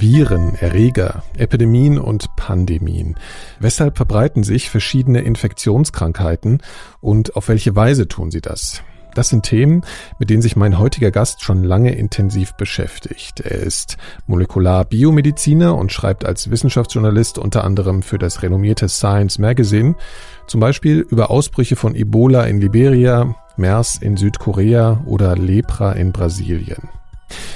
Viren, 0.00 0.54
Erreger, 0.54 1.22
Epidemien 1.36 1.98
und 1.98 2.34
Pandemien. 2.34 3.16
Weshalb 3.58 3.98
verbreiten 3.98 4.44
sich 4.44 4.70
verschiedene 4.70 5.20
Infektionskrankheiten 5.20 6.62
und 7.00 7.36
auf 7.36 7.48
welche 7.48 7.76
Weise 7.76 8.08
tun 8.08 8.30
sie 8.30 8.40
das? 8.40 8.82
Das 9.14 9.28
sind 9.28 9.44
Themen, 9.44 9.82
mit 10.18 10.30
denen 10.30 10.40
sich 10.40 10.56
mein 10.56 10.78
heutiger 10.78 11.10
Gast 11.10 11.42
schon 11.42 11.64
lange 11.64 11.94
intensiv 11.94 12.54
beschäftigt. 12.54 13.40
Er 13.40 13.58
ist 13.58 13.98
Molekularbiomediziner 14.26 15.76
und 15.76 15.92
schreibt 15.92 16.24
als 16.24 16.50
Wissenschaftsjournalist 16.50 17.36
unter 17.36 17.64
anderem 17.64 18.02
für 18.02 18.18
das 18.18 18.42
renommierte 18.42 18.88
Science 18.88 19.38
Magazine, 19.38 19.96
zum 20.46 20.60
Beispiel 20.60 21.00
über 21.00 21.30
Ausbrüche 21.30 21.76
von 21.76 21.94
Ebola 21.94 22.44
in 22.44 22.60
Liberia, 22.60 23.34
MERS 23.56 23.98
in 23.98 24.16
Südkorea 24.16 25.02
oder 25.06 25.36
Lepra 25.36 25.92
in 25.92 26.12
Brasilien. 26.12 26.88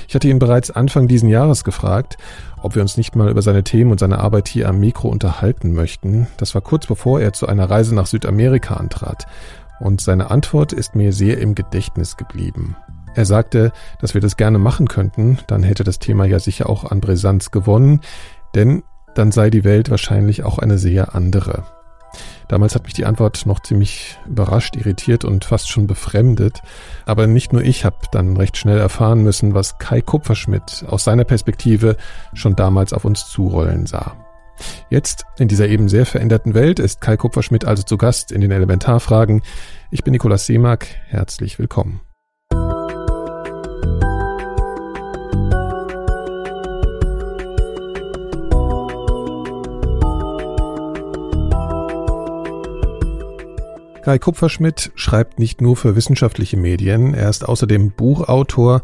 Ich 0.09 0.15
hatte 0.15 0.29
ihn 0.29 0.39
bereits 0.39 0.71
Anfang 0.71 1.09
diesen 1.09 1.29
Jahres 1.29 1.65
gefragt, 1.65 2.17
ob 2.63 2.75
wir 2.75 2.83
uns 2.83 2.97
nicht 2.97 3.17
mal 3.17 3.31
über 3.31 3.43
seine 3.43 3.65
Themen 3.65 3.91
und 3.91 4.01
seine 4.01 4.19
Arbeit 4.19 4.49
hier 4.49 4.69
am 4.69 4.81
Mikro 4.81 5.09
unterhalten 5.09 5.73
möchten. 5.73 6.27
Das 6.37 6.55
war 6.55 6.63
kurz 6.63 6.87
bevor 6.87 7.21
er 7.21 7.33
zu 7.33 7.47
einer 7.47 7.69
Reise 7.69 7.95
nach 7.95 8.07
Südamerika 8.07 8.75
antrat. 8.75 9.27
Und 9.81 10.01
seine 10.01 10.31
Antwort 10.31 10.73
ist 10.73 10.95
mir 10.95 11.13
sehr 11.13 11.39
im 11.39 11.55
Gedächtnis 11.55 12.17
geblieben. 12.17 12.77
Er 13.15 13.27
sagte, 13.27 13.73
dass 14.01 14.15
wir 14.15 14.21
das 14.21 14.37
gerne 14.37 14.59
machen 14.59 14.89
könnten, 14.89 15.39
dann 15.47 15.63
hätte 15.63 15.85
das 15.85 15.99
Thema 15.99 16.25
ja 16.25 16.41
sicher 16.41 16.69
auch 16.69 16.91
an 16.91 17.01
Brisanz 17.01 17.51
gewonnen, 17.51 18.01
denn 18.55 18.83
dann 19.15 19.31
sei 19.31 19.51
die 19.51 19.65
Welt 19.65 19.91
wahrscheinlich 19.91 20.43
auch 20.43 20.59
eine 20.59 20.79
sehr 20.79 21.15
andere. 21.15 21.65
Damals 22.49 22.75
hat 22.75 22.85
mich 22.85 22.93
die 22.93 23.07
Antwort 23.07 23.47
noch 23.47 23.61
ziemlich 23.61 24.19
überrascht, 24.27 24.77
irritiert 24.77 25.25
und 25.25 25.45
fast 25.45 25.71
schon 25.71 25.87
befremdet. 25.87 26.61
Aber 27.07 27.27
nicht 27.27 27.53
nur 27.53 27.63
ich 27.63 27.85
habe 27.85 27.97
dann 28.13 28.37
recht 28.37 28.57
schnell 28.57 28.79
erfahren 28.79 29.23
müssen, 29.23 29.55
was 29.55 29.79
Kai 29.79 30.01
Kupferschmidt 30.01 30.85
aus 30.89 31.05
seiner 31.05 31.25
Perspektive 31.25 31.97
schon 32.35 32.57
damals 32.57 32.93
auf 32.93 33.05
uns 33.05 33.29
zurollen 33.29 33.87
sah. 33.87 34.17
Jetzt, 34.89 35.25
in 35.39 35.49
dieser 35.49 35.69
eben 35.69 35.89
sehr 35.89 36.07
veränderten 36.07 36.55
Welt, 36.55 36.79
ist 36.79 37.01
Kai 37.01 37.17
Kupferschmidt 37.17 37.65
also 37.65 37.83
zu 37.83 37.99
Gast 37.99 38.31
in 38.31 38.41
den 38.41 38.53
Elementarfragen. 38.53 39.43
Ich 39.91 40.05
bin 40.05 40.13
Nikolaus 40.13 40.47
Seemark. 40.47 40.87
Herzlich 41.09 41.59
willkommen. 41.59 42.04
Kai 54.05 54.19
Kupferschmidt 54.19 54.93
schreibt 54.97 55.39
nicht 55.39 55.63
nur 55.63 55.77
für 55.77 55.97
wissenschaftliche 55.97 56.59
Medien, 56.59 57.15
er 57.15 57.31
ist 57.31 57.49
außerdem 57.49 57.93
Buchautor 57.93 58.83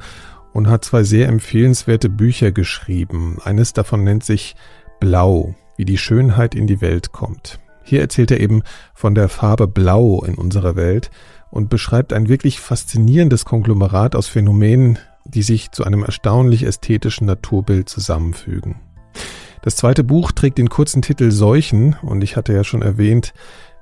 und 0.55 0.67
hat 0.67 0.83
zwei 0.83 1.03
sehr 1.03 1.29
empfehlenswerte 1.29 2.09
Bücher 2.09 2.53
geschrieben. 2.53 3.37
Eines 3.45 3.75
davon 3.75 4.03
nennt 4.03 4.25
sich 4.25 4.57
Blau, 4.99 5.55
wie 5.77 5.85
die 5.85 5.99
Schönheit 5.99 6.55
in 6.55 6.67
die 6.67 6.81
Welt 6.81 7.13
kommt. 7.13 7.61
Hier 7.83 8.01
erzählt 8.01 8.31
er 8.31 8.41
eben 8.41 8.63
von 8.95 9.15
der 9.15 9.29
Farbe 9.29 9.69
Blau 9.69 10.25
in 10.25 10.37
unserer 10.37 10.75
Welt 10.75 11.11
und 11.51 11.69
beschreibt 11.69 12.15
ein 12.15 12.31
wirklich 12.31 12.59
faszinierendes 12.59 13.45
Konglomerat 13.45 14.17
aus 14.17 14.27
Phänomenen, 14.27 14.99
die 15.27 15.43
sich 15.43 15.71
zu 15.71 15.85
einem 15.85 16.03
erstaunlich 16.03 16.63
ästhetischen 16.63 17.27
Naturbild 17.27 17.91
zusammenfügen. 17.91 18.77
Das 19.61 19.77
zweite 19.77 20.03
Buch 20.03 20.33
trägt 20.33 20.57
den 20.57 20.71
kurzen 20.71 21.03
Titel 21.03 21.31
Seuchen 21.31 21.95
und 22.01 22.25
ich 22.25 22.37
hatte 22.39 22.55
ja 22.55 22.65
schon 22.65 22.81
erwähnt, 22.81 23.35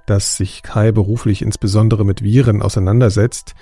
dass 0.08 0.36
sich 0.36 0.62
Kai 0.62 0.90
beruflich 0.92 1.42
insbesondere 1.42 2.04
mit 2.04 2.22
Viren 2.22 2.62
auseinandersetzt. 2.62 3.54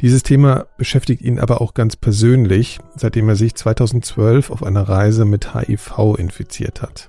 Dieses 0.00 0.22
Thema 0.22 0.66
beschäftigt 0.76 1.22
ihn 1.22 1.38
aber 1.38 1.60
auch 1.60 1.72
ganz 1.72 1.96
persönlich, 1.96 2.78
seitdem 2.96 3.28
er 3.28 3.36
sich 3.36 3.54
2012 3.54 4.50
auf 4.50 4.62
einer 4.62 4.82
Reise 4.82 5.24
mit 5.24 5.54
HIV 5.54 6.16
infiziert 6.18 6.82
hat. 6.82 7.08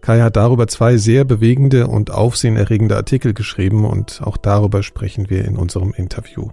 Kai 0.00 0.20
hat 0.20 0.36
darüber 0.36 0.66
zwei 0.68 0.96
sehr 0.96 1.24
bewegende 1.24 1.86
und 1.86 2.10
aufsehenerregende 2.10 2.96
Artikel 2.96 3.34
geschrieben 3.34 3.84
und 3.84 4.20
auch 4.22 4.36
darüber 4.36 4.82
sprechen 4.82 5.30
wir 5.30 5.44
in 5.44 5.56
unserem 5.56 5.92
Interview. 5.92 6.50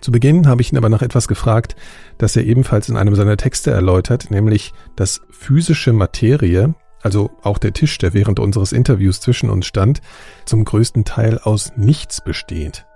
Zu 0.00 0.12
Beginn 0.12 0.46
habe 0.46 0.62
ich 0.62 0.72
ihn 0.72 0.78
aber 0.78 0.88
nach 0.88 1.02
etwas 1.02 1.28
gefragt, 1.28 1.76
das 2.18 2.36
er 2.36 2.44
ebenfalls 2.44 2.88
in 2.88 2.96
einem 2.96 3.14
seiner 3.14 3.36
Texte 3.36 3.72
erläutert, 3.72 4.30
nämlich 4.30 4.72
dass 4.96 5.22
physische 5.30 5.92
Materie 5.92 6.74
also 7.04 7.30
auch 7.42 7.58
der 7.58 7.74
Tisch, 7.74 7.98
der 7.98 8.14
während 8.14 8.40
unseres 8.40 8.72
Interviews 8.72 9.20
zwischen 9.20 9.50
uns 9.50 9.66
stand, 9.66 10.00
zum 10.46 10.64
größten 10.64 11.04
Teil 11.04 11.38
aus 11.38 11.76
nichts 11.76 12.24
besteht. 12.24 12.86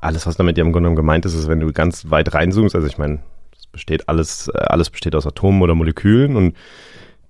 Alles, 0.00 0.26
was 0.26 0.36
damit 0.36 0.56
ja 0.56 0.64
im 0.64 0.72
Grunde 0.72 0.86
genommen 0.86 0.96
gemeint 0.96 1.26
ist, 1.26 1.34
ist, 1.34 1.48
wenn 1.48 1.60
du 1.60 1.72
ganz 1.72 2.08
weit 2.08 2.32
reinzoomst, 2.32 2.74
also 2.74 2.86
ich 2.86 2.96
meine, 2.96 3.18
es 3.54 3.66
besteht 3.66 4.08
alles, 4.08 4.48
äh, 4.48 4.58
alles 4.58 4.88
besteht 4.88 5.14
aus 5.14 5.26
Atomen 5.26 5.60
oder 5.60 5.74
Molekülen 5.74 6.36
und 6.36 6.56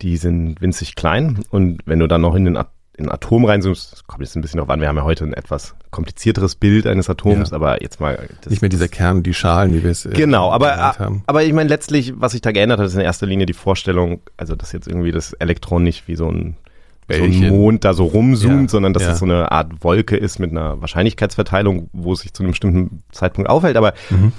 die 0.03 0.19
sind 0.19 0.61
winzig 0.61 0.95
klein 0.95 1.41
und 1.51 1.81
wenn 1.87 1.99
du 1.99 2.07
dann 2.07 2.21
noch 2.21 2.35
in 2.35 2.45
den 2.45 2.57
in 3.01 3.11
Atom 3.11 3.45
reinzoomst, 3.45 3.93
das 3.93 4.07
kommt 4.07 4.23
jetzt 4.23 4.37
ein 4.37 4.43
bisschen 4.43 4.59
darauf 4.59 4.71
an, 4.71 4.81
wir 4.81 4.89
haben 4.89 4.97
ja 4.97 5.05
heute 5.05 5.25
ein 5.25 5.33
etwas 5.33 5.75
komplizierteres 5.91 6.55
Bild 6.55 6.87
eines 6.87 7.09
Atoms, 7.11 7.51
ja. 7.51 7.57
aber 7.57 7.83
jetzt 7.83 8.01
mal. 8.01 8.29
Nicht 8.49 8.63
mehr 8.63 8.69
dieser 8.69 8.89
Kern, 8.89 9.23
die 9.23 9.35
Schalen, 9.35 9.75
wie 9.75 9.83
wir 9.83 9.91
es 9.91 10.07
äh, 10.07 10.11
Genau, 10.11 10.51
aber, 10.51 10.77
haben. 10.77 11.23
aber 11.27 11.43
ich 11.43 11.53
meine, 11.53 11.69
letztlich, 11.69 12.15
was 12.17 12.33
sich 12.33 12.41
da 12.41 12.53
geändert 12.53 12.79
hat, 12.79 12.87
ist 12.87 12.95
in 12.95 13.01
erster 13.01 13.27
Linie 13.27 13.47
die 13.47 13.53
Vorstellung, 13.53 14.21
also 14.37 14.55
dass 14.55 14.73
jetzt 14.73 14.87
irgendwie 14.87 15.11
das 15.11 15.33
Elektron 15.35 15.83
nicht 15.83 16.07
wie 16.07 16.17
so 16.17 16.31
ein, 16.31 16.57
so 17.09 17.25
ein 17.25 17.49
Mond 17.49 17.85
da 17.85 17.93
so 17.93 18.05
rumzoomt, 18.05 18.63
ja. 18.63 18.69
sondern 18.69 18.93
dass 18.93 19.03
ja. 19.03 19.13
es 19.13 19.19
so 19.19 19.25
eine 19.25 19.51
Art 19.51 19.83
Wolke 19.83 20.17
ist 20.17 20.39
mit 20.39 20.51
einer 20.51 20.81
Wahrscheinlichkeitsverteilung, 20.81 21.91
wo 21.93 22.13
es 22.13 22.21
sich 22.21 22.33
zu 22.33 22.43
einem 22.43 22.53
bestimmten 22.53 23.03
Zeitpunkt 23.11 23.51
aufhält, 23.51 23.77
aber 23.77 23.95
mhm. 24.11 24.33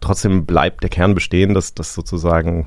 trotzdem 0.00 0.46
bleibt 0.46 0.82
der 0.82 0.90
Kern 0.90 1.14
bestehen, 1.14 1.54
dass 1.54 1.74
das 1.74 1.94
sozusagen 1.94 2.66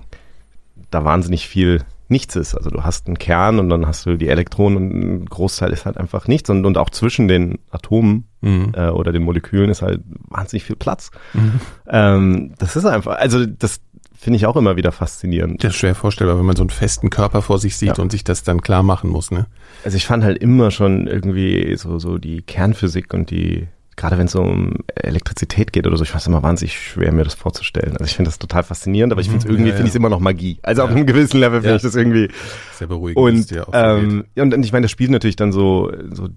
da 0.91 1.03
wahnsinnig 1.03 1.47
viel 1.47 1.83
nichts 2.09 2.35
ist. 2.35 2.55
Also 2.55 2.69
du 2.69 2.83
hast 2.83 3.07
einen 3.07 3.17
Kern 3.17 3.59
und 3.59 3.69
dann 3.69 3.85
hast 3.85 4.05
du 4.05 4.17
die 4.17 4.27
Elektronen 4.27 4.77
und 4.77 4.99
ein 4.99 5.25
Großteil 5.25 5.71
ist 5.71 5.85
halt 5.85 5.97
einfach 5.97 6.27
nichts. 6.27 6.49
Und, 6.49 6.65
und 6.65 6.77
auch 6.77 6.89
zwischen 6.89 7.27
den 7.27 7.59
Atomen 7.71 8.25
mhm. 8.41 8.73
äh, 8.75 8.89
oder 8.89 9.11
den 9.11 9.23
Molekülen 9.23 9.69
ist 9.69 9.81
halt 9.81 10.01
wahnsinnig 10.27 10.63
viel 10.63 10.75
Platz. 10.75 11.11
Mhm. 11.33 11.59
Ähm, 11.87 12.53
das 12.57 12.75
ist 12.75 12.85
einfach, 12.85 13.17
also 13.17 13.45
das 13.45 13.81
finde 14.19 14.37
ich 14.37 14.45
auch 14.45 14.57
immer 14.57 14.75
wieder 14.75 14.91
faszinierend. 14.91 15.63
Das 15.63 15.73
ist 15.73 15.79
schwer 15.79 15.95
vorstellbar, 15.95 16.37
wenn 16.37 16.45
man 16.45 16.55
so 16.55 16.63
einen 16.63 16.69
festen 16.69 17.09
Körper 17.09 17.41
vor 17.41 17.57
sich 17.57 17.77
sieht 17.77 17.97
ja. 17.97 18.03
und 18.03 18.11
sich 18.11 18.23
das 18.23 18.43
dann 18.43 18.61
klar 18.61 18.83
machen 18.83 19.09
muss. 19.09 19.31
Ne? 19.31 19.47
Also 19.85 19.95
ich 19.95 20.05
fand 20.05 20.23
halt 20.23 20.37
immer 20.39 20.71
schon 20.71 21.07
irgendwie 21.07 21.75
so, 21.77 21.99
so 21.99 22.17
die 22.17 22.41
Kernphysik 22.41 23.13
und 23.13 23.29
die 23.29 23.67
gerade 23.99 24.17
wenn 24.17 24.27
es 24.27 24.35
um 24.35 24.75
Elektrizität 24.95 25.73
geht 25.73 25.85
oder 25.85 25.97
so, 25.97 26.05
ich 26.05 26.15
weiß 26.15 26.25
immer 26.27 26.41
wahnsinnig 26.41 26.79
schwer, 26.79 27.11
mir 27.11 27.25
das 27.25 27.33
vorzustellen. 27.33 27.91
Also 27.91 28.05
ich 28.05 28.15
finde 28.15 28.29
das 28.29 28.39
total 28.39 28.63
faszinierend, 28.63 29.11
aber 29.11 29.19
ich 29.19 29.27
finde 29.27 29.39
es 29.39 29.45
mhm. 29.45 29.51
irgendwie, 29.51 29.69
ja, 29.69 29.73
ja. 29.73 29.75
finde 29.75 29.89
ich 29.89 29.95
immer 29.95 30.07
noch 30.07 30.21
Magie. 30.21 30.57
Also 30.63 30.81
ja. 30.81 30.85
auf 30.85 30.95
einem 30.95 31.05
gewissen 31.05 31.37
Level 31.37 31.59
finde 31.61 31.75
ich 31.75 31.81
das 31.81 31.95
irgendwie 31.95 32.29
sehr 32.73 32.87
beruhigend. 32.87 33.21
Und, 33.21 33.53
ähm, 33.73 34.23
und, 34.37 34.53
und 34.53 34.63
ich 34.63 34.71
meine, 34.71 34.85
das 34.85 34.91
spielt 34.91 35.11
natürlich 35.11 35.35
dann 35.35 35.51
so, 35.51 35.91
so 36.11 36.29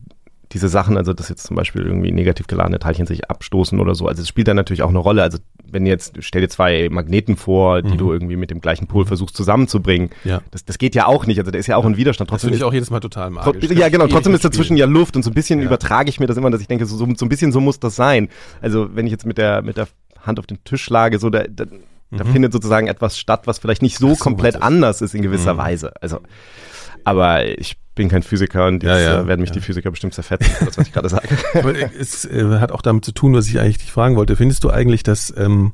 diese 0.52 0.68
Sachen, 0.68 0.96
also 0.96 1.12
dass 1.12 1.28
jetzt 1.28 1.46
zum 1.46 1.56
Beispiel 1.56 1.82
irgendwie 1.82 2.12
negativ 2.12 2.46
geladene 2.46 2.78
Teilchen 2.78 3.06
sich 3.06 3.30
abstoßen 3.30 3.80
oder 3.80 3.94
so, 3.94 4.06
also 4.06 4.22
es 4.22 4.28
spielt 4.28 4.48
dann 4.48 4.56
natürlich 4.56 4.82
auch 4.82 4.90
eine 4.90 4.98
Rolle. 4.98 5.22
Also 5.22 5.38
wenn 5.64 5.86
jetzt, 5.86 6.16
stell 6.20 6.42
dir 6.42 6.48
zwei 6.48 6.88
Magneten 6.90 7.36
vor, 7.36 7.82
die 7.82 7.94
mhm. 7.94 7.98
du 7.98 8.12
irgendwie 8.12 8.36
mit 8.36 8.50
dem 8.50 8.60
gleichen 8.60 8.86
Pol 8.86 9.06
versuchst 9.06 9.36
zusammenzubringen, 9.36 10.10
ja. 10.24 10.42
das, 10.50 10.64
das 10.64 10.78
geht 10.78 10.94
ja 10.94 11.06
auch 11.06 11.26
nicht, 11.26 11.38
also 11.38 11.50
da 11.50 11.58
ist 11.58 11.66
ja 11.66 11.76
auch 11.76 11.86
ein 11.86 11.96
Widerstand. 11.96 12.28
Trotzdem 12.28 12.50
das 12.50 12.56
finde 12.58 12.64
ich 12.64 12.68
auch 12.68 12.74
jedes 12.74 12.90
Mal 12.90 13.00
total 13.00 13.30
magisch. 13.30 13.70
Ja, 13.70 13.88
genau, 13.88 14.06
trotzdem 14.06 14.34
ist 14.34 14.44
dazwischen 14.44 14.76
ja 14.76 14.86
Luft 14.86 15.16
und 15.16 15.22
so 15.22 15.30
ein 15.30 15.34
bisschen 15.34 15.60
ja. 15.60 15.66
übertrage 15.66 16.10
ich 16.10 16.20
mir 16.20 16.26
das 16.26 16.36
immer, 16.36 16.50
dass 16.50 16.60
ich 16.60 16.69
denke, 16.69 16.84
so, 16.86 16.96
so, 16.96 17.06
so 17.16 17.24
ein 17.24 17.28
bisschen 17.28 17.52
so 17.52 17.60
muss 17.60 17.80
das 17.80 17.96
sein. 17.96 18.28
Also 18.60 18.94
wenn 18.94 19.06
ich 19.06 19.12
jetzt 19.12 19.24
mit 19.24 19.38
der, 19.38 19.62
mit 19.62 19.76
der 19.76 19.88
Hand 20.20 20.38
auf 20.38 20.46
den 20.46 20.62
Tisch 20.64 20.82
schlage, 20.82 21.19
so 21.19 21.30
da, 21.30 21.44
da, 21.48 21.64
mhm. 21.64 22.16
da 22.19 22.24
findet 22.24 22.52
sozusagen 22.52 22.86
etwas 22.86 23.19
statt, 23.19 23.46
was 23.46 23.58
vielleicht 23.58 23.82
nicht 23.82 23.96
so, 23.96 24.10
so 24.10 24.16
komplett 24.16 24.60
anders 24.60 25.00
ist 25.00 25.14
in 25.14 25.22
gewisser 25.22 25.54
mhm. 25.54 25.58
Weise. 25.58 25.92
Also, 26.02 26.20
aber 27.04 27.46
ich 27.58 27.76
bin 27.94 28.08
kein 28.08 28.22
Physiker 28.22 28.66
und 28.66 28.82
jetzt 28.82 28.91
ja, 28.91 28.98
ja, 28.98 29.20
äh, 29.20 29.26
werden 29.26 29.41
mich 29.41 29.50
ja. 29.50 29.54
die 29.54 29.60
Physiker 29.60 29.91
bestimmt 29.91 30.14
zerfetzen, 30.14 30.50
das, 30.60 30.78
was 30.78 30.86
ich 30.86 30.92
gerade 30.92 31.08
sage. 31.08 31.28
es 31.98 32.25
äh, 32.25 32.58
hat 32.58 32.72
auch 32.72 32.82
damit 32.82 33.05
zu 33.05 33.12
tun, 33.12 33.34
was 33.34 33.46
ich 33.49 33.61
eigentlich 33.61 33.78
dich 33.78 33.93
fragen 33.93 34.16
wollte. 34.16 34.37
Findest 34.37 34.64
du 34.64 34.70
eigentlich, 34.70 35.02
dass 35.02 35.32
ähm, 35.37 35.72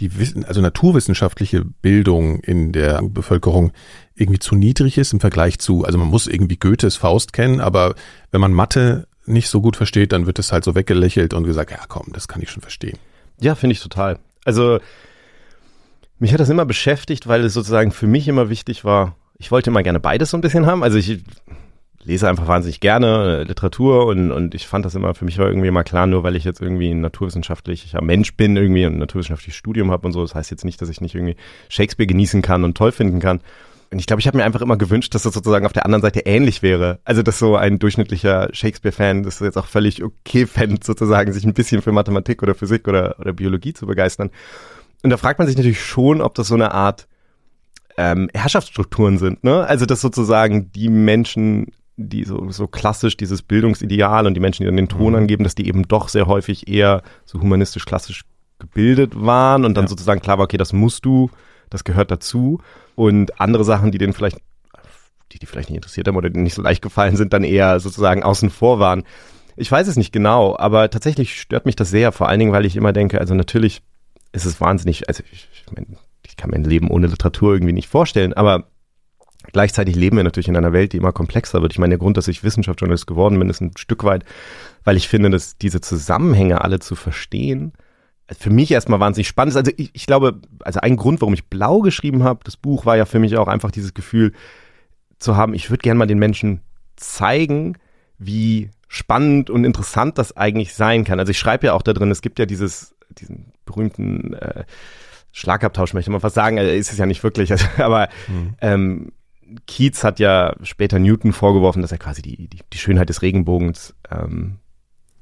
die 0.00 0.18
Wissen, 0.18 0.44
also 0.44 0.60
naturwissenschaftliche 0.60 1.64
Bildung 1.64 2.40
in 2.40 2.72
der 2.72 3.02
Bevölkerung 3.02 3.72
irgendwie 4.14 4.38
zu 4.38 4.54
niedrig 4.54 4.96
ist 4.98 5.12
im 5.12 5.20
Vergleich 5.20 5.58
zu, 5.58 5.84
also 5.84 5.98
man 5.98 6.08
muss 6.08 6.26
irgendwie 6.26 6.56
Goethes 6.56 6.96
Faust 6.96 7.32
kennen, 7.32 7.60
aber 7.60 7.94
wenn 8.30 8.40
man 8.40 8.52
Mathe 8.52 9.06
nicht 9.26 9.48
so 9.48 9.60
gut 9.60 9.76
versteht, 9.76 10.12
dann 10.12 10.26
wird 10.26 10.38
es 10.38 10.52
halt 10.52 10.64
so 10.64 10.74
weggelächelt 10.74 11.34
und 11.34 11.44
gesagt, 11.44 11.70
ja 11.70 11.78
komm, 11.88 12.08
das 12.12 12.28
kann 12.28 12.42
ich 12.42 12.50
schon 12.50 12.62
verstehen. 12.62 12.98
Ja, 13.40 13.54
finde 13.54 13.74
ich 13.74 13.80
total. 13.80 14.18
Also 14.44 14.80
mich 16.18 16.32
hat 16.32 16.40
das 16.40 16.48
immer 16.48 16.64
beschäftigt, 16.64 17.26
weil 17.26 17.44
es 17.44 17.54
sozusagen 17.54 17.92
für 17.92 18.06
mich 18.06 18.28
immer 18.28 18.48
wichtig 18.48 18.84
war, 18.84 19.16
ich 19.40 19.50
wollte 19.50 19.70
immer 19.70 19.82
gerne 19.82 19.98
beides 19.98 20.30
so 20.30 20.36
ein 20.36 20.42
bisschen 20.42 20.66
haben. 20.66 20.84
Also 20.84 20.98
ich 20.98 21.24
lese 22.04 22.28
einfach 22.28 22.46
wahnsinnig 22.46 22.80
gerne 22.80 23.40
äh, 23.40 23.42
Literatur 23.42 24.06
und, 24.06 24.30
und 24.30 24.54
ich 24.54 24.66
fand 24.66 24.84
das 24.84 24.94
immer, 24.94 25.14
für 25.14 25.24
mich 25.24 25.38
war 25.38 25.48
irgendwie 25.48 25.70
mal 25.70 25.82
klar, 25.82 26.06
nur 26.06 26.22
weil 26.22 26.36
ich 26.36 26.44
jetzt 26.44 26.60
irgendwie 26.60 26.90
ein 26.90 27.00
naturwissenschaftlicher 27.00 28.02
Mensch 28.02 28.36
bin, 28.36 28.56
irgendwie 28.56 28.84
ein 28.84 28.98
naturwissenschaftliches 28.98 29.56
Studium 29.56 29.90
habe 29.90 30.06
und 30.06 30.12
so, 30.12 30.22
das 30.22 30.34
heißt 30.34 30.50
jetzt 30.50 30.64
nicht, 30.64 30.80
dass 30.80 30.88
ich 30.88 31.00
nicht 31.00 31.14
irgendwie 31.14 31.36
Shakespeare 31.68 32.06
genießen 32.06 32.42
kann 32.42 32.64
und 32.64 32.76
toll 32.76 32.92
finden 32.92 33.18
kann. 33.18 33.40
Und 33.90 33.98
ich 33.98 34.06
glaube, 34.06 34.20
ich 34.20 34.28
habe 34.28 34.36
mir 34.36 34.44
einfach 34.44 34.60
immer 34.60 34.76
gewünscht, 34.76 35.14
dass 35.14 35.24
das 35.24 35.34
sozusagen 35.34 35.66
auf 35.66 35.72
der 35.72 35.84
anderen 35.84 36.02
Seite 36.02 36.20
ähnlich 36.20 36.62
wäre. 36.62 37.00
Also, 37.04 37.22
dass 37.22 37.40
so 37.40 37.56
ein 37.56 37.80
durchschnittlicher 37.80 38.48
Shakespeare-Fan 38.52 39.24
das 39.24 39.40
jetzt 39.40 39.58
auch 39.58 39.66
völlig 39.66 40.04
okay 40.04 40.46
fände, 40.46 40.78
sozusagen 40.84 41.32
sich 41.32 41.44
ein 41.44 41.54
bisschen 41.54 41.82
für 41.82 41.90
Mathematik 41.90 42.42
oder 42.44 42.54
Physik 42.54 42.86
oder, 42.86 43.16
oder 43.18 43.32
Biologie 43.32 43.72
zu 43.72 43.86
begeistern. 43.86 44.30
Und 45.02 45.10
da 45.10 45.16
fragt 45.16 45.40
man 45.40 45.48
sich 45.48 45.56
natürlich 45.56 45.82
schon, 45.82 46.20
ob 46.20 46.36
das 46.36 46.46
so 46.46 46.54
eine 46.54 46.70
Art 46.72 47.08
ähm, 48.00 48.30
Herrschaftsstrukturen 48.32 49.18
sind. 49.18 49.44
Ne? 49.44 49.66
Also 49.66 49.84
dass 49.84 50.00
sozusagen 50.00 50.72
die 50.72 50.88
Menschen, 50.88 51.66
die 51.96 52.24
so, 52.24 52.50
so 52.50 52.66
klassisch 52.66 53.18
dieses 53.18 53.42
Bildungsideal 53.42 54.26
und 54.26 54.32
die 54.32 54.40
Menschen, 54.40 54.62
die 54.62 54.66
dann 54.66 54.76
den 54.76 54.88
Ton 54.88 55.12
mhm. 55.12 55.18
angeben, 55.18 55.44
dass 55.44 55.54
die 55.54 55.68
eben 55.68 55.86
doch 55.86 56.08
sehr 56.08 56.26
häufig 56.26 56.66
eher 56.66 57.02
so 57.26 57.40
humanistisch 57.40 57.84
klassisch 57.84 58.24
gebildet 58.58 59.12
waren 59.14 59.66
und 59.66 59.76
dann 59.76 59.84
ja. 59.84 59.88
sozusagen 59.88 60.20
klar 60.20 60.38
war, 60.38 60.44
okay, 60.44 60.56
das 60.56 60.72
musst 60.72 61.04
du, 61.04 61.30
das 61.68 61.84
gehört 61.84 62.10
dazu. 62.10 62.62
Und 62.94 63.38
andere 63.38 63.64
Sachen, 63.64 63.92
die 63.92 63.98
denen 63.98 64.14
vielleicht, 64.14 64.38
die 65.32 65.38
die 65.38 65.46
vielleicht 65.46 65.68
nicht 65.68 65.76
interessiert 65.76 66.08
haben 66.08 66.16
oder 66.16 66.30
denen 66.30 66.44
nicht 66.44 66.54
so 66.54 66.62
leicht 66.62 66.80
gefallen 66.80 67.16
sind, 67.16 67.34
dann 67.34 67.44
eher 67.44 67.80
sozusagen 67.80 68.22
außen 68.22 68.48
vor 68.48 68.78
waren. 68.78 69.04
Ich 69.56 69.70
weiß 69.70 69.88
es 69.88 69.96
nicht 69.96 70.12
genau, 70.12 70.56
aber 70.58 70.88
tatsächlich 70.88 71.38
stört 71.38 71.66
mich 71.66 71.76
das 71.76 71.90
sehr, 71.90 72.12
vor 72.12 72.30
allen 72.30 72.40
Dingen, 72.40 72.52
weil 72.52 72.64
ich 72.64 72.76
immer 72.76 72.94
denke, 72.94 73.20
also 73.20 73.34
natürlich 73.34 73.82
ist 74.32 74.46
es 74.46 74.58
wahnsinnig, 74.58 75.06
also 75.08 75.22
ich, 75.30 75.48
ich 75.52 75.72
meine, 75.72 75.98
kann 76.40 76.50
mein 76.50 76.64
Leben 76.64 76.90
ohne 76.90 77.06
Literatur 77.06 77.52
irgendwie 77.52 77.72
nicht 77.72 77.88
vorstellen, 77.88 78.32
aber 78.32 78.64
gleichzeitig 79.52 79.94
leben 79.94 80.16
wir 80.16 80.24
natürlich 80.24 80.48
in 80.48 80.56
einer 80.56 80.72
Welt, 80.72 80.92
die 80.92 80.96
immer 80.96 81.12
komplexer 81.12 81.62
wird. 81.62 81.72
Ich 81.72 81.78
meine, 81.78 81.92
der 81.92 81.98
Grund, 81.98 82.16
dass 82.16 82.28
ich 82.28 82.42
Wissenschaftsjournalist 82.42 83.06
geworden 83.06 83.38
bin, 83.38 83.50
ist 83.50 83.60
ein 83.60 83.76
Stück 83.76 84.04
weit, 84.04 84.24
weil 84.84 84.96
ich 84.96 85.08
finde, 85.08 85.30
dass 85.30 85.58
diese 85.58 85.80
Zusammenhänge 85.80 86.62
alle 86.62 86.78
zu 86.78 86.94
verstehen, 86.94 87.72
für 88.38 88.50
mich 88.50 88.70
erstmal 88.70 89.00
wahnsinnig 89.00 89.28
spannend 89.28 89.52
ist. 89.52 89.56
Also 89.56 89.72
ich, 89.76 89.90
ich 89.92 90.06
glaube, 90.06 90.40
also 90.60 90.80
ein 90.80 90.96
Grund, 90.96 91.20
warum 91.20 91.34
ich 91.34 91.46
blau 91.46 91.80
geschrieben 91.80 92.22
habe, 92.22 92.40
das 92.44 92.56
Buch 92.56 92.86
war 92.86 92.96
ja 92.96 93.04
für 93.04 93.18
mich 93.18 93.36
auch 93.36 93.48
einfach 93.48 93.70
dieses 93.70 93.92
Gefühl 93.92 94.32
zu 95.18 95.36
haben, 95.36 95.52
ich 95.52 95.70
würde 95.70 95.82
gerne 95.82 95.98
mal 95.98 96.06
den 96.06 96.18
Menschen 96.18 96.60
zeigen, 96.96 97.76
wie 98.18 98.70
spannend 98.88 99.50
und 99.50 99.64
interessant 99.64 100.18
das 100.18 100.36
eigentlich 100.36 100.74
sein 100.74 101.04
kann. 101.04 101.18
Also 101.18 101.30
ich 101.30 101.38
schreibe 101.38 101.66
ja 101.66 101.72
auch 101.72 101.82
da 101.82 101.92
drin, 101.92 102.10
es 102.10 102.22
gibt 102.22 102.38
ja 102.38 102.46
dieses, 102.46 102.94
diesen 103.10 103.52
berühmten 103.64 104.34
äh, 104.34 104.64
Schlagabtausch, 105.32 105.94
möchte 105.94 106.10
man 106.10 106.20
fast 106.20 106.34
sagen, 106.34 106.58
also 106.58 106.70
ist 106.70 106.92
es 106.92 106.98
ja 106.98 107.06
nicht 107.06 107.22
wirklich, 107.22 107.50
also, 107.52 107.66
aber 107.78 108.08
mhm. 108.28 108.54
ähm, 108.60 109.12
Keats 109.66 110.04
hat 110.04 110.20
ja 110.20 110.54
später 110.62 110.98
Newton 110.98 111.32
vorgeworfen, 111.32 111.82
dass 111.82 111.92
er 111.92 111.98
quasi 111.98 112.22
die, 112.22 112.48
die, 112.48 112.60
die 112.72 112.78
Schönheit 112.78 113.08
des 113.08 113.22
Regenbogens 113.22 113.94
ähm, 114.10 114.58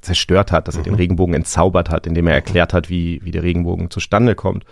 zerstört 0.00 0.52
hat, 0.52 0.68
dass 0.68 0.76
er 0.76 0.82
den 0.82 0.92
mhm. 0.92 0.98
Regenbogen 0.98 1.34
entzaubert 1.34 1.90
hat, 1.90 2.06
indem 2.06 2.26
er 2.26 2.34
erklärt 2.34 2.72
hat, 2.72 2.88
wie, 2.90 3.20
wie 3.24 3.30
der 3.30 3.42
Regenbogen 3.42 3.90
zustande 3.90 4.34
kommt. 4.34 4.64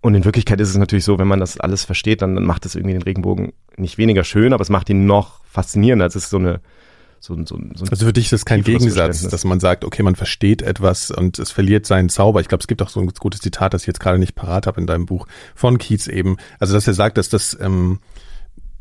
Und 0.00 0.14
in 0.14 0.24
Wirklichkeit 0.24 0.60
ist 0.60 0.70
es 0.70 0.78
natürlich 0.78 1.04
so, 1.04 1.18
wenn 1.18 1.28
man 1.28 1.40
das 1.40 1.60
alles 1.60 1.84
versteht, 1.84 2.22
dann, 2.22 2.34
dann 2.34 2.44
macht 2.44 2.64
es 2.64 2.74
irgendwie 2.74 2.94
den 2.94 3.02
Regenbogen 3.02 3.52
nicht 3.76 3.98
weniger 3.98 4.24
schön, 4.24 4.52
aber 4.52 4.62
es 4.62 4.70
macht 4.70 4.88
ihn 4.88 5.04
noch 5.04 5.44
faszinierender. 5.44 6.06
Es 6.06 6.16
ist 6.16 6.30
so 6.30 6.38
eine, 6.38 6.60
so, 7.22 7.36
so, 7.44 7.60
so 7.74 7.84
also 7.90 8.06
für 8.06 8.14
dich 8.14 8.24
ist 8.24 8.32
das 8.32 8.44
kein 8.46 8.64
Gegensatz, 8.64 9.28
dass 9.28 9.44
man 9.44 9.60
sagt, 9.60 9.84
okay, 9.84 10.02
man 10.02 10.16
versteht 10.16 10.62
etwas 10.62 11.10
und 11.10 11.38
es 11.38 11.50
verliert 11.50 11.84
seinen 11.84 12.08
Zauber. 12.08 12.40
Ich 12.40 12.48
glaube, 12.48 12.62
es 12.62 12.66
gibt 12.66 12.80
auch 12.80 12.88
so 12.88 12.98
ein 12.98 13.08
gutes 13.08 13.40
Zitat, 13.40 13.74
das 13.74 13.82
ich 13.82 13.86
jetzt 13.86 14.00
gerade 14.00 14.18
nicht 14.18 14.34
parat 14.34 14.66
habe 14.66 14.80
in 14.80 14.86
deinem 14.86 15.04
Buch 15.04 15.26
von 15.54 15.76
Keats 15.76 16.08
eben. 16.08 16.38
Also 16.58 16.72
dass 16.72 16.86
er 16.86 16.94
sagt, 16.94 17.18
dass 17.18 17.28
das 17.28 17.56
ähm, 17.60 17.98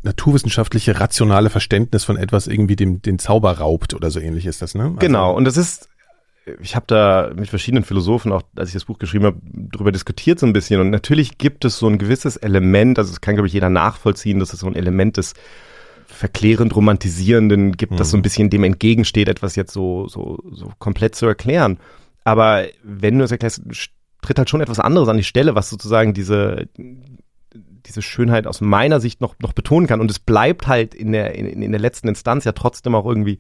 naturwissenschaftliche 0.03 1.01
rationale 1.01 1.50
Verständnis 1.50 2.06
von 2.06 2.15
etwas 2.15 2.47
irgendwie 2.47 2.77
dem 2.77 3.01
den 3.01 3.19
Zauber 3.19 3.51
raubt 3.57 3.94
oder 3.94 4.09
so 4.09 4.21
ähnlich 4.21 4.45
ist 4.45 4.62
das, 4.62 4.74
ne? 4.74 4.83
Also 4.83 4.95
genau. 4.95 5.36
Und 5.36 5.44
das 5.44 5.57
ist 5.57 5.89
ich 6.62 6.75
habe 6.75 6.86
da 6.88 7.31
mit 7.36 7.50
verschiedenen 7.50 7.83
Philosophen, 7.83 8.31
auch 8.31 8.41
als 8.56 8.69
ich 8.69 8.74
das 8.74 8.86
Buch 8.86 8.97
geschrieben 8.97 9.25
habe, 9.25 9.38
darüber 9.44 9.91
diskutiert 9.91 10.39
so 10.39 10.45
ein 10.45 10.53
bisschen. 10.53 10.80
Und 10.80 10.89
natürlich 10.89 11.38
gibt 11.38 11.65
es 11.65 11.77
so 11.77 11.88
ein 11.88 12.00
gewisses 12.00 12.38
Element, 12.38 12.97
also 12.97 13.12
es 13.12 13.21
kann, 13.21 13.36
glaube 13.36 13.47
ich, 13.47 13.53
jeder 13.53 13.69
nachvollziehen, 13.69 14.39
dass 14.39 14.53
es 14.53 14.62
so 14.62 14.68
ein 14.68 14.75
Element 14.75 15.18
des 15.18 15.33
verklärend 16.19 16.75
romantisierenden 16.75 17.77
gibt, 17.77 17.94
mhm. 17.94 17.98
das 17.98 18.12
so 18.12 18.18
ein 18.18 18.19
mhm. 18.19 18.24
bisschen 18.24 18.50
dem 18.50 18.66
entgegensteht, 18.66 19.30
etwas 19.30 19.56
jetzt 19.56 19.71
so, 19.71 20.10
so, 20.10 20.38
so 20.51 20.69
komplett 20.77 21.16
zu 21.16 21.25
erklären. 21.25 21.80
Aber 22.25 22.66
wenn 22.83 23.18
du 23.18 23.24
es 23.24 23.31
erklärst, 23.31 23.62
tritt 24.21 24.38
halt 24.38 24.50
schon 24.50 24.60
etwas 24.60 24.81
anderes 24.81 25.07
an 25.07 25.16
die 25.16 25.24
Stelle, 25.24 25.56
was 25.56 25.69
sozusagen 25.69 26.13
diese, 26.13 26.68
diese 26.75 28.01
Schönheit 28.01 28.48
aus 28.48 28.60
meiner 28.60 29.00
Sicht 29.00 29.21
noch, 29.21 29.36
noch 29.39 29.54
betonen 29.54 29.88
kann. 29.88 30.01
Und 30.01 30.12
es 30.12 30.19
bleibt 30.19 30.68
halt 30.68 30.94
in 30.94 31.13
der, 31.13 31.36
in, 31.36 31.62
in 31.62 31.71
der 31.71 31.80
letzten 31.80 32.10
Instanz 32.10 32.44
ja 32.44 32.51
trotzdem 32.51 32.95
auch 32.95 33.06
irgendwie 33.06 33.39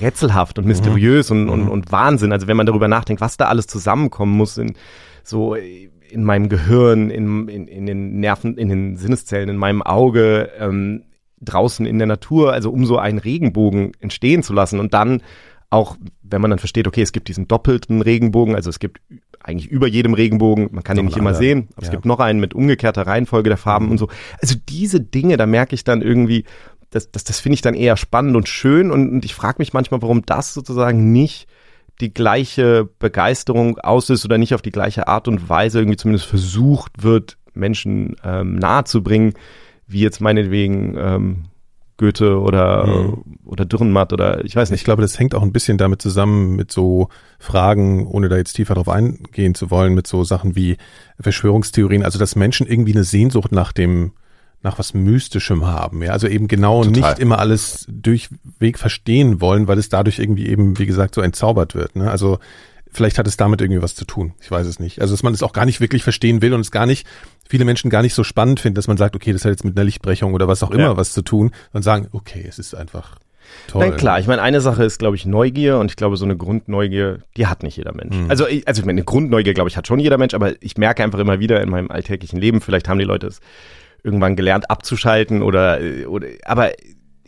rätselhaft 0.00 0.58
und 0.58 0.64
mhm. 0.64 0.68
mysteriös 0.68 1.30
mhm. 1.30 1.48
und, 1.48 1.48
und, 1.48 1.68
und 1.68 1.90
Wahnsinn. 1.90 2.30
Also 2.30 2.46
wenn 2.46 2.56
man 2.56 2.66
darüber 2.66 2.86
nachdenkt, 2.86 3.20
was 3.20 3.36
da 3.36 3.46
alles 3.46 3.66
zusammenkommen 3.66 4.36
muss 4.36 4.56
in 4.58 4.76
so 5.24 5.56
in 5.56 6.22
meinem 6.22 6.48
Gehirn, 6.48 7.10
in, 7.10 7.48
in, 7.48 7.66
in 7.66 7.86
den 7.86 8.20
Nerven, 8.20 8.56
in 8.56 8.68
den 8.68 8.96
Sinneszellen, 8.96 9.48
in 9.48 9.56
meinem 9.56 9.82
Auge, 9.82 10.52
ähm, 10.60 11.02
draußen 11.40 11.86
in 11.86 11.98
der 11.98 12.06
Natur, 12.06 12.52
also 12.52 12.70
um 12.70 12.86
so 12.86 12.98
einen 12.98 13.18
Regenbogen 13.18 13.92
entstehen 14.00 14.42
zu 14.42 14.52
lassen 14.52 14.80
und 14.80 14.94
dann 14.94 15.22
auch, 15.68 15.96
wenn 16.22 16.40
man 16.40 16.50
dann 16.50 16.58
versteht, 16.58 16.86
okay, 16.86 17.02
es 17.02 17.12
gibt 17.12 17.28
diesen 17.28 17.48
doppelten 17.48 18.00
Regenbogen, 18.00 18.54
also 18.54 18.70
es 18.70 18.78
gibt 18.78 19.00
eigentlich 19.42 19.68
über 19.68 19.86
jedem 19.86 20.14
Regenbogen, 20.14 20.68
man 20.72 20.82
kann 20.82 20.96
ihn 20.96 21.06
nicht 21.06 21.16
immer 21.16 21.34
sehen, 21.34 21.68
aber 21.74 21.82
ja. 21.82 21.88
es 21.88 21.90
gibt 21.90 22.04
noch 22.04 22.20
einen 22.20 22.40
mit 22.40 22.54
umgekehrter 22.54 23.06
Reihenfolge 23.06 23.48
der 23.48 23.58
Farben 23.58 23.86
mhm. 23.86 23.92
und 23.92 23.98
so. 23.98 24.08
Also 24.40 24.56
diese 24.68 25.00
Dinge, 25.00 25.36
da 25.36 25.46
merke 25.46 25.74
ich 25.74 25.84
dann 25.84 26.02
irgendwie, 26.02 26.44
das, 26.90 27.10
das, 27.10 27.24
das 27.24 27.40
finde 27.40 27.54
ich 27.54 27.62
dann 27.62 27.74
eher 27.74 27.96
spannend 27.96 28.36
und 28.36 28.48
schön 28.48 28.90
und, 28.90 29.10
und 29.10 29.24
ich 29.24 29.34
frage 29.34 29.56
mich 29.58 29.72
manchmal, 29.72 30.02
warum 30.02 30.24
das 30.24 30.54
sozusagen 30.54 31.12
nicht 31.12 31.48
die 32.00 32.12
gleiche 32.12 32.88
Begeisterung 32.98 33.78
auslöst 33.78 34.24
oder 34.24 34.38
nicht 34.38 34.54
auf 34.54 34.62
die 34.62 34.72
gleiche 34.72 35.08
Art 35.08 35.28
und 35.28 35.48
Weise 35.48 35.78
irgendwie 35.78 35.96
zumindest 35.96 36.26
versucht 36.26 37.02
wird, 37.02 37.38
Menschen 37.54 38.16
ähm, 38.22 38.56
nahezubringen, 38.56 39.34
wie 39.86 40.00
jetzt 40.00 40.20
meinetwegen 40.20 40.96
ähm, 40.98 41.44
Goethe 41.98 42.38
oder, 42.38 42.86
mhm. 42.86 43.22
oder 43.44 43.64
Dürrenmatt 43.64 44.12
oder 44.12 44.44
ich 44.44 44.54
weiß 44.54 44.70
nicht. 44.70 44.80
Ich 44.80 44.84
glaube, 44.84 45.02
das 45.02 45.18
hängt 45.18 45.34
auch 45.34 45.42
ein 45.42 45.52
bisschen 45.52 45.78
damit 45.78 46.02
zusammen 46.02 46.54
mit 46.54 46.70
so 46.70 47.08
Fragen, 47.38 48.06
ohne 48.06 48.28
da 48.28 48.36
jetzt 48.36 48.54
tiefer 48.54 48.74
drauf 48.74 48.88
eingehen 48.88 49.54
zu 49.54 49.70
wollen, 49.70 49.94
mit 49.94 50.06
so 50.06 50.24
Sachen 50.24 50.56
wie 50.56 50.76
Verschwörungstheorien, 51.20 52.02
also 52.02 52.18
dass 52.18 52.36
Menschen 52.36 52.66
irgendwie 52.66 52.92
eine 52.92 53.04
Sehnsucht 53.04 53.52
nach 53.52 53.72
dem 53.72 54.12
nach 54.62 54.78
was 54.78 54.94
Mystischem 54.94 55.66
haben, 55.66 56.02
ja, 56.02 56.10
also 56.10 56.26
eben 56.26 56.48
genau 56.48 56.82
Total. 56.82 57.10
nicht 57.10 57.18
immer 57.20 57.38
alles 57.38 57.86
durchweg 57.88 58.78
verstehen 58.78 59.40
wollen, 59.40 59.68
weil 59.68 59.78
es 59.78 59.90
dadurch 59.90 60.18
irgendwie 60.18 60.48
eben, 60.48 60.78
wie 60.78 60.86
gesagt, 60.86 61.14
so 61.14 61.20
entzaubert 61.20 61.74
wird, 61.74 61.94
ne? 61.94 62.10
Also 62.10 62.38
Vielleicht 62.96 63.18
hat 63.18 63.26
es 63.26 63.36
damit 63.36 63.60
irgendwie 63.60 63.82
was 63.82 63.94
zu 63.94 64.06
tun. 64.06 64.32
Ich 64.40 64.50
weiß 64.50 64.66
es 64.66 64.80
nicht. 64.80 65.02
Also, 65.02 65.12
dass 65.12 65.22
man 65.22 65.34
es 65.34 65.42
auch 65.42 65.52
gar 65.52 65.66
nicht 65.66 65.82
wirklich 65.82 66.02
verstehen 66.02 66.40
will 66.40 66.54
und 66.54 66.60
es 66.60 66.70
gar 66.70 66.86
nicht, 66.86 67.06
viele 67.48 67.64
Menschen 67.64 67.90
gar 67.90 68.02
nicht 68.02 68.14
so 68.14 68.24
spannend 68.24 68.60
finden, 68.60 68.76
dass 68.76 68.88
man 68.88 68.96
sagt, 68.96 69.16
okay, 69.16 69.32
das 69.32 69.44
hat 69.44 69.50
jetzt 69.50 69.64
mit 69.64 69.76
einer 69.76 69.84
Lichtbrechung 69.84 70.34
oder 70.34 70.48
was 70.48 70.62
auch 70.62 70.70
immer 70.70 70.82
ja. 70.82 70.96
was 70.96 71.12
zu 71.12 71.22
tun 71.22 71.52
und 71.72 71.82
sagen, 71.82 72.08
okay, 72.12 72.44
es 72.48 72.58
ist 72.58 72.74
einfach 72.74 73.16
toll. 73.68 73.88
Nein, 73.88 73.96
klar. 73.96 74.18
Ich 74.18 74.26
meine, 74.26 74.42
eine 74.42 74.60
Sache 74.60 74.84
ist, 74.84 74.98
glaube 74.98 75.16
ich, 75.16 75.26
Neugier 75.26 75.78
und 75.78 75.90
ich 75.90 75.96
glaube, 75.96 76.16
so 76.16 76.24
eine 76.24 76.36
Grundneugier, 76.36 77.20
die 77.36 77.46
hat 77.46 77.62
nicht 77.62 77.76
jeder 77.76 77.94
Mensch. 77.94 78.16
Mhm. 78.16 78.30
Also, 78.30 78.46
ich, 78.46 78.66
also 78.66 78.80
ich 78.80 78.86
meine, 78.86 78.98
eine 78.98 79.04
Grundneugier, 79.04 79.54
glaube 79.54 79.68
ich, 79.68 79.76
hat 79.76 79.86
schon 79.86 80.00
jeder 80.00 80.18
Mensch, 80.18 80.34
aber 80.34 80.54
ich 80.60 80.76
merke 80.76 81.02
einfach 81.02 81.18
immer 81.18 81.40
wieder 81.40 81.60
in 81.60 81.70
meinem 81.70 81.90
alltäglichen 81.90 82.38
Leben, 82.38 82.60
vielleicht 82.60 82.88
haben 82.88 82.98
die 82.98 83.04
Leute 83.04 83.28
es 83.28 83.40
irgendwann 84.02 84.36
gelernt 84.36 84.70
abzuschalten 84.70 85.42
oder, 85.42 85.80
oder 86.06 86.28
aber 86.44 86.70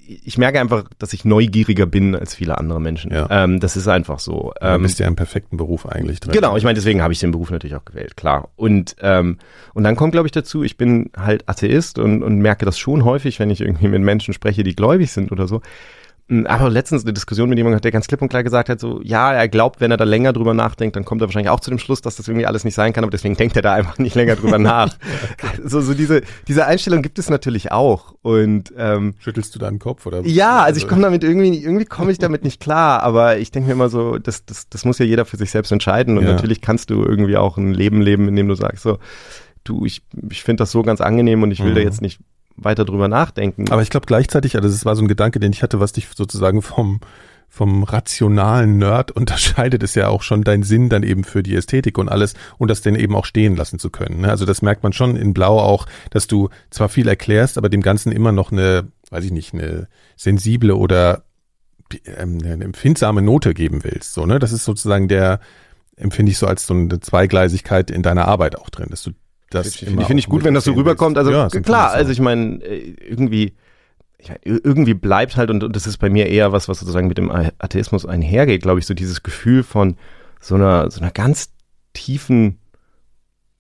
ich 0.09 0.38
merke 0.38 0.59
einfach, 0.59 0.85
dass 0.99 1.12
ich 1.12 1.27
neugieriger 1.27 1.85
bin 1.85 2.15
als 2.15 2.35
viele 2.35 2.57
andere 2.57 2.81
Menschen. 2.81 3.12
Ja. 3.12 3.27
Ähm, 3.31 3.61
das 3.61 3.77
ist 3.77 3.88
einfach 3.88 4.19
so. 4.19 4.55
Ähm, 4.61 4.79
du 4.79 4.83
bist 4.85 4.99
ja 4.99 5.07
im 5.07 5.17
perfekten 5.17 5.59
Beruf 5.59 5.87
eigentlich 5.87 6.21
drin. 6.21 6.33
Genau, 6.33 6.57
ich 6.57 6.65
meine, 6.65 6.75
deswegen 6.75 7.03
habe 7.03 7.12
ich 7.12 7.21
den 7.21 7.31
Beruf 7.31 7.50
natürlich 7.50 7.77
auch 7.77 7.85
gewählt, 7.85 8.17
klar. 8.17 8.49
Und, 8.57 8.97
ähm, 9.03 9.37
und 9.75 9.85
dann 9.85 9.97
kommt, 9.97 10.12
glaube 10.12 10.27
ich, 10.27 10.33
dazu, 10.33 10.62
ich 10.62 10.79
bin 10.79 11.11
halt 11.17 11.47
Atheist 11.47 11.99
und, 11.99 12.23
und 12.23 12.38
merke 12.38 12.65
das 12.65 12.79
schon 12.79 13.05
häufig, 13.05 13.38
wenn 13.38 13.50
ich 13.50 13.61
irgendwie 13.61 13.88
mit 13.88 14.00
Menschen 14.00 14.33
spreche, 14.33 14.62
die 14.62 14.75
gläubig 14.75 15.12
sind 15.12 15.31
oder 15.31 15.47
so, 15.47 15.61
aber 16.47 16.69
letztens 16.69 17.05
eine 17.05 17.15
Diskussion 17.15 17.49
mit 17.49 17.57
jemandem, 17.57 17.81
der 17.81 17.91
ganz 17.91 18.07
klipp 18.07 18.21
und 18.21 18.29
klar 18.29 18.43
gesagt 18.43 18.69
hat, 18.69 18.81
so, 18.81 19.01
ja, 19.03 19.33
er 19.33 19.49
glaubt, 19.49 19.81
wenn 19.81 19.91
er 19.91 19.97
da 19.97 20.05
länger 20.05 20.35
drüber 20.35 20.53
nachdenkt, 20.53 20.95
dann 20.95 21.07
kommt 21.07 21.23
er 21.23 21.29
wahrscheinlich 21.29 21.49
auch 21.49 21.61
zu 21.61 21.71
dem 21.71 21.79
Schluss, 21.79 22.03
dass 22.03 22.17
das 22.17 22.29
irgendwie 22.29 22.45
alles 22.45 22.65
nicht 22.65 22.75
sein 22.75 22.93
kann, 22.93 23.03
aber 23.03 23.11
deswegen 23.11 23.35
denkt 23.35 23.57
er 23.57 23.63
da 23.63 23.73
einfach 23.73 23.97
nicht 23.97 24.15
länger 24.15 24.37
drüber 24.37 24.59
nach. 24.59 24.95
so, 25.65 25.81
so 25.81 25.95
diese, 25.95 26.23
diese 26.47 26.67
Einstellung 26.67 27.01
gibt 27.01 27.19
es 27.19 27.31
natürlich 27.31 27.73
auch. 27.73 28.15
Und 28.21 28.75
ähm, 28.77 29.15
schüttelst 29.21 29.55
du 29.55 29.59
deinen 29.59 29.79
Kopf 29.79 30.05
oder? 30.05 30.21
Ja, 30.27 30.63
also 30.63 30.79
ich 30.79 30.87
komme 30.87 31.03
damit 31.03 31.25
irgendwie, 31.25 31.63
irgendwie 31.63 31.87
komme 31.87 32.13
ich 32.13 32.19
damit 32.19 32.45
nicht 32.45 32.61
klar, 32.61 33.03
aber 33.03 33.39
ich 33.39 33.51
denke 33.51 33.69
mir 33.69 33.73
immer 33.73 33.89
so, 33.89 34.19
das, 34.19 34.45
das, 34.45 34.69
das 34.69 34.85
muss 34.85 34.99
ja 34.99 35.07
jeder 35.07 35.25
für 35.25 35.39
sich 35.39 35.51
selbst 35.51 35.73
entscheiden 35.73 36.19
und 36.19 36.25
ja. 36.25 36.33
natürlich 36.33 36.61
kannst 36.61 36.91
du 36.91 37.03
irgendwie 37.05 37.39
auch 37.39 37.57
ein 37.57 37.73
Leben 37.73 38.03
leben, 38.03 38.29
in 38.29 38.37
dem 38.37 38.49
du 38.49 38.55
sagst, 38.55 38.83
so, 38.83 38.99
du, 39.65 39.87
ich, 39.87 40.03
ich 40.31 40.43
finde 40.43 40.63
das 40.63 40.73
so 40.73 40.83
ganz 40.83 41.01
angenehm 41.01 41.43
und 41.43 41.53
ich 41.53 41.61
will 41.61 41.71
mhm. 41.71 41.77
da 41.77 41.81
jetzt 41.81 42.03
nicht 42.03 42.21
weiter 42.62 42.85
drüber 42.85 43.09
nachdenken. 43.09 43.71
Aber 43.71 43.83
ich 43.83 43.91
glaube 43.91 44.07
gleichzeitig, 44.07 44.57
also 44.57 44.69
das 44.69 44.85
war 44.85 44.97
so 44.97 45.03
ein 45.03 45.09
Gedanke, 45.09 45.41
den 45.41 45.53
ich 45.53 45.62
hatte, 45.62 45.81
was 45.81 45.93
dich 45.93 46.09
sozusagen 46.15 46.62
vom 46.62 47.00
vom 47.50 47.83
rationalen 47.83 48.77
Nerd 48.77 49.11
unterscheidet 49.17 49.83
es 49.83 49.95
ja 49.95 50.09
auch 50.09 50.23
schon 50.23 50.45
dein 50.45 50.62
Sinn 50.62 50.91
dann 50.91 51.03
eben 51.03 51.25
für 51.25 51.43
die 51.43 51.57
Ästhetik 51.57 51.97
und 51.97 52.09
alles 52.09 52.35
und 52.59 52.71
das 52.71 52.83
denn 52.83 52.95
eben 52.95 53.17
auch 53.17 53.25
stehen 53.25 53.57
lassen 53.57 53.79
zu 53.79 53.91
können. 53.91 54.21
Ne? 54.21 54.29
Also 54.29 54.45
das 54.45 54.61
merkt 54.61 54.83
man 54.83 54.93
schon 54.93 55.17
in 55.17 55.33
Blau 55.33 55.59
auch, 55.59 55.87
dass 56.11 56.27
du 56.27 56.50
zwar 56.71 56.88
viel 56.91 57.09
erklärst, 57.09 57.57
aber 57.57 57.71
dem 57.71 57.81
Ganzen 57.81 58.12
immer 58.12 58.33
noch 58.33 58.53
eine, 58.53 58.88
weiß 59.11 59.25
ich 59.25 59.33
nicht, 59.33 59.55
eine 59.55 59.88
sensible 60.15 60.77
oder 60.77 61.25
ähm, 62.05 62.38
eine 62.45 62.65
empfindsame 62.65 63.23
Note 63.23 63.55
geben 63.55 63.83
willst. 63.83 64.12
So, 64.12 64.27
ne? 64.27 64.38
Das 64.38 64.53
ist 64.53 64.65
sozusagen 64.65 65.09
der, 65.09 65.41
empfinde 65.97 66.31
ich 66.31 66.38
so 66.38 66.47
als 66.47 66.67
so 66.67 66.75
eine 66.75 67.00
Zweigleisigkeit 67.00 67.91
in 67.91 68.03
deiner 68.03 68.29
Arbeit 68.29 68.57
auch 68.57 68.71
drin, 68.71 68.88
dass 68.91 69.03
du 69.03 69.12
das 69.50 69.76
finde 69.76 70.05
find 70.05 70.19
ich 70.19 70.28
gut, 70.28 70.45
wenn 70.45 70.55
das 70.55 70.64
so 70.64 70.73
rüberkommt. 70.73 71.17
Also 71.17 71.31
ja, 71.31 71.49
klar, 71.49 71.93
also 71.93 72.12
ich 72.12 72.21
meine, 72.21 72.62
äh, 72.62 72.95
irgendwie, 73.09 73.55
ich 74.19 74.28
mein, 74.28 74.38
irgendwie 74.45 74.95
bleibt 74.95 75.37
halt, 75.37 75.50
und, 75.50 75.64
und 75.64 75.75
das 75.75 75.87
ist 75.87 75.99
bei 75.99 76.11
mir 76.11 76.26
eher 76.26 76.52
was, 76.52 76.69
was 76.69 76.81
sozusagen 76.81 77.09
mit 77.09 77.19
dem 77.19 77.31
Atheismus 77.31 78.05
einhergeht, 78.05 78.62
glaube 78.62 78.81
ich, 78.81 78.87
so 78.87 78.95
dieses 78.95 79.23
Gefühl 79.23 79.62
von 79.62 79.97
so 80.40 80.55
einer, 80.55 80.90
so 80.90 81.00
einer 81.00 81.11
ganz 81.11 81.50
tiefen 81.95 82.59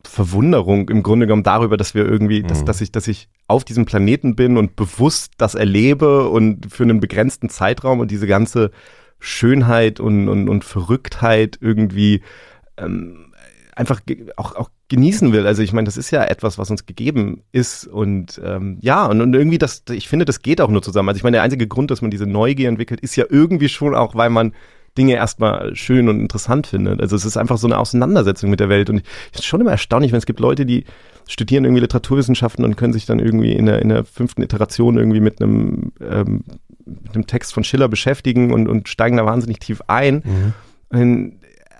Verwunderung 0.04 0.88
im 0.88 1.02
Grunde 1.02 1.26
genommen 1.26 1.42
darüber, 1.42 1.76
dass 1.76 1.94
wir 1.94 2.06
irgendwie, 2.06 2.42
mhm. 2.42 2.48
dass, 2.48 2.64
dass 2.64 2.80
ich, 2.80 2.92
dass 2.92 3.08
ich 3.08 3.28
auf 3.46 3.64
diesem 3.64 3.84
Planeten 3.84 4.36
bin 4.36 4.56
und 4.56 4.76
bewusst 4.76 5.32
das 5.38 5.54
erlebe 5.54 6.28
und 6.28 6.72
für 6.72 6.84
einen 6.84 7.00
begrenzten 7.00 7.48
Zeitraum 7.48 8.00
und 8.00 8.10
diese 8.10 8.26
ganze 8.26 8.70
Schönheit 9.18 10.00
und, 10.00 10.28
und, 10.28 10.48
und 10.48 10.64
Verrücktheit 10.64 11.58
irgendwie 11.60 12.22
ähm, 12.76 13.32
einfach 13.74 14.00
auch, 14.36 14.54
auch 14.54 14.70
genießen 14.88 15.32
will. 15.32 15.46
Also 15.46 15.62
ich 15.62 15.72
meine, 15.72 15.84
das 15.84 15.96
ist 15.96 16.10
ja 16.10 16.24
etwas, 16.24 16.58
was 16.58 16.70
uns 16.70 16.86
gegeben 16.86 17.42
ist 17.52 17.86
und 17.86 18.40
ähm, 18.42 18.78
ja, 18.80 19.06
und, 19.06 19.20
und 19.20 19.34
irgendwie 19.34 19.58
das, 19.58 19.82
ich 19.90 20.08
finde, 20.08 20.24
das 20.24 20.40
geht 20.40 20.60
auch 20.60 20.70
nur 20.70 20.82
zusammen. 20.82 21.10
Also 21.10 21.18
ich 21.18 21.24
meine, 21.24 21.36
der 21.36 21.42
einzige 21.42 21.68
Grund, 21.68 21.90
dass 21.90 22.00
man 22.00 22.10
diese 22.10 22.26
Neugier 22.26 22.68
entwickelt, 22.68 23.00
ist 23.00 23.14
ja 23.16 23.24
irgendwie 23.28 23.68
schon 23.68 23.94
auch, 23.94 24.14
weil 24.14 24.30
man 24.30 24.52
Dinge 24.96 25.14
erstmal 25.14 25.76
schön 25.76 26.08
und 26.08 26.20
interessant 26.20 26.66
findet. 26.66 27.00
Also 27.00 27.14
es 27.16 27.24
ist 27.24 27.36
einfach 27.36 27.58
so 27.58 27.66
eine 27.66 27.78
Auseinandersetzung 27.78 28.50
mit 28.50 28.60
der 28.60 28.68
Welt. 28.68 28.90
Und 28.90 29.02
ich 29.32 29.38
ist 29.38 29.44
schon 29.44 29.60
immer 29.60 29.70
erstaunlich, 29.70 30.10
wenn 30.12 30.18
es 30.18 30.26
gibt 30.26 30.40
Leute, 30.40 30.66
die 30.66 30.84
studieren 31.28 31.64
irgendwie 31.64 31.82
Literaturwissenschaften 31.82 32.64
und 32.64 32.76
können 32.76 32.92
sich 32.92 33.06
dann 33.06 33.18
irgendwie 33.18 33.52
in 33.52 33.66
der, 33.66 33.80
in 33.80 33.90
der 33.90 34.04
fünften 34.04 34.42
Iteration 34.42 34.98
irgendwie 34.98 35.20
mit 35.20 35.40
einem, 35.40 35.92
ähm, 36.00 36.42
mit 36.84 37.14
einem 37.14 37.26
Text 37.26 37.52
von 37.52 37.62
Schiller 37.62 37.88
beschäftigen 37.88 38.52
und, 38.52 38.66
und 38.66 38.88
steigen 38.88 39.18
da 39.18 39.26
wahnsinnig 39.26 39.60
tief 39.60 39.82
ein. 39.86 40.22
Mhm. 40.24 40.54
Und 40.98 41.32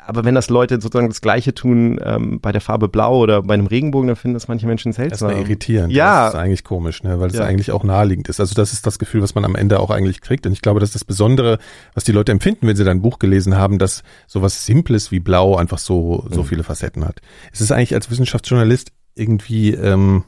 aber 0.09 0.25
wenn 0.25 0.35
das 0.35 0.49
Leute 0.49 0.81
sozusagen 0.81 1.09
das 1.09 1.21
Gleiche 1.21 1.53
tun 1.53 2.01
ähm, 2.03 2.41
bei 2.41 2.51
der 2.51 2.63
Farbe 2.63 2.89
Blau 2.89 3.19
oder 3.19 3.43
bei 3.43 3.53
einem 3.53 3.67
Regenbogen, 3.67 4.07
dann 4.09 4.17
finden 4.17 4.33
das 4.33 4.49
manche 4.49 4.67
Menschen 4.67 4.95
seltsam. 4.95 5.29
Das 5.29 5.39
ist 5.39 5.45
irritierend. 5.45 5.93
Ja. 5.93 6.25
Das 6.25 6.35
ist 6.35 6.41
eigentlich 6.41 6.65
komisch, 6.65 7.03
ne? 7.03 7.21
weil 7.21 7.29
es 7.29 7.37
ja. 7.37 7.45
eigentlich 7.45 7.73
auch 7.73 7.85
naheliegend 7.85 8.27
ist. 8.31 8.41
Also 8.41 8.55
das 8.55 8.73
ist 8.73 8.87
das 8.87 8.99
Gefühl, 8.99 9.21
was 9.21 9.35
man 9.35 9.45
am 9.45 9.55
Ende 9.55 9.79
auch 9.81 9.91
eigentlich 9.91 10.23
kriegt. 10.23 10.47
Und 10.47 10.55
ich 10.55 10.63
glaube, 10.63 10.81
das 10.81 10.89
ist 10.89 10.95
das 10.95 11.05
Besondere, 11.05 11.59
was 11.93 12.05
die 12.05 12.13
Leute 12.13 12.33
empfinden, 12.33 12.67
wenn 12.67 12.75
sie 12.75 12.85
dein 12.85 13.03
Buch 13.03 13.19
gelesen 13.19 13.59
haben, 13.59 13.79
dass 13.79 14.03
sowas 14.27 14.65
Simples 14.65 15.13
wie 15.13 15.21
Blau 15.21 15.57
einfach 15.57 15.79
so, 15.79 16.27
so 16.31 16.41
mhm. 16.41 16.47
viele 16.47 16.63
Facetten 16.65 17.05
hat. 17.05 17.21
Es 17.53 17.61
ist 17.61 17.71
eigentlich 17.71 17.93
als 17.93 18.11
Wissenschaftsjournalist 18.11 18.93
irgendwie 19.15 19.75
ähm, 19.75 20.25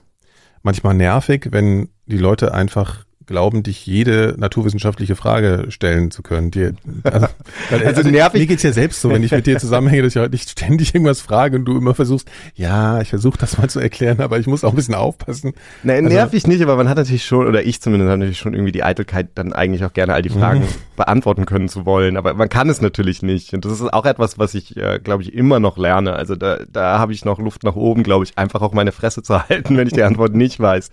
manchmal 0.62 0.92
nervig, 0.92 1.48
wenn 1.52 1.88
die 2.04 2.18
Leute 2.18 2.52
einfach 2.52 3.06
glauben, 3.30 3.62
dich 3.62 3.86
jede 3.86 4.34
naturwissenschaftliche 4.36 5.16
Frage 5.16 5.66
stellen 5.68 6.10
zu 6.10 6.22
können. 6.22 6.50
Die, 6.50 6.70
also, 7.04 7.28
also, 7.70 7.84
also 7.84 8.02
nervig. 8.02 8.40
Mir 8.40 8.46
geht's 8.46 8.64
ja 8.64 8.72
selbst 8.72 9.00
so, 9.00 9.08
wenn 9.10 9.22
ich 9.22 9.30
mit 9.30 9.46
dir 9.46 9.58
zusammenhänge, 9.58 10.02
dass 10.02 10.14
ich 10.14 10.20
halt 10.20 10.32
nicht 10.32 10.50
ständig 10.50 10.94
irgendwas 10.94 11.20
frage 11.20 11.56
und 11.56 11.64
du 11.64 11.78
immer 11.78 11.94
versuchst, 11.94 12.28
ja, 12.54 13.00
ich 13.00 13.08
versuche 13.08 13.38
das 13.38 13.56
mal 13.56 13.70
zu 13.70 13.80
erklären, 13.80 14.20
aber 14.20 14.38
ich 14.38 14.46
muss 14.46 14.64
auch 14.64 14.70
ein 14.70 14.76
bisschen 14.76 14.94
aufpassen. 14.94 15.54
Nein, 15.82 16.04
also, 16.04 16.16
nervig 16.16 16.46
nicht, 16.46 16.60
aber 16.60 16.76
man 16.76 16.88
hat 16.88 16.98
natürlich 16.98 17.24
schon, 17.24 17.46
oder 17.46 17.62
ich 17.62 17.80
zumindest 17.80 18.10
habe 18.10 18.18
natürlich 18.18 18.38
schon 18.38 18.52
irgendwie 18.52 18.72
die 18.72 18.82
Eitelkeit, 18.82 19.28
dann 19.36 19.52
eigentlich 19.52 19.84
auch 19.84 19.92
gerne 19.92 20.12
all 20.12 20.22
die 20.22 20.28
Fragen 20.28 20.60
mhm. 20.60 20.96
beantworten 20.96 21.46
können 21.46 21.68
zu 21.68 21.86
wollen, 21.86 22.16
aber 22.16 22.34
man 22.34 22.48
kann 22.48 22.68
es 22.68 22.80
natürlich 22.80 23.22
nicht. 23.22 23.54
Und 23.54 23.64
das 23.64 23.72
ist 23.72 23.92
auch 23.92 24.06
etwas, 24.06 24.38
was 24.38 24.54
ich, 24.54 24.76
äh, 24.76 24.98
glaube 24.98 25.22
ich, 25.22 25.32
immer 25.32 25.60
noch 25.60 25.78
lerne. 25.78 26.14
Also 26.14 26.34
da, 26.34 26.58
da 26.70 26.98
habe 26.98 27.12
ich 27.12 27.24
noch 27.24 27.38
Luft 27.38 27.62
nach 27.62 27.76
oben, 27.76 28.02
glaube 28.02 28.24
ich, 28.24 28.36
einfach 28.36 28.60
auch 28.60 28.72
meine 28.72 28.92
Fresse 28.92 29.22
zu 29.22 29.38
halten, 29.48 29.76
wenn 29.76 29.86
ich 29.86 29.92
die 29.92 30.02
Antwort 30.02 30.34
nicht 30.34 30.58
weiß. 30.58 30.90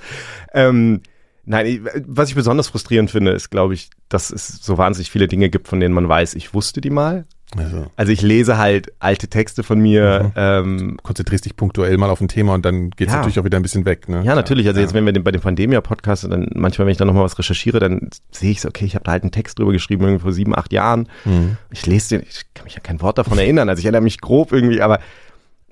Ähm, 0.53 1.01
Nein, 1.50 1.88
was 2.06 2.27
ich 2.27 2.36
besonders 2.36 2.68
frustrierend 2.68 3.10
finde, 3.10 3.32
ist, 3.32 3.50
glaube 3.50 3.74
ich, 3.74 3.89
dass 4.10 4.32
es 4.32 4.60
so 4.62 4.77
wahnsinnig 4.77 5.10
viele 5.10 5.30
Dinge 5.30 5.50
gibt, 5.50 5.70
von 5.70 5.80
denen 5.80 5.94
man 5.94 6.10
weiß, 6.10 6.36
ich 6.36 6.54
wusste 6.54 6.82
die 6.82 6.89
mal. 6.89 7.25
Also, 7.56 7.86
also 7.96 8.12
ich 8.12 8.22
lese 8.22 8.58
halt 8.58 8.92
alte 9.00 9.30
Texte 9.30 9.63
von 9.63 9.80
mir. 9.80 10.24
Mhm. 10.24 10.32
Ähm, 10.36 10.98
konzentrierst 11.01 11.46
dich 11.46 11.56
punktuell 11.56 11.98
mal 11.98 12.10
auf 12.10 12.20
ein 12.20 12.27
Thema 12.27 12.54
und 12.54 12.66
dann 12.66 12.89
geht 12.89 13.08
es 13.08 13.13
ja. 13.13 13.20
natürlich 13.20 13.39
auch 13.39 13.46
wieder 13.46 13.58
ein 13.58 13.62
bisschen 13.62 13.86
weg. 13.86 14.10
Ne? 14.10 14.24
Ja, 14.25 14.36
natürlich. 14.36 14.68
Also 14.68 14.82
ja. 14.82 14.86
jetzt, 14.86 14.94
wenn 14.94 15.06
wir 15.06 15.13
den, 15.13 15.24
bei 15.24 15.32
dem 15.32 15.39
Pandemia-Podcast, 15.39 16.25
dann 16.25 16.50
manchmal, 16.54 16.88
wenn 16.88 16.92
ich 16.92 16.98
dann 16.98 17.08
nochmal 17.08 17.24
was 17.24 17.39
recherchiere, 17.39 17.80
dann 17.80 18.10
sehe 18.32 18.51
ich 18.51 18.60
so, 18.60 18.68
okay, 18.68 18.84
ich 18.84 18.96
habe 18.96 19.06
da 19.06 19.13
halt 19.13 19.24
einen 19.24 19.32
Text 19.32 19.58
drüber 19.58 19.72
geschrieben, 19.72 20.04
irgendwie 20.04 20.24
vor 20.24 20.34
sieben, 20.34 20.54
acht 20.54 20.74
Jahren. 20.74 21.08
Mhm. 21.24 21.56
Ich 21.72 21.86
lese 21.86 22.18
den, 22.18 22.27
ich 22.30 22.44
kann 22.54 22.66
mich 22.66 22.75
ja 22.75 22.82
kein 22.82 23.01
Wort 23.01 23.18
davon 23.18 23.38
erinnern. 23.38 23.70
Also 23.70 23.80
ich 23.80 23.86
erinnere 23.86 24.01
mich 24.01 24.20
grob 24.20 24.51
irgendwie, 24.51 24.82
aber 24.82 25.00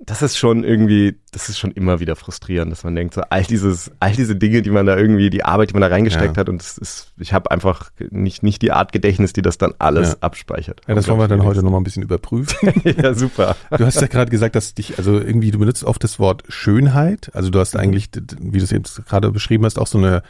das 0.02 0.22
ist 0.22 0.38
schon 0.38 0.66
irgendwie, 0.66 1.18
das 1.32 1.48
ist 1.48 1.58
schon 1.58 1.72
immer 1.72 2.02
wieder 2.02 2.18
frustrierend, 2.18 2.70
dass 2.70 2.84
man 2.84 2.96
denkt, 2.96 3.14
so 3.14 3.22
all 3.30 3.44
dieses, 3.44 3.92
all 4.02 4.12
diese 4.12 4.36
Dinge, 4.36 4.62
die 4.62 4.70
man 4.70 4.86
da 4.86 4.98
irgendwie, 4.98 5.30
die 5.30 5.46
Arbeit, 5.46 5.70
die 5.70 5.74
man 5.74 5.82
da 5.82 5.88
reingesteckt 5.88 6.36
ja. 6.36 6.42
hat, 6.42 6.50
und 6.50 6.62
es 6.62 6.78
ist, 6.78 7.14
ich 7.18 7.32
habe 7.32 7.50
einfach 7.50 7.92
nicht, 8.12 8.44
nicht 8.44 8.62
die 8.62 8.74
Art 8.74 8.92
Gedächtnis, 8.92 9.32
die 9.32 9.42
das 9.42 9.58
dann 9.58 9.74
alles 9.80 10.10
ja. 10.10 10.18
abspeichert. 10.20 10.82
Ja, 10.88 10.96
das 10.96 11.08
wollen 11.08 11.20
wir 11.20 11.30
dann 11.30 11.44
heute 11.44 11.64
nochmal 11.64 11.80
ein 11.80 11.86
bisschen 11.86 12.04
überprüfen. 12.04 12.74
ja, 12.84 13.14
super. 13.14 13.56
Du 13.78 13.86
hast 13.86 14.02
ja 14.02 14.08
gerade 14.08 14.30
gesagt, 14.30 14.56
dass 14.56 14.74
dich, 14.74 14.98
also 14.98 15.14
irgendwie, 15.14 15.52
du 15.52 15.60
benutzt 15.60 15.86
oft 15.86 16.04
das 16.04 16.20
Wort 16.20 16.44
Schönheit. 16.50 17.32
Also 17.34 17.50
du 17.50 17.60
hast 17.60 17.74
mhm. 17.74 17.80
eigentlich, 17.80 18.10
wie 18.40 18.58
du 18.58 18.64
es 18.64 18.72
jetzt 18.72 19.06
gerade 19.06 19.32
beschrieben 19.32 19.64
hast, 19.64 19.80
auch 19.80 19.88
so 19.88 19.98
eine 19.98 20.24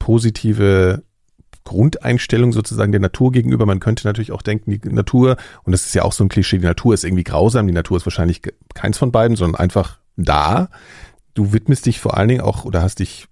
positive 0.00 1.04
Grundeinstellung 1.64 2.52
sozusagen 2.52 2.92
der 2.92 3.00
Natur 3.00 3.32
gegenüber. 3.32 3.66
Man 3.66 3.80
könnte 3.80 4.06
natürlich 4.06 4.32
auch 4.32 4.42
denken, 4.42 4.70
die 4.70 4.88
Natur, 4.88 5.36
und 5.64 5.72
das 5.72 5.86
ist 5.86 5.94
ja 5.94 6.02
auch 6.02 6.12
so 6.12 6.24
ein 6.24 6.28
Klischee, 6.28 6.58
die 6.58 6.66
Natur 6.66 6.94
ist 6.94 7.04
irgendwie 7.04 7.24
grausam, 7.24 7.66
die 7.66 7.72
Natur 7.72 7.96
ist 7.96 8.06
wahrscheinlich 8.06 8.42
keins 8.74 8.98
von 8.98 9.12
beiden, 9.12 9.36
sondern 9.36 9.60
einfach 9.60 9.98
da. 10.16 10.68
Du 11.32 11.52
widmest 11.52 11.86
dich 11.86 12.00
vor 12.00 12.16
allen 12.16 12.28
Dingen 12.28 12.42
auch 12.42 12.64
oder 12.64 12.82
hast 12.82 12.98
dich 12.98 13.26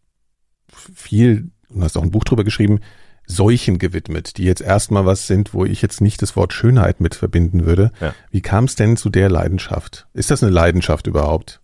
viel, 0.95 1.51
und 1.69 1.85
hast 1.85 1.97
auch 1.97 2.03
ein 2.03 2.11
Buch 2.11 2.25
drüber 2.25 2.45
geschrieben, 2.45 2.81
Seuchen 3.27 3.79
gewidmet, 3.79 4.37
die 4.37 4.45
jetzt 4.45 4.61
erstmal 4.61 5.07
was 5.07 5.27
sind, 5.27 5.55
wo 5.55 5.65
ich 5.65 5.81
jetzt 5.81 6.01
nicht 6.01 6.23
das 6.23 6.35
Wort 6.35 6.53
Schönheit 6.53 7.01
mit 7.01 7.15
verbinden 7.15 7.65
würde. 7.65 7.93
Ja. 8.01 8.15
Wie 8.31 8.41
kam 8.41 8.65
es 8.65 8.75
denn 8.75 8.97
zu 8.97 9.11
der 9.11 9.31
Leidenschaft? 9.31 10.09
Ist 10.13 10.31
das 10.31 10.43
eine 10.43 10.51
Leidenschaft 10.51 11.07
überhaupt? 11.07 11.61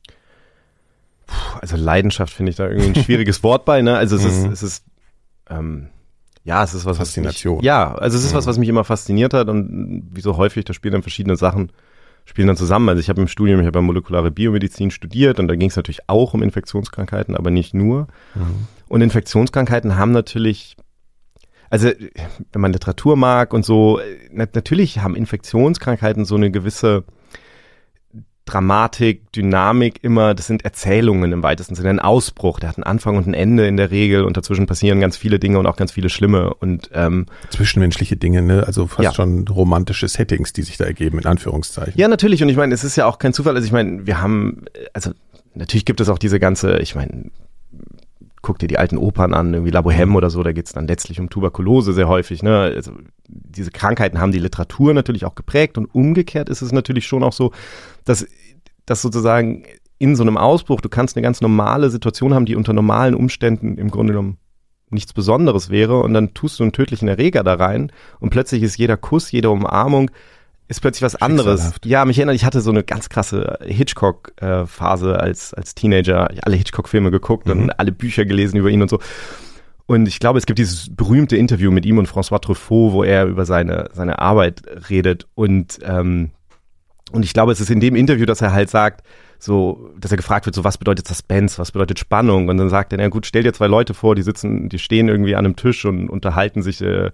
Puh, 1.27 1.59
also 1.61 1.77
Leidenschaft 1.77 2.33
finde 2.33 2.51
ich 2.51 2.57
da 2.57 2.69
irgendwie 2.69 3.01
ein 3.01 3.05
schwieriges 3.05 3.43
Wort 3.43 3.65
bei, 3.65 3.83
ne? 3.83 3.97
Also 3.97 4.17
es 4.17 4.23
mhm. 4.23 4.29
ist, 4.29 4.45
es 4.53 4.63
ist 4.63 4.85
ähm, 5.51 5.89
ja, 6.49 6.65
es 6.65 6.73
ist 6.73 6.87
was, 6.87 6.97
Faszination. 6.97 7.57
Was 7.57 7.61
mich, 7.61 7.67
ja, 7.67 7.95
also 7.95 8.17
es 8.17 8.25
ist 8.25 8.33
mhm. 8.33 8.39
was, 8.39 8.47
was 8.47 8.59
mich 8.59 8.71
immer 8.71 8.85
fasziniert 8.85 9.35
hat 9.35 9.51
und 9.51 10.09
wie 10.11 10.23
so 10.23 10.39
häufig, 10.39 10.65
da 10.65 10.73
spielen 10.73 10.93
dann 10.93 11.03
verschiedene 11.03 11.37
Sachen, 11.37 11.71
spielen 12.25 12.49
dann 12.49 12.57
zusammen. 12.57 12.89
Also 12.89 13.01
ich 13.01 13.11
habe 13.11 13.21
im 13.21 13.29
Studium, 13.29 13.61
ich 13.61 13.67
habe 13.67 13.79
ja 13.79 13.83
molekulare 13.83 14.31
Biomedizin 14.31 14.91
studiert 14.91 15.39
und 15.39 15.49
da 15.49 15.57
ging 15.57 15.69
es 15.69 15.77
natürlich 15.77 16.09
auch 16.09 16.33
um 16.33 16.43
Infektionskrankheiten, 16.43 17.37
aber 17.37 17.51
nicht 17.51 17.75
nur. 17.75 18.09
Mhm. 18.35 18.67
Und 18.89 19.03
Infektionskrankheiten 19.03 19.97
haben 19.99 20.13
natürlich 20.13 20.77
also 21.71 21.91
wenn 22.53 22.63
man 22.63 22.73
Literatur 22.73 23.15
mag 23.17 23.53
und 23.53 23.63
so, 23.63 24.01
natürlich 24.33 25.01
haben 25.01 25.15
Infektionskrankheiten 25.15 26.25
so 26.25 26.37
eine 26.37 26.51
gewisse 26.51 27.05
Dramatik, 28.49 29.31
Dynamik 29.33 30.03
immer, 30.03 30.35
das 30.35 30.47
sind 30.47 30.65
Erzählungen 30.65 31.33
im 31.33 31.43
weitesten 31.43 31.75
Sinne, 31.75 31.91
ein 31.91 32.01
Ausbruch, 32.01 32.61
der 32.61 32.71
hat 32.71 32.77
einen 32.77 32.85
Anfang 32.85 33.17
und 33.17 33.27
ein 33.27 33.35
Ende 33.35 33.67
in 33.67 33.77
der 33.77 33.91
Regel 33.91 34.25
und 34.25 34.37
dazwischen 34.37 34.67
passieren 34.67 35.01
ganz 35.01 35.17
viele 35.17 35.39
Dinge 35.39 35.59
und 35.59 35.67
auch 35.67 35.77
ganz 35.77 35.93
viele 35.93 36.09
schlimme 36.09 36.55
und 36.55 36.91
ähm, 36.95 37.27
zwischenmenschliche 37.51 38.17
Dinge, 38.17 38.43
ne? 38.43 38.65
Also 38.67 38.87
fast 38.87 39.05
ja. 39.05 39.15
schon 39.15 39.47
romantische 39.49 40.09
Settings, 40.09 40.53
die 40.53 40.63
sich 40.63 40.77
da 40.77 40.85
ergeben, 40.85 41.19
in 41.19 41.27
Anführungszeichen. 41.27 41.95
Ja, 41.97 42.09
natürlich 42.09 42.43
und 42.43 42.49
ich 42.49 42.57
meine, 42.57 42.75
es 42.75 42.85
ist 42.85 42.97
ja 42.97 43.07
auch 43.07 43.19
kein 43.19 43.33
Zufall, 43.33 43.55
also 43.55 43.67
ich 43.67 43.73
meine, 43.73 44.07
wir 44.07 44.21
haben, 44.21 44.65
also 44.93 45.11
natürlich 45.55 45.85
gibt 45.85 46.01
es 46.01 46.09
auch 46.09 46.19
diese 46.19 46.41
ganze, 46.41 46.79
ich 46.79 46.95
meine, 46.95 47.31
guck 48.49 48.59
dir 48.59 48.67
die 48.67 48.79
alten 48.79 48.97
Opern 48.97 49.35
an, 49.35 49.53
irgendwie 49.53 49.73
La 49.73 49.81
Bohème 49.81 50.15
oder 50.15 50.31
so, 50.31 50.43
da 50.43 50.53
geht 50.53 50.65
es 50.65 50.73
dann 50.73 50.89
letztlich 50.89 51.21
um 51.21 51.29
Tuberkulose 51.29 51.93
sehr 51.93 52.09
häufig. 52.09 52.43
Ne? 52.43 52.59
Also 52.61 52.93
diese 53.29 53.71
Krankheiten 53.71 54.19
haben 54.19 54.33
die 54.33 54.39
Literatur 54.39 54.95
natürlich 54.95 55.27
auch 55.27 55.35
geprägt 55.35 55.77
und 55.77 55.95
umgekehrt 55.95 56.49
ist 56.49 56.63
es 56.63 56.73
natürlich 56.73 57.07
schon 57.07 57.23
auch 57.23 57.35
so, 57.35 57.53
dass, 58.07 58.27
dass 58.87 59.03
sozusagen 59.03 59.65
in 59.99 60.17
so 60.17 60.23
einem 60.23 60.39
Ausbruch, 60.39 60.81
du 60.81 60.89
kannst 60.89 61.15
eine 61.15 61.23
ganz 61.23 61.43
normale 61.43 61.91
Situation 61.91 62.33
haben, 62.33 62.47
die 62.47 62.57
unter 62.57 62.73
normalen 62.73 63.15
Umständen 63.15 63.77
im 63.77 63.91
Grunde 63.91 64.15
genommen 64.15 64.39
nichts 64.89 65.13
Besonderes 65.13 65.69
wäre 65.69 66.01
und 66.01 66.15
dann 66.15 66.33
tust 66.33 66.59
du 66.59 66.65
einen 66.65 66.73
tödlichen 66.73 67.07
Erreger 67.07 67.45
da 67.45 67.53
rein 67.53 67.93
und 68.19 68.31
plötzlich 68.31 68.63
ist 68.63 68.79
jeder 68.79 68.97
Kuss, 68.97 69.31
jede 69.31 69.51
Umarmung 69.51 70.11
ist 70.69 70.81
plötzlich 70.81 71.03
was 71.03 71.17
anderes. 71.17 71.73
Ja, 71.85 72.05
mich 72.05 72.19
erinnert, 72.19 72.37
ich 72.37 72.45
hatte 72.45 72.61
so 72.61 72.71
eine 72.71 72.85
ganz 72.85 73.09
krasse 73.09 73.59
Hitchcock-Phase 73.65 75.13
äh, 75.13 75.17
als, 75.17 75.55
als 75.55 75.75
Teenager. 75.75 76.29
Ich 76.33 76.45
alle 76.45 76.57
Hitchcock-Filme 76.57 77.11
geguckt 77.11 77.47
mhm. 77.47 77.53
und 77.53 77.81
alle 77.81 77.91
Bücher 77.91 78.27
gelesen 78.27 78.59
über 78.59 78.69
ihn 78.69 78.83
und 78.83 78.91
so. 78.91 79.01
Und 79.87 80.07
ich 80.07 80.21
glaube, 80.21 80.39
es 80.39 80.45
gibt 80.45 80.59
dieses 80.59 80.95
berühmte 80.95 81.39
Interview 81.39 81.71
mit 81.71 81.87
ihm 81.87 81.97
und 81.97 82.07
François 82.07 82.41
Truffaut, 82.41 82.93
wo 82.93 83.03
er 83.03 83.25
über 83.25 83.47
seine, 83.47 83.89
seine 83.95 84.19
Arbeit 84.19 84.61
redet. 84.91 85.27
Und, 85.35 85.79
ähm, 85.83 86.33
und 87.11 87.25
ich 87.25 87.33
glaube, 87.33 87.53
es 87.53 87.61
ist 87.61 87.71
in 87.71 87.81
dem 87.81 87.97
Interview, 87.97 88.27
dass 88.27 88.43
er 88.43 88.53
halt 88.53 88.69
sagt, 88.69 89.03
so, 89.39 89.91
dass 89.99 90.11
er 90.11 90.19
gefragt 90.19 90.45
wird, 90.45 90.55
so 90.55 90.65
was 90.65 90.77
bedeutet 90.77 91.09
Suspense, 91.09 91.57
was 91.57 91.73
bedeutet 91.73 91.99
Spannung? 91.99 92.49
Und 92.49 92.59
dann 92.59 92.69
sagt 92.69 92.93
er, 92.93 92.99
na 92.99 93.09
gut, 93.09 93.25
stell 93.25 93.45
dir 93.45 93.55
zwei 93.55 93.69
Leute 93.69 93.95
vor, 93.95 94.15
die 94.15 94.23
sitzen, 94.23 94.69
die 94.69 94.79
stehen 94.79 95.09
irgendwie 95.09 95.35
an 95.35 95.47
einem 95.47 95.57
Tisch 95.57 95.87
und 95.87 96.11
unterhalten 96.11 96.61
sich 96.61 96.83
äh, 96.83 97.11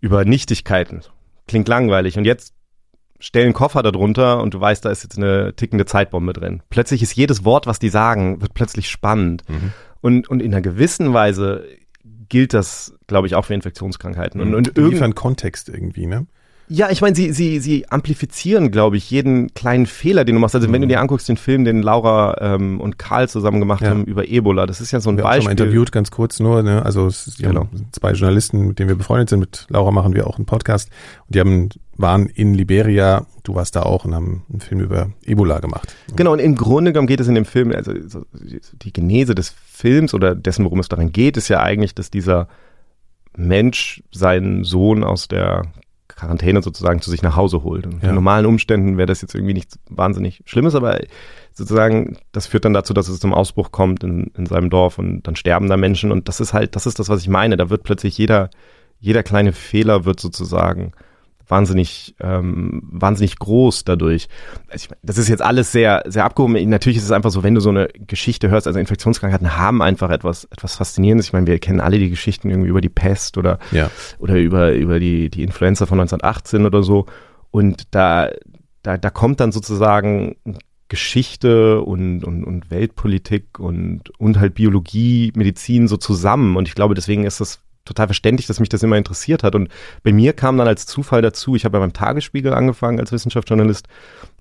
über 0.00 0.24
Nichtigkeiten. 0.24 1.02
Klingt 1.46 1.68
langweilig. 1.68 2.18
Und 2.18 2.24
jetzt 2.24 2.53
stellen 3.24 3.54
Koffer 3.54 3.82
darunter 3.82 4.42
und 4.42 4.52
du 4.52 4.60
weißt, 4.60 4.84
da 4.84 4.90
ist 4.90 5.02
jetzt 5.02 5.16
eine 5.16 5.56
tickende 5.56 5.86
Zeitbombe 5.86 6.34
drin. 6.34 6.62
Plötzlich 6.68 7.02
ist 7.02 7.16
jedes 7.16 7.42
Wort, 7.42 7.66
was 7.66 7.78
die 7.78 7.88
sagen, 7.88 8.42
wird 8.42 8.52
plötzlich 8.52 8.90
spannend. 8.90 9.44
Mhm. 9.48 9.72
Und, 10.02 10.28
und 10.28 10.42
in 10.42 10.52
einer 10.52 10.60
gewissen 10.60 11.14
Weise 11.14 11.64
gilt 12.28 12.52
das, 12.52 12.94
glaube 13.06 13.26
ich, 13.26 13.34
auch 13.34 13.46
für 13.46 13.54
Infektionskrankheiten. 13.54 14.42
Und, 14.42 14.54
und 14.54 14.76
liefern 14.76 15.14
Kontext 15.14 15.70
irgendwie, 15.70 16.06
ne? 16.06 16.26
Ja, 16.68 16.90
ich 16.90 17.00
meine, 17.02 17.14
sie, 17.14 17.32
sie, 17.32 17.60
sie 17.60 17.88
amplifizieren, 17.90 18.70
glaube 18.70 18.96
ich, 18.96 19.10
jeden 19.10 19.52
kleinen 19.52 19.86
Fehler, 19.86 20.24
den 20.24 20.34
du 20.34 20.40
machst. 20.40 20.54
Also 20.54 20.68
mhm. 20.68 20.72
wenn 20.72 20.80
du 20.80 20.86
mhm. 20.86 20.90
dir 20.90 21.00
anguckst, 21.00 21.28
den 21.28 21.36
Film, 21.36 21.64
den 21.64 21.82
Laura 21.82 22.36
ähm, 22.40 22.80
und 22.80 22.98
Karl 22.98 23.28
zusammen 23.28 23.60
gemacht 23.60 23.82
ja. 23.82 23.90
haben 23.90 24.04
über 24.04 24.26
Ebola, 24.26 24.66
das 24.66 24.80
ist 24.80 24.90
ja 24.90 25.00
so 25.00 25.10
ein 25.10 25.16
wir 25.16 25.24
Beispiel. 25.24 25.50
Haben 25.50 25.58
schon 25.58 25.66
mal 25.66 25.68
interviewt, 25.68 25.92
ganz 25.92 26.10
kurz 26.10 26.40
nur. 26.40 26.62
Ne? 26.62 26.84
Also 26.84 27.06
es, 27.06 27.36
genau. 27.38 27.60
haben 27.60 27.88
zwei 27.92 28.12
Journalisten, 28.12 28.68
mit 28.68 28.78
denen 28.78 28.88
wir 28.88 28.96
befreundet 28.96 29.28
sind. 29.28 29.40
Mit 29.40 29.66
Laura 29.68 29.90
machen 29.90 30.14
wir 30.14 30.26
auch 30.26 30.36
einen 30.36 30.46
Podcast. 30.46 30.90
Und 31.26 31.34
die 31.34 31.40
haben 31.40 31.68
waren 31.96 32.26
in 32.26 32.54
Liberia, 32.54 33.26
du 33.42 33.54
warst 33.54 33.76
da 33.76 33.82
auch 33.82 34.04
und 34.04 34.14
haben 34.14 34.42
einen 34.50 34.60
Film 34.60 34.80
über 34.80 35.10
Ebola 35.24 35.60
gemacht. 35.60 35.94
Genau, 36.16 36.32
und 36.32 36.40
im 36.40 36.56
Grunde 36.56 36.92
genommen 36.92 37.06
geht 37.06 37.20
es 37.20 37.28
in 37.28 37.34
dem 37.34 37.44
Film, 37.44 37.72
also 37.72 37.92
die 38.82 38.92
Genese 38.92 39.34
des 39.34 39.54
Films 39.66 40.14
oder 40.14 40.34
dessen, 40.34 40.64
worum 40.64 40.80
es 40.80 40.88
darin 40.88 41.12
geht, 41.12 41.36
ist 41.36 41.48
ja 41.48 41.60
eigentlich, 41.60 41.94
dass 41.94 42.10
dieser 42.10 42.48
Mensch 43.36 44.02
seinen 44.10 44.64
Sohn 44.64 45.04
aus 45.04 45.28
der 45.28 45.62
Quarantäne 46.08 46.62
sozusagen 46.62 47.00
zu 47.00 47.10
sich 47.10 47.22
nach 47.22 47.36
Hause 47.36 47.62
holt. 47.62 47.86
Und 47.86 48.02
ja. 48.02 48.10
in 48.10 48.14
normalen 48.14 48.46
Umständen 48.46 48.96
wäre 48.96 49.06
das 49.06 49.22
jetzt 49.22 49.34
irgendwie 49.34 49.54
nichts 49.54 49.78
wahnsinnig 49.88 50.42
Schlimmes, 50.44 50.74
aber 50.74 51.00
sozusagen, 51.52 52.18
das 52.32 52.46
führt 52.46 52.64
dann 52.64 52.74
dazu, 52.74 52.92
dass 52.92 53.08
es 53.08 53.20
zum 53.20 53.32
Ausbruch 53.32 53.72
kommt 53.72 54.04
in, 54.04 54.30
in 54.36 54.46
seinem 54.46 54.70
Dorf 54.70 54.98
und 54.98 55.22
dann 55.22 55.36
sterben 55.36 55.68
da 55.68 55.76
Menschen 55.76 56.12
und 56.12 56.28
das 56.28 56.40
ist 56.40 56.52
halt, 56.52 56.76
das 56.76 56.86
ist 56.86 56.98
das, 56.98 57.08
was 57.08 57.22
ich 57.22 57.28
meine. 57.28 57.56
Da 57.56 57.70
wird 57.70 57.84
plötzlich 57.84 58.18
jeder, 58.18 58.50
jeder 59.00 59.22
kleine 59.22 59.52
Fehler 59.52 60.04
wird 60.04 60.20
sozusagen 60.20 60.92
wahnsinnig, 61.46 62.14
ähm, 62.20 62.82
wahnsinnig 62.84 63.38
groß 63.38 63.84
dadurch. 63.84 64.28
Also 64.68 64.86
ich, 64.90 64.98
das 65.02 65.18
ist 65.18 65.28
jetzt 65.28 65.42
alles 65.42 65.72
sehr, 65.72 66.02
sehr 66.06 66.24
abgehoben. 66.24 66.54
Natürlich 66.68 66.98
ist 66.98 67.04
es 67.04 67.10
einfach 67.10 67.30
so, 67.30 67.42
wenn 67.42 67.54
du 67.54 67.60
so 67.60 67.70
eine 67.70 67.88
Geschichte 67.88 68.50
hörst, 68.50 68.66
also 68.66 68.78
Infektionskrankheiten 68.78 69.56
haben 69.56 69.82
einfach 69.82 70.10
etwas, 70.10 70.44
etwas 70.44 70.76
Faszinierendes. 70.76 71.26
Ich 71.26 71.32
meine, 71.32 71.46
wir 71.46 71.58
kennen 71.58 71.80
alle 71.80 71.98
die 71.98 72.10
Geschichten 72.10 72.50
irgendwie 72.50 72.70
über 72.70 72.80
die 72.80 72.88
Pest 72.88 73.38
oder, 73.38 73.58
ja. 73.72 73.90
oder 74.18 74.36
über, 74.36 74.72
über 74.72 74.98
die, 74.98 75.30
die 75.30 75.42
Influenza 75.42 75.86
von 75.86 76.00
1918 76.00 76.66
oder 76.66 76.82
so. 76.82 77.06
Und 77.50 77.94
da, 77.94 78.30
da, 78.82 78.96
da 78.96 79.10
kommt 79.10 79.40
dann 79.40 79.52
sozusagen 79.52 80.36
Geschichte 80.88 81.80
und, 81.80 82.24
und, 82.24 82.44
und 82.44 82.70
Weltpolitik 82.70 83.58
und, 83.58 84.10
und 84.18 84.38
halt 84.38 84.54
Biologie, 84.54 85.32
Medizin 85.34 85.88
so 85.88 85.96
zusammen. 85.96 86.56
Und 86.56 86.68
ich 86.68 86.74
glaube, 86.74 86.94
deswegen 86.94 87.24
ist 87.24 87.40
das 87.40 87.60
total 87.84 88.06
verständlich, 88.06 88.46
dass 88.46 88.60
mich 88.60 88.68
das 88.68 88.82
immer 88.82 88.96
interessiert 88.96 89.42
hat. 89.42 89.54
Und 89.54 89.68
bei 90.02 90.12
mir 90.12 90.32
kam 90.32 90.56
dann 90.56 90.68
als 90.68 90.86
Zufall 90.86 91.22
dazu, 91.22 91.54
ich 91.54 91.64
habe 91.64 91.78
beim 91.78 91.92
Tagesspiegel 91.92 92.52
angefangen 92.52 93.00
als 93.00 93.12
Wissenschaftsjournalist 93.12 93.88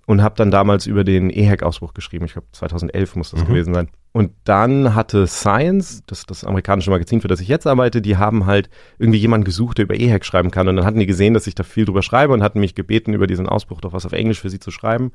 und 0.06 0.22
habe 0.22 0.36
dann 0.36 0.52
damals 0.52 0.86
über 0.86 1.04
den 1.04 1.30
EHEC-Ausbruch 1.30 1.94
geschrieben. 1.94 2.26
Ich 2.26 2.34
glaube, 2.34 2.48
2011 2.52 3.16
muss 3.16 3.32
das 3.32 3.42
mhm. 3.42 3.48
gewesen 3.48 3.74
sein. 3.74 3.90
Und 4.12 4.32
dann 4.44 4.94
hatte 4.94 5.26
Science, 5.28 6.04
das, 6.06 6.26
das 6.26 6.44
amerikanische 6.44 6.92
Magazin, 6.92 7.22
für 7.22 7.28
das 7.28 7.40
ich 7.40 7.48
jetzt 7.48 7.66
arbeite, 7.66 8.02
die 8.02 8.18
haben 8.18 8.46
halt 8.46 8.70
irgendwie 9.00 9.18
jemanden 9.18 9.46
gesucht, 9.46 9.78
der 9.78 9.86
über 9.86 9.96
EHEC 9.96 10.26
schreiben 10.26 10.52
kann. 10.52 10.68
Und 10.68 10.76
dann 10.76 10.86
hatten 10.86 11.00
die 11.00 11.06
gesehen, 11.06 11.34
dass 11.34 11.48
ich 11.48 11.56
da 11.56 11.64
viel 11.64 11.86
drüber 11.86 12.04
schreibe 12.04 12.34
und 12.34 12.44
hatten 12.44 12.60
mich 12.60 12.76
gebeten, 12.76 13.14
über 13.14 13.28
diesen 13.28 13.48
Ausbruch 13.48 13.82
doch 13.82 13.94
was 13.94 14.06
auf 14.06 14.14
Englisch 14.14 14.40
für 14.42 14.50
sie 14.50 14.60
zu 14.60 14.72
schreiben. 14.72 15.12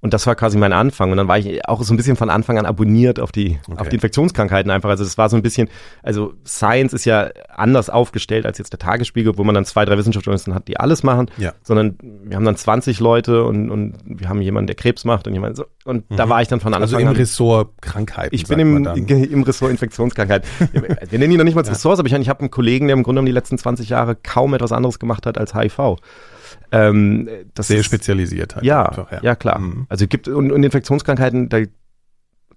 Und 0.00 0.12
das 0.12 0.26
war 0.26 0.34
quasi 0.34 0.58
mein 0.58 0.72
Anfang. 0.72 1.10
Und 1.10 1.16
dann 1.16 1.26
war 1.26 1.38
ich 1.38 1.66
auch 1.68 1.82
so 1.82 1.94
ein 1.94 1.96
bisschen 1.96 2.16
von 2.16 2.28
Anfang 2.28 2.58
an 2.58 2.66
abonniert 2.66 3.18
auf 3.18 3.32
die, 3.32 3.58
okay. 3.66 3.80
auf 3.80 3.88
die 3.88 3.96
Infektionskrankheiten 3.96 4.70
einfach. 4.70 4.90
Also 4.90 5.04
das 5.04 5.16
war 5.16 5.28
so 5.28 5.36
ein 5.36 5.42
bisschen, 5.42 5.68
also 6.02 6.34
Science 6.46 6.92
ist 6.92 7.06
ja 7.06 7.30
anders 7.48 7.88
aufgestellt 7.88 8.44
als 8.44 8.58
jetzt 8.58 8.72
der 8.72 8.78
Tagesspiegel, 8.78 9.38
wo 9.38 9.44
man 9.44 9.54
dann 9.54 9.64
zwei, 9.64 9.84
drei 9.84 9.96
Wissenschaftsjournalisten 9.96 10.54
hat, 10.54 10.68
die 10.68 10.78
alles 10.78 11.02
machen. 11.02 11.30
Ja. 11.38 11.54
Sondern 11.62 11.96
wir 12.00 12.36
haben 12.36 12.44
dann 12.44 12.56
20 12.56 13.00
Leute 13.00 13.44
und, 13.44 13.70
und 13.70 13.94
wir 14.04 14.28
haben 14.28 14.42
jemanden, 14.42 14.66
der 14.66 14.76
Krebs 14.76 15.04
macht 15.04 15.26
und 15.26 15.32
jemand 15.32 15.56
so. 15.56 15.64
Und 15.84 16.10
mhm. 16.10 16.16
da 16.16 16.28
war 16.28 16.42
ich 16.42 16.48
dann 16.48 16.60
von 16.60 16.74
Anfang 16.74 17.00
an. 17.00 17.06
Also 17.06 17.12
im 17.12 17.16
Ressort 17.16 17.80
Krankheiten. 17.80 18.34
Ich 18.34 18.46
bin 18.46 18.58
im, 18.58 18.86
im 19.08 19.42
Ressort 19.42 19.70
Infektionskrankheiten. 19.70 20.48
wir 20.72 21.18
nennen 21.18 21.32
ihn 21.32 21.38
noch 21.38 21.44
nicht 21.44 21.54
mal 21.54 21.62
das 21.62 21.68
ja. 21.68 21.74
Ressort, 21.74 21.98
aber 21.98 22.08
ich, 22.08 22.14
ich 22.14 22.28
habe 22.28 22.40
einen 22.40 22.50
Kollegen, 22.50 22.86
der 22.88 22.96
im 22.96 23.02
Grunde 23.02 23.20
um 23.20 23.26
die 23.26 23.32
letzten 23.32 23.56
20 23.56 23.88
Jahre 23.88 24.14
kaum 24.14 24.52
etwas 24.52 24.72
anderes 24.72 24.98
gemacht 24.98 25.24
hat 25.24 25.38
als 25.38 25.54
HIV. 25.54 25.96
Ähm, 26.72 27.28
Sehr 27.58 27.80
ist, 27.80 27.86
spezialisiert 27.86 28.56
halt. 28.56 28.64
Ja, 28.64 28.86
einfach, 28.86 29.12
ja. 29.12 29.20
ja. 29.22 29.36
klar. 29.36 29.58
Mhm. 29.58 29.86
Also 29.88 30.06
gibt 30.06 30.28
und, 30.28 30.50
und 30.52 30.62
Infektionskrankheiten, 30.62 31.48
da 31.48 31.58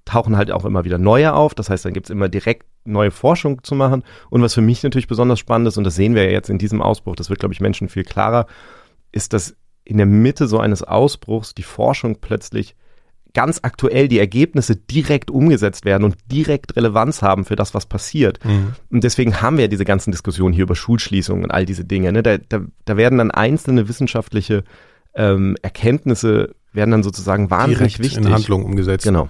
tauchen 0.06 0.38
halt 0.38 0.51
auch 0.51 0.66
immer 0.66 0.86
wieder 0.86 0.98
neue 0.98 1.34
auf. 1.34 1.54
Das 1.54 1.70
heißt, 1.70 1.86
dann 1.86 1.94
gibt's 1.94 2.10
immer 2.10 2.30
direkt 2.30 2.66
neue 2.86 3.12
Forschung 3.12 3.63
zu 3.63 3.75
machen. 3.75 4.04
Und 4.30 4.42
was 4.42 4.54
für 4.54 4.62
mich 4.62 4.82
natürlich 4.84 5.08
besonders 5.08 5.39
spannend 5.39 5.68
ist, 5.68 5.78
und 5.78 5.84
das 5.84 5.96
sehen 5.96 6.16
wir 6.16 6.24
ja 6.24 6.32
jetzt 6.32 6.50
in 6.50 6.58
diesem 6.58 6.82
Ausbruch, 6.82 7.16
das 7.16 7.30
wird, 7.30 7.39
glaube 7.39 7.54
ich, 7.54 7.62
Menschen 7.62 7.89
viel 7.89 8.04
klarer, 8.04 8.48
ist, 9.12 9.34
dass 9.34 9.56
in 9.84 9.98
der 9.98 10.06
Mitte 10.06 10.48
so 10.48 10.60
eines 10.60 10.84
Ausbruchs 10.84 11.54
die 11.54 11.63
Forschung 11.63 12.18
plötzlich 12.22 12.75
ganz 13.33 13.59
aktuell 13.62 14.08
die 14.08 14.19
Ergebnisse 14.19 14.75
direkt 14.75 15.30
umgesetzt 15.32 15.86
werden 15.86 16.04
und 16.04 16.15
direkt 16.32 16.75
Relevanz 16.75 17.21
haben 17.21 17.45
für 17.45 17.56
das, 17.56 17.73
was 17.73 17.86
passiert. 17.86 18.43
Mhm. 18.43 18.73
Und 18.89 19.04
deswegen 19.04 19.41
haben 19.41 19.58
wir 19.58 19.65
ja 19.65 19.67
diese 19.69 19.86
ganzen 19.86 20.12
Diskussionen 20.12 20.54
hier 20.54 20.63
über 20.63 20.75
Schulschließungen 20.75 21.43
und 21.43 21.51
all 21.51 21.65
diese 21.65 21.86
Dinge. 21.86 22.12
Ne? 22.12 22.23
Da, 22.23 22.38
da, 22.38 22.62
da 22.86 22.97
werden 22.97 23.17
dann 23.17 23.32
einzelne 23.32 23.88
wissenschaftliche 23.88 24.63
ähm, 25.15 25.58
Erkenntnisse 25.62 26.56
werden 26.71 26.91
dann 26.91 27.04
sozusagen 27.04 27.49
wahnsinnig 27.49 27.95
direkt 27.95 27.99
wichtig. 27.99 28.25
in 28.25 28.32
Handlung 28.32 28.63
umgesetzt. 28.63 29.06
Genau. 29.06 29.30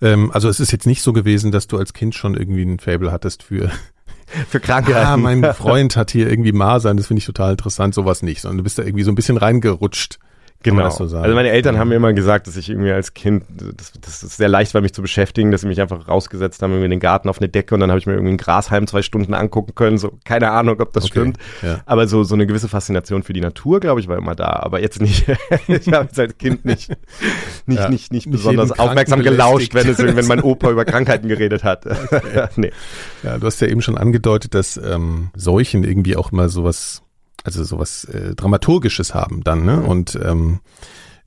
Ähm, 0.00 0.30
also 0.32 0.48
es 0.48 0.60
ist 0.60 0.72
jetzt 0.72 0.86
nicht 0.86 1.02
so 1.02 1.12
gewesen, 1.12 1.52
dass 1.52 1.66
du 1.66 1.78
als 1.78 1.92
Kind 1.92 2.14
schon 2.14 2.34
irgendwie 2.34 2.62
ein 2.62 2.78
Fable 2.78 3.10
hattest 3.10 3.42
für 3.42 3.70
für 4.48 4.60
Krankheiten. 4.60 4.98
Ja, 4.98 5.16
mein 5.16 5.42
Freund 5.54 5.96
hat 5.96 6.10
hier 6.10 6.28
irgendwie 6.28 6.52
Masern, 6.52 6.96
das 6.96 7.06
finde 7.06 7.20
ich 7.20 7.26
total 7.26 7.52
interessant, 7.52 7.94
sowas 7.94 8.22
nicht, 8.22 8.40
sondern 8.40 8.58
du 8.58 8.64
bist 8.64 8.78
da 8.78 8.82
irgendwie 8.82 9.04
so 9.04 9.10
ein 9.10 9.14
bisschen 9.14 9.36
reingerutscht. 9.36 10.18
Genau. 10.74 10.90
So 10.90 11.04
also 11.04 11.34
meine 11.34 11.50
Eltern 11.50 11.78
haben 11.78 11.88
mir 11.88 11.94
immer 11.94 12.12
gesagt, 12.12 12.48
dass 12.48 12.56
ich 12.56 12.68
irgendwie 12.68 12.90
als 12.90 13.14
Kind, 13.14 13.44
das, 13.76 13.92
das 14.00 14.22
ist 14.24 14.36
sehr 14.36 14.48
leicht 14.48 14.74
war, 14.74 14.80
mich 14.80 14.92
zu 14.92 15.00
beschäftigen, 15.00 15.52
dass 15.52 15.60
sie 15.60 15.68
mich 15.68 15.80
einfach 15.80 16.08
rausgesetzt 16.08 16.60
haben, 16.62 16.72
irgendwie 16.72 16.86
in 16.86 16.90
den 16.90 17.00
Garten 17.00 17.28
auf 17.28 17.38
eine 17.38 17.48
Decke 17.48 17.74
und 17.74 17.80
dann 17.80 17.90
habe 17.90 18.00
ich 18.00 18.06
mir 18.06 18.14
irgendwie 18.14 18.32
ein 18.32 18.36
Grashalm 18.36 18.86
zwei 18.86 19.02
Stunden 19.02 19.32
angucken 19.32 19.74
können. 19.74 19.96
So, 19.96 20.18
keine 20.24 20.50
Ahnung, 20.50 20.80
ob 20.80 20.92
das 20.92 21.04
okay. 21.04 21.20
stimmt. 21.20 21.38
Ja. 21.62 21.80
Aber 21.86 22.08
so, 22.08 22.24
so 22.24 22.34
eine 22.34 22.46
gewisse 22.46 22.68
Faszination 22.68 23.22
für 23.22 23.32
die 23.32 23.40
Natur, 23.40 23.80
glaube 23.80 24.00
ich, 24.00 24.08
war 24.08 24.18
immer 24.18 24.34
da. 24.34 24.60
Aber 24.62 24.80
jetzt 24.80 25.00
nicht, 25.00 25.26
ich 25.68 25.92
habe 25.92 26.06
jetzt 26.06 26.18
als 26.18 26.36
Kind 26.38 26.64
nicht, 26.64 26.90
nicht, 27.66 27.80
ja. 27.80 27.88
nicht, 27.88 28.12
nicht, 28.12 28.26
nicht 28.26 28.30
besonders 28.30 28.72
aufmerksam 28.72 29.22
gelauscht, 29.22 29.74
wenn 29.74 29.88
es 29.88 29.98
wenn 29.98 30.26
mein 30.26 30.40
Opa 30.40 30.70
über 30.70 30.84
Krankheiten 30.96 31.28
geredet 31.28 31.62
hat. 31.62 31.86
Okay. 31.86 32.48
nee. 32.56 32.72
Ja, 33.22 33.38
du 33.38 33.46
hast 33.46 33.60
ja 33.60 33.68
eben 33.68 33.82
schon 33.82 33.96
angedeutet, 33.96 34.54
dass 34.54 34.76
ähm, 34.76 35.30
Seuchen 35.36 35.84
irgendwie 35.84 36.16
auch 36.16 36.32
immer 36.32 36.48
sowas 36.48 37.02
also 37.46 37.64
sowas 37.64 38.04
äh, 38.04 38.34
Dramaturgisches 38.34 39.14
haben 39.14 39.42
dann, 39.44 39.64
ne? 39.64 39.80
Und 39.80 40.18
ähm, 40.22 40.60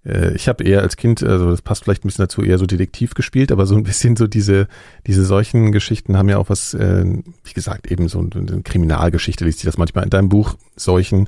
äh, 0.05 0.33
ich 0.35 0.47
habe 0.47 0.63
eher 0.63 0.81
als 0.81 0.97
Kind, 0.97 1.23
also 1.23 1.49
das 1.49 1.61
passt 1.61 1.83
vielleicht 1.83 2.03
ein 2.03 2.07
bisschen 2.07 2.23
dazu, 2.23 2.43
eher 2.43 2.57
so 2.57 2.65
Detektiv 2.65 3.13
gespielt, 3.13 3.51
aber 3.51 3.65
so 3.65 3.75
ein 3.75 3.83
bisschen 3.83 4.15
so 4.15 4.27
diese, 4.27 4.67
diese 5.07 5.25
solchen 5.25 5.71
Geschichten 5.71 6.17
haben 6.17 6.29
ja 6.29 6.37
auch 6.37 6.49
was, 6.49 6.73
äh, 6.73 7.05
wie 7.05 7.53
gesagt, 7.53 7.91
eben 7.91 8.07
so 8.07 8.19
eine 8.19 8.61
Kriminalgeschichte, 8.61 9.45
liest 9.45 9.59
sich 9.59 9.65
das 9.65 9.77
manchmal 9.77 10.03
in 10.03 10.09
deinem 10.09 10.29
Buch, 10.29 10.55
solchen, 10.75 11.27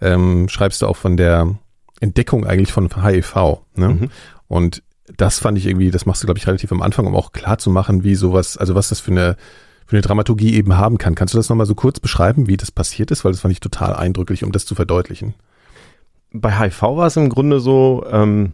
ähm, 0.00 0.48
schreibst 0.48 0.82
du 0.82 0.86
auch 0.86 0.96
von 0.96 1.16
der 1.16 1.56
Entdeckung 2.00 2.44
eigentlich 2.46 2.72
von 2.72 2.90
HIV, 3.02 3.36
ne? 3.76 3.88
Mhm. 3.88 4.10
Und 4.48 4.82
das 5.16 5.38
fand 5.38 5.58
ich 5.58 5.66
irgendwie, 5.66 5.90
das 5.90 6.06
machst 6.06 6.22
du, 6.22 6.26
glaube 6.26 6.38
ich, 6.38 6.46
relativ 6.46 6.72
am 6.72 6.82
Anfang, 6.82 7.06
um 7.06 7.14
auch 7.14 7.32
klar 7.32 7.58
zu 7.58 7.70
machen, 7.70 8.04
wie 8.04 8.14
sowas, 8.14 8.56
also 8.56 8.74
was 8.74 8.88
das 8.88 9.00
für 9.00 9.10
eine 9.10 9.36
für 9.86 9.96
eine 9.96 10.02
Dramaturgie 10.02 10.54
eben 10.54 10.76
haben 10.76 10.98
kann. 10.98 11.14
Kannst 11.14 11.34
du 11.34 11.38
das 11.38 11.48
nochmal 11.48 11.66
so 11.66 11.74
kurz 11.74 12.00
beschreiben, 12.00 12.48
wie 12.48 12.56
das 12.56 12.70
passiert 12.70 13.10
ist? 13.10 13.24
Weil 13.24 13.32
das 13.32 13.40
fand 13.40 13.52
ich 13.52 13.60
total 13.60 13.94
eindrücklich, 13.94 14.44
um 14.44 14.52
das 14.52 14.66
zu 14.66 14.74
verdeutlichen. 14.74 15.34
Bei 16.32 16.50
HIV 16.58 16.82
war 16.82 17.06
es 17.06 17.16
im 17.16 17.28
Grunde 17.28 17.60
so 17.60 18.04
ähm, 18.10 18.52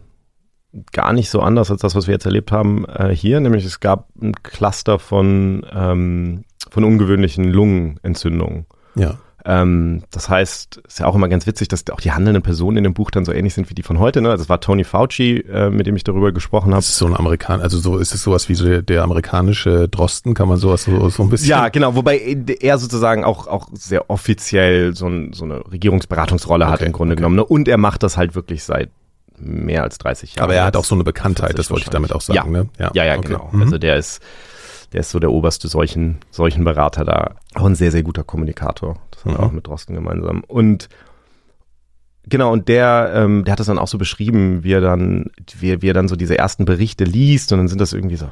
gar 0.91 1.13
nicht 1.13 1.29
so 1.29 1.39
anders 1.41 1.71
als 1.71 1.81
das, 1.81 1.95
was 1.95 2.07
wir 2.07 2.13
jetzt 2.13 2.25
erlebt 2.25 2.51
haben 2.51 2.85
äh, 2.85 3.15
hier. 3.15 3.39
Nämlich 3.39 3.65
es 3.65 3.79
gab 3.79 4.09
ein 4.21 4.33
Cluster 4.43 4.99
von, 4.99 5.65
ähm, 5.73 6.43
von 6.69 6.83
ungewöhnlichen 6.83 7.45
Lungenentzündungen. 7.45 8.65
Ja. 8.95 9.17
Ähm, 9.45 10.03
das 10.11 10.29
heißt, 10.29 10.81
ist 10.87 10.99
ja 10.99 11.05
auch 11.05 11.15
immer 11.15 11.29
ganz 11.29 11.47
witzig, 11.47 11.67
dass 11.67 11.89
auch 11.91 12.01
die 12.01 12.11
handelnden 12.11 12.43
Personen 12.43 12.77
in 12.77 12.83
dem 12.83 12.93
Buch 12.93 13.11
dann 13.11 13.25
so 13.25 13.31
ähnlich 13.31 13.53
sind 13.53 13.69
wie 13.69 13.73
die 13.73 13.83
von 13.83 13.99
heute. 13.99 14.21
Ne? 14.21 14.29
Also 14.29 14.43
es 14.43 14.49
war 14.49 14.59
Tony 14.59 14.83
Fauci, 14.83 15.37
äh, 15.37 15.69
mit 15.69 15.87
dem 15.87 15.95
ich 15.95 16.03
darüber 16.03 16.31
gesprochen 16.31 16.71
habe. 16.71 16.79
Ist 16.79 16.97
so 16.97 17.05
ein 17.05 17.15
Amerikan, 17.15 17.61
also 17.61 17.77
so 17.77 17.97
ist 17.97 18.13
es 18.13 18.21
sowas 18.21 18.49
wie 18.49 18.55
so 18.55 18.65
der, 18.65 18.81
der 18.81 19.03
amerikanische 19.03 19.87
Drosten, 19.87 20.33
kann 20.33 20.47
man 20.47 20.57
sowas 20.57 20.83
so, 20.83 21.09
so 21.09 21.23
ein 21.23 21.29
bisschen. 21.29 21.49
Ja, 21.49 21.69
genau, 21.69 21.95
wobei 21.95 22.17
er 22.59 22.77
sozusagen 22.77 23.23
auch 23.23 23.47
auch 23.47 23.67
sehr 23.73 24.09
offiziell 24.09 24.95
so, 24.95 25.07
ein, 25.07 25.33
so 25.33 25.45
eine 25.45 25.63
Regierungsberatungsrolle 25.71 26.65
okay, 26.65 26.73
hat 26.73 26.81
im 26.81 26.91
Grunde 26.91 27.13
okay. 27.13 27.19
genommen. 27.19 27.35
Ne? 27.37 27.45
Und 27.45 27.67
er 27.67 27.77
macht 27.77 28.03
das 28.03 28.17
halt 28.17 28.35
wirklich 28.35 28.63
seit 28.63 28.89
mehr 29.37 29.83
als 29.83 29.97
30 29.97 30.35
Jahren. 30.35 30.43
Aber 30.43 30.55
er 30.55 30.65
hat 30.65 30.75
auch 30.75 30.85
so 30.85 30.95
eine 30.95 31.03
Bekanntheit, 31.03 31.57
das 31.57 31.71
wollte 31.71 31.85
ich 31.85 31.89
damit 31.89 32.11
auch 32.11 32.21
sagen. 32.21 32.53
Ja, 32.53 32.61
ne? 32.61 32.69
ja, 32.77 32.91
ja, 32.93 33.05
ja 33.05 33.17
okay. 33.17 33.27
genau. 33.27 33.49
Mhm. 33.51 33.61
Also 33.63 33.77
der 33.77 33.97
ist 33.97 34.21
der 34.93 35.01
ist 35.01 35.11
so 35.11 35.19
der 35.19 35.31
oberste 35.31 35.67
solchen, 35.67 36.19
solchen 36.31 36.63
Berater 36.63 37.05
da. 37.05 37.35
Auch 37.55 37.65
ein 37.65 37.75
sehr, 37.75 37.91
sehr 37.91 38.03
guter 38.03 38.23
Kommunikator. 38.23 38.97
Das 39.11 39.25
haben 39.25 39.33
wir 39.33 39.39
mhm. 39.39 39.43
auch 39.43 39.51
mit 39.51 39.67
Drosten 39.67 39.95
gemeinsam. 39.95 40.43
Und 40.47 40.89
Genau, 42.29 42.53
und 42.53 42.67
der, 42.67 43.11
ähm, 43.15 43.43
der 43.43 43.53
hat 43.53 43.59
das 43.59 43.67
dann 43.67 43.79
auch 43.79 43.87
so 43.87 43.97
beschrieben, 43.97 44.63
wie 44.63 44.73
er 44.73 44.81
dann, 44.81 45.31
wie, 45.57 45.81
wie 45.81 45.89
er 45.89 45.95
dann 45.95 46.07
so 46.07 46.15
diese 46.15 46.37
ersten 46.37 46.63
Berichte 46.63 47.03
liest 47.03 47.51
und 47.51 47.57
dann 47.57 47.67
sind 47.67 47.81
das 47.81 47.91
irgendwie 47.91 48.17
so, 48.17 48.29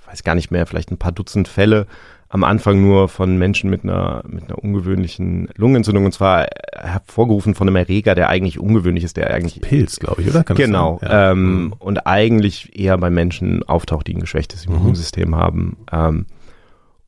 ich 0.00 0.08
weiß 0.08 0.24
gar 0.24 0.34
nicht 0.34 0.50
mehr, 0.50 0.66
vielleicht 0.66 0.90
ein 0.90 0.98
paar 0.98 1.12
Dutzend 1.12 1.46
Fälle 1.46 1.86
am 2.28 2.44
Anfang 2.44 2.82
nur 2.82 3.08
von 3.08 3.38
Menschen 3.38 3.70
mit 3.70 3.84
einer, 3.84 4.22
mit 4.28 4.44
einer 4.44 4.62
ungewöhnlichen 4.62 5.48
Lungenentzündung 5.56 6.04
und 6.04 6.12
zwar 6.12 6.46
hervorgerufen 6.76 7.54
von 7.54 7.68
einem 7.68 7.76
Erreger, 7.76 8.14
der 8.14 8.28
eigentlich 8.28 8.58
ungewöhnlich 8.58 9.04
ist, 9.04 9.16
der 9.16 9.32
eigentlich. 9.32 9.60
Pilz, 9.60 9.98
glaube 9.98 10.22
ich, 10.22 10.28
oder? 10.28 10.44
Kann 10.44 10.56
genau. 10.56 10.98
Ja. 11.02 11.32
Ähm, 11.32 11.64
mhm. 11.64 11.74
Und 11.78 12.06
eigentlich 12.06 12.78
eher 12.78 12.98
bei 12.98 13.10
Menschen 13.10 13.62
auftaucht, 13.62 14.06
die 14.06 14.14
ein 14.14 14.20
geschwächtes 14.20 14.68
mhm. 14.68 14.76
Immunsystem 14.76 15.30
mhm. 15.30 15.36
haben. 15.36 15.76
Ähm, 15.90 16.26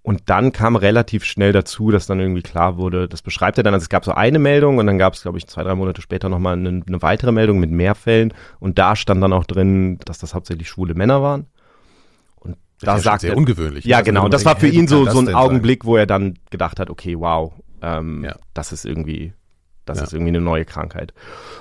Und 0.02 0.22
dann 0.30 0.52
kam 0.52 0.76
relativ 0.76 1.24
schnell 1.24 1.52
dazu, 1.52 1.90
dass 1.90 2.06
dann 2.06 2.18
irgendwie 2.18 2.42
klar 2.42 2.78
wurde, 2.78 3.06
das 3.06 3.20
beschreibt 3.20 3.58
er 3.58 3.64
dann, 3.64 3.74
also 3.74 3.84
es 3.84 3.90
gab 3.90 4.06
so 4.06 4.12
eine 4.12 4.38
Meldung 4.38 4.78
und 4.78 4.86
dann 4.86 4.96
gab 4.96 5.12
es, 5.12 5.20
glaube 5.22 5.36
ich, 5.36 5.46
zwei, 5.46 5.62
drei 5.62 5.74
Monate 5.74 6.00
später 6.00 6.30
nochmal 6.30 6.54
eine, 6.54 6.82
eine 6.86 7.02
weitere 7.02 7.32
Meldung 7.32 7.60
mit 7.60 7.70
mehr 7.70 7.94
Fällen 7.94 8.32
und 8.60 8.78
da 8.78 8.96
stand 8.96 9.22
dann 9.22 9.34
auch 9.34 9.44
drin, 9.44 9.98
dass 10.06 10.18
das 10.18 10.32
hauptsächlich 10.32 10.70
schwule 10.70 10.94
Männer 10.94 11.20
waren. 11.20 11.46
Da 12.80 12.94
das 12.94 13.02
sagt 13.02 13.20
sehr 13.22 13.32
er, 13.32 13.36
ungewöhnlich. 13.36 13.84
Ja, 13.84 13.98
also 13.98 14.06
genau. 14.06 14.24
Und 14.24 14.34
das 14.34 14.44
war 14.44 14.56
für 14.56 14.68
ihn 14.68 14.88
so, 14.88 15.04
so 15.06 15.18
ein 15.18 15.34
Augenblick, 15.34 15.84
sein? 15.84 15.88
wo 15.88 15.96
er 15.96 16.06
dann 16.06 16.38
gedacht 16.50 16.80
hat, 16.80 16.90
okay, 16.90 17.18
wow, 17.18 17.52
ähm, 17.82 18.24
ja. 18.24 18.36
das 18.54 18.72
ist 18.72 18.84
irgendwie 18.84 19.32
das 19.86 19.98
ja. 19.98 20.04
ist 20.04 20.12
irgendwie 20.12 20.30
eine 20.30 20.40
neue 20.40 20.64
Krankheit. 20.64 21.12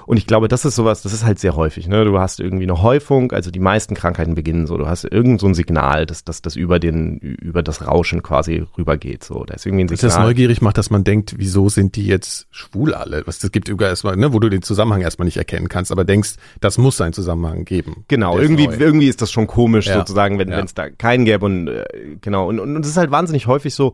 Und 0.05 0.17
ich 0.17 0.27
glaube, 0.27 0.47
das 0.47 0.65
ist 0.65 0.75
sowas, 0.75 1.01
das 1.01 1.13
ist 1.13 1.23
halt 1.23 1.39
sehr 1.39 1.55
häufig. 1.55 1.87
Ne? 1.87 2.05
Du 2.05 2.19
hast 2.19 2.39
irgendwie 2.39 2.63
eine 2.63 2.81
Häufung, 2.81 3.31
also 3.31 3.51
die 3.51 3.59
meisten 3.59 3.95
Krankheiten 3.95 4.35
beginnen 4.35 4.67
so. 4.67 4.77
Du 4.77 4.87
hast 4.87 5.03
irgend 5.03 5.39
so 5.39 5.47
ein 5.47 5.53
Signal, 5.53 6.05
dass 6.05 6.23
das 6.23 6.41
dass 6.41 6.55
über 6.55 6.79
den 6.79 7.17
über 7.17 7.63
das 7.63 7.85
Rauschen 7.85 8.23
quasi 8.23 8.65
rübergeht. 8.77 9.23
So, 9.23 9.43
da 9.45 9.55
ist 9.55 9.65
irgendwie 9.65 9.85
ein 9.85 9.87
Signal. 9.87 10.09
Das 10.09 10.19
neugierig 10.19 10.61
macht, 10.61 10.77
dass 10.77 10.89
man 10.89 11.03
denkt, 11.03 11.35
wieso 11.37 11.69
sind 11.69 11.95
die 11.95 12.05
jetzt 12.05 12.47
schwul 12.51 12.93
alle? 12.93 13.25
Was 13.25 13.39
das 13.39 13.51
gibt 13.51 13.67
sogar 13.67 13.89
erstmal, 13.89 14.15
ne, 14.15 14.33
wo 14.33 14.39
du 14.39 14.49
den 14.49 14.61
Zusammenhang 14.61 15.01
erstmal 15.01 15.25
nicht 15.25 15.37
erkennen 15.37 15.69
kannst, 15.69 15.91
aber 15.91 16.03
denkst, 16.03 16.35
das 16.59 16.77
muss 16.77 16.99
einen 17.01 17.13
Zusammenhang 17.13 17.65
geben. 17.65 18.05
Genau, 18.07 18.37
irgendwie 18.37 18.65
ist 18.65 18.79
irgendwie 18.79 19.07
ist 19.07 19.21
das 19.21 19.31
schon 19.31 19.47
komisch 19.47 19.87
ja. 19.87 19.95
sozusagen, 19.95 20.39
wenn 20.39 20.49
ja. 20.49 20.59
es 20.59 20.73
da 20.73 20.89
keinen 20.89 21.25
gäbe 21.25 21.45
und 21.45 21.67
äh, 21.67 21.85
genau 22.21 22.47
und 22.47 22.59
und 22.59 22.77
es 22.83 22.91
ist 22.91 22.97
halt 22.97 23.11
wahnsinnig 23.11 23.47
häufig 23.47 23.73
so. 23.73 23.93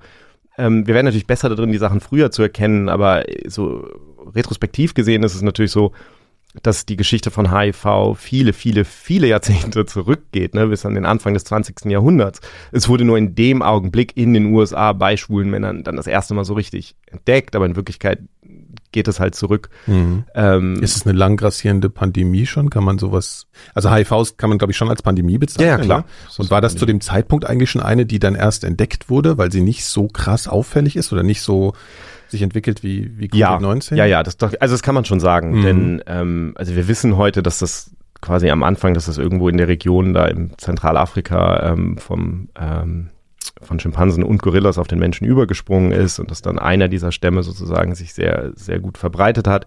Ähm, 0.57 0.87
wir 0.87 0.93
wären 0.95 1.05
natürlich 1.05 1.27
besser 1.27 1.49
darin, 1.49 1.71
die 1.71 1.77
Sachen 1.77 1.99
früher 1.99 2.31
zu 2.31 2.41
erkennen, 2.41 2.87
aber 2.87 3.25
so 3.47 3.85
retrospektiv 4.33 4.93
gesehen 4.93 5.23
ist 5.23 5.35
es 5.35 5.41
natürlich 5.41 5.71
so, 5.71 5.91
dass 6.63 6.85
die 6.85 6.95
Geschichte 6.95 7.31
von 7.31 7.51
HIV 7.51 8.15
viele, 8.17 8.53
viele, 8.53 8.85
viele 8.85 9.27
Jahrzehnte 9.27 9.85
zurückgeht, 9.85 10.53
ne, 10.53 10.67
bis 10.67 10.85
an 10.85 10.95
den 10.95 11.05
Anfang 11.05 11.33
des 11.33 11.43
20. 11.43 11.85
Jahrhunderts. 11.85 12.41
Es 12.71 12.87
wurde 12.87 13.03
nur 13.03 13.17
in 13.17 13.35
dem 13.35 13.61
Augenblick 13.61 14.15
in 14.15 14.33
den 14.33 14.45
USA 14.53 14.93
bei 14.93 15.17
schwulen 15.17 15.49
Männern 15.49 15.83
dann 15.83 15.97
das 15.97 16.07
erste 16.07 16.33
Mal 16.33 16.45
so 16.45 16.53
richtig 16.53 16.95
entdeckt, 17.07 17.55
aber 17.55 17.65
in 17.65 17.75
Wirklichkeit 17.75 18.19
geht 18.95 19.09
es 19.09 19.19
halt 19.19 19.35
zurück. 19.35 19.69
Mhm. 19.87 20.23
Ähm, 20.33 20.81
ist 20.81 20.95
es 20.95 21.05
eine 21.05 21.15
lang 21.15 21.35
grassierende 21.35 21.89
Pandemie 21.89 22.45
schon? 22.45 22.69
Kann 22.69 22.85
man 22.85 22.97
sowas, 22.97 23.45
also 23.73 23.93
HIV 23.93 24.37
kann 24.37 24.49
man 24.49 24.57
glaube 24.57 24.71
ich 24.71 24.77
schon 24.77 24.89
als 24.89 25.01
Pandemie 25.01 25.37
bezeichnen. 25.37 25.67
Ja, 25.67 25.77
klar. 25.77 25.99
Ne? 25.99 26.05
Und 26.37 26.49
war 26.49 26.61
das 26.61 26.77
zu 26.77 26.85
dem 26.85 27.01
Zeitpunkt 27.01 27.45
eigentlich 27.45 27.69
schon 27.69 27.81
eine, 27.81 28.05
die 28.05 28.19
dann 28.19 28.35
erst 28.35 28.63
entdeckt 28.63 29.09
wurde, 29.09 29.37
weil 29.37 29.51
sie 29.51 29.61
nicht 29.61 29.83
so 29.83 30.07
krass 30.07 30.47
auffällig 30.47 30.95
ist 30.95 31.11
oder 31.11 31.23
nicht 31.23 31.41
so 31.41 31.73
sich 32.29 32.41
entwickelt 32.41 32.83
wie, 32.83 33.11
wie 33.19 33.27
Covid-19? 33.27 33.95
Ja, 33.95 33.97
ja, 33.97 34.05
ja, 34.05 34.23
das 34.23 34.37
doch, 34.37 34.53
also 34.59 34.73
das 34.73 34.81
kann 34.81 34.95
man 34.95 35.03
schon 35.03 35.19
sagen, 35.19 35.59
mhm. 35.59 35.63
denn 35.63 36.03
ähm, 36.07 36.53
also 36.55 36.73
wir 36.75 36.87
wissen 36.87 37.17
heute, 37.17 37.43
dass 37.43 37.59
das 37.59 37.91
quasi 38.21 38.49
am 38.49 38.63
Anfang, 38.63 38.93
dass 38.93 39.07
das 39.07 39.17
irgendwo 39.17 39.49
in 39.49 39.57
der 39.57 39.67
Region 39.67 40.13
da 40.13 40.25
im 40.25 40.57
Zentralafrika 40.57 41.71
ähm, 41.71 41.97
vom 41.97 42.47
ähm, 42.57 43.09
von 43.61 43.79
Schimpansen 43.79 44.23
und 44.23 44.41
Gorillas 44.41 44.77
auf 44.77 44.87
den 44.87 44.99
Menschen 44.99 45.25
übergesprungen 45.25 45.91
ist 45.91 46.19
und 46.19 46.31
dass 46.31 46.41
dann 46.41 46.59
einer 46.59 46.87
dieser 46.87 47.11
Stämme 47.11 47.43
sozusagen 47.43 47.95
sich 47.95 48.13
sehr, 48.13 48.51
sehr 48.55 48.79
gut 48.79 48.97
verbreitet 48.97 49.47
hat. 49.47 49.65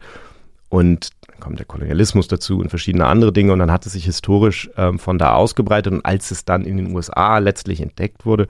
Und 0.70 1.10
dann 1.26 1.40
kommt 1.40 1.58
der 1.58 1.66
Kolonialismus 1.66 2.28
dazu 2.28 2.58
und 2.58 2.68
verschiedene 2.68 3.06
andere 3.06 3.32
Dinge 3.32 3.52
und 3.52 3.58
dann 3.58 3.72
hat 3.72 3.86
es 3.86 3.92
sich 3.92 4.04
historisch 4.04 4.68
ähm, 4.76 4.98
von 4.98 5.18
da 5.18 5.32
ausgebreitet 5.34 5.92
und 5.92 6.04
als 6.04 6.30
es 6.30 6.44
dann 6.44 6.64
in 6.64 6.76
den 6.76 6.94
USA 6.94 7.38
letztlich 7.38 7.80
entdeckt 7.80 8.26
wurde, 8.26 8.48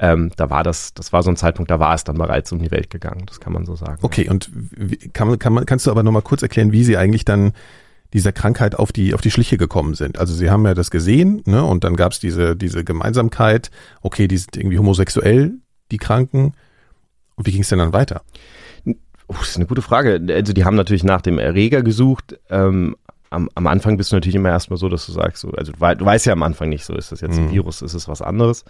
ähm, 0.00 0.32
da 0.36 0.50
war 0.50 0.64
das, 0.64 0.94
das 0.94 1.12
war 1.12 1.22
so 1.22 1.30
ein 1.30 1.36
Zeitpunkt, 1.36 1.70
da 1.70 1.78
war 1.78 1.94
es 1.94 2.02
dann 2.02 2.18
bereits 2.18 2.50
um 2.50 2.58
die 2.58 2.72
Welt 2.72 2.90
gegangen, 2.90 3.24
das 3.26 3.38
kann 3.38 3.52
man 3.52 3.66
so 3.66 3.76
sagen. 3.76 3.98
Okay, 4.02 4.28
und 4.28 4.50
wie, 4.52 4.96
kann, 4.96 5.38
kann 5.38 5.52
man, 5.52 5.66
kannst 5.66 5.86
du 5.86 5.92
aber 5.92 6.02
nochmal 6.02 6.22
kurz 6.22 6.42
erklären, 6.42 6.72
wie 6.72 6.82
sie 6.82 6.96
eigentlich 6.96 7.24
dann 7.24 7.52
dieser 8.12 8.32
Krankheit 8.32 8.74
auf 8.74 8.92
die 8.92 9.14
auf 9.14 9.20
die 9.20 9.30
Schliche 9.30 9.56
gekommen 9.56 9.94
sind. 9.94 10.18
Also 10.18 10.34
sie 10.34 10.50
haben 10.50 10.64
ja 10.66 10.74
das 10.74 10.90
gesehen, 10.90 11.42
ne, 11.46 11.64
und 11.64 11.84
dann 11.84 11.96
gab 11.96 12.12
es 12.12 12.20
diese 12.20 12.56
diese 12.56 12.84
Gemeinsamkeit. 12.84 13.70
Okay, 14.02 14.28
die 14.28 14.38
sind 14.38 14.56
irgendwie 14.56 14.78
homosexuell, 14.78 15.54
die 15.90 15.98
Kranken. 15.98 16.54
Und 17.36 17.46
wie 17.46 17.52
ging 17.52 17.62
es 17.62 17.68
denn 17.68 17.78
dann 17.78 17.92
weiter? 17.92 18.22
Oh, 19.28 19.34
das 19.38 19.50
ist 19.50 19.56
eine 19.56 19.66
gute 19.66 19.82
Frage. 19.82 20.20
Also 20.34 20.52
die 20.52 20.64
haben 20.64 20.76
natürlich 20.76 21.04
nach 21.04 21.22
dem 21.22 21.38
Erreger 21.38 21.82
gesucht. 21.82 22.38
Ähm, 22.50 22.96
am, 23.30 23.48
am 23.54 23.66
Anfang 23.66 23.96
bist 23.96 24.10
du 24.10 24.16
natürlich 24.16 24.34
immer 24.34 24.48
erstmal 24.48 24.76
so, 24.76 24.88
dass 24.88 25.06
du 25.06 25.12
sagst, 25.12 25.40
so, 25.40 25.52
also 25.52 25.72
du, 25.72 25.78
du 25.78 26.04
weißt 26.04 26.26
ja 26.26 26.32
am 26.32 26.42
Anfang 26.42 26.68
nicht, 26.68 26.84
so 26.84 26.94
ist 26.94 27.12
das 27.12 27.20
jetzt 27.20 27.38
ein 27.38 27.46
mhm. 27.46 27.52
Virus, 27.52 27.80
ist 27.80 27.94
es 27.94 28.08
was 28.08 28.22
anderes. 28.22 28.64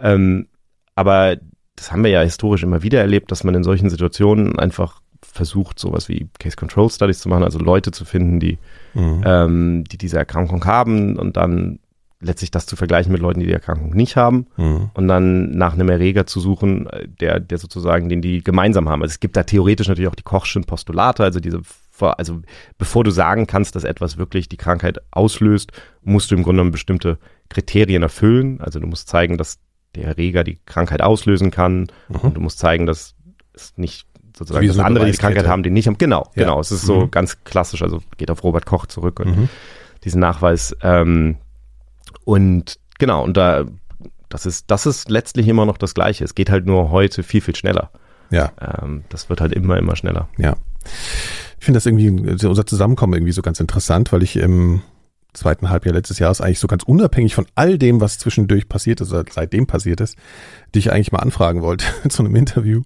Ähm, 0.00 0.48
aber 0.94 1.36
das 1.76 1.92
haben 1.92 2.02
wir 2.02 2.10
ja 2.10 2.22
historisch 2.22 2.62
immer 2.62 2.82
wieder 2.82 3.00
erlebt, 3.00 3.30
dass 3.30 3.44
man 3.44 3.54
in 3.54 3.62
solchen 3.62 3.90
Situationen 3.90 4.58
einfach 4.58 5.00
versucht, 5.22 5.78
sowas 5.78 6.08
wie 6.08 6.28
Case 6.38 6.56
Control 6.56 6.90
Studies 6.90 7.20
zu 7.20 7.28
machen, 7.28 7.44
also 7.44 7.58
Leute 7.58 7.90
zu 7.90 8.04
finden, 8.04 8.40
die, 8.40 8.58
mhm. 8.94 9.22
ähm, 9.24 9.84
die 9.84 9.98
diese 9.98 10.18
Erkrankung 10.18 10.64
haben 10.64 11.16
und 11.16 11.36
dann 11.36 11.78
letztlich 12.20 12.50
das 12.50 12.66
zu 12.66 12.74
vergleichen 12.74 13.12
mit 13.12 13.20
Leuten, 13.20 13.40
die 13.40 13.46
die 13.46 13.52
Erkrankung 13.52 13.90
nicht 13.90 14.16
haben 14.16 14.46
mhm. 14.56 14.90
und 14.94 15.08
dann 15.08 15.52
nach 15.52 15.74
einem 15.74 15.88
Erreger 15.88 16.26
zu 16.26 16.40
suchen, 16.40 16.88
der, 17.20 17.38
der 17.38 17.58
sozusagen, 17.58 18.08
den 18.08 18.22
die 18.22 18.42
gemeinsam 18.42 18.88
haben. 18.88 19.02
Also 19.02 19.12
es 19.12 19.20
gibt 19.20 19.36
da 19.36 19.44
theoretisch 19.44 19.88
natürlich 19.88 20.08
auch 20.08 20.16
die 20.16 20.24
Kochschen 20.24 20.64
Postulate, 20.64 21.22
also 21.22 21.38
diese, 21.38 21.60
also 22.00 22.40
bevor 22.76 23.04
du 23.04 23.10
sagen 23.10 23.46
kannst, 23.46 23.76
dass 23.76 23.84
etwas 23.84 24.18
wirklich 24.18 24.48
die 24.48 24.56
Krankheit 24.56 24.98
auslöst, 25.12 25.70
musst 26.02 26.30
du 26.30 26.34
im 26.34 26.42
Grunde 26.42 26.58
genommen 26.58 26.72
bestimmte 26.72 27.18
Kriterien 27.48 28.02
erfüllen. 28.02 28.60
Also 28.60 28.80
du 28.80 28.88
musst 28.88 29.08
zeigen, 29.08 29.38
dass 29.38 29.58
der 29.94 30.04
Erreger 30.04 30.42
die 30.42 30.58
Krankheit 30.66 31.02
auslösen 31.02 31.50
kann 31.50 31.86
mhm. 32.08 32.16
und 32.22 32.34
du 32.36 32.40
musst 32.40 32.58
zeigen, 32.58 32.86
dass 32.86 33.14
es 33.52 33.74
nicht 33.76 34.08
sozusagen, 34.38 34.72
so 34.72 34.82
andere 34.82 35.10
die 35.10 35.16
Krankheit 35.16 35.46
haben, 35.46 35.62
die 35.62 35.70
nicht 35.70 35.86
haben. 35.86 35.98
Genau, 35.98 36.30
ja. 36.34 36.44
genau. 36.44 36.60
Es 36.60 36.70
ist 36.70 36.82
so 36.82 37.00
mhm. 37.00 37.10
ganz 37.10 37.44
klassisch, 37.44 37.82
also 37.82 38.00
geht 38.16 38.30
auf 38.30 38.42
Robert 38.44 38.66
Koch 38.66 38.86
zurück 38.86 39.20
und 39.20 39.36
mhm. 39.36 39.48
diesen 40.04 40.20
Nachweis. 40.20 40.74
Ähm, 40.82 41.36
und 42.24 42.78
genau, 42.98 43.24
und 43.24 43.36
da, 43.36 43.64
das 44.28 44.46
ist, 44.46 44.70
das 44.70 44.86
ist 44.86 45.10
letztlich 45.10 45.48
immer 45.48 45.66
noch 45.66 45.78
das 45.78 45.94
Gleiche. 45.94 46.24
Es 46.24 46.34
geht 46.34 46.50
halt 46.50 46.66
nur 46.66 46.90
heute 46.90 47.22
viel, 47.22 47.40
viel 47.40 47.56
schneller. 47.56 47.90
Ja. 48.30 48.52
Ähm, 48.82 49.04
das 49.08 49.28
wird 49.28 49.40
halt 49.40 49.52
immer, 49.52 49.76
immer 49.78 49.96
schneller. 49.96 50.28
Ja. 50.38 50.56
Ich 51.58 51.64
finde 51.64 51.78
das 51.78 51.86
irgendwie, 51.86 52.30
also 52.30 52.48
unser 52.48 52.66
Zusammenkommen 52.66 53.14
irgendwie 53.14 53.32
so 53.32 53.42
ganz 53.42 53.60
interessant, 53.60 54.12
weil 54.12 54.22
ich 54.22 54.36
im 54.36 54.82
zweiten 55.32 55.70
Halbjahr 55.70 55.94
letztes 55.94 56.18
Jahres 56.18 56.40
eigentlich 56.40 56.58
so 56.58 56.66
ganz 56.66 56.82
unabhängig 56.82 57.34
von 57.34 57.46
all 57.54 57.78
dem, 57.78 58.00
was 58.00 58.18
zwischendurch 58.18 58.68
passiert 58.68 59.00
ist 59.00 59.12
oder 59.12 59.24
seitdem 59.30 59.66
passiert 59.66 60.00
ist, 60.00 60.16
dich 60.74 60.92
eigentlich 60.92 61.12
mal 61.12 61.20
anfragen 61.20 61.62
wollte 61.62 61.86
zu 62.08 62.22
einem 62.22 62.36
Interview. 62.36 62.82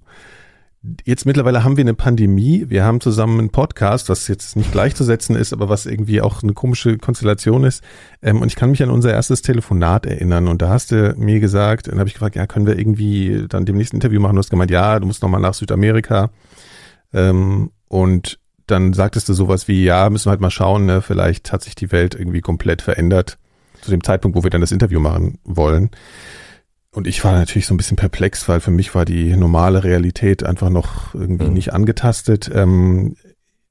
Jetzt 1.04 1.26
mittlerweile 1.26 1.62
haben 1.62 1.76
wir 1.76 1.84
eine 1.84 1.94
Pandemie. 1.94 2.64
Wir 2.68 2.84
haben 2.84 3.00
zusammen 3.00 3.38
einen 3.38 3.50
Podcast, 3.50 4.08
was 4.08 4.26
jetzt 4.26 4.56
nicht 4.56 4.72
gleichzusetzen 4.72 5.36
ist, 5.36 5.52
aber 5.52 5.68
was 5.68 5.86
irgendwie 5.86 6.20
auch 6.20 6.42
eine 6.42 6.54
komische 6.54 6.98
Konstellation 6.98 7.62
ist. 7.62 7.84
Ähm, 8.20 8.42
und 8.42 8.48
ich 8.48 8.56
kann 8.56 8.70
mich 8.70 8.82
an 8.82 8.90
unser 8.90 9.12
erstes 9.12 9.42
Telefonat 9.42 10.06
erinnern. 10.06 10.48
Und 10.48 10.60
da 10.60 10.70
hast 10.70 10.90
du 10.90 11.14
mir 11.16 11.38
gesagt, 11.38 11.86
dann 11.86 12.00
habe 12.00 12.08
ich 12.08 12.14
gefragt, 12.14 12.34
ja, 12.34 12.48
können 12.48 12.66
wir 12.66 12.76
irgendwie 12.76 13.46
dann 13.48 13.64
demnächst 13.64 13.92
ein 13.92 13.98
Interview 13.98 14.20
machen? 14.20 14.34
Du 14.34 14.40
hast 14.40 14.50
gemeint, 14.50 14.72
ja, 14.72 14.98
du 14.98 15.06
musst 15.06 15.22
nochmal 15.22 15.40
nach 15.40 15.54
Südamerika. 15.54 16.30
Ähm, 17.12 17.70
und 17.86 18.40
dann 18.66 18.92
sagtest 18.92 19.28
du 19.28 19.34
sowas 19.34 19.68
wie, 19.68 19.84
ja, 19.84 20.10
müssen 20.10 20.26
wir 20.26 20.30
halt 20.30 20.40
mal 20.40 20.50
schauen, 20.50 20.86
ne? 20.86 21.00
vielleicht 21.00 21.52
hat 21.52 21.62
sich 21.62 21.76
die 21.76 21.92
Welt 21.92 22.16
irgendwie 22.16 22.40
komplett 22.40 22.82
verändert 22.82 23.38
zu 23.82 23.90
dem 23.90 24.02
Zeitpunkt, 24.02 24.36
wo 24.36 24.42
wir 24.42 24.50
dann 24.50 24.60
das 24.60 24.72
Interview 24.72 24.98
machen 24.98 25.38
wollen. 25.44 25.90
Und 26.94 27.07
ich 27.07 27.24
war 27.24 27.33
natürlich 27.33 27.66
so 27.66 27.72
ein 27.72 27.78
bisschen 27.78 27.96
perplex, 27.96 28.48
weil 28.48 28.61
für 28.61 28.70
mich 28.70 28.94
war 28.94 29.07
die 29.07 29.35
normale 29.35 29.83
Realität 29.83 30.44
einfach 30.44 30.68
noch 30.68 31.14
irgendwie 31.14 31.46
mhm. 31.46 31.55
nicht 31.55 31.72
angetastet. 31.72 32.50
Ähm, 32.55 33.16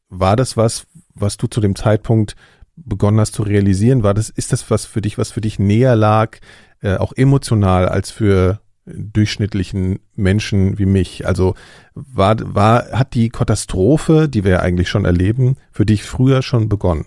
war 0.09 0.35
das 0.35 0.57
was, 0.57 0.87
was 1.13 1.37
du 1.37 1.47
zu 1.47 1.61
dem 1.61 1.75
Zeitpunkt 1.75 2.35
begonnen 2.75 3.19
hast 3.19 3.33
zu 3.33 3.43
realisieren? 3.43 4.01
War 4.01 4.15
das, 4.15 4.29
ist 4.29 4.51
das 4.51 4.71
was 4.71 4.85
für 4.85 5.01
dich, 5.01 5.19
was 5.19 5.31
für 5.31 5.41
dich 5.41 5.59
näher 5.59 5.95
lag, 5.95 6.39
äh, 6.81 6.95
auch 6.95 7.13
emotional 7.13 7.87
als 7.87 8.09
für 8.09 8.59
durchschnittlichen 8.85 9.99
Menschen 10.15 10.79
wie 10.79 10.87
mich? 10.87 11.27
Also 11.27 11.53
war, 11.93 12.35
war, 12.39 12.91
hat 12.91 13.13
die 13.13 13.29
Katastrophe, 13.29 14.29
die 14.29 14.43
wir 14.43 14.51
ja 14.51 14.59
eigentlich 14.61 14.89
schon 14.89 15.05
erleben, 15.05 15.57
für 15.71 15.85
dich 15.85 16.03
früher 16.03 16.41
schon 16.41 16.69
begonnen? 16.69 17.05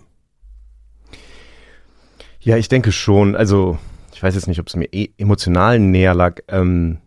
Ja, 2.39 2.55
ich 2.55 2.69
denke 2.69 2.93
schon. 2.93 3.35
Also 3.35 3.79
ich 4.15 4.23
weiß 4.23 4.33
jetzt 4.33 4.47
nicht, 4.47 4.61
ob 4.61 4.67
es 4.67 4.77
mir 4.77 4.87
e 4.93 5.09
emotional 5.17 5.77
näher 5.77 6.15
lag. 6.15 6.39
Ähm, 6.47 6.99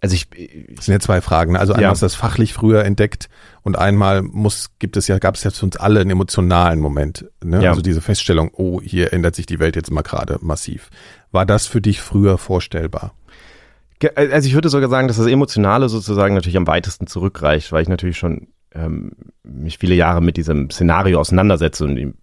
also 0.00 0.14
ich, 0.14 0.28
das 0.74 0.86
sind 0.86 0.94
ja 0.94 1.00
zwei 1.00 1.20
Fragen. 1.20 1.52
Ne? 1.52 1.60
Also 1.60 1.74
einmal 1.74 1.88
ja. 1.90 1.92
ist 1.92 2.02
das 2.02 2.14
fachlich 2.14 2.54
früher 2.54 2.84
entdeckt 2.84 3.28
und 3.62 3.76
einmal 3.76 4.22
muss, 4.22 4.70
gibt 4.78 4.96
es 4.96 5.08
ja, 5.08 5.18
gab 5.18 5.34
es 5.34 5.44
ja 5.44 5.50
für 5.50 5.66
uns 5.66 5.76
alle 5.76 6.00
einen 6.00 6.10
emotionalen 6.10 6.80
Moment. 6.80 7.26
Ne? 7.44 7.62
Ja. 7.62 7.70
Also 7.70 7.82
diese 7.82 8.00
Feststellung, 8.00 8.50
oh, 8.54 8.80
hier 8.80 9.12
ändert 9.12 9.34
sich 9.34 9.44
die 9.44 9.58
Welt 9.58 9.76
jetzt 9.76 9.90
mal 9.90 10.02
gerade 10.02 10.38
massiv. 10.40 10.88
War 11.32 11.44
das 11.44 11.66
für 11.66 11.82
dich 11.82 12.00
früher 12.00 12.38
vorstellbar? 12.38 13.12
Also 14.14 14.48
ich 14.48 14.54
würde 14.54 14.70
sogar 14.70 14.88
sagen, 14.88 15.08
dass 15.08 15.18
das 15.18 15.26
Emotionale 15.26 15.90
sozusagen 15.90 16.34
natürlich 16.34 16.56
am 16.56 16.66
weitesten 16.66 17.06
zurückreicht, 17.06 17.72
weil 17.72 17.82
ich 17.82 17.88
natürlich 17.88 18.16
schon 18.16 18.48
ähm, 18.74 19.12
mich 19.42 19.76
viele 19.78 19.94
Jahre 19.94 20.22
mit 20.22 20.38
diesem 20.38 20.70
Szenario 20.70 21.20
auseinandersetze 21.20 21.84
und 21.84 22.14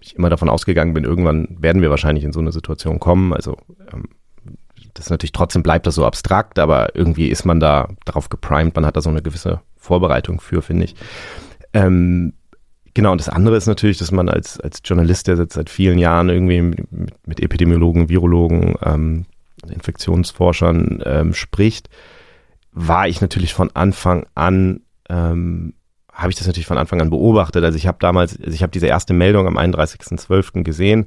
ich 0.00 0.16
immer 0.16 0.30
davon 0.30 0.48
ausgegangen 0.48 0.94
bin, 0.94 1.04
irgendwann 1.04 1.56
werden 1.60 1.82
wir 1.82 1.90
wahrscheinlich 1.90 2.24
in 2.24 2.32
so 2.32 2.40
eine 2.40 2.52
Situation 2.52 2.98
kommen. 2.98 3.32
Also 3.32 3.56
ähm, 3.92 4.04
das 4.94 5.10
natürlich 5.10 5.32
trotzdem 5.32 5.62
bleibt 5.62 5.86
das 5.86 5.94
so 5.94 6.04
abstrakt, 6.04 6.58
aber 6.58 6.94
irgendwie 6.94 7.28
ist 7.28 7.44
man 7.44 7.60
da 7.60 7.88
darauf 8.04 8.28
geprimed, 8.28 8.74
man 8.74 8.86
hat 8.86 8.96
da 8.96 9.00
so 9.00 9.10
eine 9.10 9.22
gewisse 9.22 9.60
Vorbereitung 9.76 10.40
für, 10.40 10.62
finde 10.62 10.84
ich. 10.84 10.94
Ähm, 11.72 12.32
genau, 12.94 13.12
und 13.12 13.20
das 13.20 13.28
andere 13.28 13.56
ist 13.56 13.66
natürlich, 13.66 13.98
dass 13.98 14.12
man 14.12 14.28
als, 14.28 14.58
als 14.60 14.80
Journalist, 14.84 15.26
der 15.26 15.36
seit, 15.36 15.52
seit 15.52 15.70
vielen 15.70 15.98
Jahren 15.98 16.28
irgendwie 16.28 16.62
mit, 16.62 17.26
mit 17.26 17.40
Epidemiologen, 17.40 18.08
Virologen, 18.08 18.74
ähm, 18.82 19.26
Infektionsforschern 19.68 21.02
ähm, 21.04 21.34
spricht, 21.34 21.90
war 22.72 23.08
ich 23.08 23.20
natürlich 23.20 23.54
von 23.54 23.70
Anfang 23.74 24.26
an, 24.34 24.80
ähm, 25.08 25.74
habe 26.12 26.30
ich 26.30 26.36
das 26.36 26.46
natürlich 26.46 26.66
von 26.66 26.78
Anfang 26.78 27.00
an 27.00 27.10
beobachtet. 27.10 27.64
Also 27.64 27.76
ich 27.76 27.86
habe 27.86 27.98
damals, 28.00 28.38
also 28.38 28.52
ich 28.52 28.62
habe 28.62 28.72
diese 28.72 28.86
erste 28.86 29.12
Meldung 29.12 29.46
am 29.46 29.58
31.12. 29.58 30.62
gesehen 30.62 31.06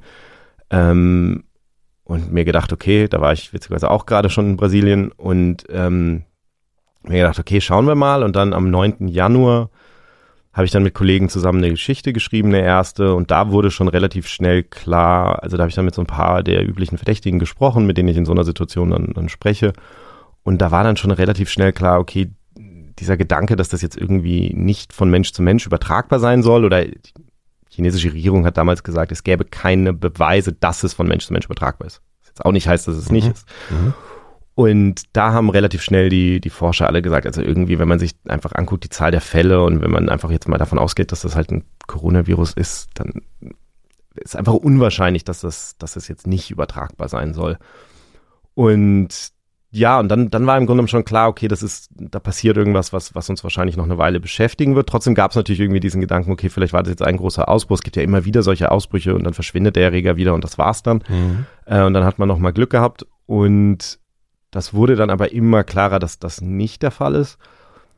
ähm, 0.70 1.44
und 2.04 2.32
mir 2.32 2.44
gedacht, 2.44 2.72
okay, 2.72 3.08
da 3.08 3.20
war 3.20 3.32
ich 3.32 3.52
witzigerweise 3.52 3.90
auch 3.90 4.06
gerade 4.06 4.30
schon 4.30 4.50
in 4.50 4.56
Brasilien 4.56 5.12
und 5.12 5.64
ähm, 5.70 6.24
mir 7.02 7.18
gedacht, 7.18 7.38
okay, 7.38 7.60
schauen 7.60 7.86
wir 7.86 7.94
mal. 7.94 8.22
Und 8.22 8.36
dann 8.36 8.52
am 8.52 8.70
9. 8.70 9.08
Januar 9.08 9.70
habe 10.52 10.66
ich 10.66 10.70
dann 10.70 10.84
mit 10.84 10.94
Kollegen 10.94 11.28
zusammen 11.28 11.58
eine 11.58 11.70
Geschichte 11.70 12.12
geschrieben, 12.12 12.48
eine 12.48 12.62
erste, 12.62 13.14
und 13.14 13.32
da 13.32 13.50
wurde 13.50 13.72
schon 13.72 13.88
relativ 13.88 14.28
schnell 14.28 14.62
klar, 14.62 15.42
also 15.42 15.56
da 15.56 15.62
habe 15.62 15.68
ich 15.68 15.74
dann 15.74 15.84
mit 15.84 15.96
so 15.96 16.02
ein 16.02 16.06
paar 16.06 16.44
der 16.44 16.66
üblichen 16.66 16.96
Verdächtigen 16.96 17.40
gesprochen, 17.40 17.86
mit 17.86 17.98
denen 17.98 18.08
ich 18.08 18.16
in 18.16 18.24
so 18.24 18.30
einer 18.30 18.44
Situation 18.44 18.90
dann, 18.90 19.12
dann 19.14 19.28
spreche. 19.28 19.72
Und 20.44 20.62
da 20.62 20.70
war 20.70 20.84
dann 20.84 20.96
schon 20.96 21.10
relativ 21.10 21.50
schnell 21.50 21.72
klar, 21.72 21.98
okay, 21.98 22.30
dieser 22.98 23.16
Gedanke, 23.16 23.56
dass 23.56 23.68
das 23.68 23.82
jetzt 23.82 23.96
irgendwie 23.96 24.52
nicht 24.54 24.92
von 24.92 25.10
Mensch 25.10 25.32
zu 25.32 25.42
Mensch 25.42 25.66
übertragbar 25.66 26.20
sein 26.20 26.42
soll, 26.42 26.64
oder 26.64 26.84
die 26.84 27.00
chinesische 27.68 28.12
Regierung 28.12 28.46
hat 28.46 28.56
damals 28.56 28.82
gesagt, 28.82 29.12
es 29.12 29.24
gäbe 29.24 29.44
keine 29.44 29.92
Beweise, 29.92 30.52
dass 30.52 30.82
es 30.84 30.94
von 30.94 31.08
Mensch 31.08 31.26
zu 31.26 31.32
Mensch 31.32 31.46
übertragbar 31.46 31.86
ist. 31.86 32.02
Was 32.20 32.28
jetzt 32.28 32.44
auch 32.44 32.52
nicht 32.52 32.68
heißt, 32.68 32.86
dass 32.86 32.96
es 32.96 33.08
mhm. 33.08 33.14
nicht 33.14 33.32
ist. 33.32 33.46
Mhm. 33.70 33.94
Und 34.56 35.02
da 35.12 35.32
haben 35.32 35.50
relativ 35.50 35.82
schnell 35.82 36.08
die, 36.08 36.40
die 36.40 36.50
Forscher 36.50 36.86
alle 36.86 37.02
gesagt, 37.02 37.26
also 37.26 37.42
irgendwie, 37.42 37.80
wenn 37.80 37.88
man 37.88 37.98
sich 37.98 38.12
einfach 38.28 38.52
anguckt, 38.52 38.84
die 38.84 38.88
Zahl 38.88 39.10
der 39.10 39.20
Fälle 39.20 39.64
und 39.64 39.82
wenn 39.82 39.90
man 39.90 40.08
einfach 40.08 40.30
jetzt 40.30 40.46
mal 40.48 40.58
davon 40.58 40.78
ausgeht, 40.78 41.10
dass 41.10 41.22
das 41.22 41.34
halt 41.34 41.50
ein 41.50 41.64
Coronavirus 41.88 42.52
ist, 42.52 42.90
dann 42.94 43.22
ist 44.14 44.36
einfach 44.36 44.54
unwahrscheinlich, 44.54 45.24
dass 45.24 45.40
das, 45.40 45.76
dass 45.78 45.94
das 45.94 46.06
jetzt 46.06 46.28
nicht 46.28 46.52
übertragbar 46.52 47.08
sein 47.08 47.34
soll. 47.34 47.58
Und 48.54 49.33
ja, 49.76 49.98
und 49.98 50.08
dann, 50.08 50.30
dann 50.30 50.46
war 50.46 50.56
im 50.56 50.66
Grunde 50.66 50.86
schon 50.86 51.04
klar, 51.04 51.28
okay, 51.28 51.48
das 51.48 51.64
ist, 51.64 51.90
da 51.96 52.20
passiert 52.20 52.56
irgendwas, 52.56 52.92
was, 52.92 53.16
was 53.16 53.28
uns 53.28 53.42
wahrscheinlich 53.42 53.76
noch 53.76 53.84
eine 53.84 53.98
Weile 53.98 54.20
beschäftigen 54.20 54.76
wird. 54.76 54.88
Trotzdem 54.88 55.16
gab 55.16 55.32
es 55.32 55.36
natürlich 55.36 55.58
irgendwie 55.58 55.80
diesen 55.80 56.00
Gedanken, 56.00 56.30
okay, 56.30 56.48
vielleicht 56.48 56.72
war 56.72 56.84
das 56.84 56.90
jetzt 56.90 57.02
ein 57.02 57.16
großer 57.16 57.48
Ausbruch. 57.48 57.74
Es 57.74 57.82
gibt 57.82 57.96
ja 57.96 58.04
immer 58.04 58.24
wieder 58.24 58.44
solche 58.44 58.70
Ausbrüche 58.70 59.16
und 59.16 59.24
dann 59.24 59.34
verschwindet 59.34 59.74
der 59.74 59.82
Erreger 59.82 60.16
wieder 60.16 60.32
und 60.32 60.44
das 60.44 60.58
war's 60.58 60.84
dann. 60.84 61.02
Mhm. 61.08 61.46
Äh, 61.66 61.82
und 61.82 61.92
dann 61.92 62.04
hat 62.04 62.20
man 62.20 62.28
noch 62.28 62.38
mal 62.38 62.52
Glück 62.52 62.70
gehabt 62.70 63.04
und 63.26 63.98
das 64.52 64.74
wurde 64.74 64.94
dann 64.94 65.10
aber 65.10 65.32
immer 65.32 65.64
klarer, 65.64 65.98
dass 65.98 66.20
das 66.20 66.40
nicht 66.40 66.84
der 66.84 66.92
Fall 66.92 67.16
ist. 67.16 67.38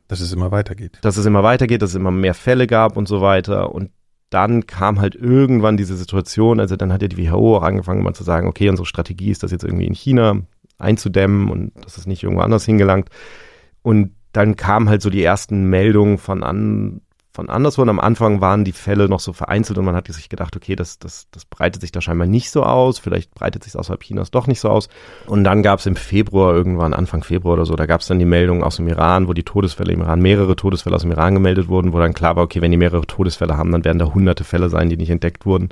Dass 0.09 0.21
es 0.21 0.33
immer 0.33 0.51
weitergeht. 0.51 0.99
Dass 1.03 1.19
es 1.19 1.27
immer 1.27 1.43
weitergeht, 1.43 1.83
dass 1.83 1.91
es 1.91 1.97
immer 1.97 2.11
mehr 2.11 2.33
Fälle 2.33 2.67
gab 2.67 2.97
und 2.97 3.07
so 3.07 3.21
weiter. 3.21 3.75
Und 3.75 3.91
dann 4.31 4.67
kam 4.67 4.99
halt 4.99 5.15
irgendwann 5.15 5.77
diese 5.77 5.95
Situation, 5.95 6.59
also 6.59 6.77
dann 6.77 6.93
hat 6.93 7.03
ja 7.03 7.09
die 7.09 7.19
WHO 7.19 7.59
auch 7.59 7.63
angefangen 7.63 8.03
mal 8.03 8.15
zu 8.15 8.25
sagen, 8.25 8.49
okay, 8.49 8.71
unsere 8.71 8.87
Strategie 8.87 9.31
ist 9.31 9.43
das 9.43 9.51
jetzt 9.51 9.65
irgendwie 9.65 9.87
in 9.87 9.95
China 9.95 10.43
einzudämmen 10.79 11.51
und 11.51 11.73
dass 11.85 11.99
es 11.99 12.07
nicht 12.07 12.23
irgendwo 12.23 12.43
anders 12.43 12.65
hingelangt. 12.65 13.09
Und 13.83 14.13
dann 14.33 14.57
kamen 14.57 14.89
halt 14.89 15.03
so 15.03 15.11
die 15.11 15.23
ersten 15.23 15.65
Meldungen 15.71 16.19
von 16.19 16.43
an, 16.43 17.01
von 17.37 17.49
anderswo. 17.49 17.83
Und 17.83 17.89
am 17.89 18.01
Anfang 18.01 18.41
waren 18.41 18.65
die 18.65 18.73
Fälle 18.73 19.09
noch 19.09 19.21
so 19.21 19.33
vereinzelt 19.33 19.79
und 19.79 19.85
man 19.85 19.95
hat 19.95 20.09
sich 20.09 20.29
gedacht, 20.29 20.57
okay, 20.57 20.75
das, 20.75 20.99
das, 20.99 21.29
das 21.31 21.45
breitet 21.45 21.83
sich 21.83 21.93
da 21.93 22.01
scheinbar 22.01 22.27
nicht 22.27 22.51
so 22.51 22.65
aus. 22.65 22.99
Vielleicht 22.99 23.33
breitet 23.35 23.63
sich 23.63 23.77
außerhalb 23.77 24.03
Chinas 24.03 24.31
doch 24.31 24.47
nicht 24.47 24.61
so 24.61 24.69
aus. 24.69 24.89
Und 25.27 25.45
dann 25.45 25.63
gab 25.63 25.79
es 25.79 25.87
im 25.87 25.97
Februar, 25.97 26.55
irgendwann 26.55 26.95
Anfang 26.95 27.23
Februar 27.23 27.55
oder 27.55 27.67
so, 27.67 27.77
da 27.77 27.87
gab 27.87 28.01
es 28.01 28.09
dann 28.09 28.19
die 28.19 28.25
Meldung 28.25 28.65
aus 28.65 28.77
dem 28.77 28.89
Iran, 28.89 29.29
wo 29.29 29.33
die 29.33 29.45
Todesfälle 29.45 29.93
im 29.93 30.01
Iran, 30.01 30.21
mehrere 30.21 30.57
Todesfälle 30.57 30.97
aus 30.97 31.03
dem 31.03 31.13
Iran 31.13 31.35
gemeldet 31.35 31.69
wurden, 31.69 31.93
wo 31.93 31.99
dann 31.99 32.15
klar 32.15 32.37
war, 32.37 32.43
okay, 32.43 32.61
wenn 32.61 32.73
die 32.73 32.77
mehrere 32.77 33.07
Todesfälle 33.07 33.57
haben, 33.57 33.71
dann 33.71 33.85
werden 33.85 33.99
da 33.99 34.13
hunderte 34.13 34.45
Fälle 34.45 34.69
sein, 34.69 34.89
die 34.89 34.97
nicht 34.97 35.11
entdeckt 35.11 35.47
wurden. 35.47 35.69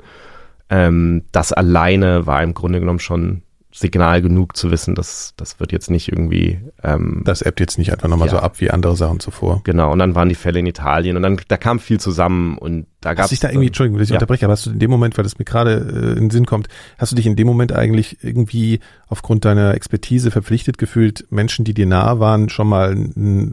Ähm, 0.69 1.23
das 1.31 1.51
alleine 1.51 2.25
war 2.25 2.41
im 2.41 2.53
Grunde 2.53 2.79
genommen 2.79 2.99
schon 2.99 3.43
Signal 3.77 4.21
genug 4.21 4.55
zu 4.55 4.71
wissen, 4.71 4.95
dass 4.95 5.33
das 5.35 5.59
wird 5.59 5.73
jetzt 5.73 5.89
nicht 5.89 6.07
irgendwie. 6.07 6.59
Ähm, 6.81 7.23
das 7.25 7.41
ebbt 7.41 7.59
jetzt 7.59 7.77
nicht 7.77 7.91
einfach 7.91 8.07
nochmal 8.07 8.29
ja. 8.29 8.35
so 8.35 8.39
ab 8.39 8.61
wie 8.61 8.71
andere 8.71 8.95
Sachen 8.95 9.19
zuvor. 9.19 9.61
Genau, 9.65 9.91
und 9.91 9.99
dann 9.99 10.15
waren 10.15 10.29
die 10.29 10.35
Fälle 10.35 10.59
in 10.59 10.65
Italien 10.65 11.17
und 11.17 11.23
dann 11.23 11.41
da 11.49 11.57
kam 11.57 11.79
viel 11.79 11.99
zusammen 11.99 12.57
und 12.57 12.87
da 13.01 13.13
gab 13.13 13.17
es. 13.17 13.23
Hast 13.23 13.31
dich 13.31 13.39
da 13.41 13.49
irgendwie, 13.49 13.67
Entschuldigung, 13.67 13.99
dass 13.99 14.07
ich 14.07 14.13
ja. 14.13 14.15
unterbreche, 14.15 14.45
aber 14.45 14.53
hast 14.53 14.65
du 14.65 14.71
in 14.71 14.79
dem 14.79 14.89
Moment, 14.89 15.17
weil 15.17 15.23
das 15.23 15.37
mir 15.37 15.43
gerade 15.43 15.73
äh, 15.73 16.11
in 16.13 16.25
den 16.25 16.29
Sinn 16.29 16.45
kommt, 16.45 16.69
hast 16.97 17.11
du 17.11 17.17
dich 17.17 17.25
in 17.25 17.35
dem 17.35 17.47
Moment 17.47 17.73
eigentlich 17.73 18.23
irgendwie 18.23 18.79
aufgrund 19.07 19.43
deiner 19.43 19.73
Expertise 19.73 20.31
verpflichtet 20.31 20.77
gefühlt, 20.77 21.27
Menschen, 21.29 21.65
die 21.65 21.73
dir 21.73 21.85
nahe 21.85 22.21
waren, 22.21 22.47
schon 22.47 22.69
mal 22.69 22.95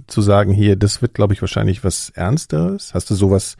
zu 0.06 0.20
sagen, 0.22 0.52
hier, 0.52 0.76
das 0.76 1.02
wird, 1.02 1.14
glaube 1.14 1.34
ich, 1.34 1.42
wahrscheinlich 1.42 1.82
was 1.82 2.10
Ernsteres? 2.10 2.94
Hast 2.94 3.10
du 3.10 3.16
sowas 3.16 3.56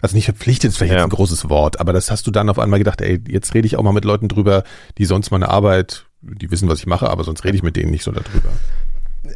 also 0.00 0.14
nicht 0.14 0.26
verpflichtet 0.26 0.70
ist 0.70 0.76
vielleicht 0.76 0.92
ja. 0.92 0.98
jetzt 0.98 1.06
ein 1.06 1.16
großes 1.16 1.48
Wort, 1.48 1.80
aber 1.80 1.92
das 1.92 2.10
hast 2.10 2.26
du 2.26 2.30
dann 2.30 2.48
auf 2.48 2.58
einmal 2.58 2.78
gedacht, 2.78 3.00
ey, 3.00 3.22
jetzt 3.28 3.54
rede 3.54 3.66
ich 3.66 3.76
auch 3.76 3.82
mal 3.82 3.92
mit 3.92 4.04
Leuten 4.04 4.28
drüber, 4.28 4.64
die 4.98 5.04
sonst 5.04 5.30
meine 5.30 5.48
Arbeit, 5.48 6.06
die 6.20 6.50
wissen, 6.50 6.68
was 6.68 6.78
ich 6.78 6.86
mache, 6.86 7.08
aber 7.08 7.24
sonst 7.24 7.44
rede 7.44 7.56
ich 7.56 7.62
mit 7.62 7.76
denen 7.76 7.90
nicht 7.90 8.04
so 8.04 8.12
darüber. 8.12 8.50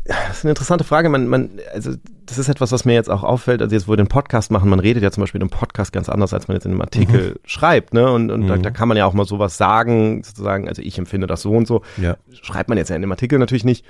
Das 0.05 0.39
ist 0.39 0.45
eine 0.45 0.51
interessante 0.53 0.85
Frage. 0.85 1.09
Man, 1.09 1.27
man, 1.27 1.51
also 1.73 1.95
das 2.27 2.39
ist 2.39 2.49
etwas, 2.49 2.73
was 2.73 2.85
mir 2.85 2.95
jetzt 2.95 3.11
auch 3.11 3.23
auffällt. 3.23 3.61
Also 3.61 3.75
jetzt, 3.75 3.89
wo 3.89 3.93
wir 3.93 3.97
den 3.97 4.07
Podcast 4.07 4.51
machen, 4.51 4.71
man 4.71 4.81
redet 4.81 5.03
ja 5.03 5.11
zum 5.11 5.23
Beispiel 5.23 5.41
im 5.41 5.51
Podcast 5.51 5.93
ganz 5.93 6.09
anders, 6.09 6.33
als 6.33 6.49
man 6.49 6.57
jetzt 6.57 6.65
in 6.65 6.73
einem 6.73 6.81
Artikel 6.81 7.31
mhm. 7.31 7.39
schreibt, 7.45 7.95
ne? 7.95 8.11
Und, 8.11 8.31
und 8.31 8.43
mhm. 8.43 8.49
da, 8.49 8.57
da, 8.57 8.71
kann 8.71 8.89
man 8.89 8.97
ja 8.97 9.07
auch 9.07 9.15
mal 9.15 9.25
sowas 9.25 9.57
sagen, 9.57 10.23
sozusagen, 10.23 10.69
also 10.69 10.83
ich 10.83 10.99
empfinde 10.99 11.27
das 11.27 11.43
so 11.43 11.51
und 11.53 11.67
so. 11.67 11.83
Ja. 11.97 12.17
Schreibt 12.43 12.69
man 12.69 12.79
jetzt 12.79 12.91
ja 12.91 12.97
in 12.97 13.03
dem 13.03 13.11
Artikel 13.11 13.39
natürlich 13.39 13.65
nicht. 13.65 13.85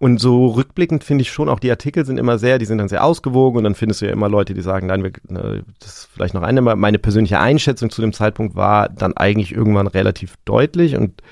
Und 0.00 0.18
so 0.18 0.46
rückblickend 0.46 1.04
finde 1.04 1.20
ich 1.20 1.30
schon, 1.30 1.50
auch 1.50 1.60
die 1.60 1.70
Artikel 1.70 2.06
sind 2.06 2.18
immer 2.18 2.38
sehr, 2.38 2.58
die 2.58 2.64
sind 2.64 2.78
dann 2.78 2.88
sehr 2.88 3.04
ausgewogen 3.04 3.58
und 3.58 3.64
dann 3.64 3.74
findest 3.74 4.00
du 4.00 4.06
ja 4.06 4.12
immer 4.12 4.30
Leute, 4.30 4.54
die 4.54 4.62
sagen, 4.62 4.86
nein, 4.86 5.04
wir, 5.04 5.12
ne, 5.28 5.62
das 5.78 5.90
ist 5.90 6.08
vielleicht 6.14 6.32
noch 6.32 6.40
eine, 6.40 6.62
meine 6.62 6.98
persönliche 6.98 7.38
Einschätzung 7.38 7.90
zu 7.90 8.00
dem 8.00 8.14
Zeitpunkt 8.14 8.56
war 8.56 8.88
dann 8.88 9.14
eigentlich 9.14 9.52
irgendwann 9.52 9.86
relativ 9.86 10.36
deutlich 10.46 10.96
und 10.96 11.22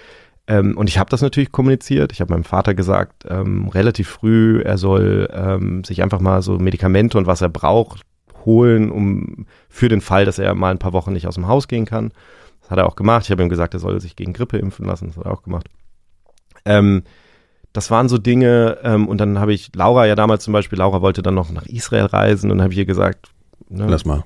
ähm, 0.49 0.77
und 0.77 0.91
ich 0.91 0.99
habe 0.99 1.09
das 1.09 1.23
natürlich 1.23 1.51
kommuniziert. 1.51 2.13
Ich 2.13 2.21
habe 2.21 2.33
meinem 2.33 2.45
Vater 2.45 2.75
gesagt, 2.75 3.25
ähm, 3.29 3.69
relativ 3.69 4.09
früh, 4.09 4.61
er 4.61 4.77
soll 4.77 5.29
ähm, 5.33 5.83
sich 5.83 6.03
einfach 6.03 6.21
mal 6.21 6.43
so 6.43 6.59
Medikamente 6.59 7.17
und 7.17 7.27
was 7.27 7.41
er 7.41 7.49
braucht 7.49 8.03
holen, 8.45 8.91
um 8.91 9.47
für 9.71 9.89
den 9.89 10.03
Fall, 10.03 10.27
dass 10.27 10.39
er 10.39 10.55
mal 10.55 10.71
ein 10.73 10.79
paar 10.79 10.93
Wochen 10.93 11.15
nicht 11.15 11.27
aus 11.27 11.37
dem 11.37 11.49
Haus 11.49 11.69
gehen 11.69 11.87
kann. 11.87 12.13
Das 12.61 12.71
hat 12.71 12.79
er 12.79 12.87
auch 12.87 12.97
gemacht. 12.97 13.25
Ich 13.25 13.31
habe 13.31 13.43
ihm 13.43 13.49
gesagt, 13.49 13.73
er 13.73 13.81
soll 13.81 13.99
sich 14.01 14.15
gegen 14.15 14.35
Grippe 14.35 14.59
impfen 14.59 14.85
lassen. 14.85 15.07
Das 15.07 15.17
hat 15.17 15.25
er 15.25 15.33
auch 15.33 15.43
gemacht. 15.43 15.69
Ähm, 16.67 17.03
das 17.73 17.91
waren 17.91 18.09
so 18.09 18.19
Dinge, 18.19 18.79
ähm, 18.83 19.09
und 19.09 19.19
dann 19.19 19.39
habe 19.39 19.53
ich 19.53 19.71
Laura 19.75 20.07
ja 20.07 20.15
damals 20.15 20.45
zum 20.45 20.53
Beispiel, 20.53 20.79
Laura 20.79 21.03
wollte 21.03 21.23
dann 21.23 21.35
noch 21.35 21.51
nach 21.51 21.67
Israel 21.67 22.07
reisen 22.07 22.51
und 22.51 22.63
habe 22.63 22.73
ich 22.73 22.79
ihr 22.79 22.87
gesagt, 22.87 23.31
ne, 23.69 23.87
lass 23.89 24.05
mal. 24.05 24.25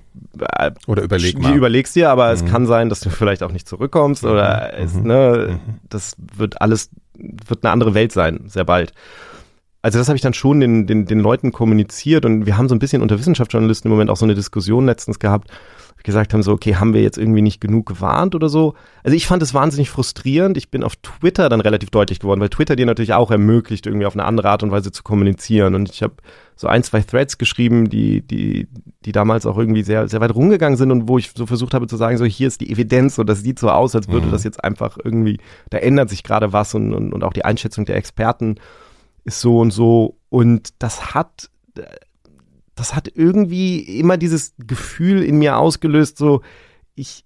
Äh, 0.58 0.70
oder 0.86 1.02
überleg 1.02 1.38
mal. 1.38 1.52
Wie 1.52 1.56
überlegst 1.56 1.94
dir, 1.96 2.10
aber 2.10 2.28
mhm. 2.28 2.34
es 2.34 2.44
kann 2.44 2.66
sein, 2.66 2.88
dass 2.88 3.00
du 3.00 3.10
vielleicht 3.10 3.42
auch 3.42 3.52
nicht 3.52 3.68
zurückkommst 3.68 4.22
mhm. 4.24 4.30
oder 4.30 4.78
es, 4.78 4.94
mhm. 4.94 5.06
ne, 5.06 5.48
mhm. 5.50 5.74
das 5.88 6.14
wird 6.36 6.60
alles, 6.60 6.90
wird 7.14 7.64
eine 7.64 7.72
andere 7.72 7.94
Welt 7.94 8.12
sein, 8.12 8.44
sehr 8.46 8.64
bald. 8.64 8.92
Also 9.82 9.98
das 9.98 10.08
habe 10.08 10.16
ich 10.16 10.22
dann 10.22 10.34
schon 10.34 10.60
den, 10.60 10.86
den, 10.86 11.06
den 11.06 11.18
Leuten 11.18 11.50
kommuniziert 11.50 12.24
und 12.24 12.46
wir 12.46 12.56
haben 12.56 12.68
so 12.68 12.74
ein 12.74 12.78
bisschen 12.78 13.02
unter 13.02 13.18
Wissenschaftsjournalisten 13.18 13.90
im 13.90 13.92
Moment 13.92 14.10
auch 14.10 14.16
so 14.16 14.24
eine 14.24 14.36
Diskussion 14.36 14.86
letztens 14.86 15.18
gehabt, 15.18 15.50
gesagt 16.04 16.32
haben, 16.32 16.42
so, 16.42 16.52
okay, 16.52 16.76
haben 16.76 16.94
wir 16.94 17.02
jetzt 17.02 17.18
irgendwie 17.18 17.42
nicht 17.42 17.60
genug 17.60 17.86
gewarnt 17.86 18.34
oder 18.34 18.48
so. 18.48 18.74
Also 19.04 19.16
ich 19.16 19.26
fand 19.26 19.42
es 19.42 19.54
wahnsinnig 19.54 19.90
frustrierend. 19.90 20.56
Ich 20.56 20.70
bin 20.70 20.82
auf 20.82 20.96
Twitter 20.96 21.48
dann 21.48 21.60
relativ 21.60 21.90
deutlich 21.90 22.18
geworden, 22.20 22.40
weil 22.40 22.48
Twitter 22.48 22.76
dir 22.76 22.86
natürlich 22.86 23.14
auch 23.14 23.30
ermöglicht, 23.30 23.86
irgendwie 23.86 24.06
auf 24.06 24.14
eine 24.14 24.24
andere 24.24 24.50
Art 24.50 24.62
und 24.62 24.70
Weise 24.70 24.90
zu 24.90 25.02
kommunizieren. 25.02 25.74
Und 25.74 25.90
ich 25.90 26.02
habe 26.02 26.14
so 26.56 26.68
ein, 26.68 26.82
zwei 26.82 27.00
Threads 27.00 27.38
geschrieben, 27.38 27.88
die, 27.88 28.22
die, 28.22 28.68
die 29.04 29.12
damals 29.12 29.46
auch 29.46 29.58
irgendwie 29.58 29.82
sehr, 29.82 30.08
sehr 30.08 30.20
weit 30.20 30.34
rumgegangen 30.34 30.76
sind 30.76 30.90
und 30.90 31.08
wo 31.08 31.18
ich 31.18 31.32
so 31.34 31.46
versucht 31.46 31.74
habe 31.74 31.86
zu 31.86 31.96
sagen, 31.96 32.18
so 32.18 32.24
hier 32.24 32.48
ist 32.48 32.60
die 32.60 32.70
Evidenz 32.70 33.18
und 33.18 33.28
das 33.28 33.42
sieht 33.42 33.58
so 33.58 33.70
aus, 33.70 33.94
als 33.94 34.08
würde 34.08 34.26
mhm. 34.26 34.32
das 34.32 34.44
jetzt 34.44 34.62
einfach 34.62 34.98
irgendwie, 35.02 35.38
da 35.70 35.78
ändert 35.78 36.10
sich 36.10 36.22
gerade 36.22 36.52
was 36.52 36.74
und, 36.74 36.92
und, 36.94 37.12
und 37.12 37.24
auch 37.24 37.32
die 37.32 37.44
Einschätzung 37.44 37.84
der 37.84 37.96
Experten 37.96 38.56
ist 39.24 39.40
so 39.40 39.58
und 39.58 39.70
so. 39.70 40.16
Und 40.28 40.70
das 40.78 41.14
hat 41.14 41.50
das 42.74 42.94
hat 42.94 43.10
irgendwie 43.14 43.80
immer 43.80 44.16
dieses 44.16 44.54
Gefühl 44.58 45.22
in 45.22 45.38
mir 45.38 45.58
ausgelöst, 45.58 46.18
so 46.18 46.42
ich, 46.94 47.24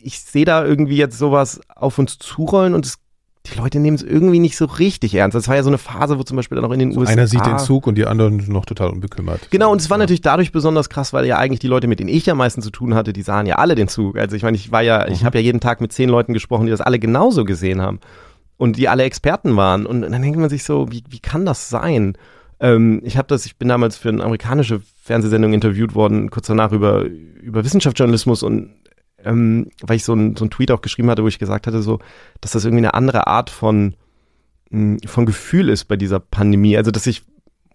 ich 0.00 0.20
sehe 0.20 0.44
da 0.44 0.64
irgendwie 0.64 0.96
jetzt 0.96 1.18
sowas 1.18 1.60
auf 1.74 1.98
uns 1.98 2.18
zurollen 2.18 2.74
und 2.74 2.86
es, 2.86 2.98
die 3.46 3.58
Leute 3.58 3.80
nehmen 3.80 3.96
es 3.96 4.02
irgendwie 4.02 4.38
nicht 4.38 4.56
so 4.56 4.66
richtig 4.66 5.14
ernst. 5.14 5.34
Das 5.34 5.48
war 5.48 5.56
ja 5.56 5.62
so 5.62 5.70
eine 5.70 5.78
Phase, 5.78 6.18
wo 6.18 6.22
zum 6.22 6.36
Beispiel 6.36 6.56
dann 6.56 6.64
auch 6.64 6.72
in 6.72 6.80
den 6.80 6.92
so 6.92 7.00
USA. 7.00 7.12
Einer 7.12 7.26
sieht 7.26 7.46
den 7.46 7.58
Zug 7.58 7.86
und 7.86 7.96
die 7.96 8.06
anderen 8.06 8.44
noch 8.48 8.66
total 8.66 8.90
unbekümmert. 8.90 9.50
Genau, 9.50 9.72
und 9.72 9.80
es 9.80 9.88
war 9.90 9.96
ja. 9.96 10.00
natürlich 10.00 10.20
dadurch 10.20 10.52
besonders 10.52 10.88
krass, 10.88 11.12
weil 11.12 11.26
ja 11.26 11.38
eigentlich 11.38 11.60
die 11.60 11.68
Leute, 11.68 11.86
mit 11.86 12.00
denen 12.00 12.10
ich 12.10 12.30
am 12.30 12.38
meisten 12.38 12.62
zu 12.62 12.70
tun 12.70 12.94
hatte, 12.94 13.12
die 13.12 13.22
sahen 13.22 13.46
ja 13.46 13.56
alle 13.56 13.74
den 13.74 13.88
Zug. 13.88 14.18
Also 14.18 14.36
ich 14.36 14.42
meine, 14.42 14.56
ich 14.56 14.70
war 14.72 14.82
ja, 14.82 15.06
mhm. 15.06 15.12
ich 15.12 15.24
habe 15.24 15.38
ja 15.38 15.44
jeden 15.44 15.60
Tag 15.60 15.80
mit 15.80 15.92
zehn 15.92 16.08
Leuten 16.08 16.32
gesprochen, 16.32 16.66
die 16.66 16.70
das 16.72 16.80
alle 16.80 16.98
genauso 16.98 17.44
gesehen 17.44 17.80
haben 17.80 18.00
und 18.56 18.76
die 18.76 18.88
alle 18.88 19.04
Experten 19.04 19.56
waren. 19.56 19.86
Und 19.86 20.02
dann 20.02 20.20
denkt 20.20 20.38
man 20.38 20.50
sich 20.50 20.64
so, 20.64 20.90
wie, 20.90 21.02
wie 21.08 21.20
kann 21.20 21.46
das 21.46 21.68
sein? 21.68 22.16
Ähm, 22.60 23.00
ich 23.04 23.16
habe 23.16 23.28
das, 23.28 23.46
ich 23.46 23.56
bin 23.56 23.68
damals 23.68 23.96
für 23.96 24.08
eine 24.08 24.22
amerikanische 24.22 24.80
Fernsehsendung 25.02 25.52
interviewt 25.52 25.94
worden, 25.94 26.30
kurz 26.30 26.46
danach 26.46 26.72
über, 26.72 27.02
über 27.04 27.64
Wissenschaftsjournalismus 27.64 28.42
und 28.42 28.74
ähm, 29.24 29.70
weil 29.82 29.96
ich 29.96 30.04
so 30.04 30.14
ein, 30.14 30.36
so 30.36 30.44
ein 30.44 30.50
Tweet 30.50 30.70
auch 30.70 30.80
geschrieben 30.80 31.10
hatte, 31.10 31.22
wo 31.22 31.28
ich 31.28 31.38
gesagt 31.38 31.66
hatte, 31.66 31.82
so, 31.82 31.98
dass 32.40 32.52
das 32.52 32.64
irgendwie 32.64 32.84
eine 32.84 32.94
andere 32.94 33.26
Art 33.26 33.50
von, 33.50 33.94
hm, 34.70 34.98
von 35.06 35.26
Gefühl 35.26 35.68
ist 35.68 35.86
bei 35.86 35.96
dieser 35.96 36.20
Pandemie. 36.20 36.76
Also, 36.76 36.90
dass 36.90 37.06
ich 37.06 37.22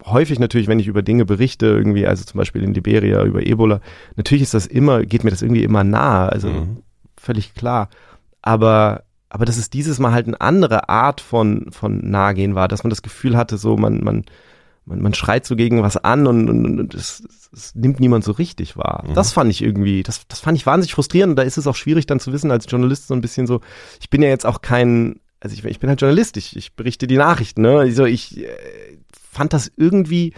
häufig 0.04 0.38
natürlich, 0.38 0.68
wenn 0.68 0.78
ich 0.78 0.86
über 0.86 1.02
Dinge 1.02 1.24
berichte, 1.24 1.66
irgendwie, 1.66 2.06
also 2.06 2.24
zum 2.24 2.38
Beispiel 2.38 2.62
in 2.62 2.74
Liberia, 2.74 3.24
über 3.24 3.46
Ebola, 3.46 3.80
natürlich 4.16 4.42
ist 4.42 4.54
das 4.54 4.66
immer, 4.66 5.04
geht 5.04 5.24
mir 5.24 5.30
das 5.30 5.42
irgendwie 5.42 5.64
immer 5.64 5.84
nahe, 5.84 6.30
also 6.30 6.48
mhm. 6.48 6.82
völlig 7.16 7.54
klar. 7.54 7.88
Aber, 8.42 9.04
aber 9.28 9.44
dass 9.44 9.56
es 9.56 9.70
dieses 9.70 9.98
Mal 9.98 10.12
halt 10.12 10.26
eine 10.26 10.40
andere 10.40 10.88
Art 10.88 11.20
von, 11.20 11.66
von 11.70 12.10
Nahegehen 12.10 12.54
war, 12.54 12.68
dass 12.68 12.84
man 12.84 12.90
das 12.90 13.02
Gefühl 13.02 13.36
hatte, 13.36 13.56
so, 13.56 13.76
man, 13.76 14.02
man, 14.02 14.24
man, 14.86 15.00
man 15.00 15.14
schreit 15.14 15.46
so 15.46 15.56
gegen 15.56 15.82
was 15.82 15.96
an 15.96 16.26
und, 16.26 16.48
und, 16.48 16.80
und 16.80 16.94
es, 16.94 17.22
es 17.52 17.74
nimmt 17.74 18.00
niemand 18.00 18.24
so 18.24 18.32
richtig 18.32 18.76
wahr. 18.76 19.04
Mhm. 19.06 19.14
Das 19.14 19.32
fand 19.32 19.50
ich 19.50 19.62
irgendwie, 19.62 20.02
das, 20.02 20.26
das 20.28 20.40
fand 20.40 20.58
ich 20.58 20.66
wahnsinnig 20.66 20.94
frustrierend 20.94 21.32
und 21.32 21.36
da 21.36 21.42
ist 21.42 21.56
es 21.56 21.66
auch 21.66 21.76
schwierig 21.76 22.06
dann 22.06 22.20
zu 22.20 22.32
wissen 22.32 22.50
als 22.50 22.66
Journalist 22.68 23.08
so 23.08 23.14
ein 23.14 23.20
bisschen 23.20 23.46
so, 23.46 23.60
ich 24.00 24.10
bin 24.10 24.22
ja 24.22 24.28
jetzt 24.28 24.46
auch 24.46 24.60
kein, 24.60 25.20
also 25.40 25.54
ich, 25.54 25.64
ich 25.64 25.78
bin 25.78 25.88
halt 25.88 26.00
Journalist, 26.00 26.36
ich, 26.36 26.56
ich 26.56 26.74
berichte 26.74 27.06
die 27.06 27.16
Nachrichten, 27.16 27.62
ne? 27.62 27.78
Also 27.78 28.04
ich 28.04 28.38
äh, 28.38 28.48
fand 29.30 29.52
das 29.52 29.70
irgendwie 29.76 30.34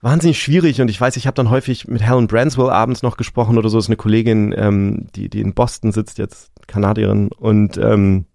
wahnsinnig 0.00 0.40
schwierig 0.40 0.80
und 0.80 0.88
ich 0.88 1.00
weiß, 1.00 1.16
ich 1.16 1.26
habe 1.26 1.34
dann 1.34 1.50
häufig 1.50 1.86
mit 1.86 2.02
Helen 2.02 2.26
Branswell 2.26 2.70
abends 2.70 3.02
noch 3.02 3.16
gesprochen 3.16 3.58
oder 3.58 3.68
so, 3.68 3.78
das 3.78 3.84
ist 3.84 3.90
eine 3.90 3.96
Kollegin, 3.96 4.54
ähm, 4.56 5.08
die, 5.14 5.28
die 5.28 5.40
in 5.40 5.54
Boston 5.54 5.92
sitzt 5.92 6.18
jetzt, 6.18 6.50
Kanadierin 6.66 7.28
und 7.28 7.76
ähm, 7.76 8.26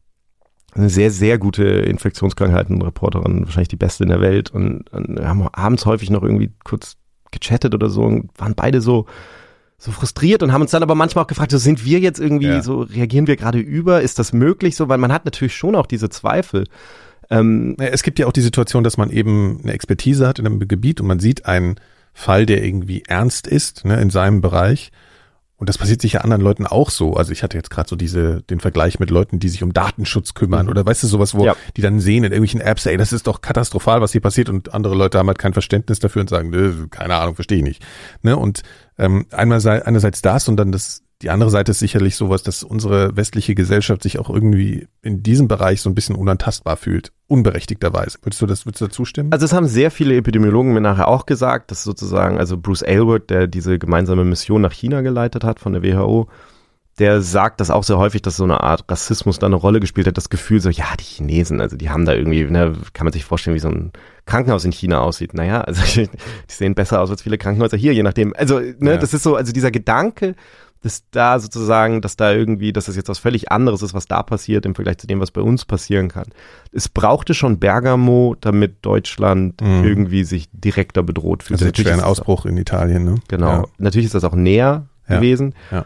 eine 0.76 0.90
sehr, 0.90 1.10
sehr 1.12 1.38
gute 1.38 1.64
Infektionskrankheiten-Reporterin, 1.64 3.46
wahrscheinlich 3.46 3.70
die 3.70 3.78
beste 3.78 4.04
in 4.04 4.10
der 4.10 4.22
Welt. 4.22 4.52
Und, 4.52 4.92
und 4.92 5.20
wir 5.20 5.28
haben 5.28 5.48
abends 5.48 5.86
häufig 5.86 6.10
noch 6.10 6.24
irgendwie 6.24 6.52
kurz 6.64 6.98
gechattet 7.32 7.74
oder 7.74 7.90
so 7.90 8.04
und 8.04 8.30
waren 8.38 8.56
beide 8.56 8.82
so, 8.82 9.06
so 9.78 9.92
frustriert 9.92 10.44
und 10.44 10.52
haben 10.52 10.62
uns 10.62 10.72
dann 10.72 10.84
aber 10.84 10.96
manchmal 10.96 11.24
auch 11.24 11.28
gefragt, 11.28 11.52
so 11.52 11.58
sind 11.58 11.86
wir 11.86 12.00
jetzt 12.00 12.20
irgendwie, 12.20 12.48
ja. 12.48 12.62
so 12.62 12.82
reagieren 12.82 13.28
wir 13.28 13.38
gerade 13.38 13.60
über? 13.60 14.02
Ist 14.02 14.20
das 14.20 14.34
möglich 14.34 14.76
so? 14.76 14.90
Weil 14.90 14.98
man 14.98 15.14
hat 15.14 15.26
natürlich 15.26 15.56
schon 15.56 15.76
auch 15.76 15.86
diese 15.86 16.10
Zweifel. 16.10 16.66
Ähm, 17.30 17.76
es 17.80 18.04
gibt 18.04 18.20
ja 18.20 18.28
auch 18.28 18.34
die 18.34 18.42
Situation, 18.42 18.84
dass 18.84 18.98
man 18.98 19.10
eben 19.10 19.62
eine 19.64 19.74
Expertise 19.74 20.28
hat 20.28 20.40
in 20.40 20.46
einem 20.46 20.60
Gebiet 20.68 21.00
und 21.00 21.08
man 21.08 21.20
sieht 21.20 21.46
einen 21.46 21.76
Fall, 22.14 22.46
der 22.46 22.64
irgendwie 22.64 23.04
ernst 23.08 23.48
ist 23.48 23.86
ne, 23.86 24.00
in 24.02 24.10
seinem 24.10 24.42
Bereich 24.42 24.92
und 25.58 25.70
das 25.70 25.78
passiert 25.78 26.02
sicher 26.02 26.24
anderen 26.24 26.42
Leuten 26.42 26.68
auch 26.68 26.90
so. 26.90 27.14
Also 27.14 27.32
ich 27.32 27.42
hatte 27.42 27.56
jetzt 27.56 27.70
gerade 27.70 27.88
so 27.88 27.96
diese, 27.96 28.42
den 28.44 28.60
Vergleich 28.60 29.00
mit 29.00 29.10
Leuten, 29.10 29.40
die 29.40 29.48
sich 29.48 29.64
um 29.64 29.72
Datenschutz 29.72 30.34
kümmern 30.34 30.66
mhm. 30.66 30.72
oder 30.72 30.86
weißt 30.86 31.04
du, 31.04 31.08
sowas, 31.08 31.34
wo 31.34 31.46
ja. 31.46 31.56
die 31.78 31.82
dann 31.82 32.02
sehen 32.02 32.26
in 32.26 32.34
irgendwelchen 32.34 32.60
Apps, 32.60 32.86
ey, 32.86 32.98
das 32.98 33.14
ist 33.14 33.28
doch 33.28 33.40
katastrophal, 33.40 34.02
was 34.02 34.12
hier 34.12 34.22
passiert 34.22 34.50
und 34.50 34.74
andere 34.74 34.96
Leute 34.96 35.18
haben 35.18 35.28
halt 35.28 35.40
kein 35.40 35.54
Verständnis 35.54 36.00
dafür 36.00 36.22
und 36.22 36.30
sagen, 36.30 36.90
keine 36.90 37.16
Ahnung, 37.16 37.36
verstehe 37.36 37.60
ich 37.60 37.64
nicht. 37.64 37.86
Ne? 38.22 38.36
Und 38.36 38.64
ähm, 38.98 39.26
einmal 39.32 39.62
sei, 39.62 39.86
einerseits 39.86 40.22
das 40.22 40.50
und 40.50 40.58
dann 40.58 40.74
das 40.74 41.05
die 41.22 41.30
andere 41.30 41.50
Seite 41.50 41.72
ist 41.72 41.80
sicherlich 41.80 42.16
sowas, 42.16 42.44
dass 42.44 42.64
unsere 42.64 43.16
westliche 43.16 43.56
Gesellschaft 43.56 44.04
sich 44.04 44.20
auch 44.20 44.30
irgendwie 44.30 44.88
in 45.02 45.24
diesem 45.24 45.48
Bereich 45.48 45.82
so 45.82 45.90
ein 45.90 45.96
bisschen 45.96 46.16
unantastbar 46.16 46.76
fühlt, 46.76 47.14
unberechtigterweise. 47.28 48.18
Würdest 48.22 48.42
du 48.42 48.46
das, 48.46 48.66
würdest 48.66 48.82
du 48.82 48.86
dazu 48.88 49.06
stimmen? 49.06 49.32
Also 49.32 49.46
es 49.46 49.54
haben 49.54 49.68
sehr 49.68 49.92
viele 49.92 50.18
Epidemiologen 50.18 50.74
mir 50.74 50.82
nachher 50.82 51.08
auch 51.08 51.26
gesagt, 51.26 51.72
dass 51.72 51.84
sozusagen, 51.84 52.38
also 52.38 52.58
Bruce 52.58 52.84
Aylward, 52.84 53.30
der 53.30 53.48
diese 53.48 53.80
gemeinsame 53.80 54.26
Mission 54.26 54.62
nach 54.62 54.74
China 54.74 55.02
geleitet 55.02 55.46
hat 55.46 55.60
von 55.60 55.74
der 55.74 55.84
WHO, 55.84 56.28
der 57.00 57.22
sagt 57.22 57.60
das 57.60 57.72
auch 57.72 57.84
sehr 57.84 57.98
häufig, 57.98 58.22
dass 58.22 58.38
so 58.38 58.46
eine 58.46 58.62
Art 58.62 58.86
Rassismus 58.90 59.38
da 59.38 59.48
eine 59.48 59.58
Rolle 59.58 59.82
gespielt 59.82 60.08
hat. 60.08 60.16
Das 60.16 60.30
Gefühl 60.30 60.62
so, 60.62 60.70
ja, 60.70 60.86
die 60.98 61.04
Chinesen, 61.04 61.60
also 61.60 61.76
die 61.76 61.90
haben 61.90 62.06
da 62.06 62.14
irgendwie, 62.14 62.46
ne, 62.46 62.74
kann 62.94 63.06
man 63.06 63.12
sich 63.12 63.26
vorstellen, 63.26 63.56
wie 63.56 63.60
so 63.60 63.68
ein 63.68 63.92
Krankenhaus 64.26 64.64
in 64.64 64.72
China 64.72 65.02
aussieht. 65.02 65.34
Naja, 65.34 65.62
also 65.62 65.82
die 65.96 66.08
sehen 66.48 66.74
besser 66.74 67.02
aus 67.02 67.10
als 67.10 67.22
viele 67.22 67.38
Krankenhäuser 67.38 67.76
hier, 67.76 67.94
je 67.94 68.04
nachdem. 68.04 68.34
Also, 68.38 68.60
ne, 68.60 68.92
ja. 68.92 68.98
das 68.98 69.14
ist 69.14 69.24
so, 69.24 69.36
also 69.36 69.52
dieser 69.52 69.72
Gedanke, 69.72 70.36
dass 70.82 71.04
da 71.10 71.40
sozusagen, 71.40 72.02
dass 72.02 72.16
da 72.16 72.32
irgendwie, 72.32 72.72
dass 72.72 72.86
das 72.86 72.96
jetzt 72.96 73.10
was 73.10 73.18
völlig 73.18 73.52
anderes 73.52 73.82
ist, 73.82 73.94
was 73.94 74.06
da 74.06 74.22
passiert 74.22 74.66
im 74.66 74.76
Vergleich 74.76 75.00
zu 75.00 75.08
dem, 75.08 75.20
was 75.20 75.32
bei 75.32 75.42
uns 75.42 75.66
passieren 75.66 76.10
kann. 76.10 76.28
Es 76.72 76.90
brauchte 76.90 77.34
schon 77.34 77.60
Bergamo, 77.60 78.36
damit 78.40 78.86
Deutschland 78.86 79.62
mhm. 79.62 79.84
irgendwie 79.84 80.24
sich 80.24 80.48
direkter 80.52 81.02
bedroht 81.02 81.44
fühlt. 81.44 81.60
Also 81.60 81.66
natürlich 81.66 81.92
ein 81.92 82.02
Ausbruch 82.02 82.42
auch, 82.42 82.46
in 82.46 82.58
Italien, 82.58 83.04
ne? 83.04 83.16
Genau. 83.28 83.48
Ja. 83.48 83.64
Natürlich 83.80 84.06
ist 84.06 84.16
das 84.16 84.24
auch 84.24 84.36
näher 84.36 84.86
ja. 85.10 85.16
gewesen. 85.16 85.56
Ja. 85.72 85.86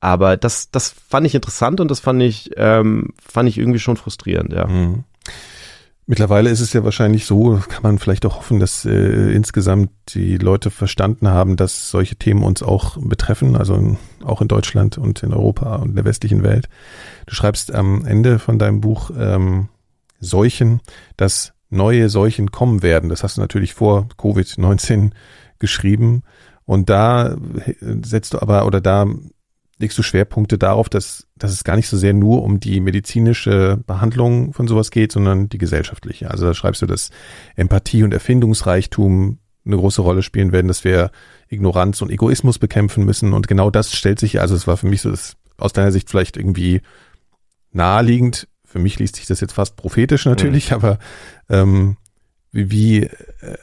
Aber 0.00 0.36
das, 0.36 0.70
das 0.70 0.90
fand 0.90 1.26
ich 1.26 1.34
interessant 1.34 1.80
und 1.80 1.90
das 1.90 2.00
fand 2.00 2.22
ich, 2.22 2.50
ähm, 2.56 3.14
fand 3.20 3.48
ich 3.48 3.58
irgendwie 3.58 3.80
schon 3.80 3.96
frustrierend, 3.96 4.52
ja. 4.52 4.66
Mhm. 4.66 5.04
Mittlerweile 6.08 6.50
ist 6.50 6.60
es 6.60 6.72
ja 6.72 6.84
wahrscheinlich 6.84 7.26
so, 7.26 7.60
kann 7.68 7.82
man 7.82 7.98
vielleicht 7.98 8.24
auch 8.26 8.36
hoffen, 8.36 8.60
dass 8.60 8.84
äh, 8.84 9.32
insgesamt 9.32 9.90
die 10.14 10.38
Leute 10.38 10.70
verstanden 10.70 11.28
haben, 11.28 11.56
dass 11.56 11.90
solche 11.90 12.14
Themen 12.14 12.44
uns 12.44 12.62
auch 12.62 12.96
betreffen, 12.96 13.56
also 13.56 13.74
in, 13.74 13.96
auch 14.24 14.40
in 14.40 14.46
Deutschland 14.46 14.98
und 14.98 15.24
in 15.24 15.32
Europa 15.32 15.76
und 15.76 15.90
in 15.90 15.94
der 15.96 16.04
westlichen 16.04 16.44
Welt. 16.44 16.68
Du 17.26 17.34
schreibst 17.34 17.74
am 17.74 18.04
Ende 18.04 18.38
von 18.38 18.60
deinem 18.60 18.80
Buch 18.80 19.10
ähm, 19.18 19.68
Seuchen, 20.20 20.80
dass 21.16 21.54
neue 21.70 22.08
Seuchen 22.08 22.52
kommen 22.52 22.84
werden. 22.84 23.10
Das 23.10 23.24
hast 23.24 23.36
du 23.36 23.40
natürlich 23.40 23.74
vor 23.74 24.08
Covid-19 24.16 25.10
geschrieben. 25.58 26.22
Und 26.64 26.88
da 26.88 27.32
äh, 27.32 27.36
setzt 28.04 28.34
du 28.34 28.42
aber, 28.42 28.66
oder 28.66 28.80
da 28.80 29.06
legst 29.78 29.98
du 29.98 30.02
Schwerpunkte 30.02 30.58
darauf, 30.58 30.88
dass, 30.88 31.26
dass 31.36 31.52
es 31.52 31.64
gar 31.64 31.76
nicht 31.76 31.88
so 31.88 31.96
sehr 31.96 32.14
nur 32.14 32.42
um 32.42 32.60
die 32.60 32.80
medizinische 32.80 33.78
Behandlung 33.86 34.52
von 34.52 34.68
sowas 34.68 34.90
geht, 34.90 35.12
sondern 35.12 35.48
die 35.48 35.58
gesellschaftliche. 35.58 36.30
Also 36.30 36.46
da 36.46 36.54
schreibst 36.54 36.82
du, 36.82 36.86
dass 36.86 37.10
Empathie 37.56 38.02
und 38.02 38.12
Erfindungsreichtum 38.12 39.38
eine 39.66 39.76
große 39.76 40.00
Rolle 40.00 40.22
spielen 40.22 40.52
werden, 40.52 40.68
dass 40.68 40.84
wir 40.84 41.10
Ignoranz 41.48 42.00
und 42.00 42.10
Egoismus 42.10 42.58
bekämpfen 42.58 43.04
müssen. 43.04 43.32
Und 43.32 43.48
genau 43.48 43.70
das 43.70 43.92
stellt 43.92 44.18
sich, 44.18 44.40
also 44.40 44.54
es 44.54 44.66
war 44.66 44.76
für 44.76 44.86
mich 44.86 45.02
so, 45.02 45.10
das 45.10 45.36
aus 45.58 45.72
deiner 45.72 45.92
Sicht 45.92 46.08
vielleicht 46.08 46.36
irgendwie 46.36 46.80
naheliegend. 47.72 48.48
Für 48.64 48.78
mich 48.78 48.98
liest 48.98 49.16
sich 49.16 49.26
das 49.26 49.40
jetzt 49.40 49.52
fast 49.52 49.76
prophetisch 49.76 50.24
natürlich, 50.24 50.70
mhm. 50.70 50.76
aber 50.76 50.98
ähm, 51.48 51.96
wie, 52.52 52.70
wie 52.70 53.02
äh, 53.02 53.58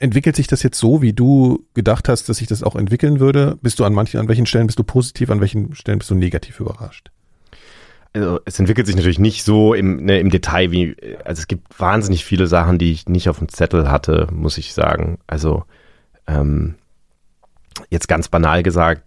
Entwickelt 0.00 0.36
sich 0.36 0.46
das 0.46 0.62
jetzt 0.62 0.78
so, 0.78 1.02
wie 1.02 1.12
du 1.12 1.64
gedacht 1.74 2.08
hast, 2.08 2.28
dass 2.28 2.36
sich 2.36 2.46
das 2.46 2.62
auch 2.62 2.76
entwickeln 2.76 3.18
würde? 3.18 3.58
Bist 3.62 3.80
du 3.80 3.84
an 3.84 3.92
manchen, 3.92 4.20
an 4.20 4.28
welchen 4.28 4.46
Stellen 4.46 4.66
bist 4.66 4.78
du 4.78 4.84
positiv, 4.84 5.30
an 5.30 5.40
welchen 5.40 5.74
Stellen 5.74 5.98
bist 5.98 6.10
du 6.10 6.14
negativ 6.14 6.60
überrascht? 6.60 7.10
Also 8.12 8.40
es 8.44 8.58
entwickelt 8.58 8.86
sich 8.86 8.96
natürlich 8.96 9.18
nicht 9.18 9.44
so 9.44 9.74
im, 9.74 10.04
ne, 10.04 10.18
im 10.20 10.30
Detail 10.30 10.70
wie, 10.70 10.96
also 11.24 11.40
es 11.40 11.48
gibt 11.48 11.78
wahnsinnig 11.78 12.24
viele 12.24 12.46
Sachen, 12.46 12.78
die 12.78 12.92
ich 12.92 13.08
nicht 13.08 13.28
auf 13.28 13.38
dem 13.38 13.48
Zettel 13.48 13.90
hatte, 13.90 14.28
muss 14.32 14.56
ich 14.56 14.72
sagen. 14.72 15.18
Also 15.26 15.64
ähm, 16.26 16.76
jetzt 17.90 18.08
ganz 18.08 18.28
banal 18.28 18.62
gesagt, 18.62 19.02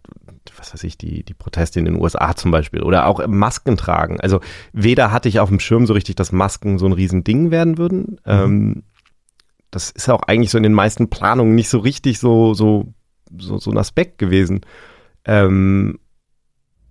was 0.57 0.73
weiß 0.73 0.83
ich, 0.83 0.97
die, 0.97 1.23
die 1.23 1.33
Proteste 1.33 1.79
in 1.79 1.85
den 1.85 1.99
USA 1.99 2.35
zum 2.35 2.51
Beispiel 2.51 2.81
oder 2.81 3.07
auch 3.07 3.25
Masken 3.27 3.77
tragen. 3.77 4.19
Also 4.19 4.41
weder 4.73 5.11
hatte 5.11 5.29
ich 5.29 5.39
auf 5.39 5.49
dem 5.49 5.59
Schirm 5.59 5.85
so 5.85 5.93
richtig, 5.93 6.15
dass 6.15 6.31
Masken 6.31 6.77
so 6.77 6.85
ein 6.85 6.93
Riesending 6.93 7.51
werden 7.51 7.77
würden. 7.77 8.01
Mhm. 8.01 8.17
Ähm, 8.25 8.83
das 9.71 9.89
ist 9.89 10.09
auch 10.09 10.23
eigentlich 10.23 10.51
so 10.51 10.57
in 10.57 10.63
den 10.63 10.73
meisten 10.73 11.09
Planungen 11.09 11.55
nicht 11.55 11.69
so 11.69 11.79
richtig 11.79 12.19
so, 12.19 12.53
so, 12.53 12.93
so, 13.37 13.57
so 13.57 13.71
ein 13.71 13.77
Aspekt 13.77 14.17
gewesen. 14.17 14.61
Ähm, 15.25 15.99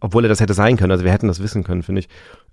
obwohl 0.01 0.25
er 0.25 0.29
das 0.29 0.41
hätte 0.41 0.55
sein 0.55 0.77
können. 0.77 0.93
Also 0.93 1.05
wir 1.05 1.13
hätten 1.13 1.29
das 1.29 1.43
wissen 1.43 1.63
können, 1.63 1.83
finde 1.83 2.01
ich. 2.01 2.09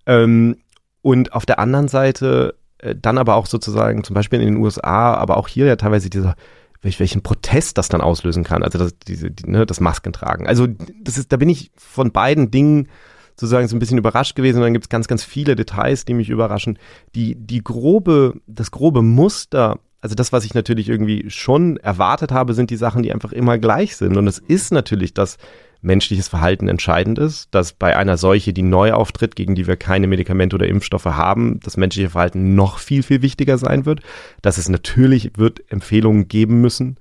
Ähm, 0.05 0.57
und 1.01 1.33
auf 1.33 1.45
der 1.45 1.59
anderen 1.59 1.87
Seite 1.87 2.55
äh, 2.79 2.93
dann 2.93 3.17
aber 3.17 3.35
auch 3.35 3.45
sozusagen, 3.45 4.03
zum 4.03 4.13
Beispiel 4.13 4.41
in 4.41 4.47
den 4.47 4.57
USA, 4.57 5.13
aber 5.13 5.37
auch 5.37 5.47
hier 5.47 5.65
ja 5.65 5.77
teilweise 5.77 6.09
dieser, 6.09 6.35
welch, 6.81 6.99
welchen 6.99 7.23
Protest 7.23 7.77
das 7.77 7.87
dann 7.87 8.01
auslösen 8.01 8.43
kann. 8.43 8.63
Also 8.63 8.77
das, 8.77 8.97
diese, 9.07 9.31
die, 9.31 9.49
ne, 9.49 9.65
das 9.65 9.79
Maskentragen. 9.79 10.45
Also 10.45 10.67
das 11.01 11.17
ist, 11.17 11.31
da 11.31 11.37
bin 11.37 11.49
ich 11.49 11.71
von 11.75 12.11
beiden 12.11 12.51
Dingen 12.51 12.89
sozusagen 13.35 13.67
so 13.67 13.75
ein 13.75 13.79
bisschen 13.79 13.97
überrascht 13.97 14.35
gewesen. 14.35 14.57
Und 14.57 14.63
dann 14.63 14.73
gibt 14.73 14.85
es 14.85 14.89
ganz, 14.89 15.07
ganz 15.07 15.23
viele 15.23 15.55
Details, 15.55 16.05
die 16.05 16.13
mich 16.13 16.29
überraschen. 16.29 16.77
Die, 17.15 17.35
die 17.35 17.63
grobe, 17.63 18.41
das 18.47 18.71
grobe 18.71 19.01
Muster 19.01 19.79
also 20.01 20.15
das, 20.15 20.31
was 20.31 20.45
ich 20.45 20.53
natürlich 20.53 20.89
irgendwie 20.89 21.29
schon 21.29 21.77
erwartet 21.77 22.31
habe, 22.31 22.53
sind 22.53 22.69
die 22.69 22.77
Sachen, 22.77 23.03
die 23.03 23.11
einfach 23.11 23.31
immer 23.31 23.57
gleich 23.57 23.95
sind. 23.95 24.15
Und 24.15 24.27
es 24.27 24.37
ist 24.37 24.71
natürlich, 24.71 25.13
dass 25.13 25.37
menschliches 25.81 26.27
Verhalten 26.27 26.67
entscheidend 26.67 27.19
ist, 27.19 27.53
dass 27.53 27.73
bei 27.73 27.95
einer 27.95 28.17
Seuche, 28.17 28.53
die 28.53 28.63
neu 28.63 28.93
auftritt, 28.93 29.35
gegen 29.35 29.55
die 29.55 29.67
wir 29.67 29.75
keine 29.75 30.07
Medikamente 30.07 30.55
oder 30.55 30.67
Impfstoffe 30.67 31.05
haben, 31.05 31.59
das 31.63 31.77
menschliche 31.77 32.09
Verhalten 32.09 32.55
noch 32.55 32.79
viel, 32.79 33.03
viel 33.03 33.21
wichtiger 33.21 33.57
sein 33.57 33.85
wird, 33.85 34.01
dass 34.41 34.57
es 34.57 34.69
natürlich 34.69 35.31
wird 35.37 35.61
Empfehlungen 35.71 36.27
geben 36.27 36.61
müssen 36.61 36.97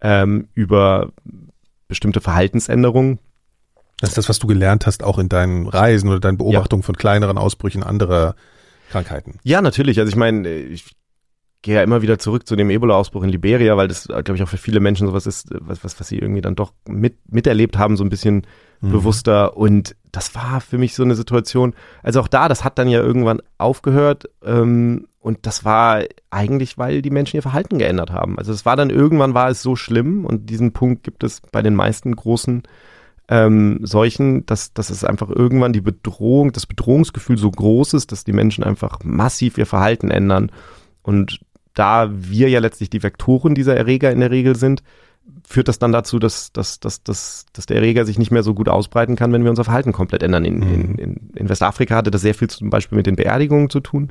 ähm, 0.00 0.48
über 0.54 1.12
bestimmte 1.88 2.20
Verhaltensänderungen. 2.20 3.18
Das 4.00 4.10
ist 4.10 4.18
das, 4.18 4.28
was 4.28 4.38
du 4.38 4.46
gelernt 4.46 4.86
hast, 4.86 5.02
auch 5.02 5.18
in 5.18 5.28
deinen 5.28 5.66
Reisen 5.66 6.08
oder 6.08 6.20
deinen 6.20 6.36
Beobachtungen 6.36 6.82
ja. 6.82 6.86
von 6.86 6.96
kleineren 6.96 7.38
Ausbrüchen 7.38 7.82
anderer 7.82 8.34
Krankheiten. 8.90 9.38
Ja, 9.42 9.62
natürlich. 9.62 9.98
Also 9.98 10.10
ich 10.10 10.16
meine, 10.16 10.48
ich 10.52 10.84
gehe 11.62 11.74
ja 11.74 11.82
immer 11.82 12.02
wieder 12.02 12.18
zurück 12.18 12.46
zu 12.46 12.56
dem 12.56 12.70
Ebola-Ausbruch 12.70 13.22
in 13.22 13.30
Liberia, 13.30 13.76
weil 13.76 13.88
das, 13.88 14.06
glaube 14.06 14.34
ich, 14.34 14.42
auch 14.42 14.48
für 14.48 14.56
viele 14.56 14.80
Menschen 14.80 15.06
sowas 15.06 15.26
ist, 15.26 15.48
was, 15.60 15.82
was, 15.82 15.98
was 15.98 16.08
sie 16.08 16.18
irgendwie 16.18 16.40
dann 16.40 16.54
doch 16.54 16.72
mit, 16.86 17.16
miterlebt 17.28 17.76
haben, 17.76 17.96
so 17.96 18.04
ein 18.04 18.10
bisschen 18.10 18.46
mhm. 18.80 18.92
bewusster. 18.92 19.56
Und 19.56 19.96
das 20.12 20.34
war 20.34 20.60
für 20.60 20.78
mich 20.78 20.94
so 20.94 21.02
eine 21.02 21.14
Situation, 21.14 21.74
also 22.02 22.20
auch 22.20 22.28
da, 22.28 22.48
das 22.48 22.64
hat 22.64 22.78
dann 22.78 22.88
ja 22.88 23.00
irgendwann 23.00 23.42
aufgehört. 23.58 24.24
Ähm, 24.44 25.08
und 25.18 25.38
das 25.42 25.64
war 25.64 26.04
eigentlich, 26.30 26.78
weil 26.78 27.02
die 27.02 27.10
Menschen 27.10 27.36
ihr 27.36 27.42
Verhalten 27.42 27.78
geändert 27.78 28.12
haben. 28.12 28.38
Also 28.38 28.52
es 28.52 28.64
war 28.64 28.76
dann 28.76 28.90
irgendwann 28.90 29.34
war 29.34 29.48
es 29.48 29.60
so 29.60 29.74
schlimm 29.74 30.24
und 30.24 30.48
diesen 30.50 30.72
Punkt 30.72 31.02
gibt 31.02 31.24
es 31.24 31.40
bei 31.50 31.62
den 31.62 31.74
meisten 31.74 32.14
großen 32.14 32.62
ähm, 33.28 33.80
Seuchen, 33.82 34.46
dass, 34.46 34.72
dass 34.72 34.90
es 34.90 35.04
einfach 35.04 35.28
irgendwann 35.30 35.72
die 35.72 35.80
Bedrohung, 35.80 36.52
das 36.52 36.66
Bedrohungsgefühl 36.66 37.38
so 37.38 37.50
groß 37.50 37.94
ist, 37.94 38.12
dass 38.12 38.22
die 38.22 38.32
Menschen 38.32 38.62
einfach 38.62 39.00
massiv 39.02 39.58
ihr 39.58 39.66
Verhalten 39.66 40.12
ändern. 40.12 40.52
Und 41.02 41.40
da 41.76 42.10
wir 42.10 42.48
ja 42.48 42.58
letztlich 42.58 42.90
die 42.90 43.02
Vektoren 43.02 43.54
dieser 43.54 43.76
Erreger 43.76 44.10
in 44.10 44.20
der 44.20 44.30
Regel 44.32 44.56
sind, 44.56 44.82
führt 45.46 45.68
das 45.68 45.78
dann 45.78 45.92
dazu, 45.92 46.18
dass, 46.18 46.52
dass, 46.52 46.80
dass, 46.80 47.02
dass, 47.02 47.46
dass 47.52 47.66
der 47.66 47.76
Erreger 47.76 48.04
sich 48.04 48.18
nicht 48.18 48.30
mehr 48.30 48.42
so 48.42 48.54
gut 48.54 48.68
ausbreiten 48.68 49.14
kann, 49.14 49.32
wenn 49.32 49.44
wir 49.44 49.50
unser 49.50 49.64
Verhalten 49.64 49.92
komplett 49.92 50.22
ändern. 50.22 50.44
In, 50.44 50.58
mhm. 50.58 50.74
in, 50.74 50.94
in, 50.96 51.30
in 51.34 51.48
Westafrika 51.48 51.94
hatte 51.94 52.10
das 52.10 52.22
sehr 52.22 52.34
viel 52.34 52.48
zum 52.48 52.70
Beispiel 52.70 52.96
mit 52.96 53.06
den 53.06 53.16
Beerdigungen 53.16 53.68
zu 53.68 53.80
tun. 53.80 54.10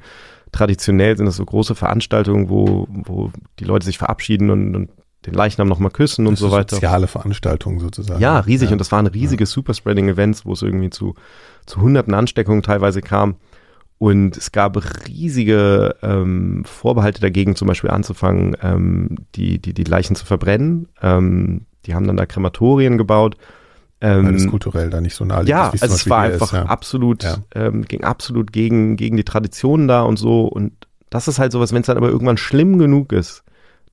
traditionell 0.52 1.18
sind 1.18 1.26
das 1.26 1.38
so 1.38 1.46
große 1.46 1.74
Veranstaltungen, 1.74 2.50
wo, 2.50 2.88
wo 2.90 3.32
die 3.60 3.66
Leute 3.66 3.86
sich 3.86 3.98
verabschieden 3.98 4.52
und, 4.52 4.76
und 4.76 4.90
den 5.26 5.34
Leichnam 5.34 5.68
nochmal 5.68 5.90
küssen 5.90 6.28
und 6.28 6.38
so 6.38 6.52
weiter. 6.52 6.76
Soziale 6.76 7.08
Veranstaltungen 7.08 7.80
sozusagen. 7.80 8.22
Ja, 8.22 8.40
riesig. 8.40 8.70
Ja. 8.70 8.74
Und 8.74 8.80
das 8.80 8.92
waren 8.92 9.08
riesige 9.08 9.44
ja. 9.44 9.48
Superspreading-Events, 9.48 10.46
wo 10.46 10.54
es 10.54 10.62
irgendwie 10.62 10.92
zu, 10.92 11.16
zu 11.66 11.82
hunderten 11.82 12.14
Ansteckungen 12.14 12.62
teilweise 12.62 13.02
kam. 13.02 13.38
Und 13.98 14.36
es 14.36 14.52
gab 14.52 14.78
riesige 15.08 15.96
ähm, 16.02 16.64
Vorbehalte 16.66 17.22
dagegen, 17.22 17.56
zum 17.56 17.68
Beispiel 17.68 17.90
anzufangen, 17.90 18.58
ähm, 18.62 19.18
die, 19.36 19.60
die, 19.60 19.74
die 19.74 19.84
Leichen 19.86 20.16
zu 20.16 20.26
verbrennen. 20.26 20.90
Ähm, 21.02 21.66
die 21.86 21.96
haben 21.96 22.06
dann 22.06 22.18
da 22.18 22.26
Krematorien 22.26 22.98
gebaut. 22.98 23.38
Ähm, 24.02 24.26
Weil 24.26 24.34
das 24.34 24.48
kulturell 24.48 24.90
da 24.90 25.00
nicht 25.00 25.16
so 25.16 25.24
naheliegt 25.24 25.50
Ja, 25.50 25.70
also 25.70 25.96
es 25.96 26.10
war 26.10 26.24
einfach 26.24 26.48
ist, 26.48 26.54
ja. 26.54 26.64
absolut, 26.64 27.24
ja. 27.24 27.38
Ähm, 27.54 27.84
ging 27.84 28.04
absolut 28.04 28.52
gegen, 28.52 28.98
gegen 28.98 29.16
die 29.16 29.24
Traditionen 29.24 29.88
da 29.88 30.02
und 30.02 30.18
so. 30.18 30.46
Und 30.46 30.74
das 31.10 31.30
ist 31.30 31.40
halt 31.40 31.54
sowas, 31.54 31.72
wenn 31.72 31.82
es 31.82 31.88
dann 31.88 31.98
aber 31.98 32.10
irgendwann 32.10 32.38
schlimm 32.38 32.78
genug 32.78 33.14
ist, 33.14 33.44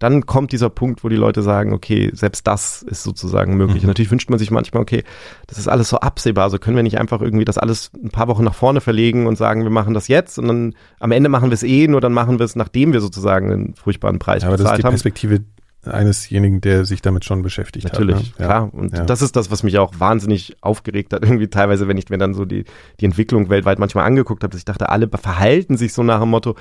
dann 0.02 0.26
kommt 0.26 0.50
dieser 0.52 0.68
Punkt, 0.68 1.04
wo 1.04 1.08
die 1.08 1.16
Leute 1.16 1.42
sagen, 1.42 1.72
okay, 1.72 2.10
selbst 2.12 2.46
das 2.46 2.82
ist 2.82 3.04
sozusagen 3.04 3.56
möglich. 3.56 3.82
Mhm. 3.82 3.88
natürlich 3.88 4.10
wünscht 4.10 4.30
man 4.30 4.38
sich 4.38 4.50
manchmal, 4.50 4.82
okay, 4.82 5.04
das 5.46 5.58
ist 5.58 5.68
alles 5.68 5.88
so 5.88 5.98
absehbar, 5.98 6.50
so 6.50 6.58
können 6.58 6.76
wir 6.76 6.82
nicht 6.82 6.98
einfach 6.98 7.20
irgendwie 7.22 7.44
das 7.44 7.56
alles 7.56 7.92
ein 8.02 8.10
paar 8.10 8.28
Wochen 8.28 8.42
nach 8.42 8.54
vorne 8.54 8.80
verlegen 8.80 9.26
und 9.26 9.36
sagen, 9.36 9.62
wir 9.62 9.70
machen 9.70 9.94
das 9.94 10.08
jetzt 10.08 10.38
und 10.38 10.48
dann 10.48 10.74
am 10.98 11.12
Ende 11.12 11.28
machen 11.28 11.50
wir 11.50 11.54
es 11.54 11.62
eh, 11.62 11.86
nur 11.86 12.00
dann 12.00 12.12
machen 12.12 12.40
wir 12.40 12.44
es, 12.44 12.56
nachdem 12.56 12.92
wir 12.92 13.00
sozusagen 13.00 13.52
einen 13.52 13.74
furchtbaren 13.74 14.18
Preis 14.18 14.42
ja, 14.42 14.48
aber 14.48 14.56
bezahlt 14.56 14.72
das 14.72 14.78
ist 14.78 14.84
die 14.84 15.10
Perspektive 15.10 15.44
einesjenigen, 15.84 16.60
der 16.60 16.84
sich 16.84 17.02
damit 17.02 17.24
schon 17.24 17.42
beschäftigt 17.42 17.84
Natürlich, 17.84 18.14
hat. 18.14 18.22
Natürlich, 18.22 18.38
ne? 18.38 18.46
klar. 18.46 18.74
Und 18.74 18.96
ja. 18.96 19.04
das 19.04 19.22
ist 19.22 19.34
das, 19.34 19.50
was 19.50 19.62
mich 19.62 19.78
auch 19.78 19.94
wahnsinnig 19.98 20.56
aufgeregt 20.60 21.12
hat. 21.12 21.22
Irgendwie 21.22 21.48
teilweise, 21.48 21.88
wenn 21.88 21.96
ich 21.96 22.08
mir 22.08 22.18
dann 22.18 22.34
so 22.34 22.44
die, 22.44 22.64
die 23.00 23.04
Entwicklung 23.04 23.50
weltweit 23.50 23.78
manchmal 23.78 24.04
angeguckt 24.04 24.44
habe, 24.44 24.52
dass 24.52 24.60
ich 24.60 24.64
dachte, 24.64 24.90
alle 24.90 25.08
verhalten 25.08 25.76
sich 25.76 25.92
so 25.92 26.02
nach 26.02 26.20
dem 26.20 26.30
Motto, 26.30 26.54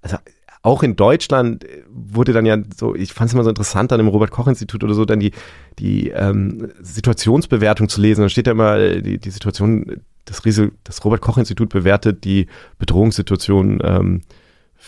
also 0.00 0.16
auch 0.62 0.82
in 0.82 0.96
Deutschland 0.96 1.64
wurde 1.88 2.32
dann 2.32 2.46
ja 2.46 2.58
so, 2.76 2.94
ich 2.94 3.12
fand 3.12 3.28
es 3.28 3.34
immer 3.34 3.44
so 3.44 3.50
interessant, 3.50 3.92
dann 3.92 4.00
im 4.00 4.08
Robert-Koch-Institut 4.08 4.82
oder 4.84 4.94
so, 4.94 5.04
dann 5.04 5.20
die, 5.20 5.32
die 5.78 6.08
ähm, 6.08 6.68
Situationsbewertung 6.80 7.88
zu 7.88 8.00
lesen. 8.00 8.22
Da 8.22 8.28
steht 8.28 8.46
ja 8.46 8.52
immer, 8.52 8.76
äh, 8.76 9.00
die, 9.00 9.18
die 9.18 9.30
Situation, 9.30 10.00
das, 10.24 10.42
das 10.84 11.04
Robert-Koch-Institut 11.04 11.68
bewertet 11.68 12.24
die 12.24 12.46
Bedrohungssituation 12.78 13.80
ähm, 13.82 14.22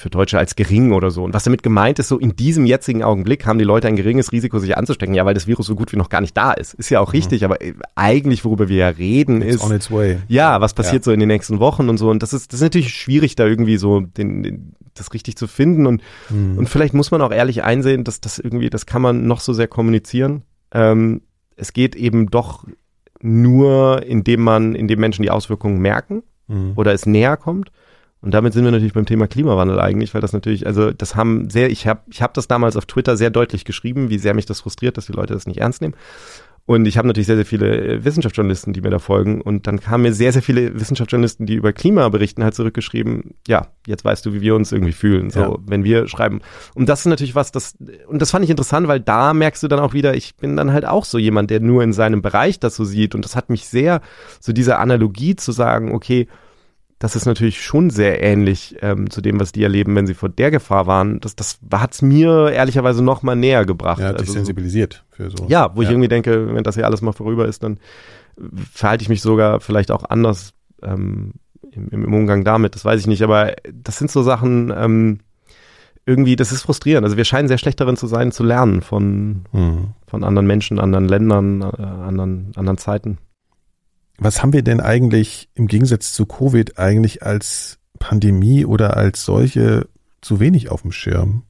für 0.00 0.10
Deutsche 0.10 0.38
als 0.38 0.56
gering 0.56 0.92
oder 0.92 1.10
so. 1.10 1.24
Und 1.24 1.34
was 1.34 1.44
damit 1.44 1.62
gemeint 1.62 1.98
ist, 1.98 2.08
so 2.08 2.18
in 2.18 2.34
diesem 2.34 2.66
jetzigen 2.66 3.02
Augenblick 3.02 3.46
haben 3.46 3.58
die 3.58 3.64
Leute 3.64 3.86
ein 3.88 3.96
geringes 3.96 4.32
Risiko, 4.32 4.58
sich 4.58 4.76
anzustecken. 4.76 5.14
Ja, 5.14 5.24
weil 5.26 5.34
das 5.34 5.46
Virus 5.46 5.66
so 5.66 5.74
gut 5.74 5.92
wie 5.92 5.96
noch 5.96 6.08
gar 6.08 6.20
nicht 6.20 6.36
da 6.36 6.52
ist. 6.52 6.74
Ist 6.74 6.90
ja 6.90 7.00
auch 7.00 7.08
mhm. 7.08 7.18
richtig, 7.18 7.44
aber 7.44 7.60
äh, 7.60 7.74
eigentlich, 7.94 8.44
worüber 8.44 8.68
wir 8.68 8.76
ja 8.76 8.88
reden, 8.88 9.42
it's 9.42 9.56
ist. 9.56 9.64
On 9.64 9.74
its 9.74 9.90
way. 9.90 10.18
Ja, 10.28 10.60
was 10.60 10.74
passiert 10.74 11.02
ja. 11.02 11.04
so 11.04 11.12
in 11.12 11.20
den 11.20 11.28
nächsten 11.28 11.60
Wochen 11.60 11.88
und 11.88 11.98
so. 11.98 12.10
Und 12.10 12.22
das 12.22 12.32
ist, 12.32 12.52
das 12.52 12.60
ist 12.60 12.64
natürlich 12.64 12.94
schwierig, 12.94 13.36
da 13.36 13.46
irgendwie 13.46 13.76
so 13.76 14.00
den, 14.00 14.42
den 14.42 14.74
das 14.94 15.12
richtig 15.12 15.36
zu 15.36 15.46
finden. 15.46 15.86
Und, 15.86 16.02
mhm. 16.30 16.58
und 16.58 16.68
vielleicht 16.68 16.94
muss 16.94 17.10
man 17.10 17.22
auch 17.22 17.32
ehrlich 17.32 17.62
einsehen, 17.62 18.04
dass 18.04 18.20
das 18.20 18.38
irgendwie, 18.38 18.70
das 18.70 18.86
kann 18.86 19.02
man 19.02 19.26
noch 19.26 19.40
so 19.40 19.52
sehr 19.52 19.68
kommunizieren. 19.68 20.42
Ähm, 20.72 21.22
es 21.56 21.72
geht 21.72 21.94
eben 21.94 22.30
doch 22.30 22.64
nur, 23.20 24.02
indem 24.04 24.40
man, 24.40 24.74
indem 24.74 25.00
Menschen 25.00 25.22
die 25.22 25.30
Auswirkungen 25.30 25.78
merken 25.80 26.22
mhm. 26.48 26.72
oder 26.76 26.92
es 26.92 27.06
näher 27.06 27.36
kommt. 27.36 27.70
Und 28.22 28.32
damit 28.34 28.52
sind 28.52 28.64
wir 28.64 28.70
natürlich 28.70 28.92
beim 28.92 29.06
Thema 29.06 29.26
Klimawandel 29.26 29.80
eigentlich, 29.80 30.12
weil 30.12 30.20
das 30.20 30.32
natürlich, 30.32 30.66
also 30.66 30.90
das 30.90 31.16
haben 31.16 31.48
sehr, 31.48 31.70
ich 31.70 31.86
habe 31.86 32.02
ich 32.10 32.20
hab 32.20 32.34
das 32.34 32.48
damals 32.48 32.76
auf 32.76 32.84
Twitter 32.84 33.16
sehr 33.16 33.30
deutlich 33.30 33.64
geschrieben, 33.64 34.10
wie 34.10 34.18
sehr 34.18 34.34
mich 34.34 34.46
das 34.46 34.60
frustriert, 34.60 34.98
dass 34.98 35.06
die 35.06 35.12
Leute 35.12 35.32
das 35.32 35.46
nicht 35.46 35.60
ernst 35.60 35.80
nehmen. 35.80 35.94
Und 36.66 36.86
ich 36.86 36.98
habe 36.98 37.08
natürlich 37.08 37.26
sehr, 37.26 37.36
sehr 37.36 37.46
viele 37.46 37.76
äh, 37.76 38.04
Wissenschaftsjournalisten, 38.04 38.72
die 38.72 38.80
mir 38.80 38.90
da 38.90 39.00
folgen. 39.00 39.40
Und 39.40 39.66
dann 39.66 39.80
kamen 39.80 40.04
mir 40.04 40.12
sehr, 40.12 40.32
sehr 40.32 40.42
viele 40.42 40.78
Wissenschaftsjournalisten, 40.78 41.44
die 41.44 41.54
über 41.54 41.72
Klima 41.72 42.08
berichten, 42.10 42.44
halt 42.44 42.54
zurückgeschrieben, 42.54 43.34
ja, 43.48 43.66
jetzt 43.88 44.04
weißt 44.04 44.24
du, 44.24 44.34
wie 44.34 44.40
wir 44.40 44.54
uns 44.54 44.70
irgendwie 44.70 44.92
fühlen, 44.92 45.30
so, 45.30 45.40
ja. 45.40 45.56
wenn 45.66 45.82
wir 45.82 46.06
schreiben. 46.06 46.42
Und 46.74 46.88
das 46.88 47.00
ist 47.00 47.06
natürlich 47.06 47.34
was, 47.34 47.50
das, 47.50 47.74
und 48.06 48.22
das 48.22 48.30
fand 48.30 48.44
ich 48.44 48.50
interessant, 48.50 48.86
weil 48.86 49.00
da 49.00 49.34
merkst 49.34 49.62
du 49.64 49.68
dann 49.68 49.80
auch 49.80 49.94
wieder, 49.94 50.14
ich 50.14 50.36
bin 50.36 50.56
dann 50.56 50.72
halt 50.72 50.84
auch 50.84 51.04
so 51.04 51.18
jemand, 51.18 51.50
der 51.50 51.58
nur 51.58 51.82
in 51.82 51.92
seinem 51.92 52.22
Bereich 52.22 52.60
das 52.60 52.76
so 52.76 52.84
sieht. 52.84 53.16
Und 53.16 53.24
das 53.24 53.34
hat 53.34 53.50
mich 53.50 53.66
sehr, 53.66 54.00
so 54.38 54.52
diese 54.52 54.78
Analogie 54.78 55.34
zu 55.34 55.50
sagen, 55.50 55.92
okay, 55.92 56.28
das 57.00 57.16
ist 57.16 57.24
natürlich 57.24 57.64
schon 57.64 57.88
sehr 57.88 58.22
ähnlich 58.22 58.76
ähm, 58.82 59.08
zu 59.08 59.22
dem, 59.22 59.40
was 59.40 59.52
die 59.52 59.62
erleben, 59.62 59.96
wenn 59.96 60.06
sie 60.06 60.12
vor 60.12 60.28
der 60.28 60.50
Gefahr 60.50 60.86
waren. 60.86 61.18
Das, 61.20 61.34
das 61.34 61.58
hat 61.72 61.94
es 61.94 62.02
mir 62.02 62.50
ehrlicherweise 62.52 63.02
noch 63.02 63.22
mal 63.22 63.34
näher 63.34 63.64
gebracht. 63.64 64.00
Ja, 64.00 64.08
hat 64.08 64.20
also, 64.20 64.34
sensibilisiert 64.34 65.02
für 65.10 65.30
so. 65.30 65.46
Ja, 65.48 65.74
wo 65.74 65.80
ja. 65.80 65.88
ich 65.88 65.92
irgendwie 65.94 66.08
denke, 66.08 66.54
wenn 66.54 66.62
das 66.62 66.74
hier 66.74 66.84
alles 66.84 67.00
mal 67.00 67.12
vorüber 67.12 67.48
ist, 67.48 67.62
dann 67.62 67.80
verhalte 68.70 69.00
ich 69.00 69.08
mich 69.08 69.22
sogar 69.22 69.60
vielleicht 69.60 69.90
auch 69.90 70.04
anders 70.04 70.52
ähm, 70.82 71.32
im, 71.72 71.88
im 71.88 72.12
Umgang 72.12 72.44
damit. 72.44 72.74
Das 72.74 72.84
weiß 72.84 73.00
ich 73.00 73.06
nicht, 73.06 73.22
aber 73.22 73.54
das 73.72 73.96
sind 73.96 74.10
so 74.10 74.22
Sachen, 74.22 74.70
ähm, 74.76 75.20
irgendwie, 76.04 76.36
das 76.36 76.52
ist 76.52 76.62
frustrierend. 76.62 77.04
Also 77.04 77.16
wir 77.16 77.24
scheinen 77.24 77.48
sehr 77.48 77.56
schlecht 77.56 77.80
darin 77.80 77.96
zu 77.96 78.08
sein, 78.08 78.30
zu 78.30 78.44
lernen 78.44 78.82
von, 78.82 79.44
mhm. 79.52 79.94
von 80.06 80.22
anderen 80.22 80.46
Menschen, 80.46 80.78
anderen 80.78 81.08
Ländern, 81.08 81.62
äh, 81.62 81.82
anderen, 81.82 82.52
anderen 82.56 82.76
Zeiten. 82.76 83.16
Was 84.22 84.42
haben 84.42 84.52
wir 84.52 84.62
denn 84.62 84.80
eigentlich 84.80 85.48
im 85.54 85.66
Gegensatz 85.66 86.12
zu 86.12 86.26
Covid 86.26 86.78
eigentlich 86.78 87.22
als 87.22 87.78
Pandemie 87.98 88.66
oder 88.66 88.98
als 88.98 89.24
solche 89.24 89.88
zu 90.20 90.40
wenig 90.40 90.70
auf 90.70 90.82
dem 90.82 90.92
Schirm? 90.92 91.44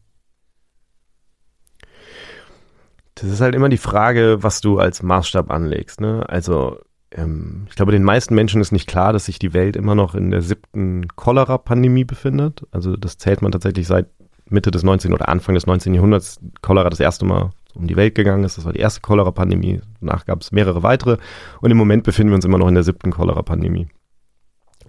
Das 3.17 3.29
ist 3.29 3.41
halt 3.41 3.57
immer 3.57 3.69
die 3.69 3.77
Frage, 3.77 4.39
was 4.43 4.61
du 4.61 4.79
als 4.79 5.03
Maßstab 5.03 5.51
anlegst. 5.51 6.01
Ne? 6.01 6.25
Also 6.29 6.79
ähm, 7.11 7.67
ich 7.69 7.75
glaube, 7.75 7.91
den 7.91 8.05
meisten 8.05 8.37
Menschen 8.37 8.61
ist 8.61 8.71
nicht 8.71 8.89
klar, 8.89 9.13
dass 9.13 9.25
sich 9.25 9.41
die 9.41 9.53
Welt 9.53 9.75
immer 9.75 9.97
noch 9.97 10.15
in 10.15 10.31
der 10.31 10.41
siebten 10.41 11.09
Cholera-Pandemie 11.17 12.05
befindet. 12.05 12.69
Also 12.71 12.97
das 12.97 13.19
zählt 13.19 13.43
man 13.43 13.51
tatsächlich 13.51 13.89
seit 13.89 14.07
Mitte 14.47 14.71
des 14.71 14.85
19. 14.85 15.13
oder 15.13 15.29
Anfang 15.29 15.57
des 15.57 15.67
19. 15.67 15.93
Jahrhunderts. 15.93 16.39
Cholera 16.63 16.89
das 16.89 17.01
erste 17.01 17.25
Mal 17.25 17.51
um 17.75 17.87
die 17.87 17.97
Welt 17.97 18.15
gegangen 18.15 18.45
ist. 18.45 18.59
Das 18.59 18.65
war 18.65 18.73
die 18.73 18.81
erste 18.81 19.01
Cholera-Pandemie. 19.01 19.81
Danach 20.01 20.27
gab 20.27 20.41
es 20.41 20.53
mehrere 20.53 20.83
weitere. 20.83 21.19
Und 21.61 21.71
im 21.71 21.77
Moment 21.77 22.05
befinden 22.05 22.31
wir 22.31 22.37
uns 22.37 22.45
immer 22.45 22.59
noch 22.59 22.69
in 22.69 22.75
der 22.75 22.83
siebten 22.83 23.11
Cholera-Pandemie. 23.11 23.89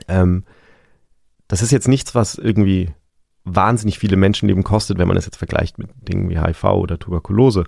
Ähm, 0.08 0.44
das 1.48 1.62
ist 1.62 1.72
jetzt 1.72 1.88
nichts, 1.88 2.16
was 2.16 2.36
irgendwie 2.36 2.94
wahnsinnig 3.44 4.00
viele 4.00 4.18
Menschenleben 4.18 4.64
kostet, 4.64 4.98
wenn 4.98 5.08
man 5.08 5.18
es 5.18 5.26
jetzt 5.26 5.38
vergleicht 5.38 5.78
mit 5.80 5.90
Dingen 6.08 6.30
wie 6.30 6.40
HIV 6.40 6.64
oder 6.64 7.00
Tuberkulose. 7.00 7.66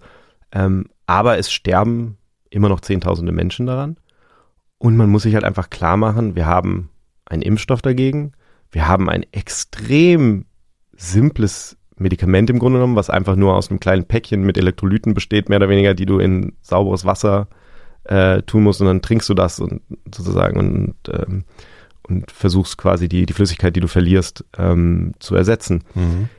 Ähm, 0.51 0.85
aber 1.05 1.37
es 1.37 1.51
sterben 1.51 2.17
immer 2.49 2.69
noch 2.69 2.79
Zehntausende 2.79 3.31
Menschen 3.31 3.65
daran. 3.65 3.97
Und 4.77 4.97
man 4.97 5.09
muss 5.09 5.23
sich 5.23 5.33
halt 5.33 5.43
einfach 5.43 5.69
klar 5.69 5.97
machen, 5.97 6.35
wir 6.35 6.45
haben 6.45 6.89
einen 7.25 7.41
Impfstoff 7.41 7.81
dagegen. 7.81 8.33
Wir 8.71 8.87
haben 8.87 9.09
ein 9.09 9.25
extrem 9.31 10.45
simples 10.91 11.77
Medikament 11.97 12.49
im 12.49 12.59
Grunde 12.59 12.79
genommen, 12.79 12.95
was 12.95 13.09
einfach 13.09 13.35
nur 13.35 13.55
aus 13.55 13.69
einem 13.69 13.79
kleinen 13.79 14.05
Päckchen 14.05 14.43
mit 14.43 14.57
Elektrolyten 14.57 15.13
besteht, 15.13 15.49
mehr 15.49 15.57
oder 15.57 15.69
weniger, 15.69 15.93
die 15.93 16.05
du 16.05 16.19
in 16.19 16.53
sauberes 16.61 17.05
Wasser 17.05 17.47
äh, 18.05 18.41
tun 18.43 18.63
musst 18.63 18.81
und 18.81 18.87
dann 18.87 19.01
trinkst 19.01 19.29
du 19.29 19.33
das 19.33 19.59
und 19.59 19.81
sozusagen 20.13 20.57
und, 20.57 20.95
ähm, 21.09 21.45
und 22.07 22.31
versuchst 22.31 22.77
quasi 22.77 23.07
die, 23.07 23.25
die 23.25 23.33
Flüssigkeit, 23.33 23.75
die 23.75 23.79
du 23.79 23.87
verlierst, 23.87 24.43
ähm, 24.57 25.13
zu 25.19 25.35
ersetzen. 25.35 25.83
Mhm. 25.95 26.29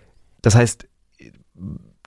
Das 0.42 0.54
heißt, 0.54 0.86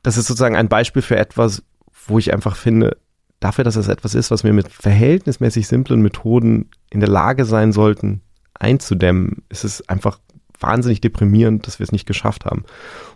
das 0.03 0.17
ist 0.17 0.27
sozusagen 0.27 0.55
ein 0.55 0.69
Beispiel 0.69 1.01
für 1.01 1.17
etwas, 1.17 1.63
wo 2.05 2.19
ich 2.19 2.33
einfach 2.33 2.55
finde, 2.55 2.97
dafür, 3.39 3.63
dass 3.63 3.75
es 3.75 3.87
etwas 3.87 4.15
ist, 4.15 4.31
was 4.31 4.43
wir 4.43 4.53
mit 4.53 4.67
verhältnismäßig 4.67 5.67
simplen 5.67 6.01
Methoden 6.01 6.69
in 6.89 6.99
der 6.99 7.09
Lage 7.09 7.45
sein 7.45 7.71
sollten, 7.71 8.21
einzudämmen, 8.53 9.43
ist 9.49 9.63
es 9.63 9.87
einfach 9.89 10.19
wahnsinnig 10.59 11.01
deprimierend, 11.01 11.67
dass 11.67 11.79
wir 11.79 11.83
es 11.83 11.91
nicht 11.91 12.05
geschafft 12.05 12.45
haben. 12.45 12.63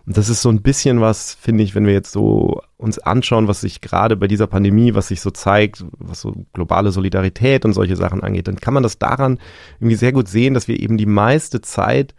Und 0.05 0.17
das 0.17 0.29
ist 0.29 0.41
so 0.41 0.49
ein 0.49 0.61
bisschen 0.61 1.01
was, 1.01 1.33
finde 1.33 1.63
ich, 1.63 1.75
wenn 1.75 1.85
wir 1.85 1.93
jetzt 1.93 2.11
so 2.11 2.61
uns 2.77 2.99
anschauen, 2.99 3.47
was 3.47 3.61
sich 3.61 3.81
gerade 3.81 4.15
bei 4.15 4.27
dieser 4.27 4.47
Pandemie, 4.47 4.93
was 4.93 5.07
sich 5.07 5.21
so 5.21 5.31
zeigt, 5.31 5.85
was 5.97 6.21
so 6.21 6.45
globale 6.53 6.91
Solidarität 6.91 7.65
und 7.65 7.73
solche 7.73 7.95
Sachen 7.95 8.23
angeht, 8.23 8.47
dann 8.47 8.57
kann 8.57 8.73
man 8.73 8.83
das 8.83 8.99
daran 8.99 9.39
irgendwie 9.79 9.95
sehr 9.95 10.11
gut 10.11 10.27
sehen, 10.27 10.53
dass 10.53 10.67
wir 10.67 10.79
eben 10.79 10.97
die 10.97 11.05
meiste 11.05 11.61
Zeit, 11.61 12.15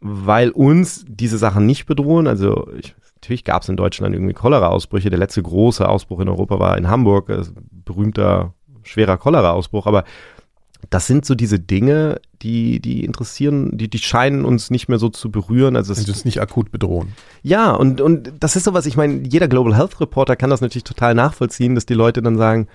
weil 0.00 0.50
uns 0.50 1.04
diese 1.08 1.38
Sachen 1.38 1.66
nicht 1.66 1.86
bedrohen, 1.86 2.26
also 2.26 2.68
ich, 2.78 2.94
natürlich 3.14 3.44
gab 3.44 3.62
es 3.62 3.70
in 3.70 3.76
Deutschland 3.76 4.14
irgendwie 4.14 4.34
Cholera-Ausbrüche. 4.34 5.08
Der 5.08 5.18
letzte 5.18 5.42
große 5.42 5.88
Ausbruch 5.88 6.20
in 6.20 6.28
Europa 6.28 6.58
war 6.58 6.76
in 6.76 6.88
Hamburg, 6.88 7.32
berühmter 7.70 8.52
schwerer 8.82 9.16
Cholera-Ausbruch, 9.16 9.86
aber 9.86 10.04
das 10.94 11.08
sind 11.08 11.24
so 11.24 11.34
diese 11.34 11.58
Dinge, 11.58 12.20
die, 12.40 12.78
die 12.78 13.04
interessieren, 13.04 13.76
die, 13.76 13.90
die 13.90 13.98
scheinen 13.98 14.44
uns 14.44 14.70
nicht 14.70 14.88
mehr 14.88 15.00
so 15.00 15.08
zu 15.08 15.28
berühren. 15.28 15.74
Also 15.74 15.92
es 15.92 16.06
ist 16.06 16.24
nicht 16.24 16.40
akut 16.40 16.70
bedrohen. 16.70 17.14
Ja, 17.42 17.72
und, 17.72 18.00
und 18.00 18.32
das 18.38 18.54
ist 18.54 18.62
so 18.62 18.74
was, 18.74 18.86
ich 18.86 18.96
meine, 18.96 19.26
jeder 19.26 19.48
Global 19.48 19.76
Health 19.76 20.00
Reporter 20.00 20.36
kann 20.36 20.50
das 20.50 20.60
natürlich 20.60 20.84
total 20.84 21.16
nachvollziehen, 21.16 21.74
dass 21.74 21.84
die 21.84 21.94
Leute 21.94 22.22
dann 22.22 22.38
sagen, 22.38 22.68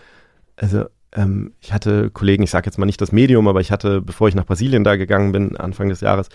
also 0.57 0.83
ähm, 1.13 1.53
ich 1.61 1.71
hatte 1.71 2.09
Kollegen, 2.09 2.43
ich 2.43 2.49
sage 2.49 2.65
jetzt 2.65 2.77
mal 2.77 2.85
nicht 2.85 2.99
das 2.99 3.13
Medium, 3.13 3.47
aber 3.47 3.61
ich 3.61 3.71
hatte, 3.71 4.01
bevor 4.01 4.27
ich 4.27 4.35
nach 4.35 4.45
Brasilien 4.45 4.83
da 4.83 4.97
gegangen 4.97 5.31
bin, 5.31 5.55
Anfang 5.55 5.87
des 5.87 6.01
Jahres, 6.01 6.27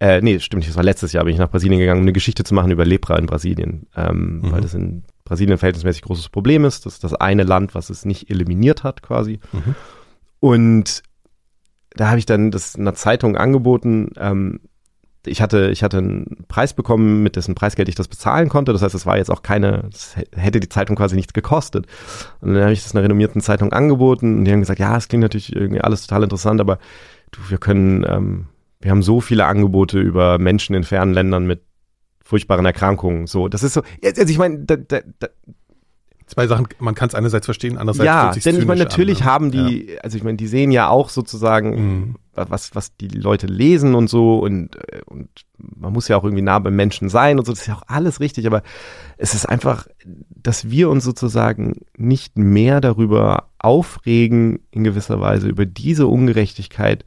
äh, 0.00 0.22
nee, 0.22 0.38
stimmt 0.40 0.60
nicht, 0.60 0.70
das 0.70 0.76
war 0.76 0.84
letztes 0.84 1.12
Jahr, 1.12 1.24
bin 1.24 1.34
ich 1.34 1.38
nach 1.38 1.50
Brasilien 1.50 1.80
gegangen, 1.80 2.00
um 2.00 2.04
eine 2.04 2.14
Geschichte 2.14 2.44
zu 2.44 2.54
machen 2.54 2.70
über 2.70 2.86
Lepra 2.86 3.18
in 3.18 3.26
Brasilien, 3.26 3.88
ähm, 3.94 4.38
mhm. 4.38 4.52
weil 4.52 4.62
das 4.62 4.72
in 4.72 5.04
Brasilien 5.24 5.52
ein 5.52 5.58
verhältnismäßig 5.58 6.00
großes 6.00 6.30
Problem 6.30 6.64
ist. 6.64 6.86
Das 6.86 6.94
ist 6.94 7.04
das 7.04 7.12
eine 7.12 7.42
Land, 7.42 7.74
was 7.74 7.90
es 7.90 8.06
nicht 8.06 8.30
eliminiert 8.30 8.84
hat 8.84 9.02
quasi. 9.02 9.38
Mhm. 9.52 9.74
Und 10.40 11.02
da 11.96 12.08
habe 12.08 12.18
ich 12.18 12.26
dann 12.26 12.50
das 12.50 12.76
einer 12.76 12.94
Zeitung 12.94 13.36
angeboten. 13.36 14.10
Ähm, 14.16 14.60
ich 15.26 15.42
hatte, 15.42 15.70
ich 15.70 15.82
hatte 15.82 15.98
einen 15.98 16.44
Preis 16.48 16.72
bekommen, 16.72 17.22
mit 17.22 17.36
dessen 17.36 17.54
Preisgeld 17.54 17.88
ich 17.88 17.94
das 17.94 18.08
bezahlen 18.08 18.48
konnte. 18.48 18.72
Das 18.72 18.82
heißt, 18.82 18.94
es 18.94 19.06
war 19.06 19.16
jetzt 19.16 19.30
auch 19.30 19.42
keine, 19.42 19.90
hätte 20.34 20.60
die 20.60 20.68
Zeitung 20.68 20.96
quasi 20.96 21.16
nichts 21.16 21.32
gekostet. 21.32 21.86
Und 22.40 22.54
dann 22.54 22.62
habe 22.62 22.72
ich 22.72 22.84
das 22.84 22.94
einer 22.94 23.02
renommierten 23.02 23.40
Zeitung 23.40 23.72
angeboten 23.72 24.38
und 24.38 24.44
die 24.44 24.52
haben 24.52 24.60
gesagt, 24.60 24.78
ja, 24.78 24.96
es 24.96 25.08
klingt 25.08 25.22
natürlich 25.22 25.54
irgendwie 25.54 25.80
alles 25.80 26.06
total 26.06 26.22
interessant, 26.22 26.60
aber 26.60 26.78
du, 27.32 27.40
wir 27.48 27.58
können, 27.58 28.04
ähm, 28.08 28.46
wir 28.80 28.90
haben 28.90 29.02
so 29.02 29.20
viele 29.20 29.46
Angebote 29.46 29.98
über 29.98 30.38
Menschen 30.38 30.76
in 30.76 30.84
fernen 30.84 31.12
Ländern 31.12 31.46
mit 31.46 31.62
furchtbaren 32.22 32.66
Erkrankungen. 32.66 33.26
So, 33.26 33.48
das 33.48 33.62
ist 33.62 33.74
so, 33.74 33.82
also 34.04 34.22
ich 34.22 34.38
meine, 34.38 34.60
da, 34.60 34.76
da, 34.76 35.00
da, 35.18 35.28
Zwei 36.26 36.48
Sachen, 36.48 36.66
man 36.80 36.96
kann 36.96 37.08
es 37.08 37.14
einerseits 37.14 37.46
verstehen, 37.46 37.78
andererseits 37.78 38.06
Ja, 38.06 38.32
denn 38.32 38.58
ich 38.58 38.66
meine, 38.66 38.82
natürlich 38.82 39.20
an, 39.20 39.26
ne? 39.26 39.32
haben 39.32 39.50
die, 39.52 39.92
ja. 39.92 40.00
also 40.00 40.16
ich 40.16 40.24
meine, 40.24 40.36
die 40.36 40.48
sehen 40.48 40.72
ja 40.72 40.88
auch 40.88 41.08
sozusagen, 41.08 41.70
mhm. 41.70 42.14
was, 42.34 42.74
was 42.74 42.96
die 42.96 43.06
Leute 43.06 43.46
lesen 43.46 43.94
und 43.94 44.10
so 44.10 44.40
und, 44.40 44.74
äh, 44.90 45.02
und 45.06 45.28
man 45.56 45.92
muss 45.92 46.08
ja 46.08 46.16
auch 46.16 46.24
irgendwie 46.24 46.42
nah 46.42 46.58
beim 46.58 46.74
Menschen 46.74 47.08
sein 47.08 47.38
und 47.38 47.44
so, 47.44 47.52
das 47.52 47.60
ist 47.60 47.68
ja 47.68 47.76
auch 47.76 47.84
alles 47.86 48.18
richtig, 48.18 48.48
aber 48.48 48.62
es 49.16 49.34
ist 49.34 49.48
einfach, 49.48 49.86
dass 50.30 50.68
wir 50.68 50.90
uns 50.90 51.04
sozusagen 51.04 51.82
nicht 51.96 52.36
mehr 52.36 52.80
darüber 52.80 53.50
aufregen, 53.58 54.58
in 54.72 54.82
gewisser 54.82 55.20
Weise, 55.20 55.48
über 55.48 55.64
diese 55.64 56.08
Ungerechtigkeit, 56.08 57.04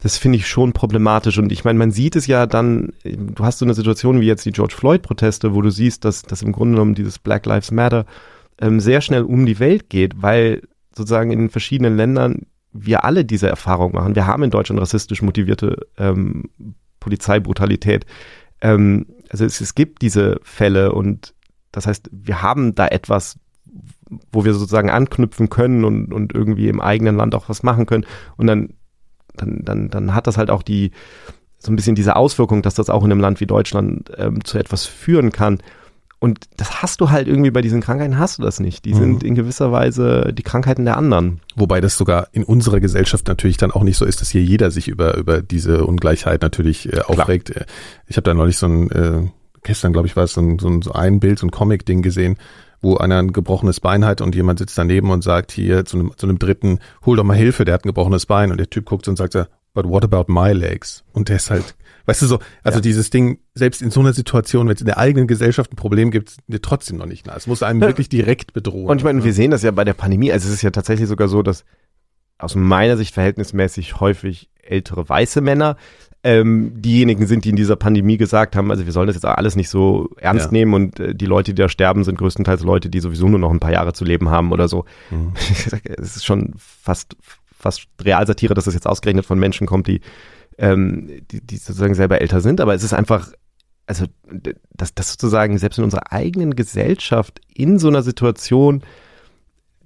das 0.00 0.16
finde 0.16 0.38
ich 0.38 0.46
schon 0.46 0.72
problematisch. 0.72 1.38
Und 1.38 1.50
ich 1.50 1.64
meine, 1.64 1.78
man 1.78 1.90
sieht 1.90 2.14
es 2.14 2.26
ja 2.26 2.46
dann, 2.46 2.92
du 3.04 3.44
hast 3.44 3.58
so 3.58 3.64
eine 3.64 3.74
Situation 3.74 4.20
wie 4.20 4.26
jetzt 4.26 4.46
die 4.46 4.52
George 4.52 4.74
Floyd-Proteste, 4.76 5.54
wo 5.54 5.62
du 5.62 5.70
siehst, 5.70 6.04
dass, 6.04 6.22
dass 6.22 6.42
im 6.42 6.52
Grunde 6.52 6.74
genommen 6.74 6.94
dieses 6.94 7.18
Black 7.18 7.46
Lives 7.46 7.72
Matter 7.72 8.06
ähm, 8.60 8.80
sehr 8.80 9.00
schnell 9.00 9.22
um 9.22 9.44
die 9.44 9.58
Welt 9.58 9.90
geht, 9.90 10.22
weil 10.22 10.62
sozusagen 10.94 11.32
in 11.32 11.40
den 11.40 11.50
verschiedenen 11.50 11.96
Ländern 11.96 12.46
wir 12.72 13.04
alle 13.04 13.24
diese 13.24 13.48
Erfahrung 13.48 13.92
machen. 13.92 14.14
Wir 14.14 14.26
haben 14.26 14.42
in 14.44 14.50
Deutschland 14.50 14.80
rassistisch 14.80 15.22
motivierte 15.22 15.86
ähm, 15.96 16.44
Polizeibrutalität. 17.00 18.06
Ähm, 18.60 19.06
also 19.30 19.44
es, 19.44 19.60
es 19.60 19.74
gibt 19.74 20.02
diese 20.02 20.38
Fälle 20.42 20.92
und 20.92 21.34
das 21.72 21.86
heißt, 21.86 22.08
wir 22.12 22.42
haben 22.42 22.74
da 22.74 22.86
etwas, 22.86 23.38
wo 24.32 24.44
wir 24.44 24.54
sozusagen 24.54 24.90
anknüpfen 24.90 25.50
können 25.50 25.84
und, 25.84 26.12
und 26.12 26.34
irgendwie 26.34 26.68
im 26.68 26.80
eigenen 26.80 27.16
Land 27.16 27.34
auch 27.34 27.48
was 27.48 27.62
machen 27.62 27.86
können. 27.86 28.06
Und 28.36 28.46
dann 28.46 28.74
dann, 29.38 29.60
dann, 29.64 29.88
dann 29.88 30.14
hat 30.14 30.26
das 30.26 30.36
halt 30.36 30.50
auch 30.50 30.62
die, 30.62 30.92
so 31.58 31.72
ein 31.72 31.76
bisschen 31.76 31.94
diese 31.94 32.16
Auswirkung, 32.16 32.62
dass 32.62 32.74
das 32.74 32.90
auch 32.90 33.04
in 33.04 33.10
einem 33.10 33.20
Land 33.20 33.40
wie 33.40 33.46
Deutschland 33.46 34.10
ähm, 34.16 34.44
zu 34.44 34.58
etwas 34.58 34.86
führen 34.86 35.32
kann. 35.32 35.58
Und 36.20 36.46
das 36.56 36.82
hast 36.82 37.00
du 37.00 37.10
halt 37.10 37.28
irgendwie 37.28 37.52
bei 37.52 37.62
diesen 37.62 37.80
Krankheiten, 37.80 38.18
hast 38.18 38.38
du 38.38 38.42
das 38.42 38.58
nicht. 38.58 38.84
Die 38.84 38.94
mhm. 38.94 38.98
sind 38.98 39.22
in 39.22 39.34
gewisser 39.36 39.70
Weise 39.70 40.32
die 40.32 40.42
Krankheiten 40.42 40.84
der 40.84 40.96
anderen. 40.96 41.40
Wobei 41.54 41.80
das 41.80 41.96
sogar 41.96 42.28
in 42.32 42.42
unserer 42.42 42.80
Gesellschaft 42.80 43.28
natürlich 43.28 43.56
dann 43.56 43.70
auch 43.70 43.84
nicht 43.84 43.96
so 43.96 44.04
ist, 44.04 44.20
dass 44.20 44.30
hier 44.30 44.42
jeder 44.42 44.72
sich 44.72 44.88
über, 44.88 45.16
über 45.16 45.42
diese 45.42 45.86
Ungleichheit 45.86 46.42
natürlich 46.42 46.92
äh, 46.92 47.00
aufregt. 47.02 47.52
Klar. 47.52 47.66
Ich 48.08 48.16
habe 48.16 48.24
da 48.24 48.34
neulich 48.34 48.58
so 48.58 48.66
ein, 48.66 48.90
äh, 48.90 49.28
gestern 49.62 49.92
glaube 49.92 50.08
ich 50.08 50.16
war 50.16 50.24
es 50.24 50.32
so 50.32 50.40
ein, 50.40 50.58
so 50.58 50.68
ein, 50.68 50.82
so 50.82 50.92
ein 50.92 51.20
Bild, 51.20 51.38
so 51.38 51.46
ein 51.46 51.52
Comic-Ding 51.52 52.02
gesehen, 52.02 52.36
wo 52.80 52.96
einer 52.96 53.18
ein 53.18 53.32
gebrochenes 53.32 53.80
Bein 53.80 54.04
hat 54.04 54.20
und 54.20 54.34
jemand 54.34 54.58
sitzt 54.58 54.78
daneben 54.78 55.10
und 55.10 55.22
sagt 55.22 55.52
hier 55.52 55.84
zu 55.84 55.98
einem, 55.98 56.12
zu 56.16 56.26
einem 56.26 56.38
Dritten, 56.38 56.78
hol 57.04 57.16
doch 57.16 57.24
mal 57.24 57.36
Hilfe, 57.36 57.64
der 57.64 57.74
hat 57.74 57.84
ein 57.84 57.88
gebrochenes 57.88 58.26
Bein 58.26 58.50
und 58.50 58.58
der 58.58 58.70
Typ 58.70 58.84
guckt 58.84 59.08
und 59.08 59.16
sagt, 59.16 59.34
but 59.74 59.88
what 59.88 60.04
about 60.04 60.32
my 60.32 60.52
legs? 60.52 61.04
Und 61.12 61.28
der 61.28 61.36
ist 61.36 61.50
halt, 61.50 61.76
weißt 62.06 62.22
du 62.22 62.26
so, 62.26 62.38
also 62.62 62.78
ja. 62.78 62.82
dieses 62.82 63.10
Ding, 63.10 63.38
selbst 63.54 63.82
in 63.82 63.90
so 63.90 64.00
einer 64.00 64.12
Situation, 64.12 64.66
wenn 64.66 64.74
es 64.74 64.80
in 64.80 64.86
der 64.86 64.98
eigenen 64.98 65.26
Gesellschaft 65.26 65.72
ein 65.72 65.76
Problem 65.76 66.10
gibt, 66.10 66.36
dir 66.46 66.62
trotzdem 66.62 66.96
noch 66.96 67.06
nicht 67.06 67.26
nah. 67.26 67.36
Es 67.36 67.46
muss 67.46 67.62
einem 67.62 67.80
ja. 67.80 67.88
wirklich 67.88 68.08
direkt 68.08 68.52
bedrohen. 68.52 68.86
Und 68.86 68.98
ich 68.98 69.04
meine, 69.04 69.24
wir 69.24 69.32
sehen 69.32 69.50
das 69.50 69.62
ja 69.62 69.70
bei 69.70 69.84
der 69.84 69.94
Pandemie, 69.94 70.32
also 70.32 70.48
es 70.48 70.54
ist 70.54 70.62
ja 70.62 70.70
tatsächlich 70.70 71.08
sogar 71.08 71.28
so, 71.28 71.42
dass 71.42 71.64
aus 72.38 72.54
meiner 72.54 72.96
Sicht 72.96 73.14
verhältnismäßig 73.14 74.00
häufig 74.00 74.50
ältere 74.62 75.08
weiße 75.08 75.40
Männer 75.40 75.76
ähm, 76.24 76.72
diejenigen 76.74 77.26
sind, 77.26 77.44
die 77.44 77.50
in 77.50 77.56
dieser 77.56 77.76
Pandemie 77.76 78.16
gesagt 78.16 78.56
haben, 78.56 78.70
also 78.70 78.84
wir 78.84 78.92
sollen 78.92 79.06
das 79.06 79.16
jetzt 79.16 79.24
alles 79.24 79.54
nicht 79.54 79.68
so 79.68 80.10
ernst 80.16 80.46
ja. 80.46 80.52
nehmen 80.52 80.74
und 80.74 80.98
äh, 80.98 81.14
die 81.14 81.26
Leute, 81.26 81.54
die 81.54 81.62
da 81.62 81.68
sterben, 81.68 82.02
sind 82.02 82.18
größtenteils 82.18 82.62
Leute, 82.62 82.88
die 82.88 83.00
sowieso 83.00 83.28
nur 83.28 83.38
noch 83.38 83.50
ein 83.50 83.60
paar 83.60 83.72
Jahre 83.72 83.92
zu 83.92 84.04
leben 84.04 84.28
haben 84.28 84.50
oder 84.50 84.68
so. 84.68 84.84
Mhm. 85.10 85.32
es 85.84 86.16
ist 86.16 86.26
schon 86.26 86.54
fast, 86.56 87.16
fast 87.56 87.86
Realsatire, 88.02 88.54
dass 88.54 88.64
das 88.64 88.74
jetzt 88.74 88.86
ausgerechnet 88.86 89.26
von 89.26 89.38
Menschen 89.38 89.66
kommt, 89.66 89.86
die, 89.86 90.00
ähm, 90.58 91.08
die, 91.30 91.40
die 91.40 91.56
sozusagen 91.56 91.94
selber 91.94 92.20
älter 92.20 92.40
sind, 92.40 92.60
aber 92.60 92.74
es 92.74 92.82
ist 92.82 92.94
einfach, 92.94 93.30
also 93.86 94.06
dass 94.74 94.94
das 94.94 95.12
sozusagen 95.12 95.56
selbst 95.56 95.78
in 95.78 95.84
unserer 95.84 96.12
eigenen 96.12 96.56
Gesellschaft 96.56 97.40
in 97.54 97.78
so 97.78 97.88
einer 97.88 98.02
Situation 98.02 98.82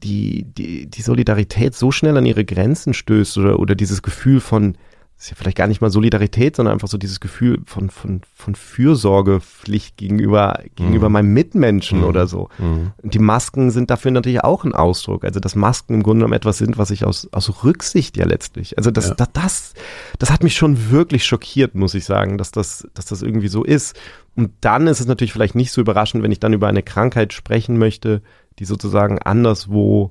die, 0.03 0.45
die, 0.45 0.87
die 0.87 1.03
Solidarität 1.03 1.75
so 1.75 1.93
schnell 1.93 2.17
an 2.17 2.27
ihre 2.27 2.45
Grenzen 2.45 2.95
stößt 2.95 3.39
oder, 3.39 3.59
oder 3.59 3.75
dieses 3.75 4.03
Gefühl 4.03 4.41
von, 4.41 4.77
ist 5.23 5.31
ja 5.31 5.37
vielleicht 5.37 5.57
gar 5.57 5.69
nicht 5.69 5.81
mal 5.81 5.91
Solidarität, 5.91 6.57
sondern 6.57 6.73
einfach 6.73 6.89
so 6.89 6.99
dieses 6.99 7.21
Gefühl 7.21 7.61
von, 7.65 7.91
von, 7.91 8.23
von 8.35 8.57
Fürsorgepflicht 8.57 9.97
gegenüber, 9.97 10.59
gegenüber 10.75 11.09
mhm. 11.09 11.13
meinem 11.13 11.33
Mitmenschen 11.33 12.01
mhm. 12.01 12.07
oder 12.07 12.27
so. 12.27 12.49
Mhm. 12.59 12.91
Und 13.01 13.15
die 13.15 13.21
Masken 13.21 13.71
sind 13.71 13.91
dafür 13.91 14.11
natürlich 14.11 14.43
auch 14.43 14.65
ein 14.65 14.75
Ausdruck. 14.75 15.23
Also, 15.25 15.39
dass 15.39 15.55
Masken 15.55 15.95
im 15.95 16.03
Grunde 16.03 16.23
genommen 16.23 16.33
etwas 16.33 16.59
sind, 16.59 16.77
was 16.77 16.91
ich 16.91 17.05
aus, 17.05 17.29
aus 17.31 17.63
Rücksicht 17.63 18.17
ja 18.17 18.27
letztlich. 18.27 18.77
Also, 18.79 18.91
das, 18.91 19.11
ja. 19.11 19.15
das, 19.15 19.29
das, 19.33 19.75
das 20.19 20.33
hat 20.33 20.43
mich 20.43 20.57
schon 20.57 20.91
wirklich 20.91 21.25
schockiert, 21.25 21.77
muss 21.77 21.95
ich 21.95 22.05
sagen, 22.05 22.37
dass 22.37 22.51
das, 22.51 22.89
dass 22.93 23.05
das 23.05 23.23
irgendwie 23.23 23.49
so 23.49 23.63
ist. 23.63 23.97
Und 24.35 24.51
dann 24.61 24.89
ist 24.89 24.99
es 24.99 25.07
natürlich 25.07 25.33
vielleicht 25.33 25.55
nicht 25.55 25.71
so 25.71 25.81
überraschend, 25.81 26.25
wenn 26.25 26.33
ich 26.33 26.41
dann 26.41 26.53
über 26.53 26.67
eine 26.67 26.83
Krankheit 26.83 27.33
sprechen 27.33 27.79
möchte, 27.79 28.23
die 28.59 28.65
sozusagen 28.65 29.21
anderswo 29.21 30.11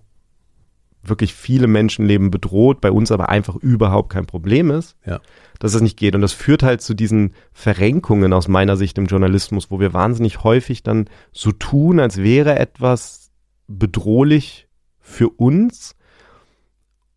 wirklich 1.04 1.34
viele 1.34 1.68
Menschenleben 1.68 2.32
bedroht, 2.32 2.82
bei 2.82 2.92
uns 2.92 3.12
aber 3.12 3.30
einfach 3.30 3.56
überhaupt 3.56 4.10
kein 4.10 4.26
Problem 4.26 4.70
ist, 4.70 4.96
ja. 5.06 5.20
dass 5.60 5.74
es 5.74 5.82
nicht 5.82 5.98
geht. 5.98 6.16
Und 6.16 6.22
das 6.22 6.34
führt 6.34 6.64
halt 6.64 6.82
zu 6.82 6.94
diesen 6.94 7.34
Verrenkungen 7.54 8.34
aus 8.34 8.48
meiner 8.48 8.78
Sicht 8.78 8.98
im 8.98 9.08
Journalismus, 9.08 9.72
wo 9.72 9.80
wir 9.80 9.94
wahnsinnig 9.94 10.44
häufig 10.44 10.84
dann 10.84 11.10
so 11.32 11.52
tun, 11.52 12.00
als 12.00 12.18
wäre 12.18 12.60
etwas 12.60 13.32
bedrohlich 13.68 14.68
für 15.00 15.30
uns, 15.30 15.96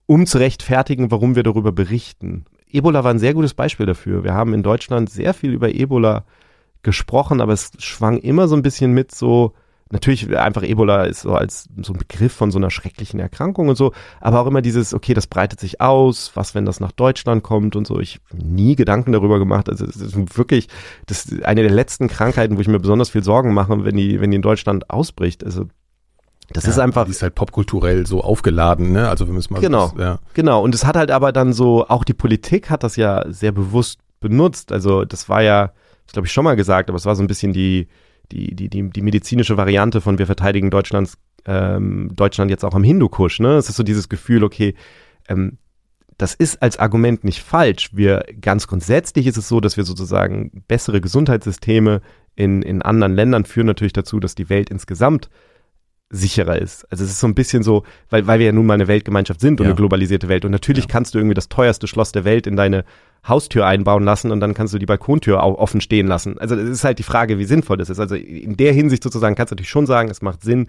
um 0.06 0.26
zu 0.26 0.38
rechtfertigen, 0.38 1.10
warum 1.10 1.36
wir 1.36 1.42
darüber 1.42 1.72
berichten. 1.72 2.44
Ebola 2.70 3.04
war 3.04 3.12
ein 3.12 3.18
sehr 3.18 3.34
gutes 3.34 3.54
Beispiel 3.54 3.86
dafür. 3.86 4.24
Wir 4.24 4.34
haben 4.34 4.54
in 4.54 4.62
Deutschland 4.62 5.10
sehr 5.10 5.34
viel 5.34 5.52
über 5.52 5.74
Ebola 5.74 6.24
gesprochen, 6.82 7.40
aber 7.40 7.52
es 7.52 7.72
schwang 7.78 8.18
immer 8.18 8.48
so 8.48 8.56
ein 8.56 8.62
bisschen 8.62 8.92
mit 8.92 9.14
so, 9.14 9.54
natürlich 9.94 10.36
einfach 10.36 10.62
Ebola 10.62 11.04
ist 11.04 11.22
so 11.22 11.34
als 11.34 11.68
so 11.80 11.94
ein 11.94 11.98
Begriff 11.98 12.32
von 12.32 12.50
so 12.50 12.58
einer 12.58 12.70
schrecklichen 12.70 13.18
Erkrankung 13.20 13.68
und 13.68 13.76
so, 13.76 13.92
aber 14.20 14.40
auch 14.40 14.46
immer 14.46 14.60
dieses, 14.60 14.92
okay, 14.92 15.14
das 15.14 15.26
breitet 15.26 15.60
sich 15.60 15.80
aus, 15.80 16.32
was, 16.34 16.54
wenn 16.54 16.66
das 16.66 16.80
nach 16.80 16.92
Deutschland 16.92 17.42
kommt 17.42 17.76
und 17.76 17.86
so. 17.86 18.00
Ich 18.00 18.20
habe 18.30 18.44
nie 18.44 18.76
Gedanken 18.76 19.12
darüber 19.12 19.38
gemacht. 19.38 19.70
Also 19.70 19.86
es 19.86 19.96
ist 19.96 20.36
wirklich, 20.36 20.68
das 21.06 21.24
ist 21.24 21.44
eine 21.44 21.62
der 21.62 21.70
letzten 21.70 22.08
Krankheiten, 22.08 22.56
wo 22.56 22.60
ich 22.60 22.68
mir 22.68 22.80
besonders 22.80 23.08
viel 23.08 23.24
Sorgen 23.24 23.54
mache, 23.54 23.84
wenn 23.84 23.96
die, 23.96 24.20
wenn 24.20 24.30
die 24.30 24.36
in 24.36 24.42
Deutschland 24.42 24.90
ausbricht. 24.90 25.44
Also 25.44 25.66
das 26.50 26.64
ja, 26.64 26.70
ist 26.70 26.78
einfach. 26.78 27.06
Die 27.06 27.12
ist 27.12 27.22
halt 27.22 27.34
popkulturell 27.34 28.06
so 28.06 28.20
aufgeladen, 28.20 28.92
ne? 28.92 29.08
Also 29.08 29.26
wir 29.26 29.32
müssen 29.32 29.54
mal. 29.54 29.60
Genau. 29.60 29.92
Das, 29.96 29.98
ja. 29.98 30.18
Genau. 30.34 30.62
Und 30.62 30.74
es 30.74 30.84
hat 30.84 30.96
halt 30.96 31.10
aber 31.10 31.32
dann 31.32 31.52
so, 31.52 31.88
auch 31.88 32.04
die 32.04 32.12
Politik 32.12 32.68
hat 32.68 32.82
das 32.82 32.96
ja 32.96 33.24
sehr 33.28 33.52
bewusst 33.52 34.00
benutzt. 34.20 34.72
Also 34.72 35.04
das 35.04 35.28
war 35.28 35.42
ja, 35.42 35.72
das 36.04 36.12
glaube 36.12 36.26
ich 36.26 36.32
schon 36.32 36.44
mal 36.44 36.56
gesagt, 36.56 36.90
aber 36.90 36.96
es 36.96 37.06
war 37.06 37.16
so 37.16 37.22
ein 37.22 37.28
bisschen 37.28 37.52
die, 37.52 37.88
die, 38.32 38.54
die, 38.54 38.68
die, 38.68 38.90
die 38.90 39.02
medizinische 39.02 39.56
Variante 39.56 40.00
von 40.00 40.18
wir 40.18 40.26
verteidigen 40.26 40.70
Deutschlands, 40.70 41.18
ähm, 41.46 42.10
Deutschland 42.14 42.50
jetzt 42.50 42.64
auch 42.64 42.74
am 42.74 42.84
Hindukusch. 42.84 43.40
Ne? 43.40 43.56
Es 43.56 43.68
ist 43.68 43.76
so 43.76 43.82
dieses 43.82 44.08
Gefühl, 44.08 44.44
okay, 44.44 44.74
ähm, 45.28 45.58
das 46.16 46.34
ist 46.34 46.62
als 46.62 46.78
Argument 46.78 47.24
nicht 47.24 47.42
falsch. 47.42 47.90
Wir 47.92 48.24
ganz 48.40 48.66
grundsätzlich 48.66 49.26
ist 49.26 49.36
es 49.36 49.48
so, 49.48 49.60
dass 49.60 49.76
wir 49.76 49.84
sozusagen 49.84 50.64
bessere 50.68 51.00
Gesundheitssysteme 51.00 52.02
in, 52.36 52.62
in 52.62 52.82
anderen 52.82 53.14
Ländern 53.14 53.44
führen 53.44 53.66
natürlich 53.66 53.92
dazu, 53.92 54.20
dass 54.20 54.34
die 54.34 54.48
Welt 54.48 54.70
insgesamt 54.70 55.28
sicherer 56.10 56.60
ist. 56.60 56.90
Also 56.92 57.04
es 57.04 57.10
ist 57.10 57.20
so 57.20 57.26
ein 57.26 57.34
bisschen 57.34 57.62
so, 57.62 57.84
weil, 58.10 58.26
weil 58.26 58.38
wir 58.38 58.46
ja 58.46 58.52
nun 58.52 58.66
mal 58.66 58.74
eine 58.74 58.88
Weltgemeinschaft 58.88 59.40
sind 59.40 59.60
und 59.60 59.66
ja. 59.66 59.70
eine 59.70 59.76
globalisierte 59.76 60.28
Welt. 60.28 60.44
Und 60.44 60.52
natürlich 60.52 60.84
ja. 60.84 60.90
kannst 60.90 61.14
du 61.14 61.18
irgendwie 61.18 61.34
das 61.34 61.48
teuerste 61.48 61.86
Schloss 61.86 62.12
der 62.12 62.24
Welt 62.24 62.46
in 62.46 62.56
deine 62.56 62.84
Haustür 63.26 63.66
einbauen 63.66 64.04
lassen 64.04 64.30
und 64.30 64.40
dann 64.40 64.54
kannst 64.54 64.74
du 64.74 64.78
die 64.78 64.86
Balkontür 64.86 65.42
auch 65.42 65.58
offen 65.58 65.80
stehen 65.80 66.06
lassen. 66.06 66.38
Also 66.38 66.54
es 66.56 66.68
ist 66.68 66.84
halt 66.84 66.98
die 66.98 67.04
Frage, 67.04 67.38
wie 67.38 67.44
sinnvoll 67.44 67.78
das 67.78 67.88
ist. 67.88 67.98
Also 67.98 68.14
in 68.14 68.56
der 68.56 68.72
Hinsicht 68.72 69.02
sozusagen 69.02 69.34
kannst 69.34 69.50
du 69.50 69.54
natürlich 69.54 69.70
schon 69.70 69.86
sagen, 69.86 70.10
es 70.10 70.20
macht 70.20 70.42
Sinn, 70.42 70.68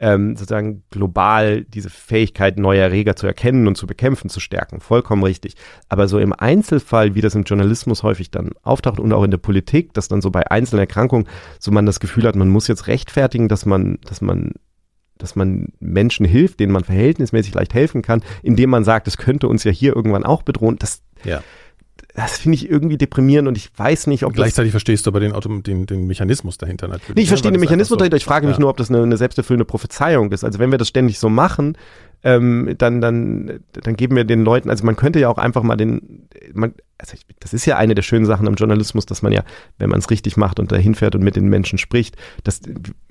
ähm, 0.00 0.36
sozusagen 0.36 0.82
global 0.90 1.64
diese 1.64 1.88
Fähigkeit, 1.88 2.58
neue 2.58 2.80
Erreger 2.80 3.16
zu 3.16 3.26
erkennen 3.26 3.66
und 3.66 3.76
zu 3.76 3.86
bekämpfen, 3.86 4.28
zu 4.28 4.40
stärken. 4.40 4.80
Vollkommen 4.80 5.22
richtig. 5.22 5.54
Aber 5.88 6.08
so 6.08 6.18
im 6.18 6.32
Einzelfall, 6.32 7.14
wie 7.14 7.20
das 7.20 7.34
im 7.34 7.44
Journalismus 7.44 8.02
häufig 8.02 8.30
dann 8.30 8.50
auftaucht 8.62 9.00
und 9.00 9.12
auch 9.12 9.22
in 9.22 9.30
der 9.30 9.38
Politik, 9.38 9.94
dass 9.94 10.08
dann 10.08 10.20
so 10.20 10.30
bei 10.30 10.50
einzelnen 10.50 10.80
Erkrankungen 10.80 11.28
so 11.58 11.70
man 11.70 11.86
das 11.86 12.00
Gefühl 12.00 12.24
hat, 12.24 12.36
man 12.36 12.50
muss 12.50 12.68
jetzt 12.68 12.86
rechtfertigen, 12.86 13.48
dass 13.48 13.66
man, 13.66 13.98
dass 14.06 14.20
man 14.20 14.52
dass 15.16 15.36
man 15.36 15.68
Menschen 15.78 16.26
hilft, 16.26 16.58
denen 16.58 16.72
man 16.72 16.82
verhältnismäßig 16.82 17.54
leicht 17.54 17.72
helfen 17.72 18.02
kann, 18.02 18.24
indem 18.42 18.68
man 18.68 18.82
sagt, 18.82 19.06
es 19.06 19.16
könnte 19.16 19.46
uns 19.46 19.62
ja 19.62 19.70
hier 19.70 19.94
irgendwann 19.94 20.24
auch 20.24 20.42
bedrohen. 20.42 20.76
Das, 20.76 21.02
ja 21.22 21.40
das 22.14 22.38
finde 22.38 22.54
ich 22.56 22.70
irgendwie 22.70 22.96
deprimierend 22.96 23.48
und 23.48 23.56
ich 23.56 23.70
weiß 23.76 24.06
nicht, 24.06 24.24
ob 24.24 24.34
Gleichzeitig 24.34 24.70
verstehst 24.70 25.04
du 25.04 25.10
aber 25.10 25.18
den, 25.18 25.32
Auto, 25.32 25.48
den, 25.58 25.84
den 25.84 26.06
Mechanismus 26.06 26.58
dahinter 26.58 26.86
natürlich. 26.86 27.16
Nee, 27.16 27.22
ich 27.22 27.28
verstehe 27.28 27.50
den 27.50 27.60
Mechanismus 27.60 27.88
so, 27.88 27.96
dahinter. 27.96 28.16
Ich 28.16 28.24
frage 28.24 28.46
mich 28.46 28.56
ja. 28.56 28.60
nur, 28.60 28.70
ob 28.70 28.76
das 28.76 28.88
eine, 28.88 29.02
eine 29.02 29.16
selbsterfüllende 29.16 29.64
Prophezeiung 29.64 30.30
ist. 30.30 30.44
Also 30.44 30.60
wenn 30.60 30.70
wir 30.70 30.78
das 30.78 30.88
ständig 30.88 31.18
so 31.18 31.28
machen, 31.28 31.76
ähm, 32.24 32.74
dann, 32.78 33.00
dann, 33.00 33.60
dann 33.72 33.96
geben 33.96 34.16
wir 34.16 34.24
den 34.24 34.44
Leuten, 34.44 34.70
also 34.70 34.84
man 34.84 34.96
könnte 34.96 35.20
ja 35.20 35.28
auch 35.28 35.36
einfach 35.36 35.62
mal 35.62 35.76
den, 35.76 36.26
man, 36.54 36.74
also 36.98 37.14
ich, 37.14 37.26
das 37.38 37.52
ist 37.52 37.66
ja 37.66 37.76
eine 37.76 37.94
der 37.94 38.02
schönen 38.02 38.24
Sachen 38.24 38.48
am 38.48 38.54
Journalismus, 38.54 39.04
dass 39.04 39.20
man 39.20 39.32
ja, 39.32 39.44
wenn 39.78 39.90
man 39.90 39.98
es 39.98 40.10
richtig 40.10 40.38
macht 40.38 40.58
und 40.58 40.72
dahin 40.72 40.94
fährt 40.94 41.14
und 41.14 41.22
mit 41.22 41.36
den 41.36 41.48
Menschen 41.48 41.78
spricht, 41.78 42.16
dass 42.42 42.62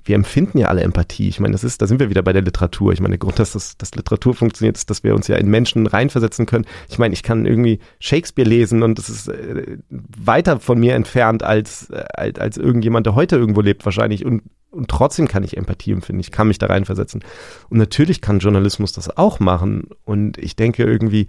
wir 0.03 0.16
empfinden 0.16 0.57
ja 0.57 0.68
alle 0.68 0.82
Empathie. 0.82 1.30
Ich 1.30 1.39
meine, 1.39 1.51
das 1.51 1.64
ist, 1.64 1.82
da 1.82 1.88
sind 1.88 1.99
wir 1.99 2.09
wieder 2.09 2.24
bei 2.24 2.34
der 2.34 2.41
Literatur. 2.41 2.91
Ich 2.91 2.99
meine, 2.99 3.14
der 3.14 3.20
Grund, 3.20 3.38
dass 3.39 3.53
das, 3.53 3.78
dass 3.78 3.95
Literatur 3.95 4.34
funktioniert, 4.34 4.78
ist, 4.78 4.89
dass 4.89 5.03
wir 5.03 5.14
uns 5.14 5.28
ja 5.28 5.38
in 5.38 5.47
Menschen 5.47 5.86
reinversetzen 5.86 6.47
können. 6.47 6.66
Ich 6.89 6.97
meine, 6.97 7.14
ich 7.14 7.22
kann 7.22 7.45
irgendwie 7.45 7.80
Shakespeare 7.99 8.49
lesen 8.49 8.82
und 8.82 8.97
das 8.97 9.09
ist 9.09 9.28
äh, 9.28 9.78
weiter 9.89 10.59
von 10.59 10.80
mir 10.80 10.95
entfernt 10.95 11.43
als, 11.43 11.89
äh, 11.91 12.03
als, 12.14 12.39
als 12.39 12.57
irgendjemand, 12.57 13.05
der 13.05 13.16
heute 13.16 13.36
irgendwo 13.36 13.61
lebt, 13.61 13.86
wahrscheinlich. 13.86 14.26
Und, 14.26 14.41
und 14.74 14.90
trotzdem 14.90 15.28
kann 15.28 15.44
ich 15.44 15.56
Empathie 15.56 15.92
empfinden. 15.92 16.20
Ich 16.20 16.32
kann 16.32 16.48
mich 16.48 16.58
da 16.58 16.68
reinversetzen. 16.68 17.24
Und 17.70 17.78
natürlich 17.78 18.22
kann 18.22 18.40
Journalismus 18.40 18.92
das 18.92 19.16
auch 19.18 19.40
machen. 19.40 19.90
Und 20.04 20.38
ich 20.38 20.56
denke 20.56 20.84
irgendwie, 20.84 21.28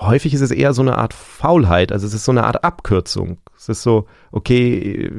häufig 0.00 0.34
ist 0.34 0.40
es 0.40 0.50
eher 0.50 0.72
so 0.72 0.82
eine 0.82 0.98
Art 0.98 1.14
Faulheit, 1.14 1.92
also 1.92 2.06
es 2.06 2.14
ist 2.14 2.24
so 2.24 2.32
eine 2.32 2.44
Art 2.44 2.64
Abkürzung. 2.64 3.38
Es 3.56 3.68
ist 3.68 3.82
so, 3.82 4.06
okay, 4.30 5.06
äh, 5.06 5.10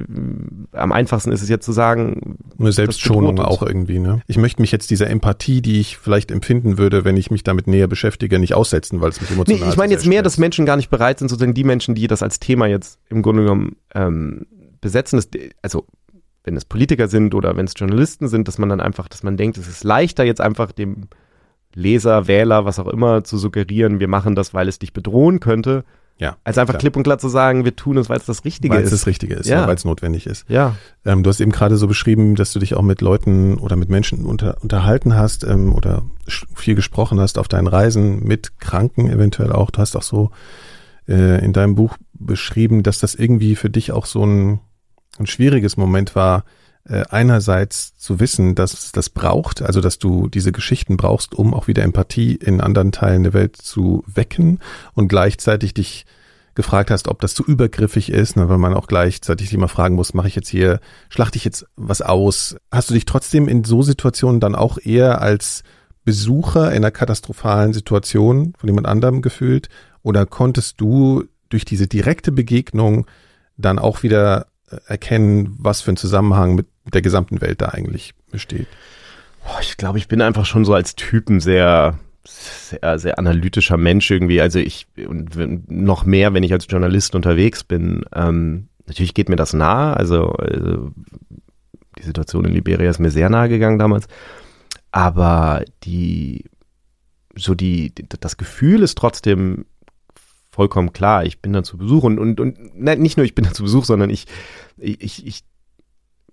am 0.71 0.93
einfachsten 0.93 1.31
ist 1.31 1.41
es 1.41 1.49
jetzt 1.49 1.65
zu 1.65 1.73
sagen. 1.73 2.37
Eine 2.57 2.71
Selbstschonung 2.71 3.39
auch 3.39 3.61
irgendwie, 3.61 3.99
ne? 3.99 4.21
Ich 4.27 4.37
möchte 4.37 4.61
mich 4.61 4.71
jetzt 4.71 4.89
dieser 4.91 5.09
Empathie, 5.09 5.61
die 5.61 5.81
ich 5.81 5.97
vielleicht 5.97 6.31
empfinden 6.31 6.77
würde, 6.77 7.03
wenn 7.03 7.17
ich 7.17 7.31
mich 7.31 7.43
damit 7.43 7.67
näher 7.67 7.87
beschäftige, 7.87 8.39
nicht 8.39 8.53
aussetzen, 8.53 9.01
weil 9.01 9.09
es 9.09 9.19
mich 9.19 9.31
emotional 9.31 9.65
Nee, 9.65 9.69
ich 9.69 9.77
meine 9.77 9.91
jetzt 9.91 10.05
mehr, 10.05 10.21
dass 10.21 10.37
Menschen 10.37 10.65
gar 10.65 10.77
nicht 10.77 10.89
bereit 10.89 11.19
sind, 11.19 11.27
sozusagen 11.27 11.53
die 11.53 11.65
Menschen, 11.65 11.95
die 11.95 12.07
das 12.07 12.23
als 12.23 12.39
Thema 12.39 12.67
jetzt 12.67 12.99
im 13.09 13.21
Grunde 13.21 13.43
genommen 13.43 13.75
ähm, 13.93 14.45
besetzen, 14.79 15.17
das, 15.17 15.27
also 15.61 15.85
wenn 16.49 16.57
es 16.57 16.65
Politiker 16.65 17.07
sind 17.07 17.35
oder 17.35 17.55
wenn 17.55 17.65
es 17.65 17.73
Journalisten 17.75 18.27
sind, 18.27 18.47
dass 18.47 18.57
man 18.57 18.69
dann 18.69 18.81
einfach, 18.81 19.07
dass 19.07 19.21
man 19.21 19.37
denkt, 19.37 19.57
es 19.57 19.67
ist 19.67 19.83
leichter 19.83 20.23
jetzt 20.23 20.41
einfach 20.41 20.71
dem 20.71 21.07
Leser, 21.75 22.27
Wähler, 22.27 22.65
was 22.65 22.79
auch 22.79 22.87
immer, 22.87 23.23
zu 23.23 23.37
suggerieren, 23.37 23.99
wir 23.99 24.07
machen 24.07 24.33
das, 24.33 24.53
weil 24.55 24.67
es 24.67 24.79
dich 24.79 24.91
bedrohen 24.91 25.39
könnte. 25.39 25.83
Ja. 26.17 26.37
Als 26.43 26.57
einfach 26.57 26.73
klar. 26.73 26.79
klipp 26.79 26.97
und 26.97 27.03
klar 27.03 27.19
zu 27.19 27.29
sagen, 27.29 27.65
wir 27.65 27.75
tun 27.75 27.97
es, 27.97 28.09
weil 28.09 28.17
es 28.17 28.25
das 28.25 28.43
Richtige 28.43 28.73
weil's 28.73 28.85
ist. 28.87 28.91
Weil 28.91 28.95
es 28.95 29.01
das 29.01 29.07
Richtige 29.07 29.35
ist, 29.35 29.47
ja. 29.47 29.61
ja 29.61 29.67
weil 29.67 29.75
es 29.75 29.85
notwendig 29.85 30.25
ist. 30.25 30.49
Ja. 30.49 30.75
Ähm, 31.05 31.21
du 31.21 31.29
hast 31.29 31.39
eben 31.39 31.51
gerade 31.51 31.77
so 31.77 31.87
beschrieben, 31.87 32.33
dass 32.33 32.51
du 32.51 32.59
dich 32.59 32.73
auch 32.73 32.81
mit 32.81 33.01
Leuten 33.01 33.59
oder 33.59 33.75
mit 33.75 33.89
Menschen 33.89 34.25
unter, 34.25 34.57
unterhalten 34.61 35.15
hast 35.15 35.43
ähm, 35.43 35.71
oder 35.71 36.01
viel 36.55 36.73
gesprochen 36.73 37.19
hast 37.19 37.37
auf 37.37 37.47
deinen 37.47 37.67
Reisen 37.67 38.23
mit 38.23 38.59
Kranken 38.59 39.07
eventuell 39.07 39.51
auch. 39.51 39.69
Du 39.69 39.79
hast 39.79 39.95
auch 39.95 40.01
so 40.01 40.31
äh, 41.07 41.45
in 41.45 41.53
deinem 41.53 41.75
Buch 41.75 41.95
beschrieben, 42.13 42.81
dass 42.81 42.97
das 42.97 43.13
irgendwie 43.13 43.55
für 43.55 43.69
dich 43.69 43.91
auch 43.91 44.07
so 44.07 44.25
ein, 44.25 44.59
ein 45.19 45.27
schwieriges 45.27 45.77
Moment 45.77 46.15
war, 46.15 46.43
äh, 46.85 47.03
einerseits 47.09 47.95
zu 47.97 48.19
wissen, 48.19 48.55
dass 48.55 48.91
das 48.91 49.09
braucht, 49.09 49.61
also 49.61 49.81
dass 49.81 49.99
du 49.99 50.27
diese 50.27 50.51
Geschichten 50.51 50.97
brauchst, 50.97 51.35
um 51.35 51.53
auch 51.53 51.67
wieder 51.67 51.83
Empathie 51.83 52.35
in 52.35 52.61
anderen 52.61 52.91
Teilen 52.91 53.23
der 53.23 53.33
Welt 53.33 53.57
zu 53.57 54.03
wecken 54.07 54.59
und 54.93 55.07
gleichzeitig 55.07 55.73
dich 55.73 56.05
gefragt 56.55 56.91
hast, 56.91 57.07
ob 57.07 57.21
das 57.21 57.33
zu 57.35 57.43
übergriffig 57.45 58.11
ist, 58.11 58.35
ne, 58.35 58.49
weil 58.49 58.57
man 58.57 58.73
auch 58.73 58.87
gleichzeitig 58.87 59.53
immer 59.53 59.67
fragen 59.69 59.95
muss, 59.95 60.13
mache 60.13 60.27
ich 60.27 60.35
jetzt 60.35 60.49
hier, 60.49 60.81
schlachte 61.09 61.37
ich 61.37 61.45
jetzt 61.45 61.65
was 61.75 62.01
aus? 62.01 62.57
Hast 62.71 62.89
du 62.89 62.95
dich 62.95 63.05
trotzdem 63.05 63.47
in 63.47 63.63
so 63.63 63.81
Situationen 63.81 64.41
dann 64.41 64.55
auch 64.55 64.77
eher 64.77 65.21
als 65.21 65.63
Besucher 66.03 66.71
in 66.71 66.77
einer 66.77 66.91
katastrophalen 66.91 67.71
Situation 67.71 68.53
von 68.57 68.67
jemand 68.67 68.87
anderem 68.87 69.21
gefühlt? 69.21 69.69
Oder 70.01 70.25
konntest 70.25 70.81
du 70.81 71.23
durch 71.49 71.63
diese 71.63 71.87
direkte 71.87 72.31
Begegnung 72.31 73.05
dann 73.55 73.79
auch 73.79 74.03
wieder 74.03 74.47
erkennen, 74.87 75.55
was 75.59 75.81
für 75.81 75.91
ein 75.91 75.97
Zusammenhang 75.97 76.55
mit 76.55 76.67
der 76.93 77.01
gesamten 77.01 77.41
Welt 77.41 77.61
da 77.61 77.69
eigentlich 77.69 78.13
besteht? 78.31 78.67
Ich 79.61 79.77
glaube, 79.77 79.97
ich 79.97 80.07
bin 80.07 80.21
einfach 80.21 80.45
schon 80.45 80.65
so 80.65 80.73
als 80.73 80.95
Typen 80.95 81.39
sehr, 81.39 81.97
sehr, 82.23 82.99
sehr 82.99 83.17
analytischer 83.17 83.77
Mensch 83.77 84.09
irgendwie. 84.11 84.41
Also 84.41 84.59
ich, 84.59 84.87
und 85.07 85.69
noch 85.69 86.05
mehr, 86.05 86.33
wenn 86.33 86.43
ich 86.43 86.53
als 86.53 86.67
Journalist 86.69 87.15
unterwegs 87.15 87.63
bin. 87.63 88.03
Ähm, 88.13 88.67
natürlich 88.85 89.13
geht 89.13 89.29
mir 89.29 89.35
das 89.35 89.53
nahe. 89.53 89.95
Also, 89.95 90.31
also 90.33 90.91
die 91.97 92.03
Situation 92.03 92.45
in 92.45 92.53
Liberia 92.53 92.89
ist 92.89 92.99
mir 92.99 93.11
sehr 93.11 93.29
nahe 93.29 93.49
gegangen 93.49 93.79
damals. 93.79 94.07
Aber 94.91 95.63
die, 95.83 96.45
so 97.35 97.55
die, 97.55 97.93
das 98.19 98.37
Gefühl 98.37 98.83
ist 98.83 98.97
trotzdem 98.97 99.65
vollkommen 100.59 100.91
klar. 100.91 101.23
Ich 101.23 101.41
bin 101.41 101.53
da 101.53 101.63
zu 101.63 101.77
Besuch 101.77 102.03
und, 102.03 102.19
und, 102.19 102.41
und 102.41 102.57
nein, 102.77 102.99
nicht 102.99 103.15
nur 103.15 103.25
ich 103.25 103.33
bin 103.33 103.45
da 103.45 103.53
zu 103.53 103.63
Besuch, 103.63 103.85
sondern 103.85 104.09
ich, 104.09 104.25
ich, 104.77 105.25
ich 105.25 105.45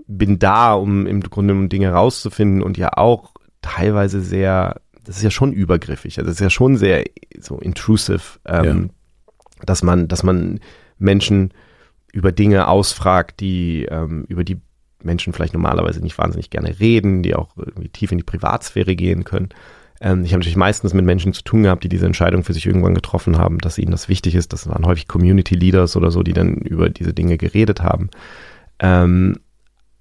bin 0.09 0.41
da, 0.41 0.75
um 0.75 1.07
im 1.07 1.21
Grunde 1.21 1.55
um 1.55 1.69
Dinge 1.69 1.93
rauszufinden 1.93 2.61
und 2.61 2.77
ja 2.77 2.95
auch 2.97 3.35
teilweise 3.63 4.21
sehr, 4.21 4.81
das 5.05 5.19
ist 5.19 5.23
ja 5.23 5.31
schon 5.31 5.53
übergriffig, 5.53 6.19
also 6.19 6.27
das 6.27 6.41
ist 6.41 6.45
ja 6.45 6.51
schon 6.51 6.77
sehr 6.77 7.05
so 7.39 7.61
intrusive, 7.61 8.41
ähm, 8.47 8.91
ja. 9.61 9.65
dass 9.65 9.85
man, 9.85 10.09
dass 10.09 10.25
man 10.25 10.59
Menschen 10.99 11.55
über 12.13 12.33
Dinge 12.33 12.67
ausfragt, 12.67 13.39
die 13.39 13.85
ähm, 13.85 14.25
über 14.27 14.43
die 14.43 14.61
Menschen 15.05 15.35
vielleicht 15.35 15.53
normalerweise 15.53 16.01
nicht 16.01 16.19
wahnsinnig 16.19 16.51
gerne 16.51 16.81
reden, 16.81 17.23
die 17.23 17.37
auch 17.37 17.57
irgendwie 17.57 17.91
tief 17.91 18.11
in 18.11 18.19
die 18.19 18.25
Privatsphäre 18.25 18.97
gehen 18.97 19.23
können. 19.23 19.51
Ähm, 20.01 20.25
ich 20.25 20.33
habe 20.33 20.41
natürlich 20.41 20.57
meistens 20.57 20.95
mit 20.95 21.05
Menschen 21.05 21.33
zu 21.33 21.43
tun 21.43 21.63
gehabt, 21.63 21.85
die 21.85 21.89
diese 21.89 22.07
Entscheidung 22.07 22.45
für 22.45 22.53
sich 22.53 22.67
irgendwann 22.67 22.95
getroffen 22.95 23.39
haben, 23.39 23.59
dass 23.59 23.79
ihnen 23.79 23.91
das 23.91 24.09
wichtig 24.09 24.35
ist. 24.35 24.53
Das 24.53 24.69
waren 24.69 24.87
häufig 24.87 25.09
Community 25.09 25.55
Leaders 25.55 25.97
oder 25.97 26.11
so, 26.11 26.23
die 26.23 26.33
dann 26.33 26.57
über 26.57 26.91
diese 26.91 27.15
Dinge 27.15 27.39
geredet 27.39 27.83
haben. 27.83 28.11
Ähm, 28.79 29.39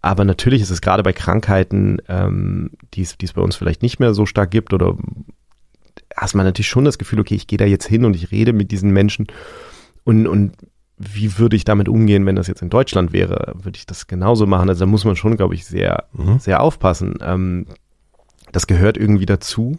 aber 0.02 0.26
natürlich 0.26 0.62
ist 0.62 0.70
es 0.70 0.82
gerade 0.82 1.02
bei 1.02 1.14
Krankheiten, 1.14 1.98
ähm, 2.10 2.72
die 2.94 3.02
es 3.02 3.34
bei 3.34 3.42
uns 3.42 3.56
vielleicht 3.56 3.82
nicht 3.82 4.00
mehr 4.00 4.14
so 4.14 4.26
stark 4.26 4.52
gibt 4.52 4.74
oder 4.74 4.98
hast 6.16 6.36
man 6.36 6.46
natürlich 6.46 6.70
schon 6.70 6.86
das 6.86 6.98
Gefühl, 6.98 7.20
okay, 7.20 7.36
ich 7.36 7.48
gehe 7.48 7.58
da 7.58 7.66
jetzt 7.66 7.88
hin 7.88 8.06
und 8.06 8.16
ich 8.16 8.32
rede 8.32 8.54
mit 8.54 8.72
diesen 8.72 8.92
Menschen 8.92 9.28
und, 10.04 10.28
und 10.28 10.54
wie 10.98 11.38
würde 11.38 11.56
ich 11.56 11.66
damit 11.66 11.90
umgehen, 11.90 12.26
wenn 12.26 12.36
das 12.36 12.48
jetzt 12.48 12.62
in 12.62 12.70
Deutschland 12.70 13.12
wäre? 13.12 13.54
Würde 13.56 13.78
ich 13.78 13.86
das 13.86 14.08
genauso 14.08 14.46
machen? 14.46 14.70
Also 14.70 14.82
da 14.82 14.86
muss 14.86 15.04
man 15.04 15.16
schon, 15.16 15.36
glaube 15.36 15.56
ich, 15.56 15.66
sehr, 15.66 16.06
mhm. 16.14 16.40
sehr 16.40 16.62
aufpassen. 16.62 17.18
Ähm, 17.22 17.66
das 18.56 18.68
gehört 18.68 18.98
irgendwie 18.98 19.26
dazu. 19.26 19.78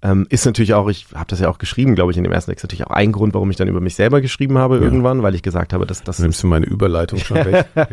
Ähm, 0.00 0.26
ist 0.28 0.46
natürlich 0.46 0.74
auch, 0.74 0.88
ich 0.88 1.06
habe 1.12 1.26
das 1.26 1.40
ja 1.40 1.48
auch 1.48 1.58
geschrieben, 1.58 1.96
glaube 1.96 2.12
ich, 2.12 2.18
in 2.18 2.22
dem 2.22 2.32
ersten 2.32 2.52
Text, 2.52 2.64
natürlich 2.64 2.86
auch 2.86 2.92
ein 2.92 3.10
Grund, 3.10 3.34
warum 3.34 3.50
ich 3.50 3.56
dann 3.56 3.66
über 3.66 3.80
mich 3.80 3.96
selber 3.96 4.20
geschrieben 4.20 4.56
habe 4.56 4.76
ja. 4.76 4.82
irgendwann, 4.82 5.24
weil 5.24 5.34
ich 5.34 5.42
gesagt 5.42 5.72
habe, 5.72 5.86
dass 5.86 6.04
das. 6.04 6.20
Nimmst 6.20 6.42
du 6.42 6.46
meine 6.46 6.66
Überleitung 6.66 7.18
schon 7.18 7.38
weg? 7.38 7.66
ja. 7.74 7.88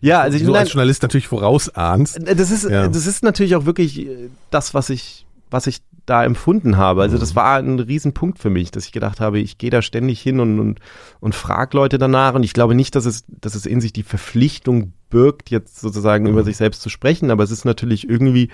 ja, 0.00 0.20
also 0.20 0.36
ich 0.36 0.44
so 0.44 0.54
als 0.54 0.72
Journalist 0.72 1.02
natürlich 1.02 1.26
vorausahnst. 1.26 2.18
Äh, 2.18 2.36
das 2.36 2.52
ist, 2.52 2.68
ja. 2.68 2.86
das 2.86 3.06
ist 3.06 3.24
natürlich 3.24 3.56
auch 3.56 3.66
wirklich 3.66 3.98
äh, 3.98 4.28
das, 4.50 4.74
was 4.74 4.90
ich, 4.90 5.26
was 5.50 5.66
ich 5.66 5.80
da 6.06 6.22
empfunden 6.22 6.76
habe. 6.76 7.02
Also 7.02 7.18
das 7.18 7.32
mhm. 7.32 7.36
war 7.36 7.56
ein 7.56 7.80
Riesenpunkt 7.80 8.38
für 8.38 8.50
mich, 8.50 8.70
dass 8.70 8.84
ich 8.84 8.92
gedacht 8.92 9.20
habe, 9.20 9.40
ich 9.40 9.58
gehe 9.58 9.70
da 9.70 9.82
ständig 9.82 10.20
hin 10.20 10.38
und, 10.38 10.60
und, 10.60 10.80
und 11.18 11.34
frage 11.34 11.76
Leute 11.76 11.98
danach. 11.98 12.34
Und 12.34 12.44
ich 12.44 12.52
glaube 12.52 12.76
nicht, 12.76 12.94
dass 12.94 13.06
es, 13.06 13.24
dass 13.26 13.56
es 13.56 13.66
in 13.66 13.80
sich 13.80 13.92
die 13.92 14.02
Verpflichtung 14.04 14.92
birgt, 15.08 15.50
jetzt 15.50 15.80
sozusagen 15.80 16.24
mhm. 16.24 16.30
über 16.30 16.44
sich 16.44 16.56
selbst 16.56 16.82
zu 16.82 16.90
sprechen, 16.90 17.32
aber 17.32 17.42
es 17.42 17.50
ist 17.50 17.64
natürlich 17.64 18.08
irgendwie 18.08 18.50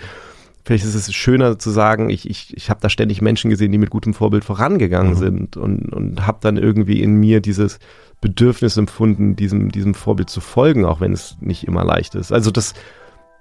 vielleicht 0.67 0.85
ist 0.85 0.97
es 0.97 1.14
schöner 1.14 1.61
zu 1.61 1.71
sagen, 1.71 2.11
ich, 2.11 2.29
ich, 2.29 2.57
ich 2.57 2.71
habe 2.71 2.81
da 2.81 2.89
ständig 2.89 3.23
Menschen 3.23 3.51
gesehen, 3.51 3.71
die 3.71 3.79
mit 3.79 3.91
gutem 3.91 4.14
Vorbild 4.14 4.45
vorangegangen 4.45 5.12
mhm. 5.12 5.17
sind 5.17 5.57
und, 5.57 5.93
und 5.93 6.27
habe 6.27 6.39
dann 6.41 6.57
irgendwie 6.57 7.01
in 7.03 7.14
mir 7.14 7.41
dieses 7.41 7.79
Bedürfnis 8.21 8.77
empfunden, 8.77 9.37
diesem, 9.37 9.71
diesem 9.71 9.95
Vorbild 9.95 10.29
zu 10.29 10.41
folgen, 10.41 10.85
auch 10.85 11.01
wenn 11.01 11.12
es 11.12 11.37
nicht 11.41 11.69
immer 11.69 11.85
leicht 11.85 12.17
ist. 12.17 12.33
Also 12.33 12.51
das, 12.51 12.75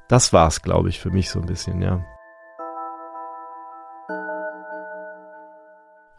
das 0.08 0.34
war 0.34 0.48
es, 0.48 0.62
glaube 0.62 0.90
ich, 0.90 1.00
für 1.00 1.10
mich 1.10 1.32
so 1.32 1.40
ein 1.40 1.48
bisschen, 1.48 1.82
ja. 1.82 2.06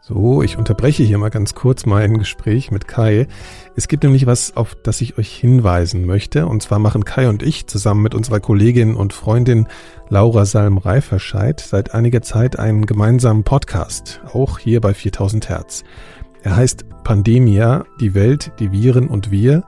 So, 0.09 0.41
ich 0.41 0.57
unterbreche 0.57 1.03
hier 1.03 1.17
mal 1.17 1.27
ganz 1.27 1.53
kurz 1.53 1.85
mein 1.85 2.17
Gespräch 2.17 2.71
mit 2.71 2.87
Kai. 2.87 3.27
Es 3.75 3.89
gibt 3.89 4.03
nämlich 4.03 4.25
was, 4.25 4.55
auf 4.55 4.73
das 4.81 5.01
ich 5.01 5.17
euch 5.17 5.35
hinweisen 5.35 6.05
möchte. 6.05 6.45
Und 6.45 6.63
zwar 6.63 6.79
machen 6.79 7.03
Kai 7.03 7.27
und 7.27 7.43
ich 7.43 7.67
zusammen 7.67 8.03
mit 8.03 8.15
unserer 8.15 8.39
Kollegin 8.39 8.95
und 8.95 9.11
Freundin 9.11 9.67
Laura 10.07 10.45
Salm-Reiferscheid 10.45 11.59
seit 11.59 11.93
einiger 11.93 12.21
Zeit 12.21 12.57
einen 12.57 12.85
gemeinsamen 12.85 13.43
Podcast, 13.43 14.21
auch 14.31 14.59
hier 14.59 14.79
bei 14.79 14.93
4000 14.93 15.49
Hertz. 15.49 15.83
Er 16.41 16.55
heißt 16.55 16.85
Pandemia, 17.03 17.83
die 17.99 18.13
Welt, 18.13 18.53
die 18.59 18.71
Viren 18.71 19.09
und 19.09 19.29
wir. 19.29 19.65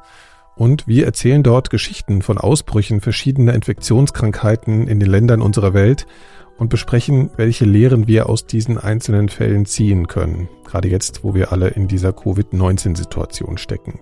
Und 0.56 0.88
wir 0.88 1.06
erzählen 1.06 1.44
dort 1.44 1.70
Geschichten 1.70 2.22
von 2.22 2.38
Ausbrüchen 2.38 3.02
verschiedener 3.02 3.54
Infektionskrankheiten 3.56 4.88
in 4.88 5.02
den 5.02 5.10
Ländern 5.10 5.42
unserer 5.42 5.74
Welt 5.74 6.08
und 6.60 6.70
besprechen, 6.70 7.32
welche 7.38 7.66
Lehren 7.66 8.08
wir 8.08 8.30
aus 8.30 8.46
diesen 8.46 8.78
einzelnen 8.78 9.30
Fällen 9.30 9.66
ziehen 9.66 10.08
können, 10.08 10.50
gerade 10.66 10.90
jetzt, 10.90 11.24
wo 11.24 11.34
wir 11.34 11.52
alle 11.52 11.70
in 11.70 11.88
dieser 11.88 12.14
Covid-19-Situation 12.14 13.58
stecken. 13.58 14.00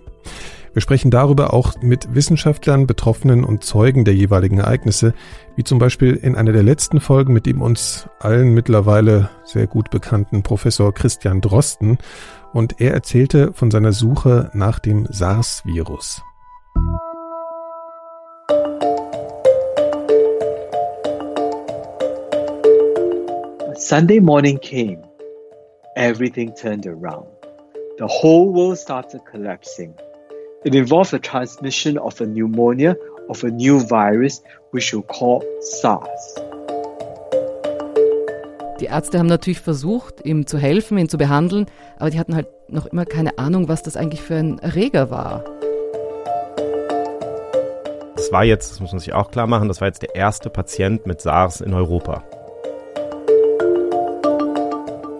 Wir 0.73 0.81
sprechen 0.81 1.09
darüber 1.09 1.53
auch 1.53 1.81
mit 1.81 2.13
Wissenschaftlern, 2.13 2.85
Betroffenen 2.85 3.43
und 3.43 3.63
Zeugen 3.63 4.05
der 4.05 4.13
jeweiligen 4.13 4.59
Ereignisse, 4.59 5.13
wie 5.55 5.63
zum 5.63 5.79
Beispiel 5.79 6.13
in 6.13 6.35
einer 6.35 6.51
der 6.51 6.61
letzten 6.61 6.99
Folgen 6.99 7.33
mit 7.33 7.45
dem 7.47 7.61
uns 7.61 8.07
allen 8.19 8.53
mittlerweile 8.53 9.29
sehr 9.43 9.65
gut 9.65 9.89
bekannten 9.89 10.43
Professor 10.43 10.93
Christian 10.93 11.41
Drosten, 11.41 11.97
und 12.53 12.79
er 12.79 12.93
erzählte 12.93 13.53
von 13.53 13.71
seiner 13.71 13.91
Suche 13.91 14.49
nach 14.53 14.79
dem 14.79 15.07
SARS-Virus. 15.09 16.21
Sunday 23.89 24.19
morning 24.19 24.59
came. 24.59 25.01
Everything 25.95 26.53
turned 26.53 26.85
around. 26.85 27.27
the 27.97 28.05
whole 28.05 28.53
world 28.53 28.77
started 28.77 29.21
collapsing. 29.25 29.93
It 30.65 30.75
involved 30.75 31.11
the 31.11 31.19
transmission 31.19 31.97
of 31.97 32.19
a 32.21 32.25
pneumonia 32.25 32.95
of 33.29 33.43
a 33.43 33.49
new 33.49 33.79
virus, 33.79 34.43
which 34.71 34.93
we 34.93 35.01
call 35.03 35.43
SARS. 35.61 36.35
Die 38.79 38.85
Ärzte 38.85 39.17
haben 39.17 39.27
natürlich 39.27 39.61
versucht, 39.61 40.23
ihm 40.25 40.45
zu 40.45 40.57
helfen, 40.57 40.97
ihn 40.97 41.09
zu 41.09 41.17
behandeln, 41.17 41.65
aber 41.97 42.11
die 42.11 42.19
hatten 42.19 42.35
halt 42.35 42.47
noch 42.67 42.85
immer 42.85 43.05
keine 43.05 43.37
Ahnung, 43.39 43.67
was 43.67 43.81
das 43.81 43.97
eigentlich 43.97 44.21
für 44.21 44.35
ein 44.35 44.59
Erreger 44.59 45.09
war. 45.09 45.43
Das 48.15 48.31
war 48.31 48.43
jetzt, 48.43 48.71
das 48.71 48.79
muss 48.81 48.91
man 48.91 48.99
sich 48.99 49.13
auch 49.13 49.31
klar 49.31 49.47
machen, 49.47 49.69
das 49.69 49.79
war 49.79 49.87
jetzt 49.87 50.01
der 50.01 50.13
erste 50.13 50.49
Patient 50.49 51.07
mit 51.07 51.21
SARS 51.21 51.61
in 51.61 51.73
Europa. 51.73 52.23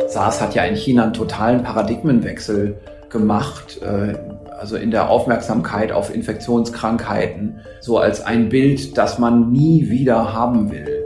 SARS 0.07 0.41
hat 0.41 0.55
ja 0.55 0.63
in 0.63 0.75
China 0.75 1.03
einen 1.03 1.13
totalen 1.13 1.61
Paradigmenwechsel 1.63 2.77
gemacht, 3.09 3.81
äh, 3.81 4.15
also 4.57 4.77
in 4.77 4.91
der 4.91 5.09
Aufmerksamkeit 5.09 5.91
auf 5.91 6.13
Infektionskrankheiten, 6.13 7.59
so 7.81 7.97
als 7.97 8.21
ein 8.21 8.49
Bild, 8.49 8.97
das 8.97 9.19
man 9.19 9.51
nie 9.51 9.89
wieder 9.89 10.33
haben 10.33 10.71
will. 10.71 11.03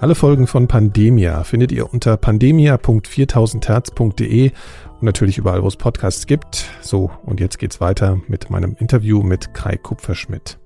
Alle 0.00 0.14
Folgen 0.14 0.46
von 0.46 0.66
Pandemia 0.66 1.44
findet 1.44 1.72
ihr 1.72 1.92
unter 1.92 2.16
pandemia.4000herz.de 2.16 4.52
und 5.00 5.06
natürlich 5.06 5.38
überall, 5.38 5.62
wo 5.62 5.68
es 5.68 5.76
Podcasts 5.76 6.26
gibt. 6.26 6.66
So, 6.82 7.10
und 7.24 7.40
jetzt 7.40 7.58
geht's 7.58 7.80
weiter 7.80 8.20
mit 8.28 8.50
meinem 8.50 8.76
Interview 8.78 9.22
mit 9.22 9.54
Kai 9.54 9.76
Kupferschmidt. 9.76 10.58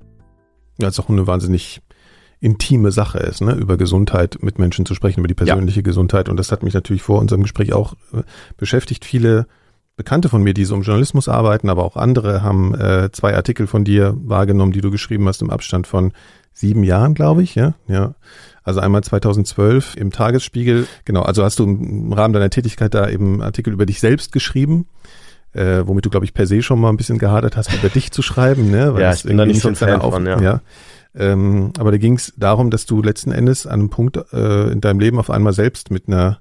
Ja, 0.79 0.89
ist 0.89 0.99
auch 0.99 1.09
eine 1.09 1.27
wahnsinnig 1.27 1.81
intime 2.41 2.91
Sache 2.91 3.19
ist, 3.19 3.41
ne, 3.41 3.55
über 3.55 3.77
Gesundheit 3.77 4.39
mit 4.43 4.59
Menschen 4.59 4.85
zu 4.85 4.95
sprechen, 4.95 5.21
über 5.21 5.29
die 5.29 5.35
persönliche 5.35 5.81
ja. 5.81 5.85
Gesundheit. 5.85 6.29
Und 6.29 6.37
das 6.37 6.53
hat 6.53 6.63
mich 6.63 6.75
natürlich 6.75 7.03
vor 7.03 7.21
unserem 7.21 7.43
Gespräch 7.43 7.73
auch 7.73 7.95
äh, 8.13 8.23
beschäftigt. 8.57 9.05
Viele 9.05 9.47
Bekannte 9.97 10.29
von 10.29 10.43
mir, 10.43 10.53
die 10.53 10.65
so 10.65 10.75
im 10.75 10.83
Journalismus 10.83 11.29
arbeiten, 11.29 11.71
aber 11.71 11.85
auch 11.85 11.97
andere 11.97 12.43
haben 12.43 12.75
äh, 12.75 13.11
zwei 13.13 13.37
Artikel 13.37 13.69
von 13.69 13.85
dir 13.85 14.17
wahrgenommen, 14.19 14.73
die 14.73 14.81
du 14.81 14.91
geschrieben 14.91 15.29
hast 15.29 15.41
im 15.41 15.51
Abstand 15.51 15.87
von 15.87 16.13
sieben 16.53 16.83
Jahren, 16.83 17.15
glaube 17.15 17.43
ich, 17.43 17.55
ja, 17.55 17.75
ja. 17.87 18.15
Also 18.65 18.81
einmal 18.81 19.05
2012 19.05 19.97
im 19.97 20.11
Tagesspiegel. 20.11 20.87
Genau, 21.05 21.23
also 21.23 21.45
hast 21.45 21.59
du 21.59 21.65
im 21.65 22.13
Rahmen 22.13 22.33
deiner 22.33 22.51
Tätigkeit 22.51 22.95
da 22.95 23.09
eben 23.09 23.43
Artikel 23.43 23.73
über 23.73 23.87
dich 23.87 24.01
selbst 24.01 24.33
geschrieben. 24.33 24.87
Äh, 25.53 25.87
womit 25.87 26.05
du, 26.05 26.11
glaube 26.11 26.27
ich, 26.27 26.35
per 26.35 26.47
se 26.47 26.63
schon 26.63 26.81
mal 26.81 26.89
ein 26.89 26.97
bisschen 26.97 27.19
gehadert 27.19 27.57
hast, 27.57 27.73
über 27.73 27.89
dich 27.89 28.11
zu 28.11 28.23
schreiben, 28.23 28.73
ne? 28.73 28.93
Weil 28.93 29.03
ja, 29.03 29.13
ich 29.13 29.23
bin 29.23 29.37
da 29.37 29.47
nicht 29.47 29.61
so 29.61 29.69
ein 29.69 29.77
Fan 29.77 30.01
von, 30.01 30.27
ja. 30.27 30.41
ja. 30.41 30.61
Ähm, 31.15 31.73
aber 31.79 31.93
da 31.93 31.99
ging 31.99 32.15
es 32.17 32.33
darum, 32.37 32.71
dass 32.71 32.87
du 32.87 33.03
letzten 33.03 33.31
Endes 33.31 33.67
an 33.67 33.81
einem 33.81 33.91
Punkt 33.91 34.19
äh, 34.33 34.73
in 34.73 34.81
deinem 34.81 34.99
Leben 34.99 35.21
auf 35.21 35.31
einmal 35.31 35.53
selbst 35.53 35.93
mit 35.93 36.09
einer 36.09 36.41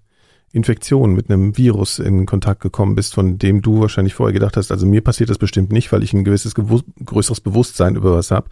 Infektion, 0.52 1.14
mit 1.14 1.30
einem 1.30 1.58
Virus 1.58 2.00
in 2.00 2.26
Kontakt 2.26 2.62
gekommen 2.62 2.96
bist, 2.96 3.14
von 3.14 3.38
dem 3.38 3.62
du 3.62 3.82
wahrscheinlich 3.82 4.14
vorher 4.14 4.34
gedacht 4.34 4.56
hast, 4.56 4.72
also 4.72 4.86
mir 4.86 5.02
passiert 5.02 5.30
das 5.30 5.40
bestimmt 5.40 5.72
nicht, 5.72 5.92
weil 5.92 6.04
ich 6.04 6.14
ein 6.14 6.24
gewisses 6.24 6.54
größeres 6.56 7.42
Bewusstsein 7.42 7.96
über 7.96 8.16
was 8.16 8.32
habe. 8.32 8.50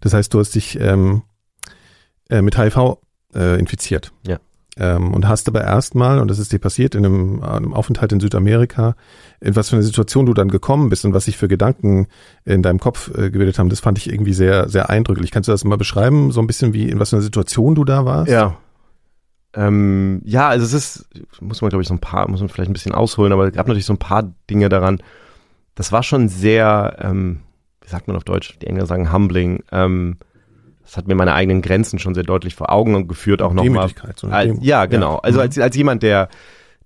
Das 0.00 0.14
heißt, 0.14 0.32
du 0.32 0.40
hast 0.40 0.54
dich 0.54 0.78
ähm, 0.80 1.22
äh, 2.28 2.42
mit 2.42 2.58
HIV 2.58 2.98
äh, 3.34 3.58
infiziert. 3.58 4.12
Ja. 4.26 4.38
Ähm, 4.78 5.12
und 5.12 5.28
hast 5.28 5.48
aber 5.48 5.62
erstmal, 5.62 6.18
und 6.18 6.28
das 6.28 6.38
ist 6.38 6.50
dir 6.52 6.58
passiert, 6.58 6.94
in 6.94 7.04
einem, 7.04 7.42
einem 7.42 7.74
Aufenthalt 7.74 8.12
in 8.12 8.20
Südamerika, 8.20 8.96
in 9.40 9.54
was 9.54 9.68
für 9.68 9.76
eine 9.76 9.82
Situation 9.82 10.24
du 10.24 10.32
dann 10.32 10.48
gekommen 10.48 10.88
bist 10.88 11.04
und 11.04 11.12
was 11.12 11.26
sich 11.26 11.36
für 11.36 11.46
Gedanken 11.46 12.06
in 12.46 12.62
deinem 12.62 12.80
Kopf 12.80 13.10
äh, 13.14 13.30
gebildet 13.30 13.58
haben, 13.58 13.68
das 13.68 13.80
fand 13.80 13.98
ich 13.98 14.10
irgendwie 14.10 14.32
sehr, 14.32 14.70
sehr 14.70 14.88
eindrücklich. 14.88 15.30
Kannst 15.30 15.48
du 15.48 15.52
das 15.52 15.64
mal 15.64 15.76
beschreiben, 15.76 16.30
so 16.30 16.40
ein 16.40 16.46
bisschen 16.46 16.72
wie, 16.72 16.88
in 16.88 16.98
was 16.98 17.10
für 17.10 17.16
einer 17.16 17.22
Situation 17.22 17.74
du 17.74 17.84
da 17.84 18.06
warst? 18.06 18.30
Ja. 18.30 18.56
Ähm, 19.54 20.22
ja, 20.24 20.48
also 20.48 20.64
es 20.64 20.72
ist, 20.72 21.06
muss 21.42 21.60
man 21.60 21.68
glaube 21.68 21.82
ich 21.82 21.88
so 21.88 21.94
ein 21.94 22.00
paar, 22.00 22.26
muss 22.30 22.40
man 22.40 22.48
vielleicht 22.48 22.70
ein 22.70 22.72
bisschen 22.74 22.94
ausholen, 22.94 23.34
aber 23.34 23.48
es 23.48 23.52
gab 23.52 23.68
natürlich 23.68 23.84
so 23.84 23.92
ein 23.92 23.98
paar 23.98 24.32
Dinge 24.48 24.70
daran. 24.70 25.02
Das 25.74 25.92
war 25.92 26.02
schon 26.02 26.28
sehr, 26.28 26.96
ähm, 27.00 27.40
wie 27.82 27.90
sagt 27.90 28.08
man 28.08 28.16
auf 28.16 28.24
Deutsch, 28.24 28.58
die 28.60 28.66
Engländer 28.66 28.86
sagen 28.86 29.12
humbling, 29.12 29.62
ähm, 29.70 30.16
das 30.82 30.96
hat 30.96 31.08
mir 31.08 31.14
meine 31.14 31.34
eigenen 31.34 31.62
Grenzen 31.62 31.98
schon 31.98 32.14
sehr 32.14 32.24
deutlich 32.24 32.54
vor 32.54 32.70
Augen 32.70 33.08
geführt, 33.08 33.42
auch 33.42 33.52
nochmal. 33.52 33.88
So 34.16 34.28
ja, 34.60 34.86
genau. 34.86 35.16
Also 35.16 35.38
mhm. 35.38 35.42
als, 35.42 35.58
als 35.58 35.76
jemand, 35.76 36.02
der, 36.02 36.28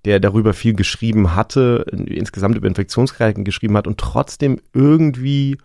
der 0.05 0.21
darüber 0.21 0.53
viel 0.53 0.75
geschrieben 0.75 1.35
hatte, 1.35 1.85
insgesamt 1.91 2.57
über 2.57 2.69
Infektionskrankheiten 2.69 3.45
geschrieben 3.45 3.77
hat 3.77 3.87
und 3.87 3.99
trotzdem 3.99 4.61
irgendwie 4.73 5.59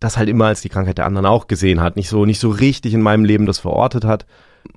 das 0.00 0.16
halt 0.16 0.28
immer 0.28 0.46
als 0.46 0.60
die 0.60 0.68
Krankheit 0.68 0.98
der 0.98 1.06
anderen 1.06 1.26
auch 1.26 1.46
gesehen 1.46 1.80
hat, 1.80 1.96
nicht 1.96 2.08
so, 2.08 2.24
nicht 2.26 2.40
so 2.40 2.50
richtig 2.50 2.94
in 2.94 3.02
meinem 3.02 3.24
Leben 3.24 3.46
das 3.46 3.58
verortet 3.58 4.04
hat. 4.04 4.26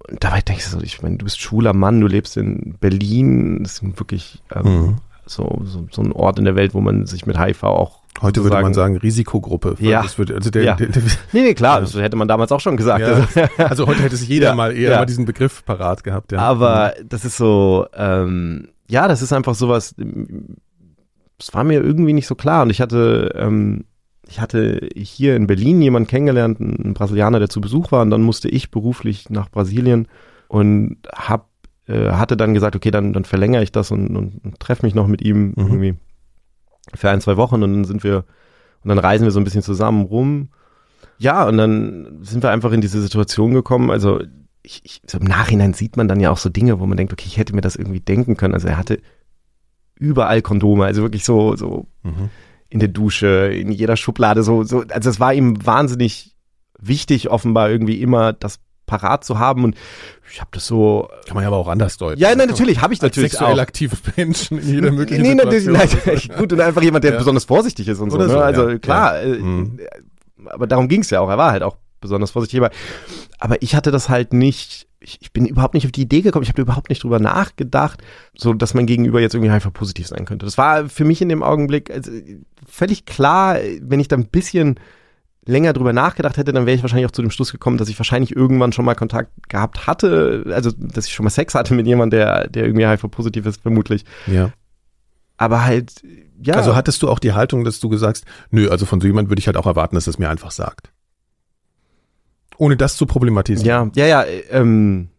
Und 0.09 0.24
dabei 0.24 0.41
denkst 0.41 0.65
du 0.65 0.72
so, 0.72 0.82
ich 0.82 1.01
meine, 1.01 1.18
du 1.18 1.26
bist 1.26 1.39
schwuler 1.39 1.74
Mann, 1.74 2.01
du 2.01 2.07
lebst 2.07 2.38
in 2.38 2.76
Berlin, 2.80 3.63
das 3.63 3.82
ist 3.82 3.99
wirklich 3.99 4.41
ähm, 4.53 4.63
mhm. 4.63 4.95
So, 5.28 5.61
so, 5.65 5.88
so 5.91 6.01
ein 6.01 6.11
Ort 6.11 6.39
in 6.39 6.45
der 6.45 6.55
Welt, 6.55 6.73
wo 6.73 6.82
man 6.82 7.05
sich 7.05 7.25
mit 7.25 7.39
HIV 7.39 7.63
auch 7.63 7.99
Heute 8.21 8.43
würde 8.43 8.61
man 8.61 8.73
sagen 8.73 8.97
Risikogruppe. 8.97 9.75
Ja. 9.80 10.03
Würde, 10.15 10.36
also 10.36 10.49
der, 10.49 10.63
ja. 10.63 10.75
Der, 10.75 10.88
der, 10.88 11.03
nee, 11.34 11.41
nee, 11.41 11.53
klar, 11.53 11.82
das 11.82 11.93
hätte 11.95 12.15
man 12.15 12.28
damals 12.28 12.51
auch 12.51 12.59
schon 12.59 12.78
gesagt. 12.78 13.05
Ja. 13.36 13.47
Also 13.57 13.86
heute 13.86 14.01
hätte 14.01 14.15
sich 14.15 14.28
jeder 14.28 14.47
ja. 14.47 14.55
mal 14.55 14.75
eher 14.75 14.91
ja. 14.91 14.97
mal 14.99 15.05
diesen 15.05 15.25
Begriff 15.25 15.63
parat 15.65 16.03
gehabt. 16.03 16.32
Ja. 16.32 16.39
Aber 16.39 16.93
das 17.07 17.25
ist 17.25 17.38
so, 17.38 17.86
ähm, 17.95 18.69
ja, 18.88 19.07
das 19.07 19.21
ist 19.21 19.34
einfach 19.34 19.55
sowas, 19.55 19.93
es 21.39 21.53
war 21.53 21.63
mir 21.63 21.82
irgendwie 21.82 22.13
nicht 22.13 22.28
so 22.28 22.36
klar. 22.36 22.63
Und 22.63 22.69
ich 22.69 22.82
hatte, 22.82 23.34
ähm, 23.36 23.86
ich 24.28 24.41
hatte 24.41 24.89
hier 24.95 25.36
in 25.36 25.47
Berlin 25.47 25.82
jemanden 25.82 26.07
kennengelernt, 26.07 26.59
einen 26.59 26.93
Brasilianer, 26.93 27.39
der 27.39 27.49
zu 27.49 27.61
Besuch 27.61 27.91
war. 27.91 28.01
Und 28.01 28.09
dann 28.09 28.23
musste 28.23 28.49
ich 28.49 28.71
beruflich 28.71 29.30
nach 29.30 29.49
Brasilien 29.49 30.07
und 30.47 30.97
hab, 31.13 31.49
äh, 31.88 32.11
hatte 32.11 32.38
dann 32.38 32.53
gesagt, 32.53 32.75
okay, 32.75 32.91
dann, 32.91 33.13
dann 33.13 33.25
verlängere 33.25 33.63
ich 33.63 33.71
das 33.71 33.91
und, 33.91 34.15
und, 34.15 34.43
und 34.43 34.59
treffe 34.59 34.85
mich 34.85 34.95
noch 34.95 35.07
mit 35.07 35.21
ihm 35.21 35.47
mhm. 35.49 35.53
irgendwie 35.57 35.95
für 36.93 37.09
ein, 37.09 37.21
zwei 37.21 37.38
Wochen 37.38 37.63
und 37.63 37.73
dann 37.73 37.85
sind 37.85 38.03
wir, 38.03 38.25
und 38.83 38.89
dann 38.89 38.99
reisen 38.99 39.23
wir 39.23 39.31
so 39.31 39.39
ein 39.39 39.43
bisschen 39.43 39.61
zusammen 39.61 40.05
rum. 40.05 40.49
Ja, 41.17 41.47
und 41.47 41.57
dann 41.57 42.19
sind 42.21 42.43
wir 42.43 42.51
einfach 42.51 42.71
in 42.71 42.81
diese 42.81 43.01
Situation 43.01 43.53
gekommen. 43.53 43.89
Also 43.89 44.21
ich, 44.61 44.81
ich, 44.83 45.01
so 45.07 45.17
im 45.17 45.25
Nachhinein 45.25 45.73
sieht 45.73 45.97
man 45.97 46.07
dann 46.07 46.19
ja 46.19 46.31
auch 46.31 46.38
so 46.38 46.49
Dinge, 46.49 46.79
wo 46.79 46.85
man 46.85 46.97
denkt, 46.97 47.13
okay, 47.13 47.25
ich 47.25 47.38
hätte 47.38 47.55
mir 47.55 47.61
das 47.61 47.75
irgendwie 47.75 47.99
denken 47.99 48.38
können. 48.38 48.53
Also 48.53 48.67
er 48.67 48.77
hatte 48.77 48.99
überall 49.95 50.41
Kondome, 50.41 50.85
also 50.85 51.01
wirklich 51.01 51.25
so, 51.25 51.55
so 51.55 51.88
mhm. 52.03 52.29
in 52.69 52.79
der 52.79 52.89
Dusche, 52.89 53.51
in 53.51 53.71
jeder 53.71 53.97
Schublade, 53.97 54.43
so, 54.43 54.63
so, 54.63 54.83
also 54.89 55.09
es 55.09 55.19
war 55.19 55.33
ihm 55.33 55.65
wahnsinnig 55.65 56.35
wichtig, 56.79 57.29
offenbar 57.29 57.69
irgendwie 57.69 58.01
immer 58.01 58.33
das 58.33 58.59
parat 58.88 59.23
zu 59.23 59.38
haben 59.38 59.63
und 59.63 59.75
ich 60.31 60.41
habe 60.41 60.49
das 60.53 60.65
so 60.65 61.07
kann 61.27 61.35
man 61.35 61.43
ja 61.43 61.49
aber 61.49 61.57
auch 61.57 61.67
anders 61.67 61.97
deuten. 61.97 62.19
Ja, 62.19 62.33
nein, 62.33 62.47
natürlich 62.47 62.81
habe 62.81 62.93
ich 62.93 63.01
natürlich 63.01 63.33
sexuell 63.33 63.53
auch. 63.53 63.61
aktive 63.61 63.95
Menschen 64.15 64.57
in 64.57 64.67
jeder 64.67 64.91
möglichen 64.93 65.21
nee, 65.21 65.31
Situation. 65.31 65.73
Natürlich, 65.73 66.29
gut 66.29 66.53
und 66.53 66.61
einfach 66.61 66.81
jemand, 66.81 67.03
der 67.03 67.13
ja. 67.13 67.17
besonders 67.19 67.45
vorsichtig 67.45 67.88
ist 67.88 67.99
und 67.99 68.09
so, 68.09 68.17
ne? 68.17 68.27
so, 68.27 68.39
Also 68.39 68.69
ja. 68.69 68.77
klar. 68.79 69.21
Äh, 69.21 69.38
mhm. 69.38 69.79
aber 70.45 70.65
darum 70.65 70.88
ging 70.88 71.01
es 71.01 71.11
ja 71.11 71.19
auch. 71.19 71.29
Er 71.29 71.38
war 71.38 71.51
halt 71.51 71.61
auch 71.61 71.77
besonders 72.01 72.31
vorsichtig, 72.31 72.59
aber, 72.59 72.71
aber 73.39 73.61
ich 73.61 73.75
hatte 73.75 73.91
das 73.91 74.09
halt 74.09 74.33
nicht 74.33 74.88
ich, 74.99 75.19
ich 75.21 75.31
bin 75.31 75.45
überhaupt 75.45 75.73
nicht 75.73 75.85
auf 75.85 75.91
die 75.91 76.01
Idee 76.01 76.21
gekommen, 76.21 76.43
ich 76.43 76.49
habe 76.49 76.61
überhaupt 76.61 76.89
nicht 76.89 77.03
drüber 77.03 77.19
nachgedacht, 77.19 78.01
so 78.35 78.53
dass 78.53 78.73
mein 78.73 78.88
Gegenüber 78.88 79.21
jetzt 79.21 79.35
irgendwie 79.35 79.51
einfach 79.51 79.71
positiv 79.71 80.07
sein 80.07 80.25
könnte. 80.25 80.45
Das 80.45 80.57
war 80.57 80.89
für 80.89 81.05
mich 81.05 81.21
in 81.21 81.29
dem 81.29 81.43
Augenblick 81.43 81.91
also, 81.91 82.11
völlig 82.67 83.05
klar, 83.05 83.57
wenn 83.81 83.99
ich 83.99 84.07
da 84.07 84.15
ein 84.15 84.27
bisschen 84.27 84.79
länger 85.47 85.73
drüber 85.73 85.93
nachgedacht 85.93 86.37
hätte, 86.37 86.53
dann 86.53 86.65
wäre 86.65 86.75
ich 86.75 86.83
wahrscheinlich 86.83 87.07
auch 87.07 87.11
zu 87.11 87.21
dem 87.21 87.31
Schluss 87.31 87.51
gekommen, 87.51 87.77
dass 87.77 87.89
ich 87.89 87.97
wahrscheinlich 87.97 88.35
irgendwann 88.35 88.71
schon 88.71 88.85
mal 88.85 88.95
Kontakt 88.95 89.31
gehabt 89.49 89.87
hatte, 89.87 90.45
also 90.53 90.71
dass 90.71 91.07
ich 91.07 91.13
schon 91.13 91.23
mal 91.23 91.29
Sex 91.29 91.55
hatte 91.55 91.73
mit 91.73 91.87
jemandem, 91.87 92.19
der, 92.19 92.47
der 92.47 92.65
irgendwie 92.65 92.87
HIV-positiv 92.87 93.45
ist, 93.45 93.61
vermutlich. 93.61 94.05
Ja. 94.27 94.51
Aber 95.37 95.63
halt, 95.63 96.03
ja. 96.41 96.55
Also 96.55 96.75
hattest 96.75 97.01
du 97.01 97.09
auch 97.09 97.19
die 97.19 97.33
Haltung, 97.33 97.63
dass 97.63 97.79
du 97.79 97.89
gesagt, 97.89 98.23
nö, 98.51 98.69
also 98.69 98.85
von 98.85 98.99
so 98.99 99.07
jemand 99.07 99.29
würde 99.29 99.39
ich 99.39 99.47
halt 99.47 99.57
auch 99.57 99.65
erwarten, 99.67 99.95
dass 99.95 100.07
es 100.07 100.19
mir 100.19 100.29
einfach 100.29 100.51
sagt. 100.51 100.91
Ohne 102.57 102.75
das 102.75 102.97
zu 102.97 103.05
problematisieren. 103.05 103.91
Ja, 103.95 104.05
ja, 104.05 104.23
ja, 104.23 104.25
ähm, 104.49 105.09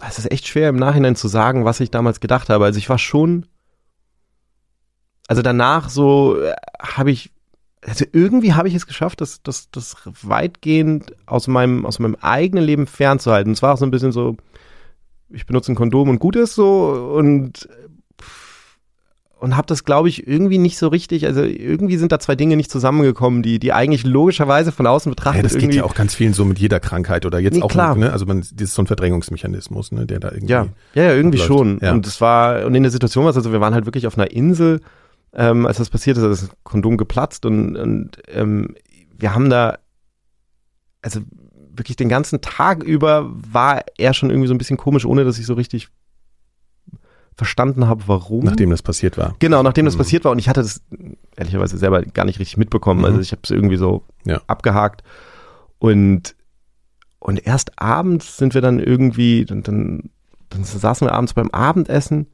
es 0.00 0.18
ist 0.18 0.30
echt 0.30 0.46
schwer 0.46 0.68
im 0.68 0.76
Nachhinein 0.76 1.16
zu 1.16 1.28
sagen, 1.28 1.64
was 1.64 1.80
ich 1.80 1.90
damals 1.90 2.20
gedacht 2.20 2.50
habe. 2.50 2.64
Also 2.64 2.78
ich 2.78 2.88
war 2.88 2.98
schon, 2.98 3.46
also 5.26 5.42
danach 5.42 5.88
so 5.88 6.40
äh, 6.40 6.54
habe 6.80 7.10
ich 7.10 7.33
also 7.86 8.04
irgendwie 8.12 8.54
habe 8.54 8.68
ich 8.68 8.74
es 8.74 8.86
geschafft, 8.86 9.20
das, 9.20 9.42
das, 9.42 9.70
das 9.70 9.96
weitgehend 10.22 11.12
aus 11.26 11.46
meinem, 11.48 11.84
aus 11.86 11.98
meinem 11.98 12.16
eigenen 12.20 12.64
Leben 12.64 12.86
fernzuhalten. 12.86 13.50
Und 13.50 13.56
zwar 13.56 13.74
auch 13.74 13.78
so 13.78 13.84
ein 13.84 13.90
bisschen 13.90 14.12
so, 14.12 14.36
ich 15.30 15.46
benutze 15.46 15.72
ein 15.72 15.74
Kondom 15.76 16.08
und 16.08 16.18
gut 16.18 16.36
ist 16.36 16.54
so 16.54 17.12
und 17.16 17.68
und 19.40 19.58
habe 19.58 19.66
das 19.66 19.84
glaube 19.84 20.08
ich 20.08 20.26
irgendwie 20.26 20.56
nicht 20.56 20.78
so 20.78 20.88
richtig, 20.88 21.26
also 21.26 21.42
irgendwie 21.42 21.98
sind 21.98 22.12
da 22.12 22.18
zwei 22.18 22.34
Dinge 22.34 22.56
nicht 22.56 22.70
zusammengekommen, 22.70 23.42
die 23.42 23.58
die 23.58 23.74
eigentlich 23.74 24.04
logischerweise 24.04 24.72
von 24.72 24.86
außen 24.86 25.10
betrachtet 25.10 25.42
ja, 25.42 25.48
das 25.48 25.58
geht 25.58 25.74
ja 25.74 25.84
auch 25.84 25.94
ganz 25.94 26.14
vielen 26.14 26.32
so 26.32 26.46
mit 26.46 26.58
jeder 26.58 26.80
Krankheit 26.80 27.26
oder 27.26 27.38
jetzt 27.40 27.56
nee, 27.56 27.62
auch 27.62 27.68
klar. 27.68 27.94
ne, 27.94 28.10
also 28.10 28.24
man 28.24 28.40
das 28.40 28.50
ist 28.52 28.74
so 28.74 28.82
ein 28.82 28.86
Verdrängungsmechanismus, 28.86 29.92
ne, 29.92 30.06
der 30.06 30.20
da 30.20 30.30
irgendwie 30.30 30.52
Ja, 30.52 30.68
ja, 30.94 31.02
ja 31.02 31.12
irgendwie 31.12 31.42
abläuft. 31.42 31.60
schon 31.60 31.78
ja. 31.82 31.92
und 31.92 32.06
es 32.06 32.22
war 32.22 32.64
und 32.64 32.74
in 32.74 32.84
der 32.84 32.92
Situation 32.92 33.24
war 33.24 33.30
es 33.30 33.36
also 33.36 33.52
wir 33.52 33.60
waren 33.60 33.74
halt 33.74 33.84
wirklich 33.84 34.06
auf 34.06 34.16
einer 34.16 34.30
Insel 34.30 34.80
ähm, 35.34 35.66
als 35.66 35.78
das 35.78 35.90
passiert 35.90 36.16
ist, 36.16 36.24
ist 36.24 36.42
das 36.42 36.56
Kondom 36.62 36.96
geplatzt 36.96 37.44
und, 37.44 37.76
und 37.76 38.18
ähm, 38.28 38.74
wir 39.16 39.34
haben 39.34 39.50
da 39.50 39.78
also 41.02 41.20
wirklich 41.76 41.96
den 41.96 42.08
ganzen 42.08 42.40
Tag 42.40 42.82
über 42.82 43.30
war 43.34 43.82
er 43.98 44.14
schon 44.14 44.30
irgendwie 44.30 44.48
so 44.48 44.54
ein 44.54 44.58
bisschen 44.58 44.76
komisch, 44.76 45.04
ohne 45.04 45.24
dass 45.24 45.38
ich 45.38 45.46
so 45.46 45.54
richtig 45.54 45.88
verstanden 47.36 47.88
habe, 47.88 48.04
warum. 48.06 48.44
Nachdem 48.44 48.70
das 48.70 48.82
passiert 48.82 49.18
war. 49.18 49.34
Genau, 49.40 49.62
nachdem 49.64 49.86
das 49.86 49.94
mhm. 49.94 49.98
passiert 49.98 50.24
war 50.24 50.30
und 50.30 50.38
ich 50.38 50.48
hatte 50.48 50.62
das 50.62 50.82
ehrlicherweise 51.36 51.76
selber 51.78 52.02
gar 52.02 52.24
nicht 52.24 52.38
richtig 52.38 52.56
mitbekommen. 52.56 53.00
Mhm. 53.00 53.06
Also 53.06 53.20
ich 53.20 53.32
habe 53.32 53.40
es 53.42 53.50
irgendwie 53.50 53.76
so 53.76 54.04
ja. 54.24 54.40
abgehakt 54.46 55.02
und 55.78 56.36
und 57.18 57.46
erst 57.46 57.80
abends 57.80 58.36
sind 58.36 58.52
wir 58.52 58.60
dann 58.60 58.78
irgendwie, 58.78 59.46
dann, 59.46 59.62
dann, 59.62 60.10
dann 60.50 60.62
saßen 60.62 61.06
wir 61.06 61.12
abends 61.12 61.32
beim 61.32 61.50
Abendessen 61.50 62.26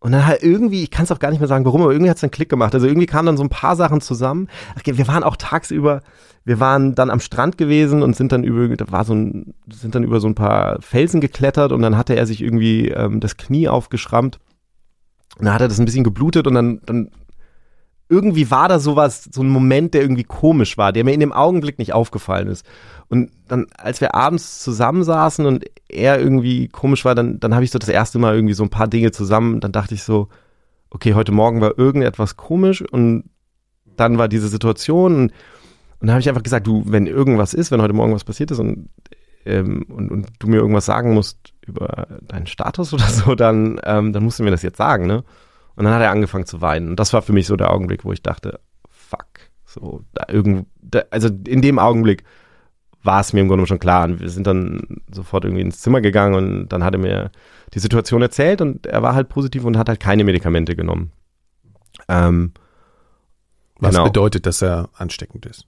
und 0.00 0.12
dann 0.12 0.26
halt 0.26 0.42
irgendwie, 0.42 0.82
ich 0.82 0.90
kann 0.90 1.04
es 1.04 1.12
auch 1.12 1.18
gar 1.18 1.30
nicht 1.30 1.40
mehr 1.40 1.48
sagen, 1.48 1.64
warum, 1.64 1.82
aber 1.82 1.92
irgendwie 1.92 2.10
hat 2.10 2.18
es 2.18 2.22
einen 2.22 2.30
Klick 2.30 2.48
gemacht. 2.48 2.74
Also 2.74 2.86
irgendwie 2.86 3.06
kamen 3.06 3.26
dann 3.26 3.36
so 3.36 3.42
ein 3.42 3.48
paar 3.48 3.76
Sachen 3.76 4.00
zusammen. 4.00 4.48
Wir 4.84 5.08
waren 5.08 5.24
auch 5.24 5.36
tagsüber, 5.36 6.02
wir 6.44 6.60
waren 6.60 6.94
dann 6.94 7.10
am 7.10 7.20
Strand 7.20 7.58
gewesen 7.58 8.02
und 8.02 8.14
sind 8.14 8.30
dann 8.30 8.44
über, 8.44 8.68
da 8.76 8.90
war 8.92 9.04
so 9.04 9.14
ein, 9.14 9.54
sind 9.68 9.94
dann 9.94 10.04
über 10.04 10.20
so 10.20 10.28
ein 10.28 10.34
paar 10.34 10.80
Felsen 10.80 11.20
geklettert 11.20 11.72
und 11.72 11.82
dann 11.82 11.96
hatte 11.96 12.14
er 12.14 12.26
sich 12.26 12.42
irgendwie 12.42 12.88
ähm, 12.88 13.20
das 13.20 13.36
Knie 13.36 13.68
aufgeschrammt. 13.68 14.38
Und 15.38 15.46
dann 15.46 15.54
hat 15.54 15.60
er 15.62 15.68
das 15.68 15.78
ein 15.78 15.86
bisschen 15.86 16.04
geblutet 16.04 16.46
und 16.46 16.54
dann, 16.54 16.80
dann 16.86 17.10
irgendwie 18.08 18.50
war 18.50 18.68
da 18.68 18.78
sowas, 18.78 19.28
so 19.32 19.42
ein 19.42 19.48
Moment, 19.48 19.94
der 19.94 20.02
irgendwie 20.02 20.24
komisch 20.24 20.78
war, 20.78 20.92
der 20.92 21.04
mir 21.04 21.12
in 21.12 21.20
dem 21.20 21.32
Augenblick 21.32 21.78
nicht 21.78 21.92
aufgefallen 21.92 22.48
ist. 22.48 22.64
Und 23.08 23.30
dann, 23.48 23.66
als 23.76 24.00
wir 24.00 24.14
abends 24.14 24.62
zusammensaßen 24.62 25.44
und 25.46 25.64
er 25.88 26.20
irgendwie 26.20 26.68
komisch 26.68 27.04
war, 27.04 27.14
dann, 27.14 27.40
dann 27.40 27.54
habe 27.54 27.64
ich 27.64 27.70
so 27.70 27.78
das 27.78 27.88
erste 27.88 28.18
Mal 28.18 28.34
irgendwie 28.34 28.54
so 28.54 28.62
ein 28.62 28.70
paar 28.70 28.88
Dinge 28.88 29.10
zusammen. 29.10 29.60
Dann 29.60 29.72
dachte 29.72 29.94
ich 29.94 30.02
so, 30.02 30.28
okay, 30.90 31.14
heute 31.14 31.32
Morgen 31.32 31.60
war 31.60 31.78
irgendetwas 31.78 32.36
komisch 32.36 32.82
und 32.82 33.24
dann 33.96 34.18
war 34.18 34.28
diese 34.28 34.48
Situation 34.48 35.14
und, 35.14 35.32
und 35.98 36.08
dann 36.08 36.10
habe 36.10 36.20
ich 36.20 36.28
einfach 36.28 36.42
gesagt, 36.42 36.66
du, 36.66 36.84
wenn 36.86 37.06
irgendwas 37.06 37.54
ist, 37.54 37.70
wenn 37.70 37.82
heute 37.82 37.94
Morgen 37.94 38.14
was 38.14 38.24
passiert 38.24 38.50
ist 38.50 38.58
und, 38.58 38.88
ähm, 39.46 39.86
und, 39.88 40.10
und 40.10 40.28
du 40.38 40.46
mir 40.48 40.56
irgendwas 40.56 40.84
sagen 40.84 41.14
musst 41.14 41.54
über 41.62 42.06
deinen 42.22 42.46
Status 42.46 42.92
oder 42.92 43.04
so, 43.04 43.34
dann, 43.34 43.80
ähm, 43.84 44.12
dann 44.12 44.22
musst 44.22 44.38
du 44.38 44.42
mir 44.42 44.50
das 44.50 44.62
jetzt 44.62 44.78
sagen, 44.78 45.06
ne? 45.06 45.24
Und 45.76 45.84
dann 45.84 45.94
hat 45.94 46.02
er 46.02 46.10
angefangen 46.10 46.46
zu 46.46 46.60
weinen. 46.60 46.90
Und 46.90 47.00
das 47.00 47.12
war 47.12 47.22
für 47.22 47.32
mich 47.32 47.46
so 47.46 47.56
der 47.56 47.70
Augenblick, 47.70 48.04
wo 48.04 48.12
ich 48.12 48.22
dachte, 48.22 48.60
fuck, 48.88 49.26
so, 49.64 50.02
da 50.14 50.26
irgend, 50.28 50.66
da, 50.80 51.02
also 51.10 51.28
in 51.28 51.62
dem 51.62 51.78
Augenblick 51.78 52.24
war 53.02 53.20
es 53.20 53.32
mir 53.32 53.40
im 53.40 53.48
Grunde 53.48 53.66
schon 53.66 53.78
klar. 53.78 54.04
Und 54.04 54.20
wir 54.20 54.28
sind 54.28 54.46
dann 54.46 55.02
sofort 55.10 55.44
irgendwie 55.44 55.62
ins 55.62 55.80
Zimmer 55.80 56.00
gegangen 56.00 56.34
und 56.34 56.68
dann 56.68 56.82
hat 56.82 56.94
er 56.94 57.00
mir 57.00 57.30
die 57.72 57.78
Situation 57.78 58.22
erzählt 58.22 58.60
und 58.60 58.86
er 58.86 59.02
war 59.02 59.14
halt 59.14 59.28
positiv 59.28 59.64
und 59.64 59.78
hat 59.78 59.88
halt 59.88 60.00
keine 60.00 60.24
Medikamente 60.24 60.76
genommen. 60.76 61.12
Ähm, 62.08 62.52
Was 63.78 63.94
genau. 63.94 64.04
bedeutet, 64.04 64.46
dass 64.46 64.62
er 64.62 64.88
ansteckend 64.94 65.46
ist? 65.46 65.66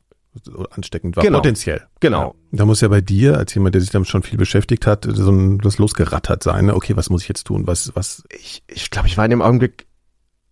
Ansteckend 0.71 1.17
war, 1.17 1.25
genau. 1.25 1.39
potenziell. 1.39 1.83
Genau. 2.01 2.37
Ja. 2.53 2.59
Da 2.59 2.65
muss 2.65 2.81
ja 2.81 2.89
bei 2.89 3.01
dir, 3.01 3.39
als 3.39 3.55
jemand, 3.55 3.75
der 3.75 3.81
sich 3.81 3.91
damit 3.91 4.09
schon 4.09 4.23
viel 4.23 4.39
beschäftigt 4.39 4.87
hat, 4.87 5.07
so 5.09 5.33
ein, 5.33 5.59
das 5.59 5.79
losgerattert 5.79 6.43
sein. 6.43 6.67
Ne? 6.67 6.75
Okay, 6.75 6.97
was 6.97 7.11
muss 7.11 7.23
ich 7.23 7.29
jetzt 7.29 7.45
tun? 7.45 7.67
Was, 7.67 7.95
was? 7.97 8.23
Ich, 8.31 8.63
ich 8.69 8.91
glaube, 8.91 9.09
ich 9.09 9.17
war 9.17 9.25
in 9.25 9.31
dem 9.31 9.43
Augenblick 9.43 9.87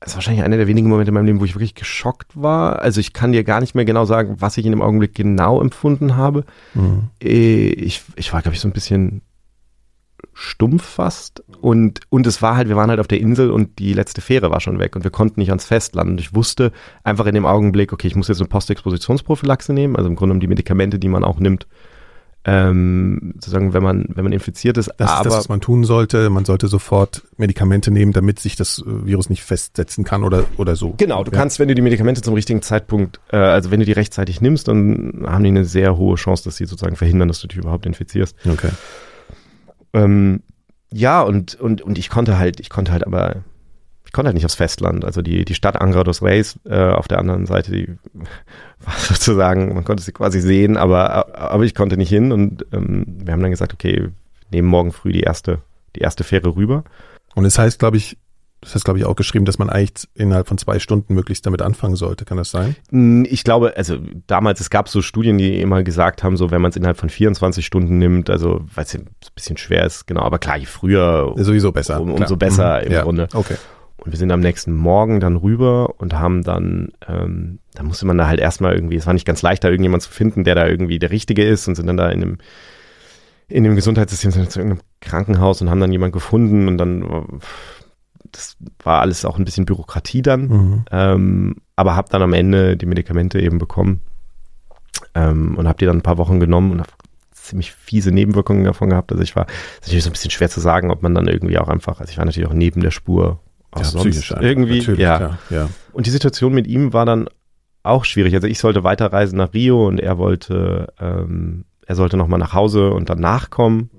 das 0.01 0.11
ist 0.11 0.17
wahrscheinlich 0.17 0.45
einer 0.45 0.59
der 0.59 0.67
wenigen 0.67 0.89
Momente 0.89 1.09
in 1.09 1.15
meinem 1.15 1.27
Leben, 1.27 1.41
wo 1.41 1.45
ich 1.45 1.55
wirklich 1.55 1.75
geschockt 1.75 2.41
war. 2.41 2.81
Also 2.83 3.01
ich 3.01 3.13
kann 3.13 3.33
dir 3.33 3.45
gar 3.45 3.61
nicht 3.61 3.75
mehr 3.75 3.87
genau 3.87 4.05
sagen, 4.05 4.37
was 4.41 4.59
ich 4.59 4.67
in 4.67 4.73
dem 4.73 4.83
Augenblick 4.83 5.15
genau 5.15 5.61
empfunden 5.61 6.17
habe. 6.17 6.45
Mhm. 6.75 7.05
Äh, 7.23 7.69
ich, 7.69 8.03
ich 8.17 8.33
war, 8.33 8.43
glaube 8.43 8.55
ich, 8.55 8.61
so 8.61 8.69
ein 8.69 8.73
bisschen 8.73 9.23
stumpf 10.35 10.85
fast. 10.85 11.43
Und, 11.61 12.01
und 12.11 12.27
es 12.27 12.43
war 12.43 12.57
halt, 12.57 12.69
wir 12.69 12.77
waren 12.77 12.91
halt 12.91 13.01
auf 13.01 13.09
der 13.09 13.21
Insel 13.21 13.51
und 13.51 13.79
die 13.79 13.95
letzte 13.95 14.21
Fähre 14.21 14.51
war 14.51 14.61
schon 14.61 14.79
weg 14.79 14.95
und 14.97 15.03
wir 15.03 15.11
konnten 15.11 15.41
nicht 15.41 15.49
ans 15.49 15.65
Festland. 15.65 16.11
Und 16.11 16.21
ich 16.21 16.35
wusste 16.35 16.73
einfach 17.03 17.25
in 17.27 17.35
dem 17.35 17.47
Augenblick, 17.47 17.93
okay, 17.93 18.07
ich 18.07 18.17
muss 18.17 18.29
jetzt 18.29 18.41
eine 18.41 18.49
Postexpositionsprophylaxe 18.49 19.73
nehmen, 19.73 19.97
also 19.97 20.09
im 20.09 20.17
Grunde 20.17 20.35
um 20.35 20.41
die 20.41 20.47
Medikamente, 20.47 20.99
die 20.99 21.09
man 21.09 21.25
auch 21.25 21.39
nimmt, 21.39 21.67
ähm, 22.49 23.33
sozusagen, 23.35 23.73
wenn 23.73 23.83
man, 23.83 24.07
wenn 24.15 24.23
man 24.23 24.33
infiziert 24.33 24.79
ist. 24.79 24.89
Das 24.99 25.11
aber, 25.11 25.19
ist 25.19 25.27
das, 25.27 25.37
was 25.37 25.49
man 25.49 25.61
tun 25.61 25.83
sollte. 25.83 26.31
Man 26.31 26.45
sollte 26.45 26.69
sofort 26.69 27.25
Medikamente 27.37 27.91
nehmen, 27.91 28.13
damit 28.13 28.39
sich 28.39 28.55
das 28.55 28.79
äh, 28.79 29.05
Virus 29.05 29.29
nicht 29.29 29.43
festsetzen 29.43 30.05
kann 30.05 30.23
oder, 30.23 30.45
oder 30.57 30.77
so. 30.77 30.95
Genau, 30.97 31.25
du 31.25 31.33
ja. 31.33 31.39
kannst, 31.39 31.59
wenn 31.59 31.67
du 31.67 31.75
die 31.75 31.83
Medikamente 31.83 32.23
zum 32.23 32.35
richtigen 32.35 32.63
Zeitpunkt, 32.63 33.19
äh, 33.33 33.37
also 33.37 33.73
wenn 33.73 33.81
du 33.81 33.87
die 33.87 33.93
rechtzeitig 33.93 34.41
nimmst, 34.41 34.69
dann 34.69 35.25
haben 35.27 35.43
die 35.43 35.51
eine 35.51 35.65
sehr 35.65 35.97
hohe 35.97 36.15
Chance, 36.15 36.45
dass 36.45 36.57
sie 36.57 36.67
sozusagen 36.67 36.95
verhindern, 36.95 37.27
dass 37.27 37.41
du 37.41 37.49
dich 37.49 37.59
überhaupt 37.59 37.85
infizierst. 37.85 38.37
Okay. 38.49 38.71
Ähm, 39.93 40.43
ja, 40.93 41.23
und, 41.23 41.57
und, 41.57 41.83
und 41.83 41.99
ich 41.99 42.09
konnte 42.11 42.39
halt, 42.39 42.61
ich 42.61 42.71
konnte 42.71 42.93
halt 42.93 43.05
aber 43.05 43.43
konnte 44.17 44.29
halt 44.29 44.35
nicht 44.35 44.47
aufs 44.47 44.55
Festland. 44.55 45.05
Also 45.05 45.21
die, 45.21 45.45
die 45.45 45.55
Stadt 45.55 45.79
Angra 45.79 46.03
dos 46.03 46.23
Reis 46.23 46.59
äh, 46.65 46.89
auf 46.89 47.07
der 47.07 47.19
anderen 47.19 47.45
Seite, 47.45 47.71
die 47.71 47.89
war 48.81 48.95
sozusagen, 48.97 49.75
man 49.75 49.85
konnte 49.85 50.03
sie 50.03 50.13
quasi 50.13 50.41
sehen, 50.41 50.79
aber, 50.79 51.39
aber 51.39 51.65
ich 51.65 51.75
konnte 51.75 51.99
nicht 51.99 52.09
hin 52.09 52.33
und 52.33 52.65
ähm, 52.73 53.05
wir 53.07 53.35
haben 53.35 53.43
dann 53.43 53.51
gesagt, 53.51 53.75
okay, 53.75 53.95
wir 54.01 54.13
nehmen 54.51 54.69
morgen 54.69 54.93
früh 54.93 55.13
die 55.13 55.21
erste, 55.21 55.59
die 55.95 56.01
erste 56.01 56.25
Fähre 56.25 56.57
rüber. 56.57 56.85
Und 57.35 57.45
es 57.45 57.55
das 57.55 57.65
heißt, 57.65 57.79
glaube 57.79 57.99
ich, 57.99 58.17
das 58.63 58.75
hast, 58.75 58.85
glaube 58.85 58.99
ich, 58.99 59.05
auch 59.05 59.17
geschrieben, 59.17 59.45
dass 59.45 59.59
man 59.59 59.69
eigentlich 59.69 60.09
innerhalb 60.15 60.49
von 60.49 60.57
zwei 60.57 60.79
Stunden 60.79 61.13
möglichst 61.13 61.45
damit 61.45 61.61
anfangen 61.61 61.95
sollte. 61.95 62.25
Kann 62.25 62.39
das 62.39 62.51
sein? 62.51 62.75
Ich 63.29 63.45
glaube, 63.45 63.75
also 63.77 63.99
damals, 64.27 64.61
es 64.61 64.71
gab 64.71 64.89
so 64.89 65.03
Studien, 65.03 65.37
die 65.37 65.61
immer 65.61 65.83
gesagt 65.83 66.23
haben, 66.23 66.39
so 66.39 66.51
wenn 66.51 66.63
man 66.63 66.71
es 66.71 66.77
innerhalb 66.77 66.97
von 66.97 67.11
24 67.11 67.67
Stunden 67.67 67.99
nimmt, 67.99 68.31
also 68.31 68.65
weil 68.75 68.85
es 68.85 68.95
ein 68.95 69.11
bisschen 69.35 69.59
schwer 69.59 69.85
ist, 69.85 70.07
genau, 70.07 70.23
aber 70.23 70.39
klar, 70.39 70.57
je 70.57 70.65
früher, 70.65 71.35
sowieso 71.37 71.71
besser, 71.71 72.01
um, 72.01 72.13
umso 72.13 72.37
besser 72.37 72.81
mhm. 72.81 72.87
im 72.87 72.93
ja. 72.93 73.03
Grunde. 73.03 73.29
Okay. 73.35 73.57
Und 73.99 74.13
wir 74.13 74.19
sind 74.19 74.31
am 74.31 74.41
nächsten 74.41 74.75
Morgen 74.75 75.21
dann 75.21 75.37
rüber 75.37 75.95
und 75.99 76.15
haben 76.15 76.43
dann, 76.43 76.93
ähm, 77.09 77.59
da 77.75 77.83
musste 77.83 78.07
man 78.07 78.19
da 78.19 78.27
halt 78.29 78.41
erstmal 78.41 78.75
irgendwie, 78.75 78.97
es 78.97 79.07
war 79.07 79.15
nicht 79.15 79.27
ganz 79.27 79.43
leicht, 79.43 79.65
da 79.65 79.69
irgendjemand 79.69 80.03
zu 80.03 80.11
finden, 80.11 80.45
der 80.45 80.55
da 80.55 80.67
irgendwie 80.67 80.99
der 80.99 81.11
Richtige 81.11 81.45
ist 81.45 81.67
und 81.67 81.75
sind 81.75 81.87
dann 81.87 81.97
da 81.97 82.09
in 82.11 82.21
dem, 82.21 82.39
in 83.49 83.65
dem 83.65 83.75
Gesundheitssystem 83.75 84.31
sind 84.33 84.51
zu 84.51 84.61
irgendeinem 84.61 84.85
Krankenhaus 85.01 85.63
und 85.63 85.71
haben 85.71 85.81
dann 85.81 85.93
jemanden 85.93 86.13
gefunden 86.13 86.69
und 86.69 86.79
dann, 86.79 87.41
das 88.33 88.57
war 88.83 89.01
alles 89.01 89.25
auch 89.25 89.39
ein 89.39 89.45
bisschen 89.45 89.65
Bürokratie 89.67 90.23
dann, 90.23 90.49
mhm. 90.49 90.85
ähm, 90.91 91.57
aber 91.75 91.97
habe 91.97 92.11
dann 92.11 92.23
am 92.23 92.33
Ende 92.33 92.77
die 92.77 92.87
Medikamente 92.87 93.41
eben 93.41 93.59
bekommen 93.59 94.03
ähm, 95.15 95.57
und 95.57 95.67
habe 95.67 95.79
die 95.79 95.87
dann 95.87 95.99
ein 95.99 96.03
paar 96.03 96.19
Wochen 96.19 96.39
genommen 96.39 96.73
und 96.73 96.81
habe 96.81 96.91
ziemlich 97.33 97.73
fiese 97.73 98.11
Nebenwirkungen 98.11 98.65
davon 98.65 98.91
gehabt. 98.91 99.13
Also 99.13 99.23
ich 99.23 99.37
war, 99.37 99.47
es 99.47 99.53
ist 99.53 99.87
natürlich 99.87 100.05
so 100.05 100.11
ein 100.11 100.13
bisschen 100.13 100.31
schwer 100.33 100.51
zu 100.51 100.61
sagen, 100.61 100.91
ob 100.91 101.03
man 101.03 101.15
dann 101.15 101.29
irgendwie 101.29 101.59
auch 101.59 101.69
einfach, 101.69 102.01
also 102.01 102.11
ich 102.11 102.19
war 102.19 102.25
natürlich 102.25 102.49
auch 102.49 102.55
neben 102.55 102.81
der 102.81 102.91
Spur 102.91 103.41
auch 103.71 103.81
ja, 103.81 103.85
sonst 103.85 104.31
irgendwie. 104.41 104.81
Ja. 105.01 105.21
ja. 105.21 105.39
ja. 105.51 105.69
Und 105.93 106.07
die 106.07 106.11
Situation 106.11 106.53
mit 106.53 106.67
ihm 106.67 106.93
war 106.93 107.07
dann 107.07 107.29
auch 107.83 108.05
schwierig. 108.05 108.35
Also 108.35 108.47
ich 108.47 108.59
sollte 108.59 108.85
weiterreisen 108.85 109.39
nach 109.39 109.55
Rio 109.55 109.87
und 109.87 110.01
er 110.01 110.19
wollte, 110.19 110.93
ähm, 111.01 111.65
er 111.87 111.95
sollte 111.95 112.17
nochmal 112.17 112.39
nach 112.39 112.53
Hause 112.53 112.91
und 112.91 113.09
dann 113.09 113.21
nachkommen. 113.21 113.91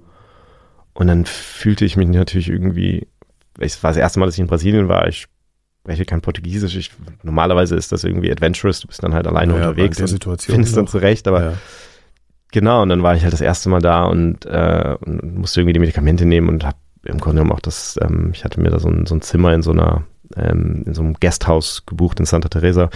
Und 0.94 1.08
dann 1.08 1.26
fühlte 1.26 1.86
ich 1.86 1.96
mich 1.96 2.08
natürlich 2.08 2.50
irgendwie, 2.50 3.08
es 3.60 3.82
war 3.84 3.92
das 3.92 3.98
erste 3.98 4.20
Mal, 4.20 4.26
dass 4.26 4.36
ich 4.36 4.42
in 4.42 4.48
Brasilien 4.48 4.88
war, 4.88 5.08
ich 5.08 5.28
spreche 5.88 6.06
kein 6.06 6.22
Portugiesisch. 6.22 6.76
Ich, 6.76 6.92
normalerweise 7.24 7.76
ist 7.76 7.92
das 7.92 8.04
irgendwie 8.04 8.32
adventurous, 8.32 8.82
du 8.82 8.88
bist 8.88 9.04
dann 9.04 9.14
halt 9.14 9.26
alleine 9.28 9.54
ja, 9.54 9.70
unterwegs 9.70 10.02
und 10.02 10.08
Situation 10.08 10.56
findest 10.56 10.76
dann 10.76 10.88
zurecht, 10.88 11.28
aber 11.28 11.44
ja. 11.44 11.54
genau, 12.52 12.82
und 12.82 12.90
dann 12.90 13.04
war 13.04 13.16
ich 13.16 13.24
halt 13.24 13.32
das 13.32 13.42
erste 13.42 13.70
Mal 13.70 13.80
da 13.80 14.06
und, 14.06 14.46
äh, 14.46 14.98
und 15.00 15.38
musste 15.38 15.62
irgendwie 15.62 15.74
die 15.74 15.80
Medikamente 15.80 16.26
nehmen 16.26 16.50
und 16.50 16.66
habe 16.66 16.78
im 17.08 17.20
Grunde 17.20 17.42
genommen 17.42 17.52
auch 17.52 17.62
das, 17.62 17.98
ähm, 18.02 18.32
ich 18.34 18.44
hatte 18.44 18.60
mir 18.60 18.70
da 18.70 18.80
so 18.80 18.90
ein, 18.90 19.06
so 19.06 19.16
ein 19.16 19.22
Zimmer 19.22 19.54
in 19.54 19.62
so 19.62 19.72
einer, 19.72 20.04
ähm, 20.36 20.84
in 20.86 20.94
so 20.94 21.02
einem 21.02 21.16
Gasthaus 21.20 21.86
gebucht 21.86 22.20
in 22.20 22.26
Santa 22.26 22.50
Teresa 22.50 22.90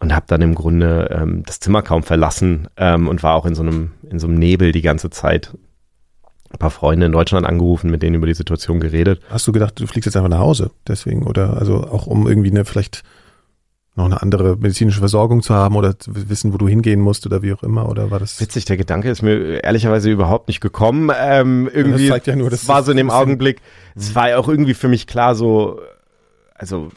und 0.00 0.14
habe 0.14 0.26
dann 0.28 0.42
im 0.42 0.54
Grunde 0.54 1.10
ähm, 1.12 1.42
das 1.44 1.60
Zimmer 1.60 1.82
kaum 1.82 2.02
verlassen 2.02 2.68
ähm, 2.76 3.08
und 3.08 3.22
war 3.22 3.34
auch 3.34 3.46
in 3.46 3.54
so 3.54 3.62
einem, 3.62 3.92
in 4.08 4.18
so 4.18 4.26
einem 4.26 4.38
Nebel 4.38 4.72
die 4.72 4.82
ganze 4.82 5.10
Zeit. 5.10 5.56
Ein 6.52 6.58
paar 6.58 6.70
Freunde 6.70 7.06
in 7.06 7.12
Deutschland 7.12 7.46
angerufen, 7.46 7.92
mit 7.92 8.02
denen 8.02 8.16
über 8.16 8.26
die 8.26 8.34
Situation 8.34 8.80
geredet. 8.80 9.20
Hast 9.30 9.46
du 9.46 9.52
gedacht, 9.52 9.78
du 9.78 9.86
fliegst 9.86 10.06
jetzt 10.06 10.16
einfach 10.16 10.30
nach 10.30 10.40
Hause, 10.40 10.72
deswegen, 10.88 11.22
oder 11.22 11.56
also 11.56 11.84
auch 11.84 12.08
um 12.08 12.26
irgendwie 12.26 12.50
eine 12.50 12.64
vielleicht 12.64 13.04
noch 13.96 14.04
eine 14.04 14.22
andere 14.22 14.56
medizinische 14.56 15.00
Versorgung 15.00 15.42
zu 15.42 15.54
haben 15.54 15.76
oder 15.76 15.98
zu 15.98 16.12
wissen, 16.28 16.52
wo 16.52 16.58
du 16.58 16.68
hingehen 16.68 17.00
musst 17.00 17.26
oder 17.26 17.42
wie 17.42 17.52
auch 17.52 17.62
immer, 17.62 17.88
oder 17.88 18.10
war 18.10 18.20
das? 18.20 18.40
Witzig, 18.40 18.64
der 18.64 18.76
Gedanke 18.76 19.10
ist 19.10 19.22
mir 19.22 19.64
ehrlicherweise 19.64 20.10
überhaupt 20.10 20.48
nicht 20.48 20.60
gekommen. 20.60 21.10
Ähm, 21.18 21.68
irgendwie, 21.72 22.06
das 22.06 22.14
zeigt 22.14 22.26
ja 22.28 22.36
nur, 22.36 22.50
dass 22.50 22.68
war 22.68 22.82
so 22.82 22.92
in 22.92 22.96
dem 22.96 23.10
Augenblick, 23.10 23.60
es 23.96 24.14
war 24.14 24.30
ja 24.30 24.38
auch 24.38 24.48
irgendwie 24.48 24.74
für 24.74 24.88
mich 24.88 25.06
klar 25.06 25.34
so, 25.34 25.80
also 26.54 26.90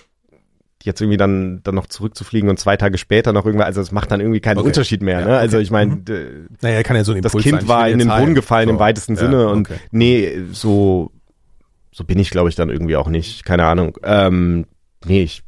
jetzt 0.83 1.01
irgendwie 1.01 1.17
dann 1.17 1.61
dann 1.63 1.75
noch 1.75 1.87
zurückzufliegen 1.87 2.49
und 2.49 2.59
zwei 2.59 2.77
Tage 2.77 2.97
später 2.97 3.33
noch 3.33 3.45
irgendwann, 3.45 3.67
also 3.67 3.81
es 3.81 3.91
macht 3.91 4.11
dann 4.11 4.19
irgendwie 4.19 4.41
keinen 4.41 4.57
okay. 4.57 4.67
Unterschied 4.67 5.01
mehr. 5.01 5.25
Ne? 5.25 5.37
Also 5.37 5.57
ich 5.57 5.71
meine, 5.71 5.95
mhm. 5.95 6.47
naja, 6.61 6.83
kann 6.83 6.95
ja 6.95 7.03
so 7.03 7.13
ein 7.13 7.21
das 7.21 7.31
Kind 7.31 7.61
sein. 7.61 7.67
war 7.67 7.89
in 7.89 7.99
den 7.99 8.09
Brunnen 8.09 8.35
gefallen 8.35 8.67
so. 8.67 8.73
im 8.73 8.79
weitesten 8.79 9.15
ja, 9.15 9.21
Sinne 9.21 9.49
und 9.49 9.69
okay. 9.69 9.79
nee, 9.91 10.41
so 10.51 11.11
so 11.91 12.03
bin 12.03 12.19
ich 12.19 12.29
glaube 12.29 12.49
ich 12.49 12.55
dann 12.55 12.69
irgendwie 12.69 12.97
auch 12.97 13.07
nicht, 13.07 13.45
keine 13.45 13.65
Ahnung. 13.65 13.97
Ähm, 14.03 14.65
nee, 15.05 15.23
ich 15.23 15.43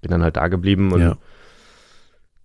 bin 0.00 0.10
dann 0.10 0.22
halt 0.22 0.36
da 0.36 0.48
geblieben 0.48 0.92
und 0.92 1.00
ja. 1.00 1.16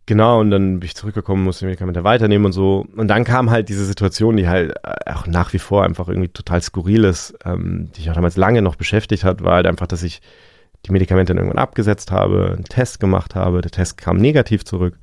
genau, 0.05 0.39
und 0.39 0.51
dann 0.51 0.79
bin 0.79 0.85
ich 0.85 0.95
zurückgekommen, 0.95 1.43
musste 1.43 1.65
die 1.65 1.67
Medikamente 1.67 2.03
weiternehmen 2.03 2.45
und 2.45 2.51
so. 2.51 2.85
Und 2.95 3.07
dann 3.07 3.23
kam 3.23 3.51
halt 3.51 3.69
diese 3.69 3.85
Situation, 3.85 4.37
die 4.37 4.47
halt 4.47 4.75
äh, 4.83 5.11
auch 5.11 5.27
nach 5.27 5.53
wie 5.53 5.59
vor 5.59 5.83
einfach 5.83 6.07
irgendwie 6.07 6.29
total 6.29 6.61
skurril 6.61 7.03
ist, 7.03 7.35
ähm, 7.45 7.89
die 7.95 8.01
ich 8.01 8.09
auch 8.09 8.15
damals 8.15 8.37
lange 8.37 8.61
noch 8.61 8.75
beschäftigt 8.75 9.23
hat, 9.23 9.43
war 9.43 9.55
halt 9.55 9.67
einfach, 9.67 9.87
dass 9.87 10.03
ich 10.03 10.21
die 10.85 10.91
Medikamente 10.91 11.33
dann 11.33 11.43
irgendwann 11.43 11.61
abgesetzt 11.61 12.11
habe, 12.11 12.53
einen 12.53 12.65
Test 12.65 12.99
gemacht 12.99 13.35
habe, 13.35 13.61
der 13.61 13.71
Test 13.71 13.97
kam 13.97 14.17
negativ 14.17 14.65
zurück. 14.65 14.99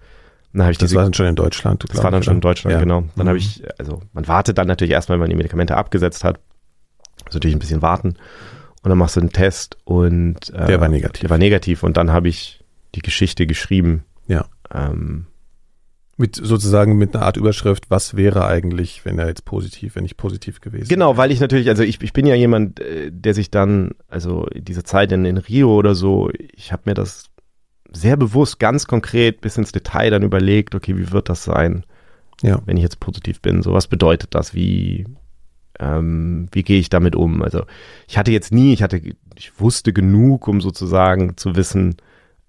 dann 0.53 0.71
ich 0.71 0.79
das 0.79 0.91
diese, 0.91 0.97
war 0.97 1.05
dann 1.05 1.15
schon 1.15 1.27
in 1.27 1.37
Deutschland. 1.37 1.85
Das 1.89 2.03
war 2.03 2.11
dann 2.11 2.23
schon 2.23 2.35
in 2.35 2.41
Deutschland, 2.41 2.75
ja. 2.75 2.81
genau. 2.81 3.05
Dann 3.17 3.25
mhm. 3.25 3.29
habe 3.29 3.39
ich, 3.39 3.63
also 3.79 4.01
man 4.13 4.29
wartet 4.29 4.59
dann 4.59 4.69
natürlich 4.69 4.93
erstmal, 4.93 5.17
wenn 5.17 5.23
man 5.23 5.31
die 5.31 5.37
Medikamente 5.37 5.77
abgesetzt 5.77 6.25
hat. 6.25 6.39
Also 7.25 7.39
natürlich 7.39 7.57
ein 7.57 7.61
bisschen 7.61 7.83
warten. 7.83 8.17
Und 8.83 8.89
dann 8.89 8.99
machst 8.99 9.17
du 9.17 9.21
einen 9.21 9.31
Test 9.31 9.79
und 9.85 10.51
äh, 10.51 10.67
der 10.67 10.81
war 10.81 10.89
negativ. 10.89 11.21
Der 11.21 11.31
war 11.31 11.39
negativ 11.39 11.83
und 11.83 11.97
dann 11.97 12.11
habe 12.11 12.29
ich 12.29 12.65
die 12.95 13.03
Geschichte 13.03 13.47
geschrieben. 13.47 14.05
Ja. 14.27 14.47
Ähm, 14.73 15.27
mit 16.17 16.37
sozusagen 16.37 16.99
mit 16.99 17.15
einer 17.15 17.25
Art 17.25 17.37
Überschrift, 17.37 17.91
was 17.91 18.17
wäre 18.17 18.47
eigentlich, 18.47 19.05
wenn 19.05 19.19
er 19.19 19.29
jetzt 19.29 19.45
positiv, 19.45 19.97
wenn 19.97 20.05
ich 20.05 20.17
positiv 20.17 20.61
gewesen 20.61 20.89
Genau, 20.89 21.17
weil 21.17 21.33
ich 21.33 21.41
natürlich, 21.41 21.69
also 21.69 21.83
ich, 21.83 22.01
ich 22.03 22.13
bin 22.13 22.27
ja 22.27 22.35
jemand, 22.35 22.81
äh, 22.81 23.11
der 23.11 23.35
sich 23.35 23.51
dann, 23.51 23.93
also 24.09 24.47
diese 24.55 24.85
Zeit 24.85 25.11
in, 25.13 25.25
in 25.25 25.39
Rio 25.39 25.75
oder 25.75 25.95
so, 25.95 26.31
ich 26.53 26.73
habe 26.73 26.83
mir 26.87 26.95
das 26.95 27.31
sehr 27.93 28.17
bewusst, 28.17 28.59
ganz 28.59 28.87
konkret 28.87 29.41
bis 29.41 29.57
ins 29.57 29.73
Detail 29.73 30.11
dann 30.11 30.23
überlegt, 30.23 30.75
okay, 30.75 30.97
wie 30.97 31.13
wird 31.13 31.29
das 31.29 31.45
sein, 31.45 31.85
ja. 32.43 32.61
wenn 32.67 32.77
ich 32.77 32.83
jetzt 32.83 33.01
positiv 33.01 33.41
bin? 33.41 33.63
So, 33.63 33.73
was 33.73 33.87
bedeutet 33.87 34.35
das? 34.35 34.55
Wie, 34.55 35.07
ähm, 35.79 36.49
wie 36.53 36.63
gehe 36.63 36.79
ich 36.79 36.91
damit 36.91 37.17
um? 37.17 37.43
Also 37.43 37.65
ich 38.09 38.19
hatte 38.19 38.31
jetzt 38.31 38.53
nie, 38.53 38.73
ich 38.73 38.83
hatte, 38.83 39.01
ich 39.37 39.61
wusste 39.61 39.93
genug, 39.93 40.49
um 40.49 40.61
sozusagen 40.61 41.37
zu 41.37 41.57
wissen, 41.57 41.97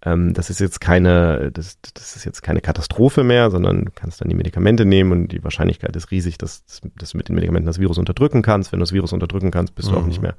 ähm, 0.06 0.34
das 0.34 0.50
ist 0.50 0.60
jetzt 0.60 0.82
keine, 0.82 1.52
das, 1.52 1.78
das 1.94 2.16
ist 2.16 2.26
jetzt 2.26 2.42
keine 2.42 2.62
Katastrophe 2.62 3.24
mehr, 3.24 3.50
sondern 3.52 3.86
du 3.86 3.92
kannst 3.94 4.22
dann 4.22 4.30
die 4.30 4.36
Medikamente 4.36 4.86
nehmen 4.86 5.12
und 5.12 5.28
die 5.32 5.44
Wahrscheinlichkeit 5.44 5.96
ist 5.96 6.12
riesig, 6.12 6.38
dass, 6.38 6.64
dass 6.98 7.12
du 7.12 7.18
mit 7.18 7.30
den 7.30 7.36
Medikamenten 7.36 7.68
das 7.68 7.80
Virus 7.80 7.98
unterdrücken 7.98 8.42
kannst. 8.42 8.72
Wenn 8.72 8.80
du 8.80 8.84
das 8.84 8.94
Virus 8.94 9.14
unterdrücken 9.14 9.52
kannst, 9.52 9.76
bist 9.76 9.90
mhm. 9.90 9.94
du 9.94 10.00
auch 10.00 10.06
nicht 10.06 10.18
mhm. 10.18 10.24
mehr 10.24 10.36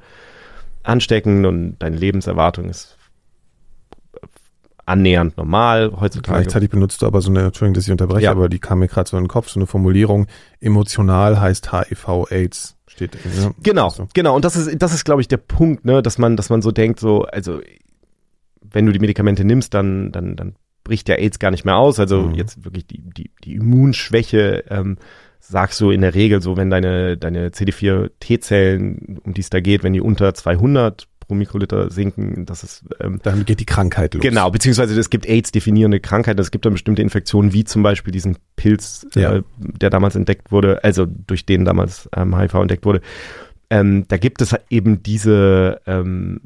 ansteckend 0.82 1.46
und 1.46 1.76
deine 1.78 1.96
Lebenserwartung 1.96 2.68
ist 2.68 2.98
annähernd 4.86 5.36
normal 5.36 5.92
heutzutage. 5.98 6.42
Gleichzeitig 6.42 6.70
benutzt 6.70 7.02
du 7.02 7.06
aber 7.06 7.20
so 7.20 7.30
eine, 7.30 7.44
Entschuldigung, 7.44 7.74
dass 7.74 7.84
ich 7.84 7.92
unterbreche, 7.92 8.24
ja. 8.24 8.30
aber 8.30 8.48
die 8.48 8.58
kam 8.58 8.80
mir 8.80 8.88
gerade 8.88 9.08
so 9.08 9.16
in 9.16 9.24
den 9.24 9.28
Kopf, 9.28 9.48
so 9.48 9.58
eine 9.58 9.66
Formulierung, 9.66 10.26
emotional 10.60 11.40
heißt 11.40 11.72
HIV 11.72 12.30
AIDS 12.30 12.76
steht. 12.86 13.16
Ja. 13.36 13.52
Genau, 13.62 13.84
also. 13.84 14.08
genau. 14.14 14.34
Und 14.36 14.44
das 14.44 14.56
ist, 14.56 14.80
das 14.80 14.94
ist, 14.94 15.04
glaube 15.04 15.20
ich, 15.20 15.28
der 15.28 15.38
Punkt, 15.38 15.84
ne, 15.84 16.02
dass 16.02 16.18
man, 16.18 16.36
dass 16.36 16.50
man 16.50 16.62
so 16.62 16.70
denkt, 16.70 17.00
so, 17.00 17.22
also 17.22 17.60
wenn 18.62 18.86
du 18.86 18.92
die 18.92 18.98
Medikamente 18.98 19.44
nimmst, 19.44 19.74
dann, 19.74 20.12
dann, 20.12 20.36
dann 20.36 20.56
bricht 20.84 21.08
der 21.08 21.18
AIDS 21.18 21.38
gar 21.38 21.50
nicht 21.50 21.64
mehr 21.64 21.76
aus. 21.76 21.98
Also 21.98 22.22
mhm. 22.22 22.34
jetzt 22.34 22.64
wirklich 22.64 22.86
die, 22.86 23.00
die, 23.00 23.30
die 23.42 23.54
Immunschwäche, 23.54 24.64
ähm, 24.68 24.98
sagst 25.40 25.80
du 25.80 25.90
in 25.90 26.00
der 26.00 26.14
Regel 26.14 26.40
so, 26.40 26.56
wenn 26.56 26.70
deine, 26.70 27.18
deine 27.18 27.50
CD4-T-Zellen, 27.50 29.20
um 29.24 29.34
die 29.34 29.42
es 29.42 29.50
da 29.50 29.60
geht, 29.60 29.82
wenn 29.82 29.92
die 29.92 30.00
unter 30.00 30.32
200 30.32 31.06
pro 31.26 31.34
Mikroliter 31.34 31.90
sinken, 31.90 32.46
das 32.46 32.62
ist 32.62 32.84
ähm, 33.00 33.20
dann 33.22 33.44
geht 33.44 33.60
die 33.60 33.66
Krankheit 33.66 34.14
los. 34.14 34.22
Genau, 34.22 34.50
beziehungsweise 34.50 34.98
es 34.98 35.10
gibt 35.10 35.26
AIDS-definierende 35.26 36.00
Krankheiten, 36.00 36.40
es 36.40 36.50
gibt 36.50 36.64
dann 36.64 36.72
bestimmte 36.72 37.02
Infektionen, 37.02 37.52
wie 37.52 37.64
zum 37.64 37.82
Beispiel 37.82 38.12
diesen 38.12 38.36
Pilz, 38.56 39.06
ja. 39.14 39.36
äh, 39.36 39.42
der 39.58 39.90
damals 39.90 40.14
entdeckt 40.16 40.52
wurde, 40.52 40.82
also 40.84 41.06
durch 41.06 41.46
den 41.46 41.64
damals 41.64 42.08
ähm, 42.16 42.36
HIV 42.38 42.54
entdeckt 42.54 42.84
wurde. 42.84 43.00
Ähm, 43.70 44.06
da 44.08 44.16
gibt 44.16 44.42
es 44.42 44.54
eben 44.70 45.02
diese 45.02 45.80
ähm, 45.86 46.40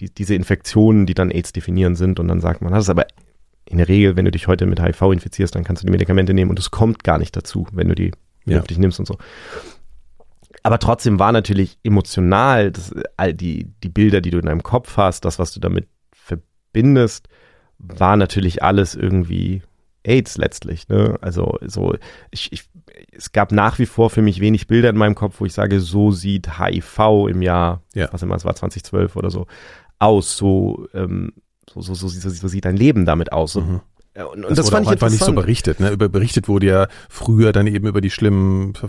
die, 0.00 0.10
diese 0.10 0.34
Infektionen, 0.34 1.06
die 1.06 1.14
dann 1.14 1.30
AIDS 1.30 1.52
definieren 1.52 1.96
sind 1.96 2.20
und 2.20 2.28
dann 2.28 2.40
sagt 2.40 2.62
man, 2.62 2.72
das 2.72 2.84
ist 2.84 2.90
aber 2.90 3.06
in 3.64 3.78
der 3.78 3.88
Regel, 3.88 4.16
wenn 4.16 4.24
du 4.24 4.30
dich 4.30 4.46
heute 4.46 4.66
mit 4.66 4.80
HIV 4.80 5.02
infizierst, 5.12 5.54
dann 5.54 5.64
kannst 5.64 5.82
du 5.82 5.86
die 5.86 5.90
Medikamente 5.90 6.34
nehmen 6.34 6.50
und 6.50 6.58
es 6.58 6.70
kommt 6.70 7.02
gar 7.02 7.18
nicht 7.18 7.34
dazu, 7.36 7.66
wenn 7.72 7.88
du 7.88 7.94
die 7.94 8.12
ja. 8.44 8.62
nimmst 8.76 9.00
und 9.00 9.06
so. 9.06 9.18
Aber 10.66 10.80
trotzdem 10.80 11.20
war 11.20 11.30
natürlich 11.30 11.78
emotional, 11.84 12.72
das, 12.72 12.92
all 13.16 13.32
die, 13.32 13.72
die 13.84 13.88
Bilder, 13.88 14.20
die 14.20 14.32
du 14.32 14.38
in 14.38 14.46
deinem 14.46 14.64
Kopf 14.64 14.96
hast, 14.96 15.24
das, 15.24 15.38
was 15.38 15.52
du 15.52 15.60
damit 15.60 15.86
verbindest, 16.12 17.28
war 17.78 18.16
natürlich 18.16 18.64
alles 18.64 18.96
irgendwie 18.96 19.62
AIDS 20.02 20.36
letztlich. 20.38 20.88
Ne? 20.88 21.18
Also 21.20 21.56
so, 21.64 21.94
ich, 22.32 22.52
ich, 22.52 22.64
es 23.12 23.30
gab 23.30 23.52
nach 23.52 23.78
wie 23.78 23.86
vor 23.86 24.10
für 24.10 24.22
mich 24.22 24.40
wenig 24.40 24.66
Bilder 24.66 24.90
in 24.90 24.96
meinem 24.96 25.14
Kopf, 25.14 25.36
wo 25.38 25.46
ich 25.46 25.52
sage, 25.52 25.78
so 25.78 26.10
sieht 26.10 26.58
HIV 26.58 27.28
im 27.28 27.42
Jahr, 27.42 27.82
ja. 27.94 28.08
was 28.10 28.24
immer 28.24 28.34
es 28.34 28.44
war, 28.44 28.56
2012 28.56 29.14
oder 29.14 29.30
so, 29.30 29.46
aus, 30.00 30.36
so, 30.36 30.88
ähm, 30.94 31.32
so, 31.72 31.80
so, 31.80 31.94
so, 31.94 32.08
so, 32.08 32.48
sieht 32.48 32.64
dein 32.64 32.76
Leben 32.76 33.04
damit 33.04 33.30
aus. 33.30 33.52
So, 33.52 33.60
mhm. 33.60 33.82
Und, 34.24 34.44
und 34.44 34.50
das, 34.50 34.66
das 34.66 34.70
fand 34.70 34.86
ich 34.86 34.92
einfach 34.92 35.10
nicht 35.10 35.22
so 35.22 35.32
berichtet. 35.32 35.78
Ne? 35.80 35.90
Über, 35.90 36.08
berichtet 36.08 36.48
wurde 36.48 36.66
ja 36.66 36.86
früher 37.10 37.52
dann 37.52 37.66
eben 37.66 37.86
über 37.86 38.00
die 38.00 38.10
schlimmen 38.10 38.74
Ver 38.74 38.88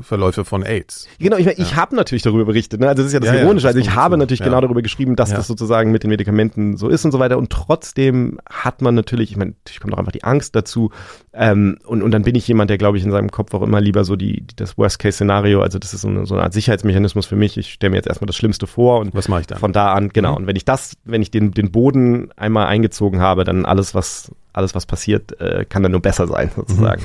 Verläufe 0.00 0.44
von 0.44 0.62
AIDS. 0.62 1.06
Genau, 1.18 1.36
ich, 1.36 1.46
ja. 1.46 1.52
ich 1.56 1.76
habe 1.76 1.94
natürlich 1.94 2.22
darüber 2.22 2.46
berichtet. 2.46 2.80
Ne? 2.80 2.88
Also 2.88 3.02
das 3.02 3.08
ist 3.08 3.12
ja 3.12 3.20
das 3.20 3.34
ja, 3.34 3.42
Ironische. 3.42 3.66
also 3.66 3.78
ich 3.78 3.94
habe 3.94 4.16
natürlich 4.16 4.42
genau 4.42 4.60
darüber 4.60 4.82
geschrieben, 4.82 5.16
dass 5.16 5.30
das 5.30 5.46
sozusagen 5.46 5.90
mit 5.92 6.02
den 6.02 6.10
Medikamenten 6.10 6.76
so 6.76 6.88
ist 6.88 7.04
und 7.04 7.12
so 7.12 7.18
weiter. 7.18 7.36
Und 7.36 7.50
trotzdem 7.50 8.38
hat 8.48 8.80
man 8.80 8.94
natürlich, 8.94 9.30
ich 9.30 9.36
meine, 9.36 9.52
natürlich 9.52 9.80
kommt 9.80 9.94
auch 9.94 9.98
einfach 9.98 10.12
die 10.12 10.24
Angst 10.24 10.56
dazu. 10.56 10.90
Ähm, 11.32 11.78
und, 11.84 12.02
und 12.02 12.10
dann 12.12 12.22
bin 12.22 12.34
ich 12.34 12.46
jemand, 12.48 12.70
der, 12.70 12.78
glaube 12.78 12.96
ich, 12.96 13.04
in 13.04 13.10
seinem 13.10 13.30
Kopf 13.30 13.52
auch 13.54 13.62
immer 13.62 13.80
lieber 13.80 14.04
so 14.04 14.16
die, 14.16 14.44
das 14.56 14.78
Worst-Case-Szenario, 14.78 15.60
also 15.60 15.78
das 15.78 15.92
ist 15.92 16.02
so 16.02 16.08
eine, 16.08 16.26
so 16.26 16.34
eine 16.34 16.44
Art 16.44 16.52
Sicherheitsmechanismus 16.52 17.26
für 17.26 17.36
mich. 17.36 17.56
Ich 17.58 17.72
stelle 17.72 17.90
mir 17.90 17.96
jetzt 17.96 18.08
erstmal 18.08 18.26
das 18.26 18.36
Schlimmste 18.36 18.66
vor 18.66 19.00
und 19.00 19.14
was 19.14 19.28
mache 19.28 19.42
ich 19.42 19.46
dann? 19.46 19.58
Von 19.58 19.72
da 19.72 19.92
an, 19.92 20.10
genau. 20.10 20.32
Mhm. 20.32 20.36
Und 20.36 20.46
wenn 20.46 20.56
ich 20.56 20.64
das, 20.64 20.96
wenn 21.04 21.22
ich 21.22 21.30
den, 21.30 21.50
den 21.50 21.70
Boden 21.70 22.30
einmal 22.36 22.66
eingezogen 22.66 23.20
habe, 23.20 23.44
dann 23.44 23.64
alles, 23.64 23.94
was 23.94 24.30
alles, 24.54 24.74
was 24.74 24.86
passiert, 24.86 25.38
äh, 25.40 25.66
kann 25.68 25.82
dann 25.82 25.92
nur 25.92 26.00
besser 26.00 26.26
sein, 26.26 26.50
sozusagen. 26.56 27.02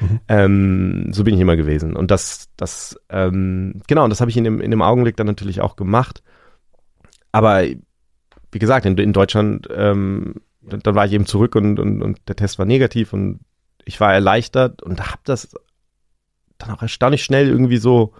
Mhm. 0.00 0.06
mhm. 0.06 0.20
Ähm, 0.28 1.12
so 1.12 1.24
bin 1.24 1.34
ich 1.34 1.40
immer 1.40 1.56
gewesen. 1.56 1.94
Und 1.94 2.10
das, 2.10 2.48
das, 2.56 2.98
ähm, 3.10 3.82
genau, 3.86 4.04
und 4.04 4.10
das 4.10 4.20
habe 4.20 4.30
ich 4.30 4.36
in 4.36 4.44
dem, 4.44 4.60
in 4.60 4.70
dem 4.70 4.82
Augenblick 4.82 5.16
dann 5.16 5.26
natürlich 5.26 5.60
auch 5.60 5.76
gemacht. 5.76 6.22
Aber 7.32 7.64
wie 8.52 8.58
gesagt, 8.58 8.86
in, 8.86 8.96
in 8.96 9.12
Deutschland, 9.12 9.68
ähm, 9.74 10.36
dann, 10.62 10.80
dann 10.80 10.94
war 10.94 11.06
ich 11.06 11.12
eben 11.12 11.26
zurück 11.26 11.56
und, 11.56 11.78
und, 11.78 12.02
und 12.02 12.20
der 12.28 12.36
Test 12.36 12.58
war 12.58 12.66
negativ 12.66 13.12
und 13.12 13.40
ich 13.84 13.98
war 14.00 14.14
erleichtert 14.14 14.82
und 14.82 15.00
habe 15.00 15.22
das 15.24 15.54
dann 16.58 16.70
auch 16.70 16.82
erstaunlich 16.82 17.24
schnell 17.24 17.48
irgendwie 17.48 17.78
so 17.78 18.14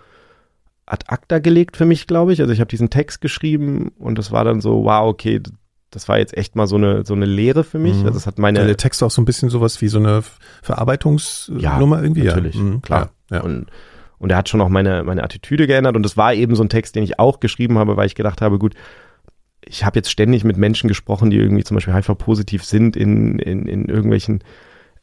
ad 0.86 1.04
acta 1.08 1.38
gelegt 1.38 1.76
für 1.76 1.84
mich, 1.84 2.06
glaube 2.06 2.32
ich. 2.32 2.40
Also 2.40 2.52
ich 2.52 2.60
habe 2.60 2.68
diesen 2.68 2.90
Text 2.90 3.20
geschrieben 3.20 3.92
und 3.98 4.18
das 4.18 4.32
war 4.32 4.44
dann 4.44 4.60
so, 4.60 4.84
wow, 4.84 5.08
okay, 5.08 5.40
das 5.92 6.08
war 6.08 6.18
jetzt 6.18 6.36
echt 6.36 6.56
mal 6.56 6.66
so 6.66 6.76
eine 6.76 7.04
so 7.04 7.14
eine 7.14 7.26
Lehre 7.26 7.62
für 7.62 7.78
mich. 7.78 7.96
Mhm. 7.98 8.06
Also 8.06 8.18
es 8.18 8.26
hat 8.26 8.38
meine 8.38 8.66
der 8.66 8.76
Text 8.76 9.02
auch 9.02 9.10
so 9.10 9.22
ein 9.22 9.24
bisschen 9.24 9.48
sowas 9.50 9.80
wie 9.80 9.88
so 9.88 9.98
eine 9.98 10.22
Verarbeitungsnummer 10.62 11.96
ja, 11.96 12.02
irgendwie. 12.02 12.24
Natürlich, 12.24 12.56
ja, 12.56 12.62
mhm, 12.62 12.82
klar. 12.82 13.10
Ja. 13.30 13.42
Und 13.42 13.66
und 14.18 14.30
er 14.30 14.38
hat 14.38 14.48
schon 14.48 14.60
auch 14.60 14.68
meine 14.68 15.04
meine 15.04 15.22
Attitüde 15.22 15.66
geändert 15.66 15.96
und 15.96 16.04
es 16.04 16.16
war 16.16 16.34
eben 16.34 16.54
so 16.56 16.64
ein 16.64 16.68
Text, 16.68 16.96
den 16.96 17.04
ich 17.04 17.18
auch 17.18 17.40
geschrieben 17.40 17.78
habe, 17.78 17.96
weil 17.96 18.06
ich 18.06 18.14
gedacht 18.14 18.40
habe, 18.40 18.58
gut, 18.58 18.74
ich 19.64 19.84
habe 19.84 19.98
jetzt 19.98 20.10
ständig 20.10 20.44
mit 20.44 20.56
Menschen 20.56 20.88
gesprochen, 20.88 21.30
die 21.30 21.36
irgendwie 21.36 21.64
zum 21.64 21.76
Beispiel 21.76 21.94
HIV-positiv 21.94 22.64
sind 22.64 22.96
in, 22.96 23.38
in, 23.38 23.66
in 23.66 23.84
irgendwelchen 23.86 24.42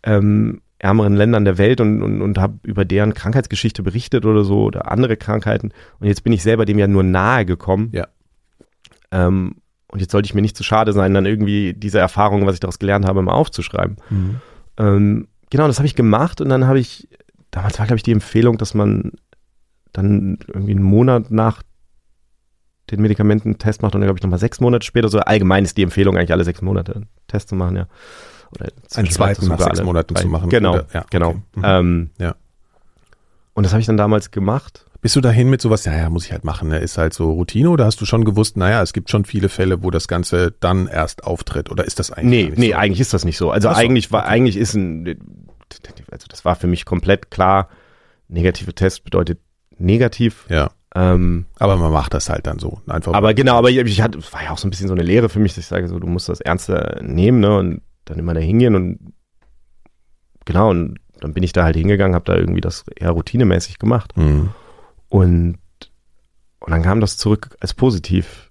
ähm, 0.03 0.61
ärmeren 0.79 1.15
Ländern 1.15 1.45
der 1.45 1.57
Welt 1.57 1.81
und, 1.81 2.01
und, 2.01 2.21
und 2.21 2.37
habe 2.37 2.59
über 2.63 2.85
deren 2.85 3.13
Krankheitsgeschichte 3.13 3.83
berichtet 3.83 4.25
oder 4.25 4.43
so 4.43 4.63
oder 4.63 4.91
andere 4.91 5.17
Krankheiten. 5.17 5.71
Und 5.99 6.07
jetzt 6.07 6.23
bin 6.23 6.33
ich 6.33 6.41
selber 6.41 6.65
dem 6.65 6.79
ja 6.79 6.87
nur 6.87 7.03
nahe 7.03 7.45
gekommen. 7.45 7.89
Ja. 7.93 8.07
Ähm, 9.11 9.55
und 9.91 9.99
jetzt 9.99 10.11
sollte 10.11 10.27
ich 10.27 10.33
mir 10.33 10.41
nicht 10.41 10.55
zu 10.55 10.63
schade 10.63 10.93
sein, 10.93 11.13
dann 11.13 11.25
irgendwie 11.25 11.73
diese 11.73 11.99
Erfahrung, 11.99 12.45
was 12.45 12.53
ich 12.53 12.59
daraus 12.59 12.79
gelernt 12.79 13.05
habe, 13.05 13.21
mal 13.21 13.33
aufzuschreiben. 13.33 13.97
Mhm. 14.09 14.41
Ähm, 14.77 15.27
genau, 15.49 15.67
das 15.67 15.79
habe 15.79 15.87
ich 15.87 15.95
gemacht 15.95 16.41
und 16.41 16.49
dann 16.49 16.67
habe 16.67 16.79
ich, 16.79 17.07
damals 17.51 17.79
war, 17.79 17.87
glaube 17.87 17.97
ich, 17.97 18.03
die 18.03 18.11
Empfehlung, 18.11 18.57
dass 18.57 18.73
man 18.73 19.13
dann 19.91 20.37
irgendwie 20.47 20.73
einen 20.73 20.83
Monat 20.83 21.31
nach 21.31 21.63
den 22.91 23.01
Medikamenten 23.01 23.49
einen 23.49 23.57
Test 23.57 23.81
macht 23.81 23.95
und 23.95 24.01
dann, 24.01 24.07
glaube 24.07 24.19
ich, 24.19 24.23
nochmal 24.23 24.39
sechs 24.39 24.59
Monate 24.59 24.85
später, 24.85 25.09
so 25.09 25.19
allgemein 25.19 25.63
ist 25.63 25.77
die 25.77 25.83
Empfehlung 25.83 26.17
eigentlich 26.17 26.31
alle 26.31 26.43
sechs 26.43 26.61
Monate 26.61 26.95
einen 26.95 27.07
Test 27.27 27.49
zu 27.49 27.55
machen, 27.55 27.75
ja. 27.75 27.87
Oder 28.51 28.71
einen 28.95 29.09
zweiten 29.09 29.47
nach 29.47 29.59
sechs 29.59 29.83
Monaten 29.83 30.15
zu 30.15 30.27
machen. 30.27 30.49
Genau, 30.49 30.73
oder, 30.73 30.87
ja, 30.93 31.05
genau. 31.09 31.29
Okay. 31.29 31.41
Mhm. 31.55 31.63
Ähm, 31.63 32.09
ja. 32.17 32.35
Und 33.53 33.63
das 33.63 33.73
habe 33.73 33.81
ich 33.81 33.87
dann 33.87 33.97
damals 33.97 34.31
gemacht 34.31 34.85
bist 35.02 35.16
du 35.16 35.22
dahin 35.22 35.50
mit 35.50 35.62
sowas, 35.62 35.86
ja, 35.86 35.95
ja, 35.95 36.10
muss 36.10 36.26
ich 36.26 36.32
halt 36.32 36.43
machen, 36.43 36.70
ne? 36.70 36.80
ist 36.80 36.97
halt 36.97 37.14
so 37.14 37.32
Routine 37.32 37.70
oder 37.70 37.86
hast 37.86 38.02
du 38.02 38.06
schon 38.06 38.26
gewusst, 38.26 38.58
naja, 38.58 38.82
es 38.82 38.93
gibt 38.93 39.10
schon 39.10 39.24
viele 39.26 39.50
Fälle, 39.50 39.82
wo 39.82 39.91
das 39.91 40.08
Ganze 40.08 40.54
dann 40.60 40.88
erst 40.88 41.24
auftritt 41.24 41.72
oder 41.72 41.86
ist 41.86 42.00
das 42.00 42.12
eigentlich 42.12 42.50
Nee, 42.50 42.54
nee, 42.56 42.72
so? 42.72 42.78
eigentlich 42.78 43.00
ist 43.00 43.14
das 43.14 43.24
nicht 43.24 43.38
so. 43.38 43.52
Also 43.52 43.70
so, 43.70 43.76
eigentlich 43.76 44.12
war, 44.12 44.24
okay. 44.24 44.30
eigentlich 44.30 44.58
ist 44.58 44.74
ein, 44.76 45.18
also 46.12 46.28
das 46.28 46.43
war 46.43 46.56
für 46.56 46.68
mich 46.68 46.86
komplett 46.86 47.32
klar, 47.32 47.70
negative 48.28 48.74
Test 48.74 49.04
bedeutet 49.04 49.39
negativ. 49.78 50.45
Ja. 50.50 50.72
Ähm, 50.95 51.45
aber 51.60 51.78
man 51.78 51.93
macht 51.93 52.14
das 52.14 52.30
halt 52.30 52.47
dann 52.47 52.60
so. 52.60 52.82
Einfach 52.88 53.14
aber 53.14 53.34
genau, 53.34 53.56
aber 53.56 53.70
ich, 53.70 53.78
ich 53.78 54.02
hatte, 54.02 54.18
es 54.18 54.34
war 54.34 54.43
ja 54.43 54.52
auch 54.52 54.58
so 54.58 54.68
ein 54.68 54.72
bisschen 54.72 54.88
so 54.88 54.93
eine 54.93 55.04
Lehre 55.04 55.30
für 55.30 55.39
mich, 55.39 55.54
dass 55.54 55.64
ich 55.64 55.68
sage, 55.68 55.88
so, 55.88 56.00
du 56.00 56.08
musst 56.08 56.28
das 56.30 56.41
ernster 56.41 57.00
nehmen, 57.02 57.39
ne, 57.39 57.58
und 57.58 57.82
dann 58.06 58.18
immer 58.18 58.34
da 58.34 58.39
hingehen 58.39 58.76
und 58.76 59.14
genau, 60.45 60.72
und 60.72 61.00
dann 61.20 61.34
bin 61.34 61.43
ich 61.43 61.54
da 61.54 61.64
halt 61.64 61.76
hingegangen, 61.76 62.16
habe 62.16 62.26
da 62.26 62.36
irgendwie 62.36 62.62
das 62.62 62.86
eher 62.95 63.12
routinemäßig 63.12 63.78
gemacht. 63.78 64.18
Mhm. 64.18 64.50
Und, 65.10 65.57
und 66.60 66.72
dann 66.72 66.84
kam 66.84 67.01
das 67.01 67.18
zurück 67.18 67.57
als 67.60 67.74
positiv. 67.74 68.49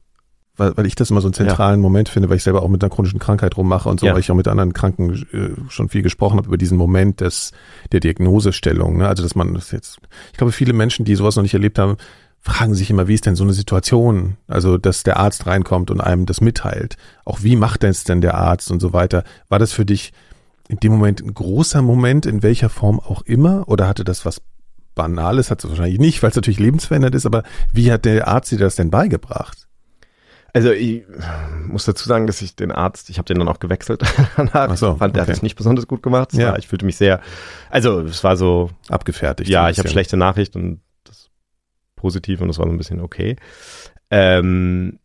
Weil, 0.56 0.76
weil 0.76 0.86
ich 0.86 0.96
das 0.96 1.10
immer 1.10 1.20
so 1.20 1.28
einen 1.28 1.34
zentralen 1.34 1.78
ja. 1.78 1.82
Moment 1.82 2.08
finde, 2.08 2.28
weil 2.28 2.36
ich 2.36 2.42
selber 2.42 2.62
auch 2.62 2.68
mit 2.68 2.82
einer 2.82 2.90
chronischen 2.90 3.20
Krankheit 3.20 3.56
rummache 3.56 3.88
und 3.88 4.00
so, 4.00 4.06
ja. 4.06 4.12
weil 4.12 4.20
ich 4.20 4.30
auch 4.30 4.34
mit 4.34 4.48
anderen 4.48 4.72
Kranken 4.72 5.14
äh, 5.32 5.70
schon 5.70 5.88
viel 5.88 6.02
gesprochen 6.02 6.36
habe 6.36 6.48
über 6.48 6.58
diesen 6.58 6.76
Moment 6.76 7.20
des, 7.20 7.52
der 7.92 8.00
Diagnosestellung. 8.00 8.98
Ne? 8.98 9.06
Also 9.06 9.22
dass 9.22 9.36
man 9.36 9.54
das 9.54 9.70
jetzt, 9.70 10.00
ich 10.32 10.36
glaube, 10.36 10.52
viele 10.52 10.72
Menschen, 10.72 11.04
die 11.04 11.14
sowas 11.14 11.36
noch 11.36 11.44
nicht 11.44 11.54
erlebt 11.54 11.78
haben, 11.78 11.96
fragen 12.40 12.74
sich 12.74 12.90
immer, 12.90 13.08
wie 13.08 13.14
ist 13.14 13.26
denn 13.26 13.36
so 13.36 13.44
eine 13.44 13.52
Situation? 13.52 14.36
Also, 14.46 14.78
dass 14.78 15.02
der 15.02 15.18
Arzt 15.18 15.46
reinkommt 15.46 15.90
und 15.90 16.00
einem 16.00 16.26
das 16.26 16.40
mitteilt. 16.40 16.96
Auch 17.24 17.42
wie 17.42 17.56
macht 17.56 17.84
es 17.84 18.04
denn 18.04 18.20
der 18.20 18.34
Arzt 18.34 18.70
und 18.70 18.80
so 18.80 18.92
weiter? 18.92 19.24
War 19.48 19.58
das 19.58 19.72
für 19.72 19.84
dich 19.84 20.12
in 20.68 20.78
dem 20.78 20.92
Moment 20.92 21.20
ein 21.20 21.34
großer 21.34 21.82
Moment, 21.82 22.26
in 22.26 22.42
welcher 22.42 22.68
Form 22.68 23.00
auch 23.00 23.22
immer? 23.22 23.68
Oder 23.68 23.88
hatte 23.88 24.04
das 24.04 24.24
was 24.24 24.40
Banales? 24.98 25.50
Hat 25.50 25.64
es 25.64 25.70
wahrscheinlich 25.70 25.98
nicht, 25.98 26.22
weil 26.22 26.28
es 26.28 26.36
natürlich 26.36 26.58
lebensverändert 26.58 27.14
ist, 27.14 27.24
aber 27.24 27.44
wie 27.72 27.90
hat 27.90 28.04
der 28.04 28.28
Arzt 28.28 28.52
dir 28.52 28.58
das 28.58 28.76
denn 28.76 28.90
beigebracht? 28.90 29.66
Also 30.52 30.72
ich 30.72 31.04
muss 31.66 31.84
dazu 31.84 32.08
sagen, 32.08 32.26
dass 32.26 32.42
ich 32.42 32.56
den 32.56 32.72
Arzt, 32.72 33.10
ich 33.10 33.18
habe 33.18 33.26
den 33.26 33.38
dann 33.38 33.48
auch 33.48 33.60
gewechselt 33.60 34.02
danach. 34.36 34.68
Ach 34.70 34.76
so, 34.76 34.96
fand, 34.96 35.14
der 35.14 35.22
okay. 35.22 35.30
hat 35.30 35.36
es 35.38 35.42
nicht 35.42 35.56
besonders 35.56 35.86
gut 35.86 36.02
gemacht. 36.02 36.32
Ja. 36.32 36.50
War, 36.50 36.58
ich 36.58 36.68
fühlte 36.68 36.84
mich 36.84 36.96
sehr, 36.96 37.20
also 37.70 38.00
es 38.00 38.24
war 38.24 38.36
so 38.36 38.70
abgefertigt. 38.88 39.48
Ja, 39.48 39.70
ich 39.70 39.78
habe 39.78 39.88
schlechte 39.88 40.16
Nachricht 40.16 40.56
und 40.56 40.80
das 41.04 41.30
positiv 41.96 42.40
und 42.40 42.48
das 42.48 42.58
war 42.58 42.66
so 42.66 42.72
ein 42.72 42.78
bisschen 42.78 43.00
okay. 43.00 43.36
Ähm, 44.10 44.98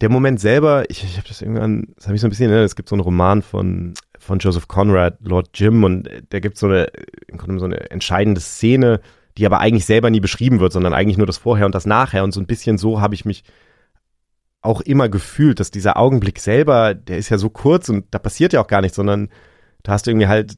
der 0.00 0.08
Moment 0.08 0.40
selber, 0.40 0.88
ich, 0.88 1.04
ich 1.04 1.16
habe 1.16 1.28
das 1.28 1.42
irgendwann, 1.42 1.88
das 1.96 2.06
habe 2.06 2.14
ich 2.14 2.20
so 2.20 2.26
ein 2.26 2.30
bisschen, 2.30 2.50
ne, 2.50 2.62
es 2.62 2.76
gibt 2.76 2.88
so 2.88 2.94
einen 2.94 3.02
Roman 3.02 3.42
von 3.42 3.94
von 4.26 4.38
Joseph 4.38 4.68
Conrad, 4.68 5.18
Lord 5.22 5.50
Jim, 5.54 5.84
und 5.84 6.08
der 6.32 6.40
gibt 6.40 6.58
so 6.58 6.66
eine, 6.66 6.90
so 7.58 7.64
eine 7.64 7.90
entscheidende 7.90 8.40
Szene, 8.40 9.00
die 9.38 9.46
aber 9.46 9.60
eigentlich 9.60 9.86
selber 9.86 10.10
nie 10.10 10.20
beschrieben 10.20 10.60
wird, 10.60 10.72
sondern 10.72 10.94
eigentlich 10.94 11.18
nur 11.18 11.26
das 11.26 11.38
Vorher 11.38 11.66
und 11.66 11.74
das 11.74 11.86
Nachher. 11.86 12.24
Und 12.24 12.32
so 12.32 12.40
ein 12.40 12.46
bisschen 12.46 12.78
so 12.78 13.00
habe 13.00 13.14
ich 13.14 13.24
mich 13.24 13.44
auch 14.62 14.80
immer 14.80 15.08
gefühlt, 15.08 15.60
dass 15.60 15.70
dieser 15.70 15.96
Augenblick 15.96 16.40
selber, 16.40 16.94
der 16.94 17.18
ist 17.18 17.28
ja 17.28 17.38
so 17.38 17.50
kurz 17.50 17.88
und 17.88 18.06
da 18.10 18.18
passiert 18.18 18.52
ja 18.52 18.60
auch 18.60 18.66
gar 18.66 18.80
nichts, 18.80 18.96
sondern 18.96 19.28
da 19.82 19.92
hast 19.92 20.06
du 20.06 20.10
irgendwie 20.10 20.26
halt 20.26 20.56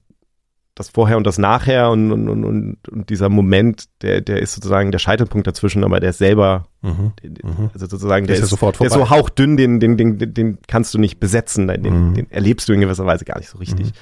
das 0.78 0.88
Vorher 0.90 1.16
und 1.16 1.26
das 1.26 1.38
Nachher 1.38 1.90
und, 1.90 2.12
und, 2.12 2.28
und, 2.28 2.88
und 2.88 3.10
dieser 3.10 3.28
Moment, 3.28 3.86
der, 4.00 4.20
der 4.20 4.40
ist 4.40 4.54
sozusagen 4.54 4.92
der 4.92 5.00
Scheitelpunkt 5.00 5.46
dazwischen, 5.46 5.82
aber 5.82 5.98
der 5.98 6.10
ist 6.10 6.18
selber, 6.18 6.68
mhm, 6.82 7.12
mhm. 7.22 7.70
also 7.74 7.86
sozusagen, 7.86 8.28
der, 8.28 8.36
der 8.36 8.44
ist, 8.44 8.52
ist 8.52 8.62
der 8.62 8.86
ist 8.86 8.92
so 8.92 9.10
hauchdünn, 9.10 9.56
den, 9.56 9.80
den, 9.80 9.96
den, 9.96 10.34
den 10.34 10.58
kannst 10.68 10.94
du 10.94 10.98
nicht 10.98 11.18
besetzen, 11.18 11.66
den, 11.66 12.10
mhm. 12.10 12.14
den 12.14 12.30
erlebst 12.30 12.68
du 12.68 12.72
in 12.72 12.80
gewisser 12.80 13.06
Weise 13.06 13.24
gar 13.24 13.38
nicht 13.38 13.48
so 13.48 13.58
richtig. 13.58 13.88
Mhm. 13.88 13.92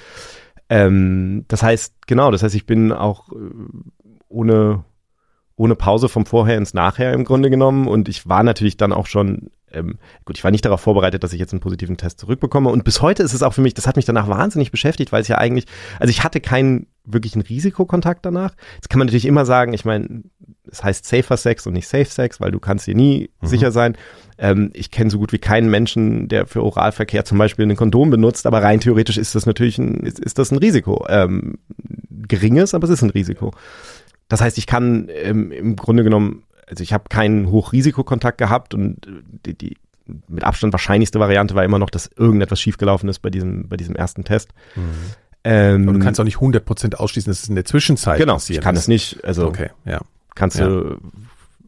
Ähm, 0.68 1.44
das 1.48 1.62
heißt, 1.62 1.94
genau, 2.06 2.30
das 2.30 2.42
heißt, 2.42 2.54
ich 2.54 2.66
bin 2.66 2.92
auch 2.92 3.30
äh, 3.32 3.34
ohne, 4.36 4.84
ohne 5.56 5.74
Pause 5.74 6.08
vom 6.08 6.26
Vorher 6.26 6.58
ins 6.58 6.74
Nachher 6.74 7.12
im 7.12 7.24
Grunde 7.24 7.50
genommen 7.50 7.88
und 7.88 8.08
ich 8.08 8.28
war 8.28 8.42
natürlich 8.42 8.76
dann 8.76 8.92
auch 8.92 9.06
schon 9.06 9.50
ähm, 9.72 9.98
gut, 10.24 10.38
ich 10.38 10.44
war 10.44 10.50
nicht 10.50 10.64
darauf 10.64 10.80
vorbereitet, 10.80 11.24
dass 11.24 11.32
ich 11.32 11.40
jetzt 11.40 11.52
einen 11.52 11.60
positiven 11.60 11.96
Test 11.96 12.20
zurückbekomme. 12.20 12.70
Und 12.70 12.84
bis 12.84 13.02
heute 13.02 13.22
ist 13.22 13.34
es 13.34 13.42
auch 13.42 13.52
für 13.52 13.60
mich, 13.60 13.74
das 13.74 13.86
hat 13.86 13.96
mich 13.96 14.04
danach 14.04 14.28
wahnsinnig 14.28 14.70
beschäftigt, 14.70 15.12
weil 15.12 15.22
es 15.22 15.28
ja 15.28 15.38
eigentlich, 15.38 15.66
also 15.98 16.10
ich 16.10 16.22
hatte 16.22 16.40
keinen 16.40 16.86
wirklichen 17.04 17.42
Risikokontakt 17.42 18.24
danach. 18.24 18.54
Jetzt 18.76 18.90
kann 18.90 18.98
man 18.98 19.06
natürlich 19.06 19.26
immer 19.26 19.44
sagen, 19.44 19.72
ich 19.72 19.84
meine, 19.84 20.22
es 20.70 20.82
heißt 20.82 21.04
safer 21.04 21.36
Sex 21.36 21.66
und 21.66 21.74
nicht 21.74 21.88
safe 21.88 22.06
Sex, 22.06 22.40
weil 22.40 22.50
du 22.50 22.60
kannst 22.60 22.86
dir 22.86 22.94
nie 22.94 23.30
mhm. 23.40 23.46
sicher 23.46 23.72
sein. 23.72 23.96
Ähm, 24.38 24.70
ich 24.72 24.90
kenne 24.90 25.10
so 25.10 25.18
gut 25.18 25.32
wie 25.32 25.38
keinen 25.38 25.70
Menschen, 25.70 26.28
der 26.28 26.46
für 26.46 26.62
Oralverkehr 26.62 27.24
zum 27.24 27.38
Beispiel 27.38 27.66
ein 27.66 27.76
Kondom 27.76 28.10
benutzt, 28.10 28.46
aber 28.46 28.62
rein 28.62 28.80
theoretisch 28.80 29.18
ist 29.18 29.34
das 29.34 29.46
natürlich 29.46 29.78
ein, 29.78 29.98
ist, 30.00 30.18
ist 30.18 30.38
das 30.38 30.50
ein 30.50 30.58
Risiko. 30.58 31.06
Ähm, 31.08 31.58
geringes, 32.28 32.74
aber 32.74 32.84
es 32.84 32.90
ist 32.90 33.02
ein 33.02 33.10
Risiko. 33.10 33.52
Das 34.28 34.40
heißt, 34.40 34.58
ich 34.58 34.66
kann 34.66 35.08
ähm, 35.12 35.52
im 35.52 35.76
Grunde 35.76 36.04
genommen 36.04 36.42
also 36.68 36.82
ich 36.82 36.92
habe 36.92 37.04
keinen 37.08 37.50
Hochrisikokontakt 37.50 38.38
gehabt 38.38 38.74
und 38.74 39.06
die, 39.46 39.54
die 39.54 39.76
mit 40.28 40.44
Abstand 40.44 40.72
wahrscheinlichste 40.72 41.18
Variante 41.18 41.54
war 41.54 41.64
immer 41.64 41.78
noch, 41.78 41.90
dass 41.90 42.10
irgendetwas 42.16 42.60
schiefgelaufen 42.60 43.08
ist 43.08 43.20
bei 43.20 43.30
diesem, 43.30 43.68
bei 43.68 43.76
diesem 43.76 43.96
ersten 43.96 44.24
Test. 44.24 44.50
Mhm. 44.74 44.82
Ähm, 45.44 45.86
du 45.86 45.98
kannst 46.00 46.20
auch 46.20 46.24
nicht 46.24 46.38
100% 46.38 46.96
ausschließen, 46.96 47.30
dass 47.30 47.42
es 47.42 47.48
in 47.48 47.54
der 47.54 47.64
Zwischenzeit 47.64 48.18
genau, 48.18 48.34
passiert 48.34 48.58
ich 48.58 48.64
kann 48.64 48.76
es 48.76 48.88
nicht. 48.88 49.24
Also 49.24 49.46
okay, 49.46 49.70
ja. 49.84 50.00
kannst 50.34 50.58
ja. 50.58 50.68
du, 50.68 50.96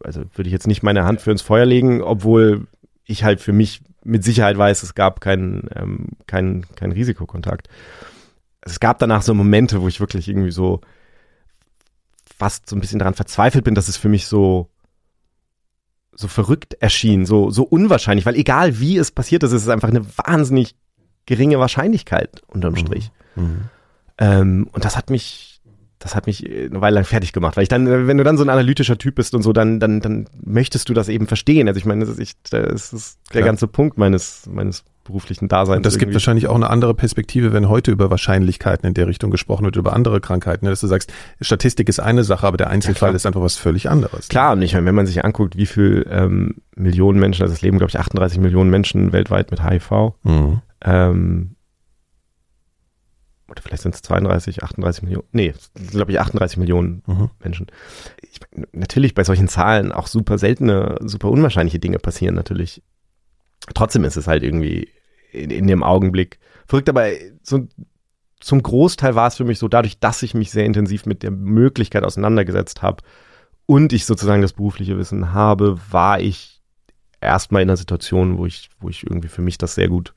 also 0.02 0.22
würde 0.34 0.48
ich 0.48 0.52
jetzt 0.52 0.66
nicht 0.66 0.82
meine 0.82 1.04
Hand 1.04 1.20
für 1.20 1.30
ins 1.30 1.42
Feuer 1.42 1.64
legen, 1.64 2.02
obwohl 2.02 2.66
ich 3.04 3.24
halt 3.24 3.40
für 3.40 3.52
mich 3.52 3.82
mit 4.04 4.24
Sicherheit 4.24 4.56
weiß, 4.56 4.82
es 4.82 4.94
gab 4.94 5.20
keinen 5.20 5.68
ähm, 5.74 6.06
kein, 6.26 6.64
kein 6.76 6.92
Risikokontakt. 6.92 7.68
Es 8.60 8.80
gab 8.80 8.98
danach 8.98 9.22
so 9.22 9.34
Momente, 9.34 9.80
wo 9.80 9.88
ich 9.88 10.00
wirklich 10.00 10.28
irgendwie 10.28 10.50
so 10.50 10.80
fast 12.38 12.68
so 12.68 12.76
ein 12.76 12.80
bisschen 12.80 12.98
daran 12.98 13.14
verzweifelt 13.14 13.64
bin, 13.64 13.74
dass 13.74 13.88
es 13.88 13.96
für 13.96 14.08
mich 14.08 14.26
so 14.26 14.68
so 16.18 16.26
verrückt 16.26 16.74
erschien, 16.80 17.26
so, 17.26 17.50
so 17.50 17.62
unwahrscheinlich, 17.62 18.26
weil 18.26 18.34
egal 18.34 18.80
wie 18.80 18.98
es 18.98 19.12
passiert 19.12 19.44
ist, 19.44 19.52
ist 19.52 19.62
es 19.62 19.68
einfach 19.68 19.88
eine 19.88 20.04
wahnsinnig 20.16 20.74
geringe 21.26 21.60
Wahrscheinlichkeit 21.60 22.42
unterm 22.48 22.72
mhm. 22.72 22.78
Strich. 22.78 23.12
Mhm. 23.36 23.60
Ähm, 24.18 24.68
und 24.72 24.84
das 24.84 24.96
hat 24.96 25.10
mich, 25.10 25.60
das 26.00 26.16
hat 26.16 26.26
mich 26.26 26.44
eine 26.44 26.80
Weile 26.80 26.96
lang 26.96 27.04
fertig 27.04 27.32
gemacht, 27.32 27.56
weil 27.56 27.62
ich 27.62 27.68
dann, 27.68 28.08
wenn 28.08 28.18
du 28.18 28.24
dann 28.24 28.36
so 28.36 28.42
ein 28.42 28.48
analytischer 28.48 28.98
Typ 28.98 29.14
bist 29.14 29.32
und 29.32 29.42
so, 29.42 29.52
dann, 29.52 29.78
dann, 29.78 30.00
dann 30.00 30.28
möchtest 30.44 30.88
du 30.88 30.94
das 30.94 31.08
eben 31.08 31.28
verstehen. 31.28 31.68
Also 31.68 31.78
ich 31.78 31.86
meine, 31.86 32.04
das 32.04 32.18
ist, 32.18 32.36
das 32.50 32.92
ist 32.92 33.20
der 33.32 33.42
ganze 33.42 33.68
Punkt 33.68 33.96
meines, 33.96 34.46
meines 34.50 34.82
beruflichen 35.08 35.48
Daseins. 35.48 35.78
Und 35.78 35.86
das 35.86 35.98
gibt 35.98 36.12
wahrscheinlich 36.12 36.46
auch 36.46 36.54
eine 36.54 36.70
andere 36.70 36.94
Perspektive, 36.94 37.52
wenn 37.52 37.68
heute 37.68 37.90
über 37.90 38.10
Wahrscheinlichkeiten 38.10 38.86
in 38.86 38.94
der 38.94 39.08
Richtung 39.08 39.30
gesprochen 39.30 39.64
wird, 39.64 39.76
über 39.76 39.92
andere 39.92 40.20
Krankheiten. 40.20 40.66
Dass 40.66 40.80
du 40.80 40.86
sagst, 40.86 41.12
Statistik 41.40 41.88
ist 41.88 41.98
eine 41.98 42.24
Sache, 42.24 42.46
aber 42.46 42.56
der 42.56 42.70
Einzelfall 42.70 43.10
ja, 43.10 43.16
ist 43.16 43.26
einfach 43.26 43.40
was 43.40 43.56
völlig 43.56 43.90
anderes. 43.90 44.28
Klar, 44.28 44.52
und 44.52 44.62
ich 44.62 44.74
meine, 44.74 44.86
wenn 44.86 44.94
man 44.94 45.06
sich 45.06 45.24
anguckt, 45.24 45.56
wie 45.56 45.66
viel 45.66 46.06
ähm, 46.10 46.56
Millionen 46.76 47.18
Menschen, 47.18 47.42
also 47.42 47.52
es 47.52 47.62
leben, 47.62 47.78
glaube 47.78 47.90
ich, 47.90 47.98
38 47.98 48.38
Millionen 48.38 48.70
Menschen 48.70 49.12
weltweit 49.12 49.50
mit 49.50 49.64
HIV. 49.64 50.12
Mhm. 50.22 50.60
Ähm, 50.84 51.56
oder 53.48 53.62
vielleicht 53.62 53.82
sind 53.82 53.94
es 53.94 54.02
32, 54.02 54.62
38 54.62 55.02
Millionen, 55.02 55.26
nee, 55.32 55.54
glaube 55.90 56.12
ich 56.12 56.20
38 56.20 56.58
Millionen 56.58 57.02
mhm. 57.06 57.30
Menschen. 57.42 57.66
Ich, 58.30 58.40
natürlich 58.72 59.14
bei 59.14 59.24
solchen 59.24 59.48
Zahlen 59.48 59.90
auch 59.90 60.06
super 60.06 60.38
seltene, 60.38 60.96
super 61.00 61.30
unwahrscheinliche 61.30 61.78
Dinge 61.78 61.98
passieren 61.98 62.34
natürlich. 62.34 62.82
Trotzdem 63.74 64.04
ist 64.04 64.16
es 64.16 64.26
halt 64.26 64.42
irgendwie 64.42 64.88
in, 65.32 65.50
in 65.50 65.66
dem 65.66 65.82
Augenblick 65.82 66.38
verrückt, 66.66 66.88
aber 66.88 67.08
so 67.42 67.66
zum 68.40 68.62
Großteil 68.62 69.14
war 69.14 69.28
es 69.28 69.36
für 69.36 69.44
mich 69.44 69.58
so, 69.58 69.68
dadurch, 69.68 69.98
dass 69.98 70.22
ich 70.22 70.34
mich 70.34 70.50
sehr 70.50 70.64
intensiv 70.64 71.06
mit 71.06 71.22
der 71.22 71.30
Möglichkeit 71.30 72.04
auseinandergesetzt 72.04 72.82
habe 72.82 73.02
und 73.66 73.92
ich 73.92 74.06
sozusagen 74.06 74.42
das 74.42 74.52
berufliche 74.52 74.96
Wissen 74.96 75.32
habe, 75.32 75.78
war 75.90 76.20
ich 76.20 76.62
erstmal 77.20 77.62
in 77.62 77.68
einer 77.68 77.76
Situation, 77.76 78.38
wo 78.38 78.46
ich, 78.46 78.70
wo 78.80 78.88
ich 78.88 79.04
irgendwie 79.04 79.28
für 79.28 79.42
mich 79.42 79.58
das 79.58 79.74
sehr 79.74 79.88
gut 79.88 80.14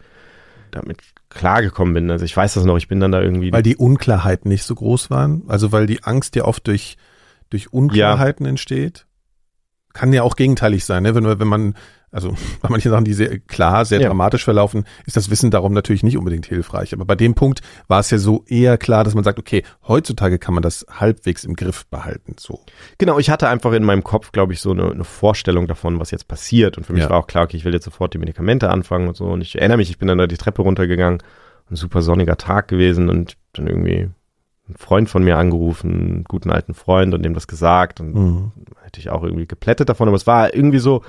damit 0.70 1.00
klargekommen 1.30 1.94
bin. 1.94 2.12
Also 2.12 2.26
ich 2.26 2.36
weiß 2.36 2.54
das 2.54 2.64
noch, 2.64 2.78
ich 2.78 2.88
bin 2.88 3.00
dann 3.00 3.12
da 3.12 3.22
irgendwie. 3.22 3.52
Weil 3.52 3.64
die 3.64 3.76
Unklarheiten 3.76 4.50
nicht 4.50 4.64
so 4.64 4.76
groß 4.76 5.10
waren? 5.10 5.44
Also 5.48 5.72
weil 5.72 5.86
die 5.86 6.04
Angst 6.04 6.36
ja 6.36 6.46
oft 6.46 6.68
durch, 6.68 6.98
durch 7.50 7.74
Unklarheiten 7.74 8.46
ja. 8.46 8.52
entsteht? 8.52 9.06
Kann 9.94 10.14
ja 10.14 10.24
auch 10.24 10.36
gegenteilig 10.36 10.86
sein, 10.86 11.04
ne? 11.04 11.16
Wenn, 11.16 11.26
wenn 11.26 11.48
man 11.48 11.76
also 12.12 12.36
bei 12.62 12.70
manchen 12.70 12.92
Sachen, 12.92 13.06
die 13.06 13.14
sehr 13.14 13.40
klar, 13.40 13.86
sehr 13.86 14.02
ja. 14.02 14.08
dramatisch 14.08 14.44
verlaufen, 14.44 14.86
ist 15.06 15.16
das 15.18 15.30
Wissen 15.30 15.50
darum 15.50 15.74
natürlich 15.74 16.04
nicht 16.04 16.18
unbedingt 16.18 16.46
hilfreich. 16.46 16.94
Aber 16.94 17.06
bei 17.06 17.16
dem 17.16 17.34
Punkt 17.34 17.62
war 17.88 18.00
es 18.00 18.12
ja 18.12 18.18
so 18.18 18.44
eher 18.48 18.78
klar, 18.78 19.04
dass 19.04 19.16
man 19.16 19.24
sagt, 19.24 19.40
okay, 19.40 19.64
heutzutage 19.88 20.38
kann 20.38 20.54
man 20.54 20.62
das 20.64 20.86
halbwegs 20.90 21.44
im 21.44 21.56
Griff 21.56 21.86
behalten. 21.88 22.36
So. 22.38 22.60
Genau, 22.98 23.18
ich 23.18 23.30
hatte 23.30 23.48
einfach 23.48 23.72
in 23.72 23.84
meinem 23.84 24.04
Kopf, 24.04 24.32
glaube 24.32 24.54
ich, 24.54 24.62
so 24.62 24.72
eine, 24.72 24.92
eine, 24.92 25.04
Vorstellung 25.04 25.68
davon, 25.68 26.00
was 26.00 26.12
jetzt 26.12 26.28
passiert. 26.28 26.78
Und 26.78 26.86
für 26.86 26.94
mich 26.94 27.04
ja. 27.04 27.10
war 27.10 27.18
auch 27.18 27.28
klar, 27.28 27.46
okay, 27.46 27.58
ich 27.58 27.66
will 27.66 27.74
jetzt 27.74 27.86
sofort 27.86 28.14
die 28.14 28.18
Medikamente 28.18 28.70
anfangen 28.70 29.08
und 29.08 29.16
so. 29.16 29.26
Und 29.26 29.42
ich 29.42 29.58
erinnere 29.58 29.78
mich, 29.78 29.90
ich 29.90 29.98
bin 29.98 30.08
dann 30.08 30.18
da 30.18 30.28
die 30.28 30.38
Treppe 30.38 30.62
runtergegangen, 30.62 31.22
ein 31.70 31.76
super 31.76 32.02
sonniger 32.02 32.38
Tag 32.38 32.68
gewesen 32.68 33.10
und 33.10 33.38
dann 33.54 33.68
irgendwie 33.68 34.10
ein 34.70 34.76
Freund 34.78 35.10
von 35.10 35.24
mir 35.24 35.38
angerufen, 35.38 35.92
einen 35.92 36.24
guten 36.26 36.52
alten 36.52 36.74
Freund 36.74 37.14
und 37.14 37.24
dem 37.24 37.34
das 37.34 37.48
gesagt 37.48 38.00
und 38.00 38.14
mhm. 38.14 38.52
hätte 38.84 39.00
ich 39.00 39.10
auch 39.10 39.24
irgendwie 39.24 39.48
geplättet 39.48 39.90
davon, 39.90 40.08
aber 40.08 40.18
es 40.18 40.28
war 40.28 40.54
irgendwie 40.54 40.80
so, 40.80 41.02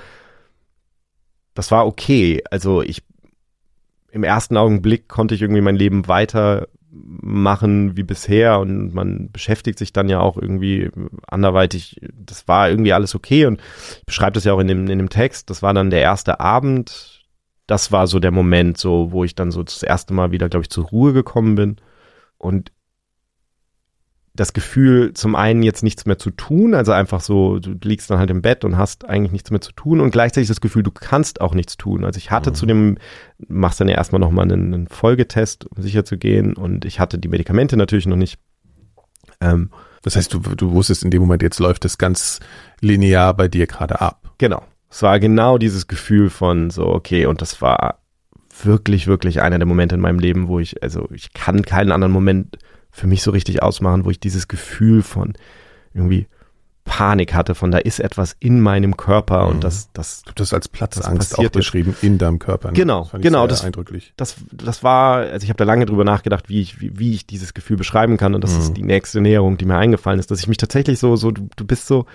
das 1.53 1.71
war 1.71 1.85
okay. 1.85 2.43
Also 2.49 2.81
ich 2.81 3.03
im 4.11 4.23
ersten 4.23 4.57
Augenblick 4.57 5.07
konnte 5.07 5.33
ich 5.33 5.41
irgendwie 5.41 5.61
mein 5.61 5.75
Leben 5.75 6.07
weitermachen 6.07 7.97
wie 7.97 8.03
bisher 8.03 8.59
und 8.59 8.93
man 8.93 9.31
beschäftigt 9.31 9.79
sich 9.79 9.91
dann 9.91 10.07
ja 10.07 10.19
auch 10.19 10.37
irgendwie 10.37 10.91
anderweitig. 11.27 11.99
Das 12.13 12.47
war 12.47 12.69
irgendwie 12.69 12.93
alles 12.93 13.15
okay 13.15 13.47
und 13.47 13.59
ich 13.99 14.05
beschreibe 14.05 14.33
das 14.33 14.43
ja 14.43 14.53
auch 14.53 14.59
in 14.59 14.67
dem, 14.67 14.87
in 14.87 14.99
dem 14.99 15.09
Text. 15.09 15.49
Das 15.49 15.63
war 15.63 15.73
dann 15.73 15.89
der 15.89 16.01
erste 16.01 16.39
Abend. 16.39 17.25
Das 17.65 17.91
war 17.91 18.05
so 18.05 18.19
der 18.19 18.31
Moment, 18.31 18.77
so, 18.77 19.11
wo 19.11 19.23
ich 19.23 19.33
dann 19.33 19.49
so 19.49 19.63
das 19.63 19.81
erste 19.81 20.13
Mal 20.13 20.31
wieder, 20.31 20.49
glaube 20.49 20.63
ich, 20.63 20.69
zur 20.69 20.85
Ruhe 20.85 21.13
gekommen 21.13 21.55
bin. 21.55 21.77
Und 22.37 22.71
das 24.35 24.53
Gefühl, 24.53 25.13
zum 25.13 25.35
einen 25.35 25.61
jetzt 25.61 25.83
nichts 25.83 26.05
mehr 26.07 26.17
zu 26.17 26.31
tun, 26.31 26.73
also 26.73 26.91
einfach 26.91 27.21
so, 27.21 27.59
du 27.59 27.75
liegst 27.83 28.09
dann 28.09 28.17
halt 28.17 28.31
im 28.31 28.41
Bett 28.41 28.65
und 28.65 28.77
hast 28.77 29.07
eigentlich 29.07 29.31
nichts 29.31 29.51
mehr 29.51 29.61
zu 29.61 29.71
tun 29.73 30.01
und 30.01 30.09
gleichzeitig 30.09 30.47
das 30.47 30.59
Gefühl, 30.59 30.81
du 30.81 30.89
kannst 30.89 31.39
auch 31.39 31.53
nichts 31.53 31.77
tun. 31.77 32.03
Also 32.03 32.17
ich 32.17 32.31
hatte 32.31 32.49
mhm. 32.49 32.55
zu 32.55 32.65
dem, 32.65 32.97
machst 33.47 33.79
dann 33.79 33.89
ja 33.89 33.95
erstmal 33.95 34.19
nochmal 34.19 34.45
einen, 34.45 34.73
einen 34.73 34.87
Folgetest, 34.87 35.67
um 35.67 35.83
sicher 35.83 36.03
zu 36.03 36.17
gehen 36.17 36.55
und 36.55 36.83
ich 36.83 36.99
hatte 36.99 37.19
die 37.19 37.27
Medikamente 37.27 37.77
natürlich 37.77 38.07
noch 38.07 38.15
nicht. 38.15 38.39
Ähm, 39.39 39.69
das 40.01 40.15
heißt, 40.15 40.33
du, 40.33 40.39
du 40.39 40.71
wusstest 40.71 41.03
in 41.03 41.11
dem 41.11 41.21
Moment, 41.21 41.43
jetzt 41.43 41.59
läuft 41.59 41.85
es 41.85 41.99
ganz 41.99 42.39
linear 42.81 43.35
bei 43.35 43.47
dir 43.47 43.67
gerade 43.67 44.01
ab. 44.01 44.31
Genau. 44.39 44.63
Es 44.89 45.03
war 45.03 45.19
genau 45.19 45.59
dieses 45.59 45.87
Gefühl 45.87 46.31
von 46.31 46.71
so, 46.71 46.87
okay, 46.87 47.27
und 47.27 47.41
das 47.41 47.61
war 47.61 47.99
wirklich, 48.63 49.05
wirklich 49.07 49.41
einer 49.41 49.59
der 49.59 49.67
Momente 49.67 49.95
in 49.95 50.01
meinem 50.01 50.19
Leben, 50.19 50.47
wo 50.47 50.59
ich, 50.59 50.81
also 50.81 51.07
ich 51.11 51.33
kann 51.33 51.61
keinen 51.63 51.91
anderen 51.91 52.13
Moment 52.13 52.57
für 52.93 53.07
mich 53.07 53.23
so 53.23 53.31
richtig 53.31 53.61
ausmachen, 53.61 54.05
wo 54.05 54.11
ich 54.11 54.19
dieses 54.19 54.47
Gefühl 54.47 55.01
von 55.01 55.33
irgendwie 55.93 56.27
Panik 56.85 57.33
hatte 57.33 57.55
von 57.55 57.71
da 57.71 57.77
ist 57.77 57.99
etwas 57.99 58.35
in 58.39 58.59
meinem 58.59 58.97
Körper 58.97 59.43
mhm. 59.45 59.51
und 59.51 59.63
das 59.63 59.89
das 59.93 60.21
du 60.23 60.33
das 60.35 60.53
als 60.53 60.67
Platzangst 60.67 61.31
das 61.31 61.39
auch 61.39 61.49
beschrieben 61.49 61.95
in 62.01 62.17
deinem 62.17 62.39
Körper. 62.39 62.69
Ne? 62.69 62.73
Genau, 62.73 63.07
das 63.09 63.21
genau, 63.21 63.47
das 63.47 63.63
eindrücklich. 63.63 64.13
Das 64.17 64.35
das 64.51 64.83
war, 64.83 65.19
also 65.19 65.43
ich 65.43 65.49
habe 65.49 65.57
da 65.57 65.63
lange 65.63 65.85
drüber 65.85 66.03
nachgedacht, 66.03 66.49
wie 66.49 66.61
ich 66.61 66.81
wie, 66.81 66.99
wie 66.99 67.13
ich 67.13 67.25
dieses 67.25 67.53
Gefühl 67.53 67.77
beschreiben 67.77 68.17
kann 68.17 68.35
und 68.35 68.43
das 68.43 68.53
mhm. 68.53 68.59
ist 68.59 68.73
die 68.73 68.83
nächste 68.83 69.21
Näherung, 69.21 69.57
die 69.57 69.65
mir 69.65 69.77
eingefallen 69.77 70.19
ist, 70.19 70.29
dass 70.29 70.39
ich 70.39 70.47
mich 70.47 70.57
tatsächlich 70.57 70.99
so 70.99 71.15
so 71.15 71.31
du, 71.31 71.47
du 71.55 71.65
bist 71.65 71.87
so 71.87 72.05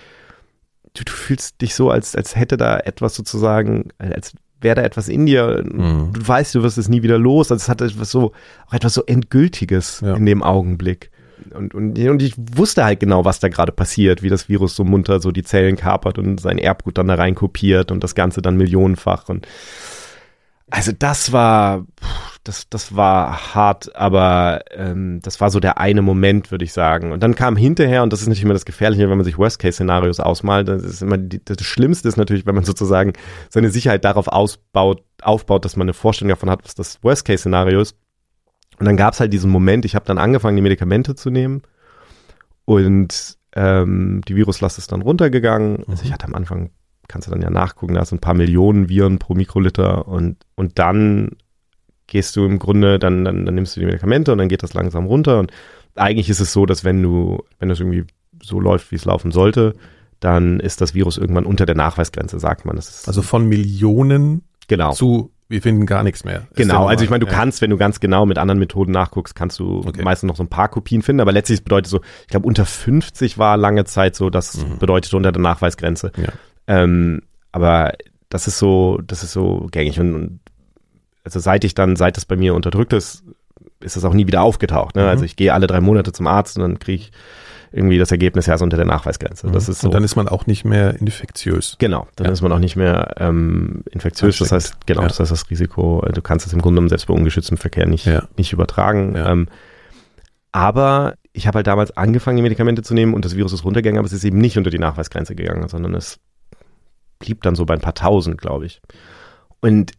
du, 0.95 1.03
du 1.03 1.13
fühlst 1.13 1.61
dich 1.63 1.75
so 1.75 1.91
als 1.91 2.15
als 2.15 2.37
hätte 2.37 2.59
da 2.59 2.79
etwas 2.79 3.15
sozusagen 3.15 3.89
als 3.99 4.35
wäre 4.61 4.77
da 4.77 4.83
etwas 4.83 5.09
in 5.09 5.27
dir. 5.27 5.65
Mhm. 5.65 6.13
Du 6.13 6.27
weißt, 6.27 6.55
du 6.55 6.63
wirst 6.63 6.79
es 6.79 6.89
nie 6.89 7.03
wieder 7.03 7.19
los. 7.19 7.51
Also 7.51 7.63
es 7.63 7.69
hat 7.69 7.81
etwas 7.81 8.11
so, 8.11 8.33
auch 8.67 8.73
etwas 8.73 8.95
so 8.95 9.05
Endgültiges 9.05 10.01
ja. 10.01 10.15
in 10.15 10.27
dem 10.27 10.43
Augenblick. 10.43 11.11
Und, 11.55 11.75
und, 11.75 11.99
und 11.99 12.23
ich 12.23 12.35
wusste 12.37 12.85
halt 12.85 13.01
genau, 13.01 13.25
was 13.25 13.41
da 13.41 13.49
gerade 13.49 13.73
passiert, 13.73 14.23
wie 14.23 14.29
das 14.29 14.49
Virus 14.49 14.75
so 14.75 14.85
munter 14.85 15.21
so 15.21 15.31
die 15.31 15.45
Zellen 15.45 15.77
kapert 15.77 16.19
und 16.19 16.41
sein 16.41 16.59
Erbgut 16.59 16.99
dann 16.99 17.09
da 17.09 17.15
rein 17.15 17.35
kopiert 17.35 17.91
und 17.91 18.03
das 18.03 18.15
Ganze 18.15 18.43
dann 18.43 18.57
millionenfach. 18.57 19.29
Und 19.29 19.47
also 20.71 20.93
das 20.93 21.33
war, 21.33 21.87
das, 22.45 22.69
das 22.69 22.95
war 22.95 23.55
hart, 23.55 23.95
aber 23.97 24.63
ähm, 24.71 25.21
das 25.23 25.41
war 25.41 25.51
so 25.51 25.61
der 25.61 25.79
eine 25.79 26.03
Moment, 26.03 26.51
würde 26.51 26.65
ich 26.65 26.73
sagen. 26.73 27.13
Und 27.13 27.23
dann 27.23 27.35
kam 27.35 27.57
hinterher, 27.57 28.03
und 28.03 28.13
das 28.13 28.21
ist 28.21 28.27
natürlich 28.27 28.45
immer 28.45 28.55
das 28.55 28.65
Gefährliche, 28.65 29.09
wenn 29.09 29.17
man 29.17 29.25
sich 29.25 29.39
Worst-Case-Szenarios 29.39 30.21
ausmalt, 30.21 30.69
das 30.69 30.83
ist 30.83 31.03
immer 31.03 31.19
die, 31.19 31.45
das 31.45 31.63
Schlimmste 31.63 32.09
ist 32.09 32.17
natürlich, 32.17 32.47
wenn 32.47 32.55
man 32.55 32.65
sozusagen 32.65 33.13
seine 33.49 33.71
Sicherheit 33.71 34.05
darauf 34.05 34.29
ausbaut, 34.29 35.03
aufbaut, 35.23 35.65
dass 35.65 35.77
man 35.77 35.87
eine 35.87 35.95
Vorstellung 35.95 36.31
davon 36.31 36.51
hat, 36.51 36.65
was 36.65 36.75
das 36.75 37.03
Worst-Case-Szenario 37.03 37.81
ist. 37.81 37.97
Und 38.79 38.87
dann 38.87 38.97
gab 38.97 39.15
es 39.15 39.21
halt 39.21 39.33
diesen 39.33 39.51
Moment, 39.51 39.85
ich 39.85 39.95
habe 39.95 40.07
dann 40.07 40.19
angefangen, 40.19 40.57
die 40.57 40.63
Medikamente 40.63 41.15
zu 41.15 41.31
nehmen 41.31 41.63
und 42.65 43.39
ähm, 43.57 44.21
die 44.29 44.37
Viruslast 44.37 44.79
ist 44.79 44.93
dann 44.93 45.03
runtergegangen. 45.03 45.85
Also 45.89 46.03
ich 46.05 46.11
mhm. 46.11 46.15
hatte 46.15 46.27
am 46.27 46.35
Anfang, 46.35 46.71
kannst 47.09 47.27
du 47.27 47.33
dann 47.33 47.43
ja 47.43 47.51
nachgucken, 47.51 47.95
da 47.95 48.05
sind 48.05 48.19
ein 48.19 48.21
paar 48.21 48.35
Millionen 48.35 48.89
Viren 48.89 49.19
pro 49.19 49.35
Mikroliter 49.35 50.07
und, 50.07 50.37
und 50.55 50.79
dann 50.79 51.37
gehst 52.07 52.37
du 52.37 52.45
im 52.45 52.59
Grunde, 52.59 52.99
dann, 52.99 53.25
dann, 53.25 53.45
dann 53.45 53.55
nimmst 53.55 53.77
du 53.77 53.81
die 53.81 53.87
Medikamente 53.87 54.33
und 54.33 54.39
dann 54.39 54.49
geht 54.49 54.63
das 54.63 54.75
langsam 54.75 55.07
runter 55.07 55.39
und 55.39 55.53
eigentlich 55.95 56.31
ist 56.31 56.41
es 56.41 56.53
so, 56.53 56.67
dass 56.67 56.85
wenn 56.85 57.03
du, 57.03 57.43
wenn 57.59 57.69
das 57.69 57.81
irgendwie 57.81 58.05
so 58.43 58.61
läuft, 58.61 58.93
wie 58.93 58.97
es 58.97 59.05
laufen 59.05 59.33
sollte, 59.33 59.75
dann 60.21 60.61
ist 60.61 60.81
das 60.81 60.95
Virus 60.95 61.17
irgendwann 61.19 61.47
unter 61.47 61.67
der 61.67 61.75
Nachweisgrenze, 61.75 62.39
sagt 62.39 62.65
man. 62.65 62.77
also 62.77 63.23
von 63.23 63.49
Millionen 63.49 64.43
genau. 64.69 64.93
zu 64.93 65.33
wir 65.51 65.63
finden 65.63 65.87
gar 65.87 66.03
nichts 66.03 66.25
mehr. 66.25 66.47
Genau, 66.55 66.87
also 66.87 67.03
ich 67.05 67.11
meine, 67.11 67.25
du 67.25 67.31
ja. 67.31 67.33
kannst, 67.33 67.63
wenn 67.63 67.71
du 67.71 67.79
ganz 67.79 68.01
genau 68.01 68.27
mit 68.27 68.37
anderen 68.37 68.59
Methoden 68.59 68.93
nachguckst, 68.93 69.35
kannst 69.35 69.59
du 69.59 69.79
okay. 69.79 70.03
meistens 70.03 70.29
noch 70.29 70.37
so 70.37 70.43
ein 70.43 70.49
paar 70.49 70.69
Kopien 70.69 71.01
finden, 71.01 71.21
aber 71.21 71.33
letztlich 71.33 71.65
bedeutet 71.65 71.91
so, 71.91 72.01
ich 72.23 72.29
glaube 72.29 72.47
unter 72.47 72.67
50 72.67 73.39
war 73.39 73.57
lange 73.57 73.85
Zeit 73.87 74.15
so, 74.15 74.29
das 74.29 74.59
mhm. 74.59 74.79
bedeutet 74.79 75.15
unter 75.15 75.33
der 75.33 75.41
Nachweisgrenze. 75.41 76.13
Ja. 76.19 76.29
Ähm, 76.69 77.23
aber 77.51 77.95
das 78.29 78.47
ist 78.47 78.59
so, 78.59 79.01
das 79.05 79.23
ist 79.23 79.33
so 79.33 79.67
gängig 79.71 79.99
und, 79.99 80.15
und 80.15 80.41
also 81.25 81.41
seit 81.41 81.65
ich 81.65 81.75
dann, 81.75 81.97
seit 81.97 82.17
das 82.17 82.25
bei 82.25 82.37
mir 82.37 82.55
unterdrückt 82.55 82.93
ist, 82.93 83.25
ist 83.81 83.97
das 83.97 84.05
auch 84.05 84.15
nie 84.15 84.27
wieder 84.27 84.43
aufgetaucht. 84.43 84.95
Ne? 84.95 85.03
Mhm. 85.03 85.09
Also 85.09 85.25
ich 85.25 85.37
gehe 85.37 85.53
alle 85.53 85.67
drei 85.67 85.81
Monate 85.81 86.13
zum 86.13 86.27
Arzt 86.27 86.57
und 86.57 86.63
dann 86.63 86.79
kriege 86.79 87.03
ich 87.03 87.13
irgendwie 87.71 87.99
das 87.99 88.11
Ergebnis 88.11 88.47
ja 88.47 88.57
so 88.57 88.65
unter 88.65 88.77
der 88.77 88.87
Nachweisgrenze. 88.87 89.49
Das 89.51 89.67
mhm. 89.67 89.73
ist 89.73 89.81
so. 89.81 89.89
Und 89.89 89.95
dann 89.95 90.05
ist 90.05 90.17
man 90.17 90.29
auch 90.29 90.47
nicht 90.47 90.65
mehr 90.65 90.99
infektiös. 91.01 91.77
Genau, 91.79 92.09
dann 92.17 92.27
ja. 92.27 92.33
ist 92.33 92.41
man 92.41 92.53
auch 92.53 92.59
nicht 92.59 92.77
mehr 92.77 93.15
ähm, 93.19 93.85
infektiös. 93.91 94.39
Das 94.39 94.53
heißt, 94.53 94.87
genau, 94.87 95.03
ja. 95.03 95.09
das 95.09 95.21
heißt 95.21 95.31
das 95.31 95.51
Risiko, 95.51 96.03
äh, 96.07 96.13
du 96.13 96.23
kannst 96.23 96.47
es 96.47 96.53
im 96.53 96.63
Grunde 96.63 96.77
genommen 96.77 96.89
selbst 96.89 97.07
bei 97.07 97.15
ungeschütztem 97.15 97.59
Verkehr 97.59 97.87
nicht, 97.87 98.07
ja. 98.07 98.27
nicht 98.37 98.53
übertragen. 98.53 99.15
Ähm, 99.17 99.49
aber 100.51 101.15
ich 101.33 101.47
habe 101.47 101.57
halt 101.57 101.67
damals 101.67 101.97
angefangen, 101.97 102.39
die 102.39 102.43
Medikamente 102.43 102.83
zu 102.83 102.95
nehmen 102.95 103.15
und 103.15 103.25
das 103.25 103.37
Virus 103.37 103.53
ist 103.53 103.65
runtergegangen, 103.65 103.99
aber 103.99 104.07
es 104.07 104.13
ist 104.13 104.25
eben 104.25 104.39
nicht 104.39 104.57
unter 104.57 104.71
die 104.71 104.79
Nachweisgrenze 104.79 105.35
gegangen, 105.35 105.69
sondern 105.69 105.95
es 105.95 106.19
blieb 107.19 107.43
dann 107.43 107.55
so 107.55 107.65
bei 107.67 107.75
ein 107.75 107.81
paar 107.81 107.95
tausend, 107.95 108.41
glaube 108.41 108.67
ich. 108.67 108.81
Und 109.61 109.93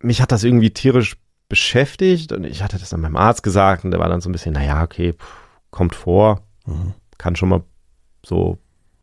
mich 0.00 0.20
hat 0.20 0.32
das 0.32 0.44
irgendwie 0.44 0.70
tierisch 0.70 1.16
beschäftigt 1.48 2.32
und 2.32 2.44
ich 2.44 2.62
hatte 2.62 2.78
das 2.78 2.90
dann 2.90 3.00
meinem 3.00 3.16
Arzt 3.16 3.42
gesagt 3.42 3.84
und 3.84 3.90
der 3.90 4.00
war 4.00 4.08
dann 4.08 4.20
so 4.20 4.28
ein 4.28 4.32
bisschen, 4.32 4.54
naja, 4.54 4.82
okay, 4.82 5.12
pff, 5.12 5.42
kommt 5.70 5.94
vor, 5.94 6.40
mhm. 6.66 6.94
kann 7.18 7.36
schon 7.36 7.50
mal 7.50 7.62
so, 8.24 8.58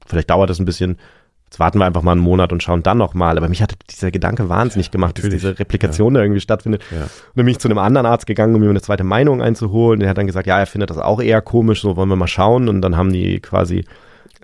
vielleicht 0.05 0.29
dauert 0.29 0.49
das 0.49 0.59
ein 0.59 0.65
bisschen, 0.65 0.97
jetzt 1.45 1.59
warten 1.59 1.79
wir 1.79 1.85
einfach 1.85 2.03
mal 2.03 2.13
einen 2.13 2.21
Monat 2.21 2.51
und 2.51 2.63
schauen 2.63 2.83
dann 2.83 2.97
nochmal. 2.97 3.37
Aber 3.37 3.49
mich 3.49 3.61
hat 3.61 3.73
dieser 3.89 4.11
Gedanke 4.11 4.49
wahnsinnig 4.49 4.87
ja, 4.87 4.91
gemacht, 4.91 5.17
dass 5.17 5.29
diese 5.29 5.59
Replikation 5.59 6.13
ja. 6.13 6.19
da 6.19 6.25
irgendwie 6.25 6.41
stattfindet. 6.41 6.83
Ja. 6.91 7.03
Und 7.03 7.09
dann 7.35 7.45
bin 7.45 7.47
ich 7.47 7.59
zu 7.59 7.67
einem 7.67 7.79
anderen 7.79 8.05
Arzt 8.05 8.27
gegangen, 8.27 8.53
um 8.55 8.61
mir 8.61 8.69
eine 8.69 8.81
zweite 8.81 9.03
Meinung 9.03 9.41
einzuholen. 9.41 9.99
Der 9.99 10.09
hat 10.09 10.17
dann 10.17 10.27
gesagt, 10.27 10.47
ja, 10.47 10.59
er 10.59 10.67
findet 10.67 10.91
das 10.91 10.99
auch 10.99 11.19
eher 11.21 11.41
komisch, 11.41 11.81
so 11.81 11.95
wollen 11.95 12.09
wir 12.09 12.15
mal 12.15 12.27
schauen. 12.27 12.69
Und 12.69 12.81
dann 12.81 12.95
haben 12.95 13.11
die 13.11 13.39
quasi 13.39 13.83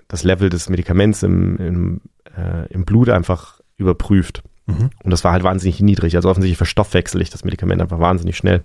das 0.08 0.24
Level 0.24 0.48
des 0.48 0.68
Medikaments 0.68 1.22
im, 1.22 1.56
im, 1.58 2.00
äh, 2.36 2.66
im 2.72 2.84
Blut 2.84 3.08
einfach 3.08 3.60
überprüft. 3.76 4.42
Mhm. 4.66 4.90
Und 5.02 5.10
das 5.10 5.24
war 5.24 5.32
halt 5.32 5.44
wahnsinnig 5.44 5.80
niedrig. 5.80 6.16
Also 6.16 6.28
offensichtlich 6.28 6.56
verstoffwechsel 6.56 7.20
ich 7.20 7.30
das 7.30 7.44
Medikament 7.44 7.80
einfach 7.80 7.98
wahnsinnig 7.98 8.36
schnell. 8.36 8.64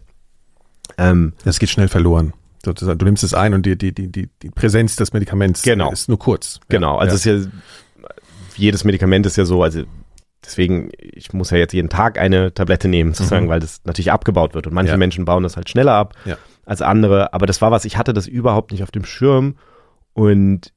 Ähm, 0.97 1.33
das 1.43 1.59
geht 1.59 1.69
schnell 1.69 1.87
verloren. 1.87 2.33
Sozusagen, 2.63 2.99
du 2.99 3.05
nimmst 3.05 3.23
es 3.23 3.33
ein 3.33 3.53
und 3.53 3.65
die, 3.65 3.75
die, 3.75 3.91
die, 3.91 4.07
die, 4.11 4.49
Präsenz 4.51 4.95
des 4.95 5.13
Medikaments 5.13 5.63
genau. 5.63 5.91
ist 5.91 6.09
nur 6.09 6.19
kurz. 6.19 6.59
Genau, 6.69 6.97
also 6.97 7.11
ja. 7.11 7.15
es 7.15 7.25
ist 7.25 7.47
ja, 7.47 8.09
jedes 8.55 8.83
Medikament 8.83 9.25
ist 9.25 9.35
ja 9.35 9.45
so, 9.45 9.63
also 9.63 9.83
deswegen, 10.45 10.89
ich 10.99 11.33
muss 11.33 11.49
ja 11.49 11.57
jetzt 11.57 11.73
jeden 11.73 11.89
Tag 11.89 12.19
eine 12.19 12.53
Tablette 12.53 12.87
nehmen, 12.87 13.13
sozusagen, 13.13 13.45
mhm. 13.45 13.49
weil 13.49 13.59
das 13.59 13.81
natürlich 13.85 14.11
abgebaut 14.11 14.53
wird. 14.53 14.67
Und 14.67 14.73
manche 14.73 14.91
ja. 14.91 14.97
Menschen 14.97 15.25
bauen 15.25 15.43
das 15.43 15.55
halt 15.55 15.69
schneller 15.69 15.93
ab 15.93 16.13
ja. 16.25 16.37
als 16.65 16.81
andere. 16.81 17.33
Aber 17.33 17.47
das 17.47 17.61
war 17.61 17.71
was, 17.71 17.85
ich 17.85 17.97
hatte 17.97 18.13
das 18.13 18.27
überhaupt 18.27 18.71
nicht 18.71 18.83
auf 18.83 18.91
dem 18.91 19.05
Schirm. 19.05 19.55
Und 20.13 20.73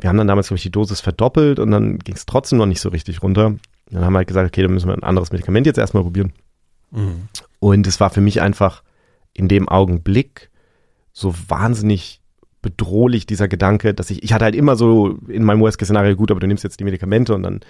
wir 0.00 0.08
haben 0.08 0.16
dann 0.16 0.28
damals, 0.28 0.48
glaube 0.48 0.58
ich, 0.58 0.62
die 0.62 0.70
Dosis 0.70 1.00
verdoppelt 1.00 1.58
und 1.58 1.70
dann 1.70 1.98
ging 1.98 2.14
es 2.14 2.26
trotzdem 2.26 2.58
noch 2.58 2.66
nicht 2.66 2.80
so 2.80 2.88
richtig 2.88 3.22
runter. 3.22 3.54
Dann 3.90 4.04
haben 4.04 4.12
wir 4.12 4.18
halt 4.18 4.28
gesagt, 4.28 4.48
okay, 4.48 4.62
dann 4.62 4.72
müssen 4.72 4.88
wir 4.88 4.94
ein 4.94 5.02
anderes 5.02 5.32
Medikament 5.32 5.66
jetzt 5.66 5.78
erstmal 5.78 6.02
probieren. 6.02 6.32
Mhm. 6.90 7.28
Und 7.58 7.86
es 7.86 8.00
war 8.00 8.10
für 8.10 8.20
mich 8.20 8.40
einfach 8.40 8.82
in 9.34 9.48
dem 9.48 9.68
Augenblick 9.68 10.50
so 11.12 11.34
wahnsinnig 11.48 12.20
bedrohlich, 12.62 13.26
dieser 13.26 13.48
Gedanke, 13.48 13.94
dass 13.94 14.10
ich, 14.10 14.22
ich 14.22 14.32
hatte 14.32 14.44
halt 14.44 14.54
immer 14.54 14.76
so 14.76 15.18
in 15.28 15.44
meinem 15.44 15.60
Worst-Case-Szenario, 15.60 16.14
gut, 16.16 16.30
aber 16.30 16.40
du 16.40 16.46
nimmst 16.46 16.64
jetzt 16.64 16.78
die 16.78 16.84
Medikamente 16.84 17.34
und 17.34 17.42
dann, 17.42 17.60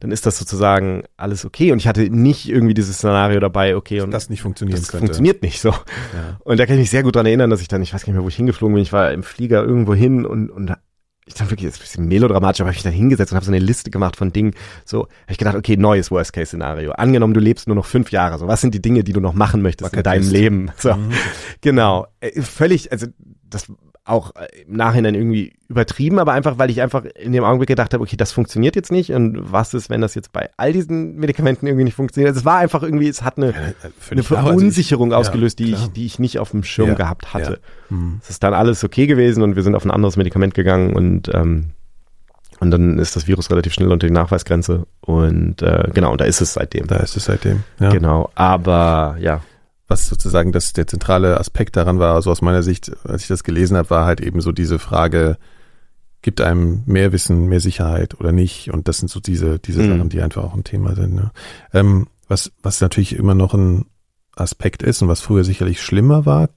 dann 0.00 0.10
ist 0.10 0.26
das 0.26 0.38
sozusagen 0.38 1.04
alles 1.16 1.44
okay. 1.44 1.70
Und 1.70 1.78
ich 1.78 1.86
hatte 1.86 2.10
nicht 2.10 2.48
irgendwie 2.48 2.74
dieses 2.74 2.96
Szenario 2.96 3.38
dabei, 3.38 3.76
okay, 3.76 4.00
und 4.00 4.10
das 4.10 4.30
nicht 4.30 4.42
funktioniert. 4.42 4.78
Das 4.78 4.88
könnte. 4.88 5.06
funktioniert 5.06 5.42
nicht 5.42 5.60
so. 5.60 5.70
Ja. 5.70 6.40
Und 6.40 6.58
da 6.58 6.66
kann 6.66 6.74
ich 6.74 6.80
mich 6.80 6.90
sehr 6.90 7.04
gut 7.04 7.14
dran 7.14 7.26
erinnern, 7.26 7.50
dass 7.50 7.60
ich 7.60 7.68
dann, 7.68 7.82
ich 7.82 7.94
weiß 7.94 8.02
gar 8.02 8.08
nicht 8.08 8.16
mehr, 8.16 8.24
wo 8.24 8.28
ich 8.28 8.36
hingeflogen 8.36 8.74
bin, 8.74 8.82
ich 8.82 8.92
war 8.92 9.12
im 9.12 9.22
Flieger 9.22 9.62
irgendwo 9.62 9.94
hin 9.94 10.26
und, 10.26 10.50
und 10.50 10.74
ich 11.24 11.34
dann 11.34 11.50
wirklich, 11.50 11.68
das 11.70 11.76
ist 11.76 11.80
ein 11.80 11.82
bisschen 11.82 12.08
melodramatisch, 12.08 12.60
aber 12.60 12.68
habe 12.68 12.76
ich 12.76 12.82
dann 12.82 12.92
hingesetzt 12.92 13.32
und 13.32 13.36
habe 13.36 13.44
so 13.44 13.52
eine 13.52 13.60
Liste 13.60 13.90
gemacht 13.90 14.16
von 14.16 14.32
Dingen. 14.32 14.54
So, 14.84 15.02
habe 15.02 15.32
ich 15.32 15.38
gedacht, 15.38 15.54
okay, 15.54 15.76
neues 15.76 16.10
Worst-Case-Szenario. 16.10 16.92
Angenommen, 16.92 17.34
du 17.34 17.40
lebst 17.40 17.68
nur 17.68 17.76
noch 17.76 17.86
fünf 17.86 18.10
Jahre. 18.10 18.38
So, 18.38 18.48
was 18.48 18.60
sind 18.60 18.74
die 18.74 18.82
Dinge, 18.82 19.04
die 19.04 19.12
du 19.12 19.20
noch 19.20 19.34
machen 19.34 19.62
möchtest 19.62 19.94
in 19.94 20.02
deinem 20.02 20.28
Leben? 20.28 20.70
So, 20.76 20.94
mhm. 20.94 21.12
genau. 21.60 22.06
Äh, 22.20 22.42
völlig, 22.42 22.90
also 22.90 23.06
das 23.48 23.66
auch 24.04 24.34
äh, 24.34 24.62
im 24.66 24.76
Nachhinein 24.76 25.14
irgendwie 25.14 25.52
übertrieben, 25.68 26.18
aber 26.18 26.32
einfach, 26.32 26.58
weil 26.58 26.70
ich 26.70 26.82
einfach 26.82 27.04
in 27.04 27.32
dem 27.32 27.44
Augenblick 27.44 27.68
gedacht 27.68 27.94
habe, 27.94 28.02
okay, 28.02 28.16
das 28.16 28.32
funktioniert 28.32 28.74
jetzt 28.74 28.90
nicht 28.90 29.12
und 29.12 29.52
was 29.52 29.74
ist, 29.74 29.90
wenn 29.90 30.00
das 30.00 30.14
jetzt 30.14 30.32
bei 30.32 30.50
all 30.56 30.72
diesen 30.72 31.16
Medikamenten 31.16 31.66
irgendwie 31.66 31.84
nicht 31.84 31.94
funktioniert? 31.94 32.30
Also 32.30 32.40
es 32.40 32.44
war 32.44 32.58
einfach 32.58 32.82
irgendwie, 32.82 33.08
es 33.08 33.22
hat 33.22 33.36
eine, 33.36 33.52
ja, 33.52 33.58
äh, 33.58 33.90
eine 34.10 34.22
Verunsicherung 34.22 35.12
also 35.12 35.28
ausgelöst, 35.28 35.60
ja, 35.60 35.66
die 35.66 35.72
ich, 35.72 35.86
die 35.92 36.06
ich 36.06 36.18
nicht 36.18 36.38
auf 36.38 36.50
dem 36.50 36.64
Schirm 36.64 36.88
ja, 36.88 36.94
gehabt 36.94 37.32
hatte. 37.32 37.60
Mhm. 37.90 38.20
Es 38.22 38.30
ist 38.30 38.42
dann 38.42 38.54
alles 38.54 38.82
okay 38.82 39.06
gewesen 39.06 39.42
und 39.42 39.54
wir 39.54 39.62
sind 39.62 39.76
auf 39.76 39.84
ein 39.84 39.90
anderes 39.90 40.16
Medikament 40.16 40.54
gegangen 40.54 40.94
und 40.94 41.30
ähm, 41.32 41.70
und 42.60 42.70
dann 42.70 43.00
ist 43.00 43.16
das 43.16 43.26
Virus 43.26 43.50
relativ 43.50 43.72
schnell 43.72 43.90
unter 43.90 44.06
die 44.06 44.12
Nachweisgrenze 44.12 44.86
und 45.00 45.62
äh, 45.62 45.90
genau, 45.94 46.12
und 46.12 46.20
da 46.20 46.24
ist 46.26 46.40
es 46.40 46.52
seitdem. 46.52 46.86
Da 46.86 46.96
ist 46.96 47.16
es 47.16 47.24
seitdem. 47.24 47.64
Ja. 47.80 47.90
Genau, 47.90 48.30
aber 48.36 49.16
ja, 49.18 49.40
was 49.92 50.08
sozusagen 50.08 50.52
das, 50.52 50.72
der 50.72 50.86
zentrale 50.86 51.38
Aspekt 51.38 51.76
daran 51.76 51.98
war, 51.98 52.14
also 52.14 52.30
aus 52.30 52.40
meiner 52.40 52.62
Sicht, 52.62 52.90
als 53.04 53.22
ich 53.22 53.28
das 53.28 53.44
gelesen 53.44 53.76
habe, 53.76 53.90
war 53.90 54.06
halt 54.06 54.22
eben 54.22 54.40
so 54.40 54.50
diese 54.50 54.78
Frage, 54.78 55.36
gibt 56.22 56.40
einem 56.40 56.82
mehr 56.86 57.12
Wissen, 57.12 57.46
mehr 57.46 57.60
Sicherheit 57.60 58.18
oder 58.18 58.32
nicht? 58.32 58.72
Und 58.72 58.88
das 58.88 58.98
sind 58.98 59.10
so 59.10 59.20
diese, 59.20 59.58
diese 59.58 59.82
mhm. 59.82 59.88
Sachen, 59.88 60.08
die 60.08 60.22
einfach 60.22 60.44
auch 60.44 60.54
ein 60.54 60.64
Thema 60.64 60.94
sind. 60.94 61.14
Ne? 61.14 61.30
Ähm, 61.74 62.06
was, 62.26 62.52
was 62.62 62.80
natürlich 62.80 63.16
immer 63.16 63.34
noch 63.34 63.52
ein 63.52 63.84
Aspekt 64.34 64.82
ist 64.82 65.02
und 65.02 65.08
was 65.08 65.20
früher 65.20 65.44
sicherlich 65.44 65.82
schlimmer 65.82 66.24
war, 66.24 66.48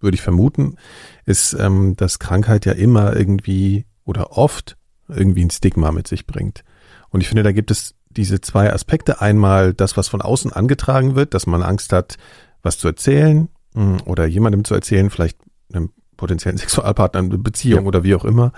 würde 0.00 0.16
ich 0.16 0.22
vermuten, 0.22 0.76
ist, 1.24 1.54
ähm, 1.54 1.96
dass 1.96 2.18
Krankheit 2.18 2.66
ja 2.66 2.72
immer 2.72 3.16
irgendwie 3.16 3.86
oder 4.04 4.36
oft 4.36 4.76
irgendwie 5.08 5.44
ein 5.44 5.50
Stigma 5.50 5.92
mit 5.92 6.08
sich 6.08 6.26
bringt. 6.26 6.62
Und 7.08 7.22
ich 7.22 7.28
finde, 7.28 7.42
da 7.42 7.52
gibt 7.52 7.70
es 7.70 7.94
diese 8.10 8.42
zwei 8.42 8.70
Aspekte. 8.70 9.22
Einmal 9.22 9.72
das, 9.72 9.96
was 9.96 10.08
von 10.08 10.20
außen 10.20 10.52
angetragen 10.52 11.14
wird, 11.14 11.32
dass 11.32 11.46
man 11.46 11.62
Angst 11.62 11.94
hat, 11.94 12.18
was 12.62 12.78
zu 12.78 12.88
erzählen 12.88 13.48
mm, 13.74 13.96
oder 14.04 14.26
jemandem 14.26 14.64
zu 14.64 14.74
erzählen, 14.74 15.10
vielleicht 15.10 15.38
einem 15.72 15.90
potenziellen 16.16 16.58
Sexualpartner, 16.58 17.20
eine 17.20 17.38
Beziehung 17.38 17.82
ja. 17.82 17.86
oder 17.86 18.04
wie 18.04 18.14
auch 18.14 18.24
immer. 18.24 18.52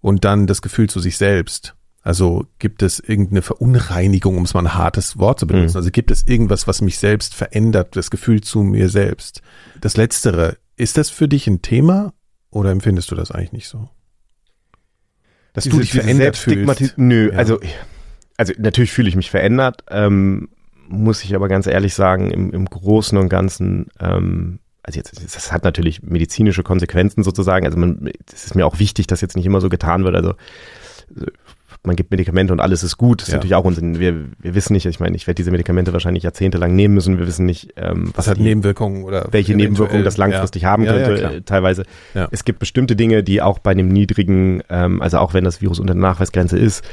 Und 0.00 0.24
dann 0.24 0.46
das 0.46 0.62
Gefühl 0.62 0.88
zu 0.88 1.00
sich 1.00 1.16
selbst. 1.16 1.76
Also 2.02 2.46
gibt 2.58 2.82
es 2.82 2.98
irgendeine 2.98 3.42
Verunreinigung, 3.42 4.36
um 4.36 4.42
es 4.42 4.54
mal 4.54 4.60
ein 4.60 4.74
hartes 4.74 5.18
Wort 5.18 5.38
zu 5.38 5.46
benutzen. 5.46 5.74
Mhm. 5.74 5.78
Also 5.78 5.90
gibt 5.92 6.10
es 6.10 6.26
irgendwas, 6.26 6.66
was 6.66 6.80
mich 6.80 6.98
selbst 6.98 7.34
verändert, 7.34 7.94
das 7.94 8.10
Gefühl 8.10 8.40
zu 8.40 8.64
mir 8.64 8.88
selbst. 8.88 9.40
Das 9.80 9.96
Letztere, 9.96 10.56
ist 10.76 10.96
das 10.96 11.10
für 11.10 11.28
dich 11.28 11.46
ein 11.46 11.62
Thema 11.62 12.12
oder 12.50 12.70
empfindest 12.70 13.10
du 13.10 13.14
das 13.14 13.30
eigentlich 13.30 13.52
nicht 13.52 13.68
so? 13.68 13.88
Dass 15.52 15.64
diese, 15.64 15.76
du 15.76 15.82
dich 15.82 15.92
verändert 15.92 16.36
fühlst. 16.36 16.94
Nö, 16.96 17.30
ja. 17.30 17.38
also, 17.38 17.60
also 18.36 18.52
natürlich 18.58 18.92
fühle 18.92 19.08
ich 19.08 19.16
mich 19.16 19.30
verändert, 19.30 19.84
ähm, 19.88 20.48
muss 20.88 21.24
ich 21.24 21.34
aber 21.34 21.48
ganz 21.48 21.66
ehrlich 21.66 21.94
sagen, 21.94 22.30
im, 22.30 22.50
im 22.52 22.66
Großen 22.66 23.16
und 23.18 23.28
Ganzen, 23.28 23.88
ähm, 24.00 24.58
also 24.82 24.98
jetzt, 24.98 25.22
das 25.22 25.52
hat 25.52 25.64
natürlich 25.64 26.02
medizinische 26.02 26.62
Konsequenzen 26.62 27.22
sozusagen, 27.22 27.66
also 27.66 27.78
man, 27.78 28.10
es 28.32 28.44
ist 28.44 28.54
mir 28.54 28.66
auch 28.66 28.78
wichtig, 28.78 29.06
dass 29.06 29.20
jetzt 29.20 29.36
nicht 29.36 29.46
immer 29.46 29.60
so 29.60 29.68
getan 29.68 30.04
wird, 30.04 30.16
also 30.16 30.34
man 31.84 31.96
gibt 31.96 32.10
Medikamente 32.10 32.52
und 32.52 32.60
alles 32.60 32.82
ist 32.82 32.96
gut. 32.96 33.20
Das 33.20 33.28
ist 33.28 33.32
ja. 33.32 33.38
natürlich 33.38 33.54
auch 33.54 33.64
Unsinn. 33.64 33.98
Wir, 33.98 34.26
wir 34.38 34.54
wissen 34.54 34.72
nicht, 34.72 34.86
ich 34.86 35.00
meine, 35.00 35.16
ich 35.16 35.26
werde 35.26 35.36
diese 35.36 35.50
Medikamente 35.50 35.92
wahrscheinlich 35.92 36.22
jahrzehntelang 36.22 36.74
nehmen 36.74 36.94
müssen. 36.94 37.18
Wir 37.18 37.26
wissen 37.26 37.44
nicht, 37.44 37.72
ähm, 37.76 38.12
was 38.14 38.28
hat 38.28 38.38
die, 38.38 38.42
Nebenwirkungen 38.42 39.02
oder 39.02 39.26
welche 39.30 39.54
Nebenwirkungen 39.54 40.04
das 40.04 40.16
langfristig 40.16 40.62
ja. 40.62 40.70
haben 40.70 40.84
könnte, 40.84 41.20
ja, 41.20 41.40
teilweise. 41.40 41.84
Es 42.30 42.44
gibt 42.44 42.60
bestimmte 42.60 42.94
Dinge, 42.94 43.24
die 43.24 43.42
auch 43.42 43.58
bei 43.58 43.72
einem 43.72 43.88
niedrigen, 43.88 44.62
ähm, 44.70 45.02
also 45.02 45.18
auch 45.18 45.34
wenn 45.34 45.44
das 45.44 45.60
Virus 45.60 45.80
unter 45.80 45.94
der 45.94 46.02
Nachweisgrenze 46.02 46.56
ist, 46.56 46.84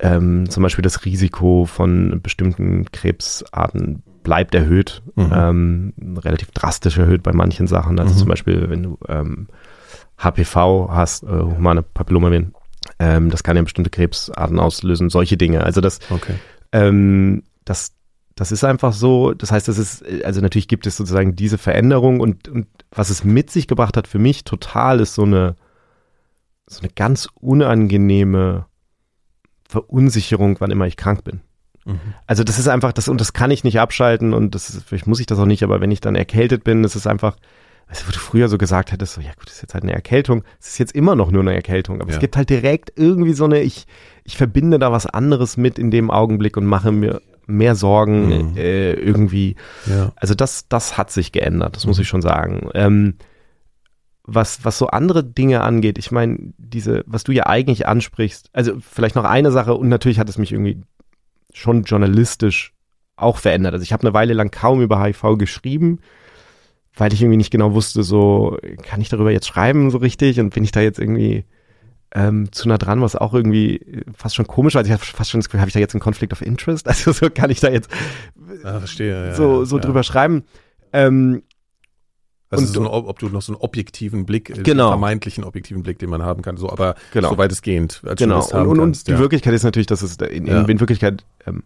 ähm, 0.00 0.48
zum 0.48 0.62
Beispiel 0.62 0.82
das 0.82 1.04
Risiko 1.04 1.64
von 1.64 2.20
bestimmten 2.22 2.90
Krebsarten 2.92 4.02
bleibt 4.22 4.54
erhöht, 4.54 5.02
mhm. 5.16 5.32
ähm, 5.34 5.92
relativ 6.18 6.50
drastisch 6.50 6.98
erhöht 6.98 7.22
bei 7.22 7.32
manchen 7.32 7.66
Sachen. 7.66 7.98
Also 7.98 8.14
mhm. 8.14 8.18
zum 8.18 8.28
Beispiel, 8.28 8.68
wenn 8.68 8.82
du 8.82 8.98
ähm, 9.08 9.48
HPV 10.18 10.90
hast, 10.90 11.22
äh, 11.22 11.26
humane 11.26 11.82
Papillomaviren, 11.82 12.54
ähm, 12.98 13.30
das 13.30 13.42
kann 13.42 13.56
ja 13.56 13.62
bestimmte 13.62 13.90
Krebsarten 13.90 14.58
auslösen, 14.58 15.10
solche 15.10 15.36
Dinge. 15.36 15.64
Also 15.64 15.80
das, 15.80 16.00
okay. 16.10 16.34
ähm, 16.72 17.42
das, 17.64 17.92
das 18.34 18.52
ist 18.52 18.64
einfach 18.64 18.92
so. 18.92 19.34
Das 19.34 19.50
heißt, 19.50 19.66
das 19.66 19.78
ist, 19.78 20.04
also 20.24 20.40
natürlich 20.40 20.68
gibt 20.68 20.86
es 20.86 20.96
sozusagen 20.96 21.34
diese 21.34 21.58
Veränderung 21.58 22.20
und, 22.20 22.48
und 22.48 22.66
was 22.90 23.10
es 23.10 23.24
mit 23.24 23.50
sich 23.50 23.66
gebracht 23.66 23.96
hat 23.96 24.06
für 24.06 24.18
mich 24.18 24.44
total 24.44 25.00
ist 25.00 25.14
so 25.14 25.24
eine, 25.24 25.56
so 26.66 26.80
eine 26.80 26.90
ganz 26.94 27.28
unangenehme 27.34 28.67
Verunsicherung, 29.68 30.56
wann 30.60 30.70
immer 30.70 30.86
ich 30.86 30.96
krank 30.96 31.24
bin. 31.24 31.40
Mhm. 31.84 32.00
Also 32.26 32.44
das 32.44 32.58
ist 32.58 32.68
einfach 32.68 32.92
das 32.92 33.08
und 33.08 33.20
das 33.20 33.32
kann 33.32 33.50
ich 33.50 33.64
nicht 33.64 33.80
abschalten 33.80 34.34
und 34.34 34.54
das 34.54 34.70
ist, 34.70 34.84
vielleicht 34.84 35.06
muss 35.06 35.20
ich 35.20 35.26
das 35.26 35.38
auch 35.38 35.46
nicht, 35.46 35.62
aber 35.62 35.80
wenn 35.80 35.90
ich 35.90 36.00
dann 36.00 36.14
erkältet 36.14 36.64
bin, 36.64 36.82
das 36.82 36.96
ist 36.96 37.06
einfach, 37.06 37.36
weißt 37.88 38.02
du, 38.02 38.08
wo 38.08 38.12
du 38.12 38.18
früher 38.18 38.48
so 38.48 38.58
gesagt 38.58 38.92
hättest, 38.92 39.14
so, 39.14 39.20
ja 39.20 39.32
gut, 39.36 39.46
das 39.46 39.56
ist 39.56 39.62
jetzt 39.62 39.74
halt 39.74 39.84
eine 39.84 39.92
Erkältung, 39.92 40.44
es 40.60 40.68
ist 40.68 40.78
jetzt 40.78 40.94
immer 40.94 41.14
noch 41.14 41.30
nur 41.30 41.42
eine 41.42 41.54
Erkältung, 41.54 42.00
aber 42.00 42.10
ja. 42.10 42.16
es 42.16 42.20
gibt 42.20 42.36
halt 42.36 42.50
direkt 42.50 42.92
irgendwie 42.96 43.32
so 43.32 43.44
eine, 43.44 43.60
ich, 43.60 43.86
ich 44.24 44.36
verbinde 44.36 44.78
da 44.78 44.92
was 44.92 45.06
anderes 45.06 45.56
mit 45.56 45.78
in 45.78 45.90
dem 45.90 46.10
Augenblick 46.10 46.56
und 46.56 46.66
mache 46.66 46.92
mir 46.92 47.20
mehr 47.46 47.74
Sorgen 47.74 48.50
mhm. 48.50 48.56
äh, 48.56 48.92
irgendwie. 48.92 49.56
Ja. 49.86 50.12
Also 50.16 50.34
das, 50.34 50.68
das 50.68 50.98
hat 50.98 51.10
sich 51.10 51.32
geändert, 51.32 51.76
das 51.76 51.86
muss 51.86 51.96
mhm. 51.96 52.02
ich 52.02 52.08
schon 52.08 52.22
sagen. 52.22 52.68
Ähm, 52.74 53.14
was, 54.30 54.62
was 54.64 54.76
so 54.76 54.88
andere 54.88 55.24
Dinge 55.24 55.62
angeht, 55.62 55.96
ich 55.96 56.10
meine, 56.10 56.52
diese, 56.58 57.02
was 57.06 57.24
du 57.24 57.32
ja 57.32 57.46
eigentlich 57.46 57.88
ansprichst, 57.88 58.50
also 58.52 58.74
vielleicht 58.78 59.16
noch 59.16 59.24
eine 59.24 59.50
Sache 59.50 59.74
und 59.74 59.88
natürlich 59.88 60.18
hat 60.18 60.28
es 60.28 60.36
mich 60.36 60.52
irgendwie 60.52 60.82
schon 61.54 61.84
journalistisch 61.84 62.74
auch 63.16 63.38
verändert. 63.38 63.72
Also 63.72 63.82
ich 63.82 63.92
habe 63.92 64.02
eine 64.02 64.12
Weile 64.12 64.34
lang 64.34 64.50
kaum 64.50 64.82
über 64.82 65.02
HIV 65.02 65.38
geschrieben, 65.38 66.00
weil 66.94 67.12
ich 67.14 67.22
irgendwie 67.22 67.38
nicht 67.38 67.50
genau 67.50 67.72
wusste, 67.72 68.02
so 68.02 68.58
kann 68.82 69.00
ich 69.00 69.08
darüber 69.08 69.32
jetzt 69.32 69.46
schreiben 69.46 69.90
so 69.90 69.96
richtig 69.96 70.38
und 70.40 70.52
bin 70.52 70.62
ich 70.62 70.72
da 70.72 70.80
jetzt 70.80 70.98
irgendwie 70.98 71.46
ähm, 72.14 72.52
zu 72.52 72.68
nah 72.68 72.76
dran, 72.76 73.00
was 73.00 73.16
auch 73.16 73.32
irgendwie 73.32 74.04
fast 74.14 74.36
schon 74.36 74.46
komisch 74.46 74.74
war. 74.74 74.80
Also 74.80 74.92
ich 74.92 74.92
habe 74.92 75.04
fast 75.04 75.30
schon 75.30 75.40
das 75.40 75.48
Gefühl, 75.48 75.60
habe 75.60 75.70
ich 75.70 75.74
da 75.74 75.80
jetzt 75.80 75.94
einen 75.94 76.02
Conflict 76.02 76.34
of 76.34 76.42
Interest? 76.42 76.86
Also 76.86 77.12
so 77.12 77.30
kann 77.30 77.50
ich 77.50 77.60
da 77.60 77.70
jetzt 77.70 77.90
ah, 78.62 78.78
verstehe, 78.78 79.34
so, 79.34 79.64
so 79.64 79.76
ja. 79.76 79.82
drüber 79.82 80.02
schreiben. 80.02 80.44
Ähm, 80.92 81.42
also 82.50 82.64
und, 82.64 82.72
so 82.72 82.80
ein, 82.80 82.86
ob 82.86 83.18
du 83.18 83.28
noch 83.28 83.42
so 83.42 83.52
einen 83.52 83.60
objektiven 83.60 84.24
Blick, 84.24 84.50
äh, 84.50 84.62
genau. 84.62 84.88
vermeintlichen 84.88 85.44
objektiven 85.44 85.82
Blick, 85.82 85.98
den 85.98 86.08
man 86.08 86.22
haben 86.22 86.42
kann, 86.42 86.56
so, 86.56 86.70
aber 86.70 86.94
genau. 87.12 87.34
so 87.34 87.42
es 87.42 87.62
geht. 87.62 88.00
genau. 88.16 88.44
Und, 88.44 88.66
und, 88.66 88.80
und 88.80 89.06
die 89.06 89.12
ja. 89.12 89.18
Wirklichkeit 89.18 89.54
ist 89.54 89.64
natürlich, 89.64 89.86
dass 89.86 90.02
es 90.02 90.16
in, 90.16 90.46
in, 90.46 90.66
in 90.66 90.80
Wirklichkeit 90.80 91.24
ähm, 91.46 91.62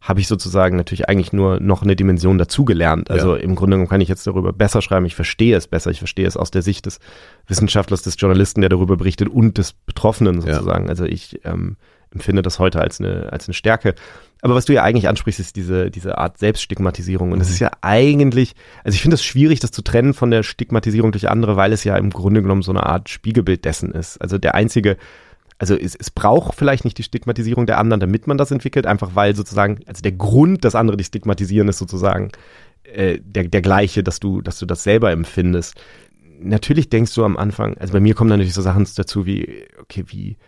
habe 0.00 0.20
ich 0.20 0.28
sozusagen 0.28 0.76
natürlich 0.76 1.08
eigentlich 1.08 1.32
nur 1.32 1.60
noch 1.60 1.82
eine 1.82 1.94
Dimension 1.94 2.38
dazugelernt. 2.38 3.10
Also 3.10 3.36
ja. 3.36 3.42
im 3.42 3.54
Grunde 3.54 3.74
genommen 3.74 3.88
kann 3.88 4.00
ich 4.00 4.08
jetzt 4.08 4.26
darüber 4.26 4.52
besser 4.52 4.80
schreiben. 4.80 5.04
Ich 5.04 5.14
verstehe 5.14 5.54
es 5.56 5.66
besser. 5.66 5.90
Ich 5.90 5.98
verstehe 5.98 6.26
es 6.26 6.38
aus 6.38 6.50
der 6.50 6.62
Sicht 6.62 6.86
des 6.86 7.00
Wissenschaftlers, 7.46 8.02
des 8.02 8.16
Journalisten, 8.18 8.62
der 8.62 8.70
darüber 8.70 8.96
berichtet 8.96 9.28
und 9.28 9.58
des 9.58 9.74
Betroffenen 9.74 10.40
sozusagen. 10.40 10.84
Ja. 10.84 10.90
Also 10.90 11.04
ich 11.04 11.40
ähm, 11.44 11.76
empfinde 12.12 12.40
das 12.40 12.58
heute 12.58 12.80
als 12.80 12.98
eine, 12.98 13.30
als 13.30 13.46
eine 13.46 13.54
Stärke. 13.54 13.94
Aber 14.42 14.54
was 14.54 14.64
du 14.64 14.72
ja 14.72 14.82
eigentlich 14.82 15.08
ansprichst, 15.08 15.40
ist 15.40 15.56
diese, 15.56 15.90
diese 15.90 16.18
Art 16.18 16.38
Selbststigmatisierung. 16.38 17.32
Und 17.32 17.38
mhm. 17.38 17.42
ist 17.42 17.58
ja 17.58 17.70
eigentlich, 17.82 18.54
also 18.84 18.94
ich 18.94 19.02
finde 19.02 19.16
es 19.16 19.24
schwierig, 19.24 19.60
das 19.60 19.70
zu 19.70 19.82
trennen 19.82 20.14
von 20.14 20.30
der 20.30 20.42
Stigmatisierung 20.42 21.12
durch 21.12 21.28
andere, 21.28 21.56
weil 21.56 21.72
es 21.72 21.84
ja 21.84 21.96
im 21.96 22.10
Grunde 22.10 22.42
genommen 22.42 22.62
so 22.62 22.72
eine 22.72 22.84
Art 22.86 23.08
Spiegelbild 23.08 23.64
dessen 23.64 23.92
ist. 23.92 24.20
Also 24.20 24.38
der 24.38 24.54
einzige 24.54 24.96
also 25.60 25.76
es, 25.76 25.94
es 25.94 26.10
braucht 26.10 26.54
vielleicht 26.54 26.86
nicht 26.86 26.96
die 26.96 27.02
Stigmatisierung 27.02 27.66
der 27.66 27.76
anderen, 27.76 28.00
damit 28.00 28.26
man 28.26 28.38
das 28.38 28.50
entwickelt, 28.50 28.86
einfach 28.86 29.14
weil 29.14 29.36
sozusagen, 29.36 29.80
also 29.86 30.00
der 30.00 30.12
Grund, 30.12 30.64
dass 30.64 30.74
andere 30.74 30.96
dich 30.96 31.08
stigmatisieren, 31.08 31.68
ist 31.68 31.76
sozusagen 31.76 32.32
äh, 32.84 33.18
der, 33.22 33.44
der 33.44 33.60
gleiche, 33.60 34.02
dass 34.02 34.20
du, 34.20 34.40
dass 34.40 34.58
du 34.58 34.64
das 34.64 34.82
selber 34.82 35.10
empfindest. 35.10 35.78
Natürlich 36.40 36.88
denkst 36.88 37.14
du 37.14 37.24
am 37.24 37.36
Anfang, 37.36 37.76
also 37.76 37.92
bei 37.92 38.00
mir 38.00 38.14
kommen 38.14 38.30
natürlich 38.30 38.54
so 38.54 38.62
Sachen 38.62 38.88
dazu 38.96 39.26
wie, 39.26 39.66
okay, 39.78 40.04
wie, 40.06 40.38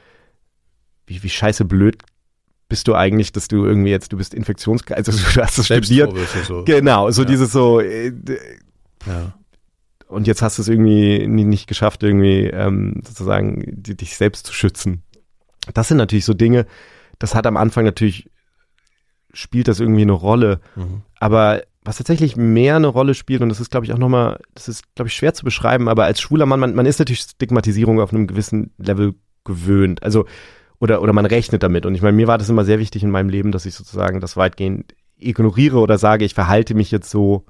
wie, 1.06 1.22
wie 1.22 1.28
scheiße 1.28 1.66
blöd 1.66 1.98
bist 2.72 2.88
du 2.88 2.94
eigentlich, 2.94 3.32
dass 3.32 3.48
du 3.48 3.66
irgendwie 3.66 3.90
jetzt, 3.90 4.12
du 4.14 4.16
bist 4.16 4.32
Infektions, 4.32 4.82
also 4.88 5.12
du 5.34 5.42
hast 5.42 5.58
es 5.58 5.66
studiert. 5.66 6.10
So. 6.48 6.64
Genau, 6.64 7.10
so 7.10 7.20
ja. 7.22 7.28
dieses 7.28 7.52
so, 7.52 7.80
äh, 7.80 8.12
ja 9.06 9.34
und 10.12 10.26
jetzt 10.26 10.42
hast 10.42 10.58
du 10.58 10.62
es 10.62 10.68
irgendwie 10.68 11.26
nicht 11.26 11.66
geschafft, 11.66 12.02
irgendwie 12.02 12.46
ähm, 12.46 13.00
sozusagen 13.04 13.64
die, 13.66 13.96
dich 13.96 14.16
selbst 14.16 14.46
zu 14.46 14.52
schützen. 14.52 15.02
Das 15.74 15.88
sind 15.88 15.96
natürlich 15.96 16.24
so 16.24 16.34
Dinge, 16.34 16.66
das 17.18 17.34
hat 17.34 17.46
am 17.46 17.56
Anfang 17.56 17.84
natürlich, 17.84 18.30
spielt 19.32 19.68
das 19.68 19.80
irgendwie 19.80 20.02
eine 20.02 20.12
Rolle. 20.12 20.60
Mhm. 20.76 21.02
Aber 21.18 21.62
was 21.84 21.96
tatsächlich 21.96 22.36
mehr 22.36 22.76
eine 22.76 22.88
Rolle 22.88 23.14
spielt, 23.14 23.40
und 23.40 23.48
das 23.48 23.60
ist, 23.60 23.70
glaube 23.70 23.86
ich, 23.86 23.92
auch 23.92 23.98
nochmal, 23.98 24.38
das 24.54 24.68
ist, 24.68 24.94
glaube 24.94 25.08
ich, 25.08 25.14
schwer 25.14 25.34
zu 25.34 25.44
beschreiben, 25.44 25.88
aber 25.88 26.04
als 26.04 26.20
schwuler 26.20 26.46
Mann, 26.46 26.60
man, 26.60 26.74
man 26.74 26.86
ist 26.86 26.98
natürlich 26.98 27.22
Stigmatisierung 27.22 28.00
auf 28.00 28.12
einem 28.12 28.26
gewissen 28.26 28.72
Level 28.78 29.14
gewöhnt. 29.44 30.02
Also, 30.02 30.26
oder, 30.82 31.00
oder 31.00 31.12
man 31.12 31.26
rechnet 31.26 31.62
damit. 31.62 31.86
Und 31.86 31.94
ich 31.94 32.02
meine, 32.02 32.16
mir 32.16 32.26
war 32.26 32.38
das 32.38 32.48
immer 32.48 32.64
sehr 32.64 32.78
wichtig 32.78 33.02
in 33.02 33.10
meinem 33.10 33.28
Leben, 33.28 33.52
dass 33.52 33.66
ich 33.66 33.74
sozusagen 33.74 34.20
das 34.20 34.36
weitgehend 34.36 34.94
ignoriere 35.16 35.78
oder 35.78 35.96
sage, 35.96 36.24
ich 36.24 36.34
verhalte 36.34 36.74
mich 36.74 36.90
jetzt 36.90 37.08
so. 37.08 37.44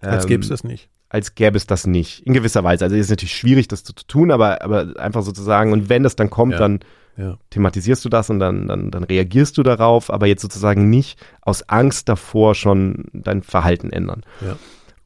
Ähm, 0.00 0.10
als 0.10 0.26
gäbe 0.26 0.42
es 0.42 0.48
das 0.48 0.62
nicht 0.62 0.88
als 1.10 1.34
gäbe 1.34 1.56
es 1.56 1.66
das 1.66 1.86
nicht. 1.86 2.26
In 2.26 2.34
gewisser 2.34 2.64
Weise. 2.64 2.84
Also 2.84 2.96
es 2.96 3.06
ist 3.06 3.10
natürlich 3.10 3.36
schwierig, 3.36 3.68
das 3.68 3.82
zu, 3.82 3.94
zu 3.94 4.06
tun, 4.06 4.30
aber, 4.30 4.62
aber 4.62 4.94
einfach 4.98 5.22
sozusagen, 5.22 5.72
und 5.72 5.88
wenn 5.88 6.02
das 6.02 6.16
dann 6.16 6.30
kommt, 6.30 6.52
ja. 6.52 6.58
dann 6.58 6.80
ja. 7.16 7.38
thematisierst 7.50 8.04
du 8.04 8.08
das 8.08 8.30
und 8.30 8.38
dann, 8.38 8.68
dann, 8.68 8.90
dann 8.90 9.04
reagierst 9.04 9.56
du 9.56 9.62
darauf, 9.62 10.12
aber 10.12 10.26
jetzt 10.26 10.42
sozusagen 10.42 10.90
nicht 10.90 11.18
aus 11.40 11.68
Angst 11.68 12.08
davor 12.08 12.54
schon 12.54 13.06
dein 13.12 13.42
Verhalten 13.42 13.90
ändern. 13.90 14.22
Ja. 14.40 14.56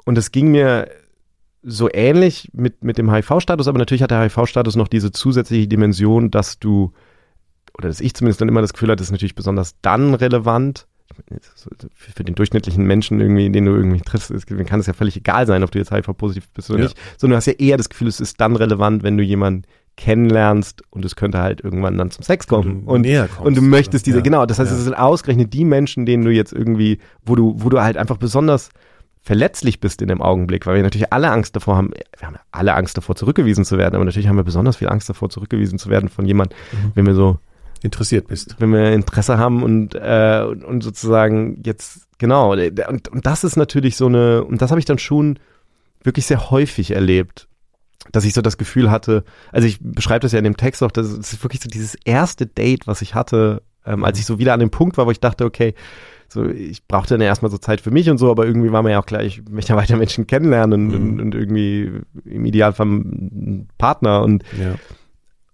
Und 0.04 0.18
es 0.18 0.32
ging 0.32 0.50
mir 0.50 0.88
so 1.62 1.88
ähnlich 1.92 2.50
mit, 2.52 2.82
mit 2.82 2.98
dem 2.98 3.12
HIV-Status, 3.12 3.68
aber 3.68 3.78
natürlich 3.78 4.02
hat 4.02 4.10
der 4.10 4.22
HIV-Status 4.22 4.74
noch 4.74 4.88
diese 4.88 5.12
zusätzliche 5.12 5.68
Dimension, 5.68 6.32
dass 6.32 6.58
du, 6.58 6.92
oder 7.76 7.88
dass 7.88 8.00
ich 8.00 8.14
zumindest 8.14 8.40
dann 8.40 8.48
immer 8.48 8.60
das 8.60 8.72
Gefühl 8.72 8.88
hatte, 8.88 8.98
das 8.98 9.08
ist 9.08 9.12
natürlich 9.12 9.34
besonders 9.34 9.74
dann 9.82 10.14
relevant, 10.14 10.86
für 11.94 12.24
den 12.24 12.34
durchschnittlichen 12.34 12.84
Menschen 12.84 13.20
irgendwie, 13.20 13.50
den 13.50 13.66
du 13.66 13.72
irgendwie 13.72 14.00
triffst, 14.00 14.32
kann 14.66 14.80
es 14.80 14.86
ja 14.86 14.92
völlig 14.92 15.16
egal 15.16 15.46
sein, 15.46 15.62
ob 15.62 15.70
du 15.70 15.78
jetzt 15.78 15.92
HIV-positiv 15.92 16.48
bist 16.50 16.70
oder 16.70 16.80
ja. 16.80 16.84
nicht, 16.86 16.98
sondern 17.18 17.34
du 17.34 17.36
hast 17.36 17.46
ja 17.46 17.52
eher 17.52 17.76
das 17.76 17.88
Gefühl, 17.88 18.08
es 18.08 18.20
ist 18.20 18.40
dann 18.40 18.56
relevant, 18.56 19.02
wenn 19.02 19.16
du 19.16 19.22
jemanden 19.22 19.64
kennenlernst 19.96 20.82
und 20.90 21.04
es 21.04 21.16
könnte 21.16 21.38
halt 21.38 21.60
irgendwann 21.62 21.98
dann 21.98 22.10
zum 22.10 22.24
Sex 22.24 22.46
kommen 22.46 22.84
und, 22.84 23.06
und, 23.06 23.40
und 23.40 23.56
du 23.56 23.60
möchtest 23.60 24.06
diese, 24.06 24.18
ja. 24.18 24.22
genau, 24.22 24.46
das 24.46 24.58
heißt, 24.58 24.70
ja. 24.70 24.76
es 24.76 24.84
sind 24.84 24.94
ausgerechnet 24.94 25.52
die 25.52 25.66
Menschen, 25.66 26.06
denen 26.06 26.24
du 26.24 26.30
jetzt 26.30 26.52
irgendwie, 26.52 26.98
wo 27.26 27.34
du, 27.36 27.54
wo 27.58 27.68
du 27.68 27.82
halt 27.82 27.98
einfach 27.98 28.16
besonders 28.16 28.70
verletzlich 29.20 29.80
bist 29.80 30.00
in 30.00 30.08
dem 30.08 30.22
Augenblick, 30.22 30.66
weil 30.66 30.76
wir 30.76 30.82
natürlich 30.82 31.12
alle 31.12 31.30
Angst 31.30 31.54
davor 31.54 31.76
haben, 31.76 31.90
wir 32.18 32.26
haben 32.26 32.36
alle 32.50 32.74
Angst 32.74 32.96
davor, 32.96 33.16
zurückgewiesen 33.16 33.64
zu 33.64 33.76
werden, 33.76 33.94
aber 33.94 34.04
natürlich 34.04 34.28
haben 34.28 34.36
wir 34.36 34.44
besonders 34.44 34.76
viel 34.76 34.88
Angst 34.88 35.08
davor, 35.10 35.28
zurückgewiesen 35.28 35.78
zu 35.78 35.90
werden 35.90 36.08
von 36.08 36.24
jemandem, 36.24 36.56
mhm. 36.72 36.92
wenn 36.94 37.06
wir 37.06 37.14
so 37.14 37.38
interessiert 37.84 38.28
bist. 38.28 38.56
Wenn 38.58 38.70
wir 38.70 38.92
Interesse 38.92 39.38
haben 39.38 39.62
und, 39.62 39.94
äh, 39.94 40.44
und, 40.48 40.64
und 40.64 40.82
sozusagen 40.82 41.62
jetzt, 41.64 42.06
genau, 42.18 42.52
und, 42.52 43.08
und 43.08 43.26
das 43.26 43.44
ist 43.44 43.56
natürlich 43.56 43.96
so 43.96 44.06
eine, 44.06 44.44
und 44.44 44.62
das 44.62 44.70
habe 44.70 44.80
ich 44.80 44.86
dann 44.86 44.98
schon 44.98 45.38
wirklich 46.02 46.26
sehr 46.26 46.50
häufig 46.50 46.92
erlebt, 46.92 47.48
dass 48.10 48.24
ich 48.24 48.34
so 48.34 48.42
das 48.42 48.58
Gefühl 48.58 48.90
hatte, 48.90 49.24
also 49.52 49.66
ich 49.66 49.78
beschreibe 49.80 50.20
das 50.20 50.32
ja 50.32 50.38
in 50.38 50.44
dem 50.44 50.56
Text 50.56 50.82
auch, 50.82 50.90
das 50.90 51.10
ist 51.10 51.42
wirklich 51.44 51.62
so 51.62 51.68
dieses 51.68 51.94
erste 52.04 52.46
Date, 52.46 52.86
was 52.86 53.02
ich 53.02 53.14
hatte, 53.14 53.62
ähm, 53.86 54.04
als 54.04 54.18
ich 54.18 54.26
so 54.26 54.38
wieder 54.38 54.54
an 54.54 54.60
dem 54.60 54.70
Punkt 54.70 54.96
war, 54.96 55.06
wo 55.06 55.10
ich 55.10 55.20
dachte, 55.20 55.44
okay, 55.44 55.74
so 56.28 56.46
ich 56.48 56.86
brauchte 56.86 57.14
dann 57.14 57.20
erstmal 57.20 57.50
so 57.50 57.58
Zeit 57.58 57.80
für 57.80 57.90
mich 57.90 58.08
und 58.10 58.18
so, 58.18 58.30
aber 58.30 58.46
irgendwie 58.46 58.72
war 58.72 58.82
mir 58.82 58.92
ja 58.92 59.00
auch 59.00 59.06
klar, 59.06 59.22
ich 59.22 59.42
möchte 59.48 59.72
ja 59.72 59.76
weiter 59.76 59.96
Menschen 59.96 60.26
kennenlernen 60.26 60.72
und, 60.72 60.88
mhm. 60.88 60.94
und, 60.94 61.20
und 61.20 61.34
irgendwie 61.34 61.92
im 62.24 62.44
Idealfall 62.44 62.86
einen 62.86 63.68
Partner 63.78 64.22
und 64.22 64.42
ja. 64.58 64.74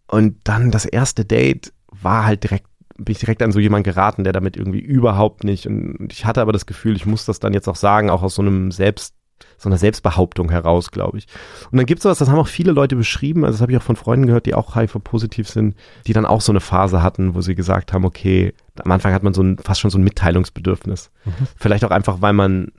und 0.06 0.36
dann 0.44 0.70
das 0.70 0.84
erste 0.84 1.24
Date 1.24 1.72
war 2.02 2.24
halt 2.24 2.42
direkt, 2.42 2.66
bin 2.96 3.12
ich 3.12 3.18
direkt 3.18 3.42
an 3.42 3.52
so 3.52 3.60
jemanden 3.60 3.84
geraten, 3.84 4.24
der 4.24 4.32
damit 4.32 4.56
irgendwie 4.56 4.80
überhaupt 4.80 5.44
nicht. 5.44 5.66
Und 5.66 6.12
ich 6.12 6.24
hatte 6.24 6.40
aber 6.40 6.52
das 6.52 6.66
Gefühl, 6.66 6.96
ich 6.96 7.06
muss 7.06 7.24
das 7.24 7.40
dann 7.40 7.54
jetzt 7.54 7.68
auch 7.68 7.76
sagen, 7.76 8.10
auch 8.10 8.22
aus 8.22 8.34
so 8.34 8.42
einem 8.42 8.70
Selbst, 8.72 9.14
so 9.56 9.68
einer 9.68 9.78
Selbstbehauptung 9.78 10.50
heraus, 10.50 10.90
glaube 10.90 11.18
ich. 11.18 11.26
Und 11.70 11.78
dann 11.78 11.86
gibt 11.86 12.00
es 12.00 12.02
sowas, 12.04 12.18
das 12.18 12.28
haben 12.28 12.38
auch 12.38 12.48
viele 12.48 12.72
Leute 12.72 12.96
beschrieben, 12.96 13.44
also 13.44 13.54
das 13.54 13.62
habe 13.62 13.72
ich 13.72 13.78
auch 13.78 13.82
von 13.82 13.96
Freunden 13.96 14.26
gehört, 14.26 14.46
die 14.46 14.54
auch 14.54 14.74
HIV-positiv 14.74 15.48
sind, 15.48 15.76
die 16.06 16.12
dann 16.12 16.26
auch 16.26 16.40
so 16.40 16.52
eine 16.52 16.60
Phase 16.60 17.02
hatten, 17.02 17.34
wo 17.34 17.40
sie 17.40 17.54
gesagt 17.54 17.92
haben, 17.92 18.04
okay, 18.04 18.54
am 18.82 18.90
Anfang 18.90 19.12
hat 19.12 19.22
man 19.22 19.34
so 19.34 19.42
ein, 19.42 19.58
fast 19.58 19.80
schon 19.80 19.90
so 19.90 19.98
ein 19.98 20.04
Mitteilungsbedürfnis. 20.04 21.10
Mhm. 21.24 21.32
Vielleicht 21.56 21.84
auch 21.84 21.90
einfach, 21.90 22.20
weil 22.20 22.32
man 22.32 22.72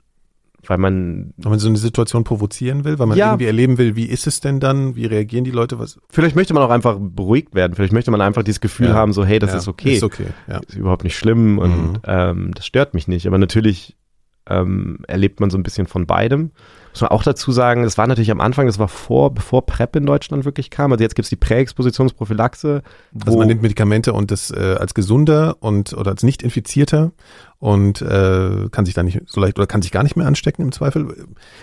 weil 0.66 0.78
man 0.78 1.32
weil 1.36 1.50
man 1.50 1.58
so 1.58 1.68
eine 1.68 1.78
Situation 1.78 2.24
provozieren 2.24 2.84
will, 2.84 2.98
weil 2.98 3.06
man 3.06 3.16
ja, 3.16 3.30
irgendwie 3.30 3.46
erleben 3.46 3.78
will, 3.78 3.96
wie 3.96 4.06
ist 4.06 4.26
es 4.26 4.40
denn 4.40 4.60
dann, 4.60 4.96
wie 4.96 5.06
reagieren 5.06 5.44
die 5.44 5.50
Leute, 5.50 5.78
was 5.78 5.98
Vielleicht 6.08 6.36
möchte 6.36 6.54
man 6.54 6.62
auch 6.62 6.70
einfach 6.70 6.96
beruhigt 7.00 7.54
werden, 7.54 7.74
vielleicht 7.74 7.92
möchte 7.92 8.10
man 8.10 8.20
einfach 8.20 8.42
dieses 8.42 8.60
Gefühl 8.60 8.88
ja. 8.88 8.94
haben, 8.94 9.12
so 9.12 9.24
hey, 9.24 9.38
das 9.38 9.52
ja, 9.52 9.58
ist 9.58 9.68
okay. 9.68 9.94
Ist 9.94 10.02
okay, 10.02 10.26
ja. 10.48 10.58
Ist 10.58 10.76
überhaupt 10.76 11.04
nicht 11.04 11.16
schlimm 11.16 11.58
und 11.58 11.92
mhm. 11.92 11.98
ähm, 12.04 12.50
das 12.54 12.66
stört 12.66 12.94
mich 12.94 13.08
nicht, 13.08 13.26
aber 13.26 13.38
natürlich 13.38 13.96
ähm, 14.50 14.98
erlebt 15.06 15.40
man 15.40 15.50
so 15.50 15.58
ein 15.58 15.62
bisschen 15.62 15.86
von 15.86 16.06
beidem. 16.06 16.50
Muss 16.92 17.02
man 17.02 17.10
auch 17.10 17.22
dazu 17.22 17.52
sagen, 17.52 17.84
das 17.84 17.98
war 17.98 18.08
natürlich 18.08 18.32
am 18.32 18.40
Anfang, 18.40 18.66
das 18.66 18.80
war 18.80 18.88
vor, 18.88 19.32
bevor 19.32 19.64
PrEP 19.64 19.96
in 19.96 20.06
Deutschland 20.06 20.44
wirklich 20.44 20.70
kam. 20.70 20.90
Also 20.90 21.04
jetzt 21.04 21.14
gibt 21.14 21.24
es 21.24 21.30
die 21.30 21.36
Präexpositionsprophylaxe. 21.36 22.82
Also 23.24 23.38
man 23.38 23.46
nimmt 23.46 23.62
Medikamente 23.62 24.12
und 24.12 24.32
das 24.32 24.50
äh, 24.50 24.76
als 24.78 24.94
gesunder 24.94 25.56
und 25.60 25.92
oder 25.92 26.10
als 26.10 26.24
nicht 26.24 26.42
infizierter 26.42 27.12
und 27.60 28.02
äh, 28.02 28.68
kann 28.72 28.86
sich 28.86 28.94
da 28.94 29.04
nicht 29.04 29.20
so 29.26 29.40
leicht 29.40 29.58
oder 29.58 29.68
kann 29.68 29.82
sich 29.82 29.92
gar 29.92 30.02
nicht 30.02 30.16
mehr 30.16 30.26
anstecken 30.26 30.62
im 30.62 30.72
Zweifel. 30.72 31.14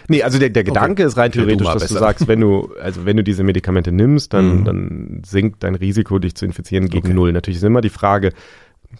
Nee, 0.08 0.24
also 0.24 0.40
der, 0.40 0.50
der 0.50 0.64
Gedanke 0.64 1.04
okay. 1.04 1.08
ist 1.10 1.18
rein 1.18 1.32
theoretisch, 1.32 1.68
dass 1.68 1.82
besser. 1.82 1.96
du 1.96 2.00
sagst, 2.00 2.28
wenn 2.28 2.40
du, 2.40 2.70
also 2.82 3.06
wenn 3.06 3.18
du 3.18 3.24
diese 3.24 3.44
Medikamente 3.44 3.92
nimmst, 3.92 4.32
dann, 4.32 4.60
mhm. 4.60 4.66
dann 4.66 5.22
sinkt 5.26 5.64
dein 5.64 5.76
Risiko, 5.76 6.20
dich 6.20 6.36
zu 6.36 6.46
infizieren, 6.46 6.88
gegen 6.88 7.08
okay. 7.08 7.16
null. 7.16 7.34
Natürlich 7.34 7.58
ist 7.58 7.64
immer 7.64 7.82
die 7.82 7.90
Frage, 7.90 8.32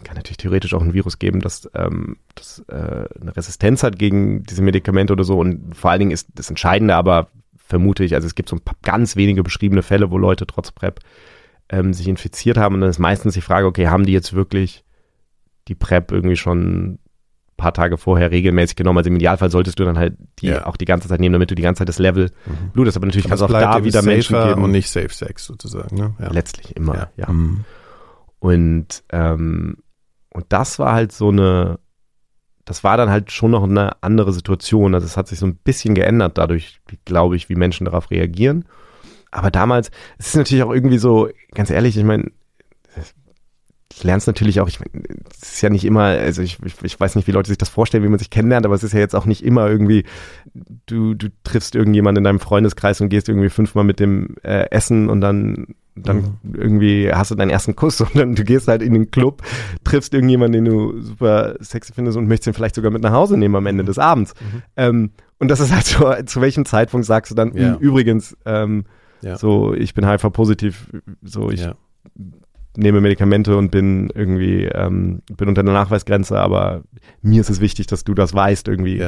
kann 0.04 0.16
natürlich 0.16 0.36
theoretisch 0.36 0.74
auch 0.74 0.82
ein 0.82 0.92
Virus 0.92 1.18
geben, 1.18 1.40
das, 1.40 1.68
ähm, 1.74 2.16
das 2.34 2.62
äh, 2.68 2.74
eine 3.20 3.36
Resistenz 3.36 3.82
hat 3.82 3.98
gegen 3.98 4.42
diese 4.44 4.62
Medikamente 4.62 5.12
oder 5.12 5.24
so. 5.24 5.38
Und 5.38 5.76
vor 5.76 5.90
allen 5.90 6.00
Dingen 6.00 6.10
ist 6.10 6.28
das 6.34 6.50
Entscheidende, 6.50 6.94
aber 6.94 7.28
vermute 7.56 8.04
ich, 8.04 8.14
also 8.14 8.26
es 8.26 8.34
gibt 8.34 8.48
so 8.48 8.56
ein 8.56 8.60
paar 8.60 8.76
ganz 8.82 9.16
wenige 9.16 9.42
beschriebene 9.42 9.82
Fälle, 9.82 10.10
wo 10.10 10.18
Leute 10.18 10.46
trotz 10.46 10.72
PrEP 10.72 11.00
ähm, 11.68 11.92
sich 11.92 12.08
infiziert 12.08 12.56
haben. 12.56 12.74
Und 12.74 12.80
dann 12.80 12.90
ist 12.90 12.98
meistens 12.98 13.34
die 13.34 13.40
Frage, 13.40 13.66
okay, 13.66 13.88
haben 13.88 14.06
die 14.06 14.12
jetzt 14.12 14.32
wirklich 14.32 14.84
die 15.68 15.74
PrEP 15.74 16.12
irgendwie 16.12 16.36
schon 16.36 16.92
ein 16.92 16.98
paar 17.56 17.74
Tage 17.74 17.98
vorher 17.98 18.30
regelmäßig 18.30 18.76
genommen? 18.76 18.98
Also 18.98 19.10
im 19.10 19.16
Idealfall 19.16 19.50
solltest 19.50 19.78
du 19.78 19.84
dann 19.84 19.98
halt 19.98 20.16
die 20.38 20.48
ja. 20.48 20.66
auch 20.66 20.76
die 20.76 20.86
ganze 20.86 21.08
Zeit 21.08 21.20
nehmen, 21.20 21.34
damit 21.34 21.50
du 21.50 21.54
die 21.54 21.62
ganze 21.62 21.80
Zeit 21.80 21.88
das 21.88 21.98
Level 21.98 22.30
mhm. 22.46 22.70
blutest. 22.72 22.96
Aber 22.96 23.06
natürlich 23.06 23.26
kann 23.26 23.36
es 23.36 23.42
auch 23.42 23.50
da 23.50 23.84
wieder 23.84 24.02
Menschen 24.02 24.42
geben. 24.42 24.64
Und 24.64 24.70
nicht 24.70 24.88
Safe 24.88 25.12
Sex 25.12 25.44
sozusagen. 25.44 25.96
Ne? 25.96 26.14
Ja. 26.18 26.30
Letztlich 26.30 26.74
immer, 26.76 26.94
ja. 26.94 27.10
ja. 27.16 27.32
Mhm. 27.32 27.64
Und, 28.40 29.02
ähm, 29.10 29.78
und 30.30 30.46
das 30.48 30.78
war 30.78 30.92
halt 30.92 31.12
so 31.12 31.28
eine, 31.28 31.78
das 32.64 32.84
war 32.84 32.96
dann 32.96 33.10
halt 33.10 33.32
schon 33.32 33.50
noch 33.50 33.64
eine 33.64 34.02
andere 34.02 34.32
Situation. 34.32 34.94
Also 34.94 35.06
es 35.06 35.16
hat 35.16 35.28
sich 35.28 35.38
so 35.38 35.46
ein 35.46 35.56
bisschen 35.56 35.94
geändert 35.94 36.38
dadurch, 36.38 36.80
glaube 37.04 37.36
ich, 37.36 37.48
wie 37.48 37.56
Menschen 37.56 37.86
darauf 37.86 38.10
reagieren. 38.10 38.66
Aber 39.30 39.50
damals, 39.50 39.90
es 40.18 40.28
ist 40.28 40.36
natürlich 40.36 40.64
auch 40.64 40.72
irgendwie 40.72 40.98
so, 40.98 41.28
ganz 41.54 41.70
ehrlich, 41.70 41.96
ich 41.96 42.04
meine, 42.04 42.30
lernst 44.02 44.26
natürlich 44.26 44.60
auch, 44.60 44.68
ich 44.68 44.80
meine, 44.80 45.04
es 45.30 45.54
ist 45.54 45.62
ja 45.62 45.70
nicht 45.70 45.84
immer, 45.84 46.04
also 46.04 46.42
ich, 46.42 46.58
ich, 46.64 46.74
ich, 46.82 47.00
weiß 47.00 47.16
nicht, 47.16 47.26
wie 47.26 47.32
Leute 47.32 47.48
sich 47.48 47.58
das 47.58 47.68
vorstellen, 47.68 48.04
wie 48.04 48.08
man 48.08 48.18
sich 48.18 48.30
kennenlernt, 48.30 48.66
aber 48.66 48.74
es 48.74 48.84
ist 48.84 48.92
ja 48.92 49.00
jetzt 49.00 49.14
auch 49.14 49.24
nicht 49.26 49.44
immer 49.44 49.68
irgendwie, 49.68 50.04
du, 50.86 51.14
du 51.14 51.28
triffst 51.42 51.74
irgendjemanden 51.74 52.20
in 52.20 52.24
deinem 52.24 52.40
Freundeskreis 52.40 53.00
und 53.00 53.08
gehst 53.08 53.28
irgendwie 53.28 53.48
fünfmal 53.48 53.84
mit 53.84 54.00
dem 54.00 54.36
äh, 54.42 54.70
essen 54.70 55.08
und 55.08 55.20
dann 55.20 55.74
dann 56.02 56.38
mhm. 56.42 56.54
irgendwie 56.54 57.12
hast 57.12 57.30
du 57.30 57.34
deinen 57.34 57.50
ersten 57.50 57.76
Kuss, 57.76 57.98
sondern 57.98 58.34
du 58.34 58.44
gehst 58.44 58.68
halt 58.68 58.82
in 58.82 58.94
den 58.94 59.10
Club, 59.10 59.42
triffst 59.84 60.14
irgendjemanden, 60.14 60.64
den 60.64 60.72
du 60.72 61.00
super 61.00 61.56
sexy 61.60 61.92
findest 61.92 62.16
und 62.16 62.28
möchtest 62.28 62.48
ihn 62.48 62.54
vielleicht 62.54 62.74
sogar 62.74 62.90
mit 62.90 63.02
nach 63.02 63.12
Hause 63.12 63.36
nehmen 63.36 63.56
am 63.56 63.66
Ende 63.66 63.84
des 63.84 63.98
Abends. 63.98 64.34
Mhm. 64.40 64.62
Ähm, 64.76 65.10
und 65.38 65.48
das 65.48 65.60
ist 65.60 65.72
halt 65.72 65.84
so, 65.84 66.12
zu 66.26 66.40
welchem 66.40 66.64
Zeitpunkt 66.64 67.06
sagst 67.06 67.30
du 67.30 67.34
dann, 67.34 67.56
ja. 67.56 67.76
übrigens, 67.76 68.36
ähm, 68.44 68.84
ja. 69.20 69.36
so, 69.36 69.74
ich 69.74 69.94
bin 69.94 70.08
HIV-positiv, 70.08 70.86
so, 71.22 71.50
ich 71.50 71.60
ja 71.60 71.74
nehme 72.78 73.00
Medikamente 73.00 73.56
und 73.56 73.70
bin 73.70 74.08
irgendwie, 74.14 74.64
ähm, 74.64 75.20
bin 75.36 75.48
unter 75.48 75.64
der 75.64 75.74
Nachweisgrenze, 75.74 76.38
aber 76.38 76.84
mir 77.22 77.40
ist 77.40 77.50
es 77.50 77.60
wichtig, 77.60 77.88
dass 77.88 78.04
du 78.04 78.14
das 78.14 78.32
weißt 78.32 78.68
irgendwie. 78.68 78.98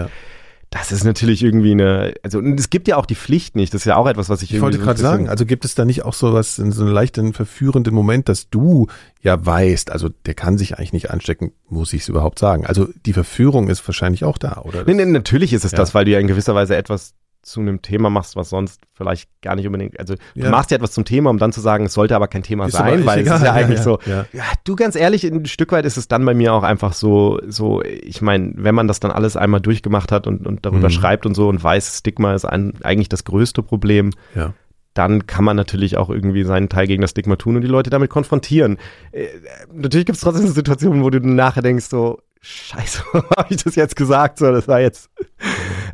Das 0.72 0.92
ist 0.92 1.02
natürlich 1.02 1.42
irgendwie 1.42 1.72
eine, 1.72 2.14
also 2.22 2.40
es 2.40 2.70
gibt 2.70 2.86
ja 2.86 2.96
auch 2.96 3.06
die 3.06 3.16
Pflicht 3.16 3.56
nicht, 3.56 3.74
das 3.74 3.80
ist 3.80 3.86
ja 3.86 3.96
auch 3.96 4.06
etwas, 4.06 4.28
was 4.28 4.40
ich 4.42 4.54
Ich 4.54 4.60
wollte 4.60 4.78
so 4.78 4.84
gerade 4.84 5.00
sagen, 5.00 5.28
also 5.28 5.44
gibt 5.44 5.64
es 5.64 5.74
da 5.74 5.84
nicht 5.84 6.04
auch 6.04 6.14
so 6.14 6.32
was, 6.32 6.60
in 6.60 6.70
so 6.70 6.84
einen 6.84 6.92
leichten 6.92 7.32
verführenden 7.32 7.92
Moment, 7.92 8.28
dass 8.28 8.50
du 8.50 8.86
ja 9.20 9.44
weißt, 9.44 9.90
also 9.90 10.10
der 10.26 10.34
kann 10.34 10.58
sich 10.58 10.78
eigentlich 10.78 10.92
nicht 10.92 11.10
anstecken, 11.10 11.52
muss 11.68 11.92
ich 11.92 12.02
es 12.02 12.08
überhaupt 12.08 12.38
sagen. 12.38 12.66
Also 12.66 12.88
die 13.04 13.12
Verführung 13.12 13.68
ist 13.68 13.86
wahrscheinlich 13.88 14.22
auch 14.22 14.38
da, 14.38 14.62
oder? 14.64 14.84
Nee, 14.84 14.94
nee, 14.94 15.06
natürlich 15.06 15.52
ist 15.52 15.64
es 15.64 15.72
ja. 15.72 15.78
das, 15.78 15.92
weil 15.92 16.04
du 16.04 16.12
ja 16.12 16.20
in 16.20 16.28
gewisser 16.28 16.54
Weise 16.54 16.76
etwas 16.76 17.14
zu 17.42 17.60
einem 17.60 17.82
Thema 17.82 18.10
machst, 18.10 18.36
was 18.36 18.50
sonst 18.50 18.82
vielleicht 18.92 19.28
gar 19.40 19.56
nicht 19.56 19.66
unbedingt, 19.66 19.98
also 19.98 20.14
du 20.14 20.42
ja. 20.42 20.50
machst 20.50 20.70
ja 20.70 20.76
etwas 20.76 20.92
zum 20.92 21.04
Thema, 21.04 21.30
um 21.30 21.38
dann 21.38 21.52
zu 21.52 21.60
sagen, 21.60 21.86
es 21.86 21.94
sollte 21.94 22.14
aber 22.14 22.28
kein 22.28 22.42
Thema 22.42 22.66
ist 22.66 22.72
sein, 22.72 23.06
weil 23.06 23.20
egal. 23.20 23.36
es 23.36 23.40
ist 23.40 23.46
ja 23.46 23.52
eigentlich 23.52 23.78
ja, 23.78 23.84
so, 23.84 23.98
ja. 24.06 24.26
du 24.64 24.76
ganz 24.76 24.94
ehrlich, 24.94 25.24
ein 25.24 25.46
Stück 25.46 25.72
weit 25.72 25.84
ist 25.86 25.96
es 25.96 26.08
dann 26.08 26.24
bei 26.24 26.34
mir 26.34 26.52
auch 26.52 26.62
einfach 26.62 26.92
so, 26.92 27.40
so, 27.48 27.82
ich 27.82 28.20
meine, 28.20 28.52
wenn 28.56 28.74
man 28.74 28.88
das 28.88 29.00
dann 29.00 29.10
alles 29.10 29.36
einmal 29.36 29.60
durchgemacht 29.60 30.12
hat 30.12 30.26
und, 30.26 30.46
und 30.46 30.66
darüber 30.66 30.88
mhm. 30.88 30.92
schreibt 30.92 31.26
und 31.26 31.34
so 31.34 31.48
und 31.48 31.62
weiß, 31.62 31.98
Stigma 31.98 32.34
ist 32.34 32.44
ein, 32.44 32.74
eigentlich 32.82 33.08
das 33.08 33.24
größte 33.24 33.62
Problem, 33.62 34.10
dann 34.94 35.26
kann 35.26 35.44
man 35.44 35.56
natürlich 35.56 35.96
auch 35.96 36.10
irgendwie 36.10 36.42
seinen 36.44 36.68
Teil 36.68 36.86
gegen 36.86 37.00
das 37.00 37.12
Stigma 37.12 37.36
tun 37.36 37.56
und 37.56 37.62
die 37.62 37.68
Leute 37.68 37.90
damit 37.90 38.10
konfrontieren. 38.10 38.78
Äh, 39.12 39.26
natürlich 39.72 40.06
gibt 40.06 40.16
es 40.16 40.22
trotzdem 40.22 40.48
Situationen, 40.48 41.02
wo 41.02 41.10
du 41.10 41.20
nachher 41.20 41.62
denkst, 41.62 41.86
so, 41.86 42.18
Scheiße, 42.40 43.04
habe 43.12 43.46
ich 43.50 43.62
das 43.62 43.76
jetzt 43.76 43.96
gesagt? 43.96 44.38
So, 44.38 44.50
das 44.50 44.66
war 44.66 44.80
jetzt 44.80 45.10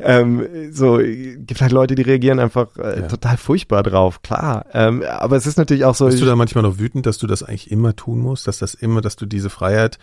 ähm, 0.01 0.47
so, 0.71 0.99
gibt 0.99 1.61
halt 1.61 1.73
Leute, 1.73 1.95
die 1.95 2.03
reagieren 2.03 2.39
einfach 2.39 2.77
äh, 2.77 3.01
ja. 3.01 3.09
total 3.09 3.37
furchtbar 3.37 3.83
drauf, 3.83 4.23
klar. 4.23 4.67
Ähm, 4.73 5.03
aber 5.03 5.37
es 5.37 5.47
ist 5.47 5.59
natürlich 5.59 5.85
auch 5.85 5.95
so. 5.95 6.07
Bist 6.07 6.21
du 6.21 6.27
da 6.27 6.37
manchmal 6.37 6.63
noch 6.63 6.79
wütend, 6.79 7.07
dass 7.07 7.19
du 7.19 7.27
das 7.27 7.43
eigentlich 7.43 7.71
immer 7.71 7.95
tun 7.97 8.21
musst, 8.21 8.47
dass 8.47 8.59
das 8.59 8.75
immer, 8.75 9.01
dass 9.01 9.17
du 9.17 9.27
diese 9.27 9.51
Freiheit 9.51 9.99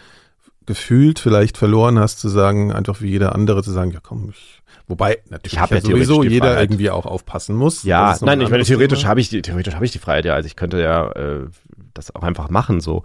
gefühlt 0.66 1.20
vielleicht 1.20 1.58
verloren 1.58 2.00
hast, 2.00 2.20
zu 2.20 2.30
sagen, 2.30 2.72
einfach 2.72 3.02
wie 3.02 3.10
jeder 3.10 3.36
andere 3.36 3.64
zu 3.64 3.72
sagen, 3.72 3.92
ja 3.92 4.00
komm, 4.02 4.30
ich 4.30 4.64
Wobei 4.88 5.20
natürlich 5.30 5.54
ich 5.54 5.60
ja, 5.60 5.68
ja 5.70 5.82
sowieso 5.82 6.24
jeder 6.24 6.48
Freiheit. 6.48 6.64
irgendwie 6.64 6.90
auch 6.90 7.06
aufpassen 7.06 7.56
muss. 7.56 7.84
Ja, 7.84 8.18
nein, 8.22 8.42
ich 8.42 8.50
meine, 8.50 8.64
theoretisch 8.64 9.06
habe 9.06 9.22
ich 9.22 9.30
die, 9.30 9.42
theoretisch 9.42 9.76
habe 9.76 9.86
ich 9.86 9.92
die 9.92 10.00
Freiheit, 10.00 10.26
ja. 10.26 10.34
Also 10.34 10.48
ich 10.48 10.56
könnte 10.56 10.82
ja 10.82 11.10
äh, 11.12 11.48
das 11.94 12.14
auch 12.14 12.24
einfach 12.24 12.50
machen 12.50 12.82
so. 12.82 13.04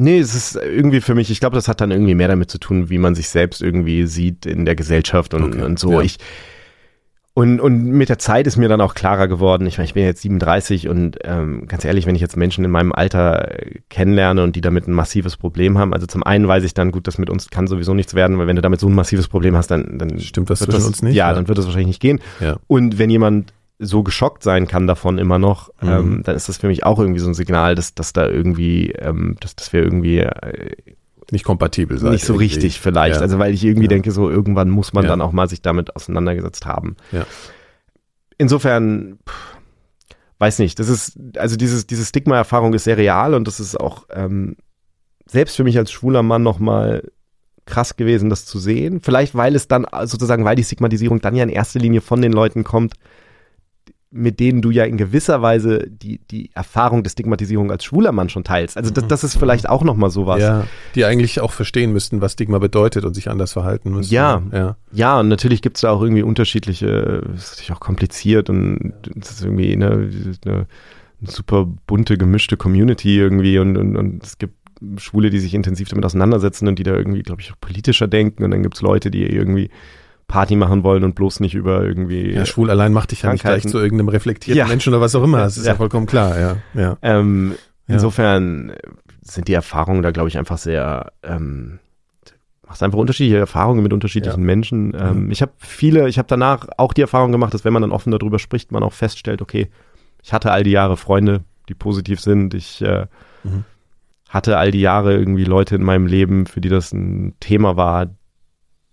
Nee, 0.00 0.20
es 0.20 0.34
ist 0.34 0.54
irgendwie 0.54 1.00
für 1.00 1.16
mich, 1.16 1.28
ich 1.30 1.40
glaube, 1.40 1.56
das 1.56 1.66
hat 1.66 1.80
dann 1.80 1.90
irgendwie 1.90 2.14
mehr 2.14 2.28
damit 2.28 2.50
zu 2.50 2.58
tun, 2.58 2.88
wie 2.88 2.98
man 2.98 3.16
sich 3.16 3.28
selbst 3.28 3.60
irgendwie 3.60 4.06
sieht 4.06 4.46
in 4.46 4.64
der 4.64 4.76
Gesellschaft 4.76 5.34
und, 5.34 5.42
okay, 5.42 5.62
und 5.62 5.78
so. 5.78 5.92
Ja. 5.92 6.02
Ich, 6.02 6.18
und, 7.34 7.60
und 7.60 7.84
mit 7.84 8.08
der 8.08 8.18
Zeit 8.18 8.46
ist 8.46 8.56
mir 8.56 8.68
dann 8.68 8.80
auch 8.80 8.94
klarer 8.94 9.28
geworden. 9.28 9.66
Ich 9.66 9.78
meine, 9.78 9.86
ich 9.86 9.94
bin 9.94 10.04
jetzt 10.04 10.22
37 10.22 10.88
und 10.88 11.18
ähm, 11.24 11.66
ganz 11.68 11.84
ehrlich, 11.84 12.06
wenn 12.06 12.14
ich 12.14 12.20
jetzt 12.20 12.36
Menschen 12.36 12.64
in 12.64 12.70
meinem 12.70 12.92
Alter 12.92 13.60
äh, 13.60 13.80
kennenlerne 13.90 14.42
und 14.42 14.54
die 14.56 14.60
damit 14.60 14.86
ein 14.86 14.92
massives 14.92 15.36
Problem 15.36 15.78
haben, 15.78 15.92
also 15.92 16.06
zum 16.06 16.22
einen 16.22 16.46
weiß 16.46 16.62
ich 16.64 16.74
dann, 16.74 16.92
gut, 16.92 17.06
das 17.06 17.18
mit 17.18 17.28
uns 17.28 17.50
kann 17.50 17.66
sowieso 17.66 17.94
nichts 17.94 18.14
werden, 18.14 18.38
weil 18.38 18.46
wenn 18.46 18.56
du 18.56 18.62
damit 18.62 18.78
so 18.78 18.88
ein 18.88 18.94
massives 18.94 19.26
Problem 19.26 19.56
hast, 19.56 19.68
dann, 19.68 19.98
dann 19.98 20.18
stimmt 20.20 20.50
das 20.50 20.58
zwischen 20.60 20.72
das, 20.72 20.86
uns 20.86 21.02
nicht. 21.02 21.14
Ja, 21.14 21.28
ja, 21.28 21.34
dann 21.34 21.48
wird 21.48 21.58
das 21.58 21.66
wahrscheinlich 21.66 21.88
nicht 21.88 22.00
gehen. 22.00 22.20
Ja. 22.40 22.56
Und 22.66 22.98
wenn 22.98 23.10
jemand 23.10 23.52
so 23.78 24.02
geschockt 24.02 24.42
sein 24.42 24.66
kann 24.66 24.86
davon 24.86 25.18
immer 25.18 25.38
noch, 25.38 25.70
mhm. 25.80 25.88
ähm, 25.88 26.22
dann 26.24 26.34
ist 26.36 26.48
das 26.48 26.58
für 26.58 26.66
mich 26.66 26.84
auch 26.84 26.98
irgendwie 26.98 27.20
so 27.20 27.28
ein 27.28 27.34
Signal, 27.34 27.74
dass, 27.74 27.94
dass 27.94 28.12
da 28.12 28.26
irgendwie, 28.26 28.90
ähm, 28.92 29.36
dass, 29.40 29.54
dass 29.54 29.72
wir 29.72 29.82
irgendwie 29.82 30.18
äh, 30.18 30.74
nicht 31.30 31.44
kompatibel 31.44 31.98
sein. 31.98 32.12
Nicht 32.12 32.24
so 32.24 32.34
irgendwie. 32.34 32.44
richtig 32.44 32.80
vielleicht. 32.80 33.16
Ja. 33.16 33.20
Also 33.22 33.38
weil 33.38 33.54
ich 33.54 33.64
irgendwie 33.64 33.84
ja. 33.84 33.90
denke, 33.90 34.10
so 34.10 34.28
irgendwann 34.30 34.70
muss 34.70 34.92
man 34.92 35.04
ja. 35.04 35.10
dann 35.10 35.20
auch 35.20 35.32
mal 35.32 35.48
sich 35.48 35.62
damit 35.62 35.94
auseinandergesetzt 35.94 36.66
haben. 36.66 36.96
Ja. 37.12 37.24
Insofern, 38.36 39.18
pff, 39.28 39.58
weiß 40.38 40.58
nicht, 40.60 40.78
das 40.78 40.88
ist, 40.88 41.18
also 41.36 41.56
dieses, 41.56 41.86
diese 41.86 42.04
Stigma-Erfahrung 42.04 42.74
ist 42.74 42.84
sehr 42.84 42.96
real 42.96 43.34
und 43.34 43.46
das 43.46 43.60
ist 43.60 43.78
auch 43.78 44.06
ähm, 44.10 44.56
selbst 45.26 45.56
für 45.56 45.64
mich 45.64 45.76
als 45.78 45.92
schwuler 45.92 46.22
Mann 46.22 46.42
nochmal 46.42 47.02
krass 47.66 47.96
gewesen, 47.96 48.30
das 48.30 48.46
zu 48.46 48.58
sehen. 48.58 49.00
Vielleicht, 49.02 49.34
weil 49.34 49.54
es 49.54 49.68
dann 49.68 49.86
sozusagen, 50.04 50.44
weil 50.44 50.56
die 50.56 50.64
Stigmatisierung 50.64 51.20
dann 51.20 51.36
ja 51.36 51.42
in 51.42 51.50
erster 51.50 51.78
Linie 51.78 52.00
von 52.00 52.22
den 52.22 52.32
Leuten 52.32 52.64
kommt, 52.64 52.94
mit 54.10 54.40
denen 54.40 54.62
du 54.62 54.70
ja 54.70 54.84
in 54.84 54.96
gewisser 54.96 55.42
Weise 55.42 55.86
die, 55.86 56.18
die 56.30 56.50
Erfahrung 56.54 57.02
der 57.02 57.10
Stigmatisierung 57.10 57.70
als 57.70 57.84
schwuler 57.84 58.10
Mann 58.12 58.30
schon 58.30 58.42
teilst. 58.42 58.76
Also 58.76 58.90
das, 58.90 59.06
das 59.06 59.22
ist 59.22 59.36
vielleicht 59.36 59.68
auch 59.68 59.84
nochmal 59.84 60.10
sowas. 60.10 60.40
Ja, 60.40 60.66
die 60.94 61.04
eigentlich 61.04 61.40
auch 61.40 61.52
verstehen 61.52 61.92
müssten, 61.92 62.22
was 62.22 62.32
Stigma 62.32 62.58
bedeutet 62.58 63.04
und 63.04 63.12
sich 63.14 63.28
anders 63.28 63.52
verhalten 63.52 63.90
müssen. 63.90 64.12
Ja, 64.12 64.42
ja, 64.50 64.76
ja 64.92 65.20
und 65.20 65.28
natürlich 65.28 65.60
gibt 65.60 65.76
es 65.76 65.82
da 65.82 65.90
auch 65.90 66.00
irgendwie 66.00 66.22
unterschiedliche, 66.22 67.22
ist 67.34 67.50
natürlich 67.52 67.72
auch 67.72 67.80
kompliziert 67.80 68.48
und 68.48 68.94
das 69.14 69.32
ist 69.32 69.44
irgendwie 69.44 69.72
eine, 69.74 70.10
eine 70.46 70.66
super 71.20 71.66
bunte, 71.86 72.16
gemischte 72.16 72.56
Community 72.56 73.18
irgendwie 73.18 73.58
und, 73.58 73.76
und, 73.76 73.96
und 73.96 74.24
es 74.24 74.38
gibt 74.38 74.54
Schwule, 74.96 75.28
die 75.28 75.40
sich 75.40 75.52
intensiv 75.52 75.88
damit 75.88 76.06
auseinandersetzen 76.06 76.66
und 76.66 76.78
die 76.78 76.84
da 76.84 76.94
irgendwie, 76.94 77.22
glaube 77.22 77.42
ich, 77.42 77.52
auch 77.52 77.60
politischer 77.60 78.06
denken 78.06 78.44
und 78.44 78.52
dann 78.52 78.62
gibt 78.62 78.76
es 78.76 78.82
Leute, 78.82 79.10
die 79.10 79.24
irgendwie 79.24 79.70
Party 80.28 80.56
machen 80.56 80.84
wollen 80.84 81.04
und 81.04 81.14
bloß 81.14 81.40
nicht 81.40 81.54
über 81.54 81.82
irgendwie. 81.82 82.32
Ja, 82.32 82.44
schwul 82.44 82.70
allein 82.70 82.92
macht 82.92 83.10
dich 83.10 83.22
ja 83.22 83.32
nicht 83.32 83.42
gleich 83.42 83.66
zu 83.66 83.78
irgendeinem 83.78 84.10
reflektierten 84.10 84.58
ja. 84.58 84.66
Menschen 84.66 84.92
oder 84.92 85.00
was 85.00 85.14
auch 85.14 85.24
immer. 85.24 85.38
Das 85.38 85.56
ist 85.56 85.64
ja, 85.64 85.72
ja 85.72 85.76
vollkommen 85.76 86.06
klar, 86.06 86.38
ja. 86.38 86.56
ja. 86.74 86.98
Ähm, 87.02 87.54
insofern 87.86 88.74
sind 89.22 89.48
die 89.48 89.54
Erfahrungen 89.54 90.02
da, 90.02 90.10
glaube 90.10 90.28
ich, 90.28 90.36
einfach 90.36 90.58
sehr, 90.58 91.12
ähm, 91.22 91.78
machst 92.66 92.82
einfach 92.82 92.98
unterschiedliche 92.98 93.38
Erfahrungen 93.38 93.82
mit 93.82 93.94
unterschiedlichen 93.94 94.40
ja. 94.40 94.46
Menschen. 94.46 94.94
Ähm, 94.94 95.24
mhm. 95.24 95.30
Ich 95.30 95.40
habe 95.40 95.52
viele, 95.56 96.08
ich 96.08 96.18
habe 96.18 96.28
danach 96.28 96.68
auch 96.76 96.92
die 96.92 97.00
Erfahrung 97.00 97.32
gemacht, 97.32 97.54
dass 97.54 97.64
wenn 97.64 97.72
man 97.72 97.82
dann 97.82 97.92
offen 97.92 98.10
darüber 98.10 98.38
spricht, 98.38 98.70
man 98.70 98.82
auch 98.82 98.92
feststellt, 98.92 99.40
okay, 99.40 99.68
ich 100.22 100.34
hatte 100.34 100.52
all 100.52 100.62
die 100.62 100.72
Jahre 100.72 100.98
Freunde, 100.98 101.44
die 101.70 101.74
positiv 101.74 102.20
sind. 102.20 102.52
Ich 102.52 102.82
äh, 102.82 103.06
mhm. 103.44 103.64
hatte 104.28 104.58
all 104.58 104.72
die 104.72 104.80
Jahre 104.80 105.14
irgendwie 105.14 105.44
Leute 105.44 105.74
in 105.74 105.82
meinem 105.82 106.06
Leben, 106.06 106.44
für 106.44 106.60
die 106.60 106.68
das 106.68 106.92
ein 106.92 107.34
Thema 107.40 107.76
war, 107.78 108.08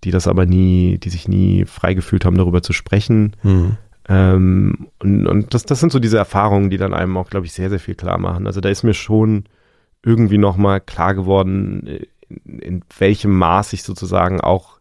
die 0.05 0.11
das 0.11 0.27
aber 0.27 0.45
nie, 0.45 0.97
die 0.99 1.09
sich 1.09 1.27
nie 1.27 1.65
frei 1.65 1.93
gefühlt 1.93 2.23
haben, 2.23 2.37
darüber 2.37 2.61
zu 2.61 2.71
sprechen. 2.71 3.35
Mhm. 3.43 3.77
Ähm, 4.07 4.87
und 4.99 5.27
und 5.27 5.53
das, 5.53 5.63
das 5.63 5.79
sind 5.79 5.91
so 5.91 5.99
diese 5.99 6.17
Erfahrungen, 6.17 6.69
die 6.69 6.77
dann 6.77 6.93
einem 6.93 7.17
auch, 7.17 7.29
glaube 7.29 7.47
ich, 7.47 7.53
sehr, 7.53 7.69
sehr 7.69 7.79
viel 7.79 7.95
klar 7.95 8.19
machen. 8.19 8.47
Also 8.47 8.61
da 8.61 8.69
ist 8.69 8.83
mir 8.83 8.93
schon 8.93 9.45
irgendwie 10.03 10.37
nochmal 10.37 10.79
klar 10.79 11.15
geworden, 11.15 12.05
in, 12.45 12.59
in 12.59 12.81
welchem 12.97 13.35
Maß 13.35 13.73
ich 13.73 13.83
sozusagen 13.83 14.39
auch 14.39 14.79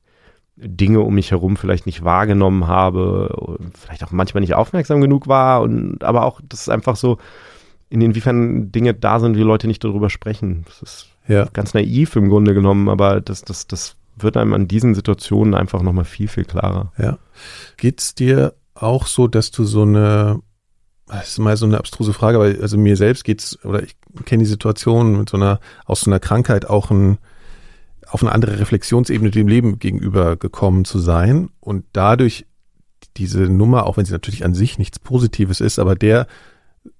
Dinge 0.57 1.01
um 1.01 1.15
mich 1.15 1.31
herum 1.31 1.57
vielleicht 1.57 1.87
nicht 1.87 2.05
wahrgenommen 2.05 2.69
habe, 2.69 3.59
vielleicht 3.77 4.05
auch 4.05 4.13
manchmal 4.13 4.43
nicht 4.43 4.55
aufmerksam 4.55 5.01
genug 5.01 5.27
war 5.27 5.63
und 5.63 6.05
aber 6.05 6.25
auch, 6.25 6.41
das 6.49 6.61
ist 6.61 6.69
einfach 6.69 6.97
so, 6.97 7.19
in 7.89 8.01
inwiefern 8.01 8.71
Dinge 8.71 8.95
da 8.95 9.21
sind, 9.21 9.37
wie 9.37 9.43
Leute 9.43 9.67
nicht 9.67 9.83
darüber 9.83 10.11
sprechen. 10.11 10.65
Das 10.67 10.83
ist 10.83 11.09
ja. 11.27 11.47
ganz 11.53 11.75
naiv 11.75 12.17
im 12.17 12.29
Grunde 12.29 12.55
genommen, 12.55 12.89
aber 12.89 13.21
das, 13.21 13.43
das, 13.43 13.67
das 13.67 13.97
wird 14.17 14.37
einem 14.37 14.55
an 14.55 14.69
diesen 14.69 14.95
Situationen 14.95 15.55
einfach 15.55 15.83
nochmal 15.83 16.05
viel, 16.05 16.29
viel 16.29 16.45
klarer. 16.45 16.93
Ja. 16.99 17.19
Geht's 17.77 18.15
dir 18.15 18.55
auch 18.75 19.07
so, 19.07 19.29
dass 19.29 19.51
du 19.51 19.65
so 19.65 19.83
eine, 19.83 20.41
das 21.07 21.31
ist 21.31 21.39
mal 21.39 21.57
so 21.57 21.67
eine 21.67 21.79
abstruse 21.79 22.13
Frage, 22.13 22.39
aber 22.39 22.47
also 22.61 22.77
mir 22.77 22.97
selbst 22.97 23.25
geht's, 23.25 23.63
oder 23.65 23.83
ich 23.83 23.97
kenne 24.25 24.43
die 24.43 24.49
Situation 24.49 25.19
mit 25.19 25.31
so 25.31 25.37
einer, 25.37 25.61
aus 25.85 26.03
so 26.03 26.11
einer 26.11 26.21
Krankheit 26.21 26.69
auch 26.69 26.91
ein, 26.91 27.19
auf 28.09 28.23
eine 28.23 28.33
andere 28.33 28.61
Reflexionsebene 28.61 29.31
dem 29.31 29.49
Leben 29.49 29.79
gegenüber 29.79 30.37
gekommen 30.37 30.85
zu 30.85 30.99
sein 30.99 31.51
und 31.61 31.85
dadurch 31.93 32.47
diese 33.17 33.43
Nummer, 33.43 33.87
auch 33.87 33.97
wenn 33.97 34.05
sie 34.05 34.13
natürlich 34.13 34.45
an 34.45 34.55
sich 34.55 34.79
nichts 34.79 34.99
Positives 34.99 35.61
ist, 35.61 35.79
aber 35.79 35.95
der 35.95 36.27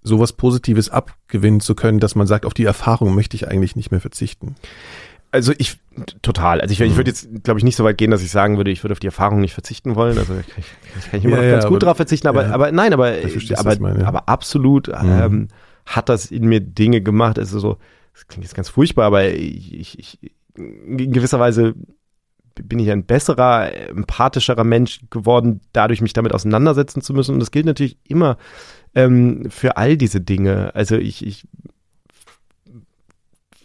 sowas 0.03 0.33
Positives 0.33 0.89
abgewinnen 0.89 1.61
zu 1.61 1.75
können, 1.75 2.01
dass 2.01 2.15
man 2.15 2.27
sagt, 2.27 2.47
auf 2.47 2.55
die 2.55 2.65
Erfahrung 2.65 3.15
möchte 3.15 3.37
ich 3.37 3.49
eigentlich 3.49 3.77
nicht 3.77 3.91
mehr 3.91 4.01
verzichten. 4.01 4.57
Also 5.35 5.53
ich 5.59 5.79
total. 6.23 6.61
Also 6.61 6.73
ich, 6.73 6.81
ich 6.81 6.95
würde 6.95 7.11
jetzt, 7.11 7.29
glaube 7.43 7.59
ich, 7.59 7.65
nicht 7.65 7.75
so 7.75 7.83
weit 7.83 7.99
gehen, 7.99 8.13
dass 8.13 8.23
ich 8.23 8.31
sagen 8.31 8.57
würde, 8.57 8.71
ich 8.71 8.85
würde 8.85 8.93
auf 8.93 9.01
die 9.01 9.09
Erfahrung 9.09 9.41
nicht 9.41 9.53
verzichten 9.53 9.97
wollen. 9.97 10.17
Also 10.17 10.35
ich, 10.39 10.47
ich 10.97 11.11
kann 11.11 11.19
ich 11.19 11.25
immer 11.25 11.39
ja, 11.39 11.43
noch 11.43 11.51
ganz 11.51 11.65
ja, 11.65 11.71
gut 11.71 11.83
drauf 11.83 11.97
verzichten, 11.97 12.29
aber, 12.29 12.45
ja. 12.45 12.53
aber 12.53 12.71
nein, 12.71 12.93
aber, 12.93 13.15
aber, 13.57 13.81
meine, 13.81 14.07
aber 14.07 14.29
absolut 14.29 14.87
mhm. 14.87 14.95
ähm, 15.03 15.49
hat 15.87 16.09
das 16.09 16.31
in 16.31 16.47
mir 16.47 16.61
Dinge 16.61 17.01
gemacht. 17.01 17.37
Also 17.37 17.59
so, 17.59 17.79
das 18.13 18.29
klingt 18.29 18.45
jetzt 18.45 18.55
ganz 18.55 18.69
furchtbar, 18.69 19.07
aber 19.07 19.27
ich, 19.27 19.99
ich 19.99 20.19
in 20.57 21.13
gewisser 21.13 21.41
Weise 21.41 21.75
bin 22.55 22.79
ich 22.79 22.93
ein 22.93 23.05
besserer, 23.05 23.73
empathischerer 23.89 24.63
Mensch 24.63 25.01
geworden, 25.11 25.63
dadurch 25.73 26.01
mich 26.01 26.13
damit 26.13 26.33
auseinandersetzen 26.33 27.03
zu 27.03 27.13
müssen. 27.13 27.33
Und 27.33 27.41
das 27.41 27.51
gilt 27.51 27.67
natürlich 27.67 27.99
immer 28.07 28.39
ähm, 28.95 29.51
für 29.51 29.77
all 29.79 29.97
diese 29.97 30.21
Dinge. 30.21 30.73
Also 30.77 30.95
ich, 30.95 31.27
ich 31.27 31.49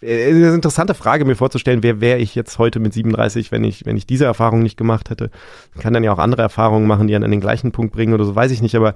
äh, 0.01 0.29
eine 0.29 0.53
interessante 0.53 0.93
Frage, 0.93 1.25
mir 1.25 1.35
vorzustellen, 1.35 1.83
wer 1.83 2.01
wäre 2.01 2.19
ich 2.19 2.35
jetzt 2.35 2.57
heute 2.57 2.79
mit 2.79 2.93
37, 2.93 3.51
wenn 3.51 3.63
ich, 3.63 3.85
wenn 3.85 3.97
ich 3.97 4.05
diese 4.05 4.25
Erfahrung 4.25 4.61
nicht 4.61 4.77
gemacht 4.77 5.09
hätte. 5.09 5.29
Ich 5.75 5.81
kann 5.81 5.93
dann 5.93 6.03
ja 6.03 6.13
auch 6.13 6.19
andere 6.19 6.41
Erfahrungen 6.41 6.87
machen, 6.87 7.07
die 7.07 7.15
einen 7.15 7.25
an 7.25 7.31
den 7.31 7.41
gleichen 7.41 7.71
Punkt 7.71 7.93
bringen 7.93 8.13
oder 8.13 8.25
so, 8.25 8.35
weiß 8.35 8.51
ich 8.51 8.61
nicht, 8.61 8.75
aber 8.75 8.93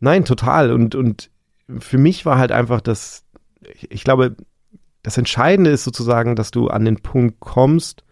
nein, 0.00 0.24
total. 0.24 0.72
Und, 0.72 0.94
und 0.94 1.30
für 1.78 1.98
mich 1.98 2.26
war 2.26 2.38
halt 2.38 2.52
einfach 2.52 2.80
das, 2.80 3.24
ich, 3.74 3.90
ich 3.90 4.04
glaube, 4.04 4.36
das 5.02 5.16
Entscheidende 5.16 5.70
ist 5.70 5.84
sozusagen, 5.84 6.36
dass 6.36 6.50
du 6.50 6.68
an 6.68 6.84
den 6.84 6.98
Punkt 6.98 7.40
kommst, 7.40 8.04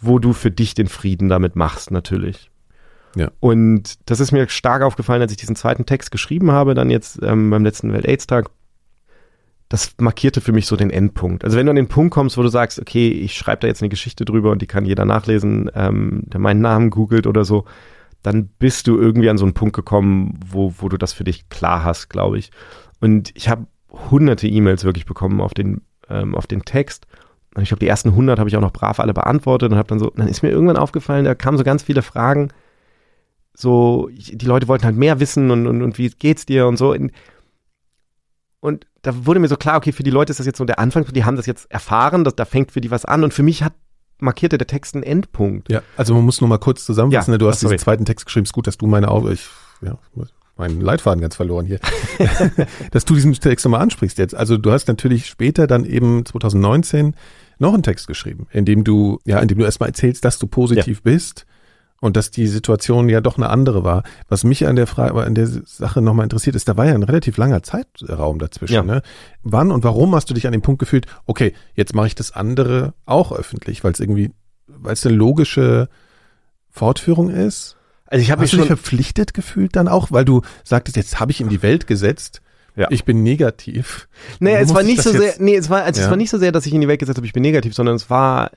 wo 0.00 0.18
du 0.18 0.32
für 0.32 0.50
dich 0.50 0.74
den 0.74 0.88
Frieden 0.88 1.28
damit 1.28 1.56
machst, 1.56 1.90
natürlich. 1.90 2.50
Ja. 3.16 3.30
Und 3.40 3.94
das 4.06 4.20
ist 4.20 4.32
mir 4.32 4.48
stark 4.48 4.82
aufgefallen, 4.82 5.22
als 5.22 5.30
ich 5.30 5.38
diesen 5.38 5.56
zweiten 5.56 5.86
Text 5.86 6.10
geschrieben 6.10 6.50
habe, 6.50 6.74
dann 6.74 6.90
jetzt 6.90 7.20
ähm, 7.22 7.50
beim 7.50 7.64
letzten 7.64 7.92
Welt-AIDS-Tag 7.92 8.50
das 9.68 9.94
markierte 9.98 10.40
für 10.40 10.52
mich 10.52 10.66
so 10.66 10.76
den 10.76 10.90
Endpunkt. 10.90 11.44
Also 11.44 11.56
wenn 11.56 11.66
du 11.66 11.70
an 11.70 11.76
den 11.76 11.88
Punkt 11.88 12.12
kommst, 12.12 12.36
wo 12.36 12.42
du 12.42 12.48
sagst, 12.48 12.78
okay, 12.78 13.08
ich 13.08 13.34
schreibe 13.34 13.60
da 13.60 13.66
jetzt 13.66 13.82
eine 13.82 13.88
Geschichte 13.88 14.24
drüber 14.24 14.50
und 14.50 14.62
die 14.62 14.66
kann 14.66 14.84
jeder 14.84 15.04
nachlesen, 15.04 15.70
ähm, 15.74 16.22
der 16.26 16.40
meinen 16.40 16.60
Namen 16.60 16.90
googelt 16.90 17.26
oder 17.26 17.44
so, 17.44 17.64
dann 18.22 18.48
bist 18.58 18.86
du 18.86 18.98
irgendwie 18.98 19.28
an 19.28 19.38
so 19.38 19.44
einen 19.44 19.54
Punkt 19.54 19.74
gekommen, 19.74 20.38
wo, 20.46 20.74
wo 20.78 20.88
du 20.88 20.96
das 20.96 21.12
für 21.12 21.24
dich 21.24 21.48
klar 21.48 21.84
hast, 21.84 22.08
glaube 22.08 22.38
ich. 22.38 22.50
Und 23.00 23.32
ich 23.34 23.48
habe 23.48 23.66
hunderte 24.10 24.48
E-Mails 24.48 24.84
wirklich 24.84 25.06
bekommen 25.06 25.40
auf 25.40 25.54
den, 25.54 25.82
ähm, 26.08 26.34
auf 26.34 26.46
den 26.46 26.64
Text. 26.64 27.06
Und 27.54 27.62
ich 27.62 27.68
glaube, 27.68 27.80
die 27.80 27.88
ersten 27.88 28.10
100 28.10 28.38
habe 28.38 28.48
ich 28.48 28.56
auch 28.56 28.62
noch 28.62 28.72
brav 28.72 28.98
alle 28.98 29.14
beantwortet 29.14 29.72
und 29.72 29.78
habe 29.78 29.88
dann 29.88 29.98
so, 29.98 30.10
dann 30.10 30.28
ist 30.28 30.42
mir 30.42 30.50
irgendwann 30.50 30.76
aufgefallen, 30.76 31.24
da 31.24 31.34
kamen 31.34 31.58
so 31.58 31.64
ganz 31.64 31.82
viele 31.82 32.02
Fragen. 32.02 32.48
So, 33.54 34.08
die 34.12 34.46
Leute 34.46 34.68
wollten 34.68 34.84
halt 34.84 34.96
mehr 34.96 35.20
wissen 35.20 35.50
und, 35.50 35.66
und, 35.66 35.82
und 35.82 35.98
wie 35.98 36.10
geht's 36.10 36.46
dir 36.46 36.66
und 36.66 36.76
so. 36.76 36.96
Und 38.60 38.86
da 39.04 39.26
wurde 39.26 39.38
mir 39.38 39.48
so 39.48 39.56
klar, 39.56 39.76
okay, 39.76 39.92
für 39.92 40.02
die 40.02 40.10
Leute 40.10 40.30
ist 40.30 40.40
das 40.40 40.46
jetzt 40.46 40.58
so 40.58 40.64
der 40.64 40.78
Anfang, 40.78 41.04
die 41.04 41.24
haben 41.24 41.36
das 41.36 41.46
jetzt 41.46 41.70
erfahren, 41.70 42.24
dass, 42.24 42.34
da 42.34 42.44
fängt 42.44 42.72
für 42.72 42.80
die 42.80 42.90
was 42.90 43.04
an. 43.04 43.22
Und 43.22 43.34
für 43.34 43.42
mich 43.42 43.62
hat 43.62 43.74
markierte 44.18 44.56
der 44.56 44.66
Text 44.66 44.94
einen 44.94 45.04
Endpunkt. 45.04 45.70
Ja, 45.70 45.82
also 45.96 46.14
man 46.14 46.24
muss 46.24 46.40
nur 46.40 46.48
mal 46.48 46.58
kurz 46.58 46.84
zusammenfassen. 46.86 47.32
Ja, 47.32 47.34
ne? 47.34 47.38
du 47.38 47.48
hast 47.48 47.62
diesen 47.62 47.78
zweiten 47.78 48.06
Text 48.06 48.24
geschrieben, 48.24 48.44
ist 48.44 48.54
gut, 48.54 48.66
dass 48.66 48.78
du 48.78 48.86
meine 48.86 49.08
Augen, 49.08 49.30
ich, 49.30 49.46
ja, 49.82 49.98
meinen 50.56 50.80
Leitfaden 50.80 51.20
ganz 51.20 51.36
verloren 51.36 51.66
hier, 51.66 51.80
dass 52.92 53.04
du 53.04 53.14
diesen 53.14 53.34
Text 53.34 53.66
nochmal 53.66 53.82
ansprichst 53.82 54.16
jetzt. 54.16 54.34
Also 54.34 54.56
du 54.56 54.72
hast 54.72 54.88
natürlich 54.88 55.26
später 55.26 55.66
dann 55.66 55.84
eben 55.84 56.24
2019 56.24 57.14
noch 57.58 57.74
einen 57.74 57.82
Text 57.82 58.06
geschrieben, 58.06 58.46
in 58.52 58.64
dem 58.64 58.84
du, 58.84 59.20
ja, 59.24 59.38
in 59.40 59.48
dem 59.48 59.58
du 59.58 59.64
erstmal 59.64 59.90
erzählst, 59.90 60.24
dass 60.24 60.38
du 60.38 60.46
positiv 60.46 60.98
ja. 61.04 61.12
bist 61.12 61.46
und 62.04 62.18
dass 62.18 62.30
die 62.30 62.48
Situation 62.48 63.08
ja 63.08 63.22
doch 63.22 63.38
eine 63.38 63.48
andere 63.48 63.82
war. 63.82 64.02
Was 64.28 64.44
mich 64.44 64.66
an 64.66 64.76
der 64.76 64.86
Frage, 64.86 65.24
an 65.24 65.34
der 65.34 65.46
Sache 65.46 66.02
nochmal 66.02 66.24
interessiert 66.24 66.54
ist, 66.54 66.68
da 66.68 66.76
war 66.76 66.84
ja 66.84 66.92
ein 66.92 67.02
relativ 67.02 67.38
langer 67.38 67.62
Zeitraum 67.62 68.38
dazwischen. 68.38 68.74
Ja. 68.74 68.82
Ne? 68.82 69.00
Wann 69.42 69.70
und 69.70 69.84
warum 69.84 70.14
hast 70.14 70.28
du 70.28 70.34
dich 70.34 70.46
an 70.46 70.52
dem 70.52 70.60
Punkt 70.60 70.80
gefühlt, 70.80 71.06
okay, 71.24 71.54
jetzt 71.72 71.94
mache 71.94 72.08
ich 72.08 72.14
das 72.14 72.30
andere 72.30 72.92
auch 73.06 73.32
öffentlich, 73.32 73.84
weil 73.84 73.92
es 73.92 74.00
irgendwie, 74.00 74.32
weil 74.66 74.92
es 74.92 75.06
eine 75.06 75.16
logische 75.16 75.88
Fortführung 76.68 77.30
ist? 77.30 77.76
Also 78.04 78.22
ich 78.22 78.30
habe 78.30 78.42
mich 78.42 78.50
schon 78.50 78.58
dich 78.58 78.66
verpflichtet 78.66 79.32
gefühlt 79.32 79.74
dann 79.74 79.88
auch, 79.88 80.12
weil 80.12 80.26
du 80.26 80.42
sagtest, 80.62 80.98
jetzt 80.98 81.20
habe 81.20 81.32
ich 81.32 81.40
in 81.40 81.48
die 81.48 81.62
Welt 81.62 81.86
gesetzt. 81.86 82.42
Ja. 82.76 82.88
Ich 82.90 83.06
bin 83.06 83.22
negativ. 83.22 84.08
Nee, 84.40 84.56
es 84.56 84.74
war 84.74 84.82
nicht 84.82 85.00
so 85.00 85.10
sehr, 85.10 85.36
nee, 85.38 85.56
es 85.56 85.70
war, 85.70 85.84
also 85.84 86.00
ja. 86.00 86.04
es 86.04 86.10
war 86.10 86.18
nicht 86.18 86.28
so 86.28 86.36
sehr, 86.36 86.52
dass 86.52 86.66
ich 86.66 86.74
in 86.74 86.82
die 86.82 86.88
Welt 86.88 87.00
gesetzt 87.00 87.16
habe, 87.16 87.26
ich 87.26 87.32
bin 87.32 87.42
negativ, 87.42 87.74
sondern 87.74 87.96
es 87.96 88.10
war, 88.10 88.50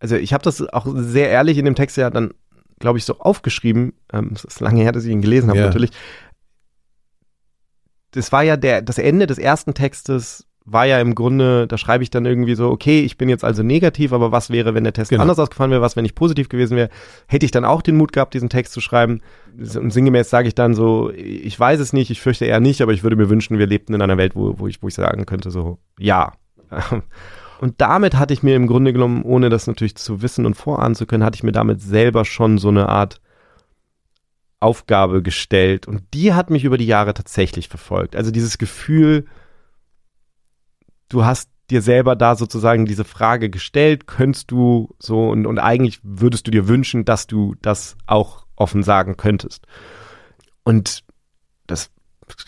also 0.00 0.16
ich 0.16 0.32
habe 0.32 0.42
das 0.42 0.62
auch 0.62 0.86
sehr 0.94 1.28
ehrlich 1.28 1.58
in 1.58 1.66
dem 1.66 1.74
Text 1.74 1.96
ja 1.96 2.10
dann 2.10 2.32
glaube 2.80 2.98
ich, 2.98 3.04
so 3.04 3.18
aufgeschrieben. 3.18 3.92
Ähm, 4.12 4.32
es 4.34 4.44
ist 4.44 4.60
lange 4.60 4.82
her, 4.82 4.90
dass 4.90 5.04
ich 5.04 5.12
ihn 5.12 5.22
gelesen 5.22 5.48
habe, 5.48 5.60
ja. 5.60 5.66
natürlich. 5.66 5.90
Das 8.10 8.32
war 8.32 8.42
ja 8.42 8.56
der, 8.56 8.82
das 8.82 8.98
Ende 8.98 9.28
des 9.28 9.38
ersten 9.38 9.72
Textes 9.72 10.48
war 10.64 10.84
ja 10.84 11.00
im 11.00 11.14
Grunde, 11.14 11.66
da 11.66 11.78
schreibe 11.78 12.04
ich 12.04 12.10
dann 12.10 12.26
irgendwie 12.26 12.54
so, 12.54 12.68
okay, 12.70 13.00
ich 13.00 13.16
bin 13.16 13.28
jetzt 13.28 13.44
also 13.44 13.62
negativ, 13.62 14.12
aber 14.12 14.30
was 14.30 14.50
wäre, 14.50 14.74
wenn 14.74 14.84
der 14.84 14.92
Test 14.92 15.10
genau. 15.10 15.22
anders 15.22 15.38
ausgefallen 15.38 15.70
wäre, 15.70 15.80
was, 15.80 15.96
wenn 15.96 16.04
ich 16.04 16.14
positiv 16.14 16.48
gewesen 16.48 16.76
wäre? 16.76 16.90
Hätte 17.26 17.46
ich 17.46 17.50
dann 17.50 17.64
auch 17.64 17.82
den 17.82 17.96
Mut 17.96 18.12
gehabt, 18.12 18.34
diesen 18.34 18.50
Text 18.50 18.72
zu 18.72 18.80
schreiben? 18.80 19.20
Und 19.56 19.92
sinngemäß 19.92 20.28
sage 20.28 20.48
ich 20.48 20.54
dann 20.54 20.74
so, 20.74 21.10
ich 21.10 21.58
weiß 21.58 21.80
es 21.80 21.92
nicht, 21.92 22.10
ich 22.10 22.20
fürchte 22.20 22.44
eher 22.44 22.60
nicht, 22.60 22.82
aber 22.82 22.92
ich 22.92 23.02
würde 23.02 23.16
mir 23.16 23.30
wünschen, 23.30 23.58
wir 23.58 23.66
lebten 23.66 23.94
in 23.94 24.02
einer 24.02 24.18
Welt, 24.18 24.36
wo, 24.36 24.58
wo, 24.58 24.66
ich, 24.66 24.82
wo 24.82 24.88
ich 24.88 24.94
sagen 24.94 25.26
könnte, 25.26 25.50
so, 25.50 25.78
ja. 25.98 26.32
Und 27.60 27.82
damit 27.82 28.16
hatte 28.16 28.32
ich 28.32 28.42
mir 28.42 28.56
im 28.56 28.66
Grunde 28.66 28.94
genommen, 28.94 29.22
ohne 29.22 29.50
das 29.50 29.66
natürlich 29.66 29.94
zu 29.94 30.22
wissen 30.22 30.46
und 30.46 30.54
vorahnen 30.54 30.94
zu 30.94 31.04
können, 31.04 31.22
hatte 31.22 31.36
ich 31.36 31.42
mir 31.42 31.52
damit 31.52 31.82
selber 31.82 32.24
schon 32.24 32.56
so 32.56 32.68
eine 32.68 32.88
Art 32.88 33.20
Aufgabe 34.60 35.22
gestellt. 35.22 35.86
Und 35.86 36.02
die 36.14 36.32
hat 36.32 36.48
mich 36.48 36.64
über 36.64 36.78
die 36.78 36.86
Jahre 36.86 37.12
tatsächlich 37.12 37.68
verfolgt. 37.68 38.16
Also 38.16 38.30
dieses 38.30 38.56
Gefühl, 38.56 39.26
du 41.10 41.26
hast 41.26 41.50
dir 41.68 41.82
selber 41.82 42.16
da 42.16 42.34
sozusagen 42.34 42.86
diese 42.86 43.04
Frage 43.04 43.50
gestellt, 43.50 44.06
könntest 44.06 44.50
du 44.50 44.94
so 44.98 45.28
und, 45.28 45.44
und 45.44 45.58
eigentlich 45.58 46.00
würdest 46.02 46.46
du 46.46 46.50
dir 46.50 46.66
wünschen, 46.66 47.04
dass 47.04 47.26
du 47.26 47.56
das 47.60 47.98
auch 48.06 48.46
offen 48.56 48.82
sagen 48.82 49.18
könntest. 49.18 49.66
Und 50.64 51.04
das 51.66 51.90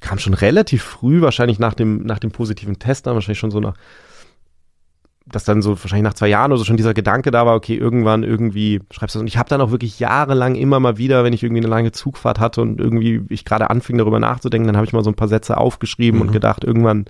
kam 0.01 0.19
schon 0.19 0.35
relativ 0.35 0.83
früh, 0.83 1.21
wahrscheinlich 1.21 1.59
nach 1.59 1.75
dem, 1.75 2.03
nach 2.03 2.19
dem 2.19 2.31
positiven 2.31 2.79
Test, 2.79 3.07
dann 3.07 3.15
wahrscheinlich 3.15 3.39
schon 3.39 3.51
so 3.51 3.61
nach 3.61 3.75
dass 5.35 5.45
dann 5.45 5.63
so 5.63 5.71
wahrscheinlich 5.71 6.05
nach 6.05 6.15
zwei 6.15 6.29
Jahren 6.29 6.53
oder 6.53 6.59
so 6.59 6.65
schon 6.65 6.77
dieser 6.77 6.95
Gedanke 6.95 7.31
da 7.31 7.45
war, 7.47 7.57
okay, 7.57 7.75
irgendwann 7.77 8.23
irgendwie 8.23 8.81
schreibst 8.91 9.15
du 9.15 9.19
das. 9.19 9.23
Und 9.23 9.27
ich 9.27 9.39
habe 9.39 9.49
dann 9.49 9.61
auch 9.61 9.71
wirklich 9.71 9.99
jahrelang 9.99 10.55
immer 10.55 10.81
mal 10.81 10.99
wieder, 10.99 11.25
wenn 11.25 11.33
ich 11.33 11.43
irgendwie 11.43 11.61
eine 11.61 11.69
lange 11.69 11.93
Zugfahrt 11.93 12.39
hatte 12.39 12.61
und 12.61 12.81
irgendwie 12.81 13.23
ich 13.29 13.45
gerade 13.45 13.71
anfing 13.71 13.99
darüber 13.99 14.21
nachzudenken, 14.21 14.67
dann 14.67 14.77
habe 14.77 14.87
ich 14.87 14.93
mal 14.93 15.05
so 15.05 15.11
ein 15.11 15.17
paar 15.17 15.29
Sätze 15.29 15.57
aufgeschrieben 15.57 16.21
mhm. 16.21 16.27
und 16.27 16.33
gedacht, 16.33 16.65
irgendwann 16.65 17.07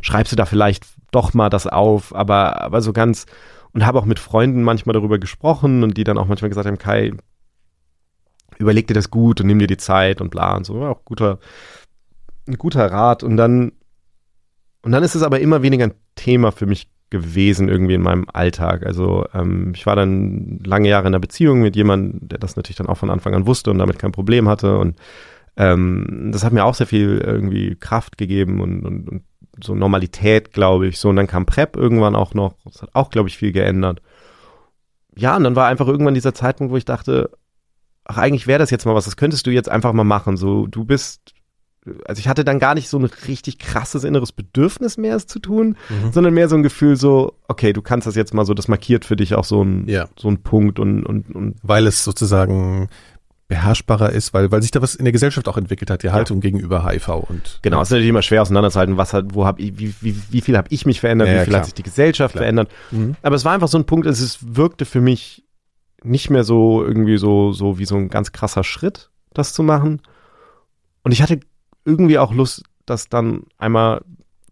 schreibst 0.00 0.32
du 0.32 0.36
da 0.36 0.46
vielleicht 0.46 0.84
doch 1.10 1.34
mal 1.34 1.50
das 1.50 1.66
auf, 1.66 2.14
aber 2.14 2.60
aber 2.62 2.82
so 2.82 2.92
ganz 2.92 3.26
und 3.72 3.84
habe 3.84 3.98
auch 3.98 4.06
mit 4.06 4.18
Freunden 4.18 4.62
manchmal 4.62 4.94
darüber 4.94 5.18
gesprochen 5.18 5.82
und 5.82 5.96
die 5.96 6.04
dann 6.04 6.18
auch 6.18 6.26
manchmal 6.26 6.48
gesagt 6.48 6.66
haben, 6.66 6.78
Kai, 6.78 7.12
überleg 8.58 8.86
dir 8.86 8.94
das 8.94 9.10
gut 9.10 9.40
und 9.40 9.46
nimm 9.46 9.58
dir 9.58 9.66
die 9.66 9.76
Zeit 9.76 10.20
und 10.20 10.30
bla 10.30 10.56
und 10.56 10.64
so, 10.64 10.80
war 10.80 10.90
auch 10.90 11.04
guter 11.04 11.38
ein 12.48 12.58
guter 12.58 12.90
Rat 12.90 13.22
und 13.22 13.36
dann 13.36 13.72
und 14.82 14.92
dann 14.92 15.02
ist 15.02 15.14
es 15.14 15.22
aber 15.22 15.40
immer 15.40 15.62
weniger 15.62 15.84
ein 15.84 15.94
Thema 16.14 16.52
für 16.52 16.66
mich 16.66 16.88
gewesen 17.10 17.68
irgendwie 17.68 17.94
in 17.94 18.02
meinem 18.02 18.26
Alltag. 18.32 18.84
Also 18.84 19.26
ähm, 19.32 19.72
ich 19.74 19.86
war 19.86 19.96
dann 19.96 20.58
lange 20.64 20.88
Jahre 20.88 21.06
in 21.06 21.14
einer 21.14 21.20
Beziehung 21.20 21.60
mit 21.60 21.76
jemandem, 21.76 22.28
der 22.28 22.38
das 22.38 22.56
natürlich 22.56 22.76
dann 22.76 22.88
auch 22.88 22.98
von 22.98 23.10
Anfang 23.10 23.34
an 23.34 23.46
wusste 23.46 23.70
und 23.70 23.78
damit 23.78 23.98
kein 23.98 24.12
Problem 24.12 24.48
hatte. 24.48 24.78
Und 24.78 24.96
ähm, 25.56 26.30
das 26.32 26.44
hat 26.44 26.52
mir 26.52 26.64
auch 26.64 26.74
sehr 26.74 26.86
viel 26.86 27.18
irgendwie 27.24 27.76
Kraft 27.76 28.18
gegeben 28.18 28.60
und, 28.60 28.84
und, 28.84 29.08
und 29.08 29.22
so 29.62 29.74
Normalität, 29.74 30.52
glaube 30.52 30.88
ich. 30.88 30.98
So, 30.98 31.08
und 31.08 31.16
dann 31.16 31.28
kam 31.28 31.46
Prep 31.46 31.76
irgendwann 31.76 32.16
auch 32.16 32.34
noch. 32.34 32.56
Das 32.64 32.82
hat 32.82 32.90
auch, 32.94 33.10
glaube 33.10 33.28
ich, 33.28 33.38
viel 33.38 33.52
geändert. 33.52 34.02
Ja, 35.16 35.36
und 35.36 35.44
dann 35.44 35.56
war 35.56 35.68
einfach 35.68 35.86
irgendwann 35.86 36.14
dieser 36.14 36.34
Zeitpunkt, 36.34 36.72
wo 36.72 36.76
ich 36.76 36.84
dachte, 36.84 37.30
ach, 38.04 38.18
eigentlich 38.18 38.46
wäre 38.46 38.58
das 38.58 38.70
jetzt 38.70 38.84
mal 38.84 38.94
was, 38.94 39.06
das 39.06 39.16
könntest 39.16 39.46
du 39.46 39.50
jetzt 39.50 39.68
einfach 39.70 39.92
mal 39.92 40.04
machen. 40.04 40.36
So, 40.36 40.66
du 40.66 40.84
bist 40.84 41.35
also 42.04 42.20
ich 42.20 42.28
hatte 42.28 42.44
dann 42.44 42.58
gar 42.58 42.74
nicht 42.74 42.88
so 42.88 42.98
ein 42.98 43.04
richtig 43.04 43.58
krasses 43.58 44.04
inneres 44.04 44.32
Bedürfnis 44.32 44.96
mehr, 44.96 45.16
es 45.16 45.26
zu 45.26 45.38
tun, 45.38 45.76
mhm. 45.88 46.12
sondern 46.12 46.34
mehr 46.34 46.48
so 46.48 46.56
ein 46.56 46.62
Gefühl 46.62 46.96
so, 46.96 47.34
okay, 47.48 47.72
du 47.72 47.82
kannst 47.82 48.06
das 48.06 48.14
jetzt 48.14 48.34
mal 48.34 48.44
so, 48.44 48.54
das 48.54 48.68
markiert 48.68 49.04
für 49.04 49.16
dich 49.16 49.34
auch 49.34 49.44
so 49.44 49.62
ein, 49.62 49.88
ja. 49.88 50.08
so 50.18 50.28
ein 50.28 50.42
Punkt 50.42 50.78
und, 50.78 51.04
und, 51.04 51.34
und. 51.34 51.56
Weil 51.62 51.86
es 51.86 52.04
sozusagen 52.04 52.88
beherrschbarer 53.48 54.10
ist, 54.10 54.34
weil, 54.34 54.50
weil 54.50 54.60
sich 54.60 54.72
da 54.72 54.82
was 54.82 54.96
in 54.96 55.04
der 55.04 55.12
Gesellschaft 55.12 55.46
auch 55.46 55.56
entwickelt 55.56 55.88
hat, 55.90 56.02
die 56.02 56.10
Haltung 56.10 56.38
ja. 56.38 56.42
gegenüber 56.42 56.84
HIV 56.84 57.08
und. 57.08 57.60
Genau, 57.62 57.80
es 57.80 57.88
ist 57.88 57.92
natürlich 57.92 58.08
immer 58.10 58.22
schwer 58.22 58.42
auseinanderzuhalten, 58.42 58.96
was 58.96 59.12
hat, 59.12 59.26
wo 59.34 59.46
habe 59.46 59.62
ich, 59.62 59.78
wie, 59.78 59.94
wie, 60.00 60.16
wie 60.30 60.40
viel 60.40 60.56
habe 60.56 60.68
ich 60.70 60.84
mich 60.84 61.00
verändert, 61.00 61.28
ja, 61.28 61.34
wie 61.34 61.38
viel 61.38 61.48
klar. 61.48 61.60
hat 61.60 61.66
sich 61.66 61.74
die 61.74 61.84
Gesellschaft 61.84 62.32
klar. 62.32 62.42
verändert. 62.42 62.70
Mhm. 62.90 63.14
Aber 63.22 63.36
es 63.36 63.44
war 63.44 63.52
einfach 63.52 63.68
so 63.68 63.78
ein 63.78 63.84
Punkt, 63.84 64.06
es 64.06 64.38
wirkte 64.42 64.84
für 64.84 65.00
mich 65.00 65.44
nicht 66.02 66.30
mehr 66.30 66.44
so 66.44 66.84
irgendwie 66.84 67.18
so, 67.18 67.52
so 67.52 67.78
wie 67.78 67.84
so 67.84 67.96
ein 67.96 68.08
ganz 68.08 68.32
krasser 68.32 68.64
Schritt, 68.64 69.10
das 69.32 69.52
zu 69.52 69.62
machen. 69.62 70.02
Und 71.02 71.12
ich 71.12 71.22
hatte 71.22 71.38
irgendwie 71.86 72.18
auch 72.18 72.34
Lust, 72.34 72.64
das 72.84 73.08
dann 73.08 73.44
einmal 73.58 74.02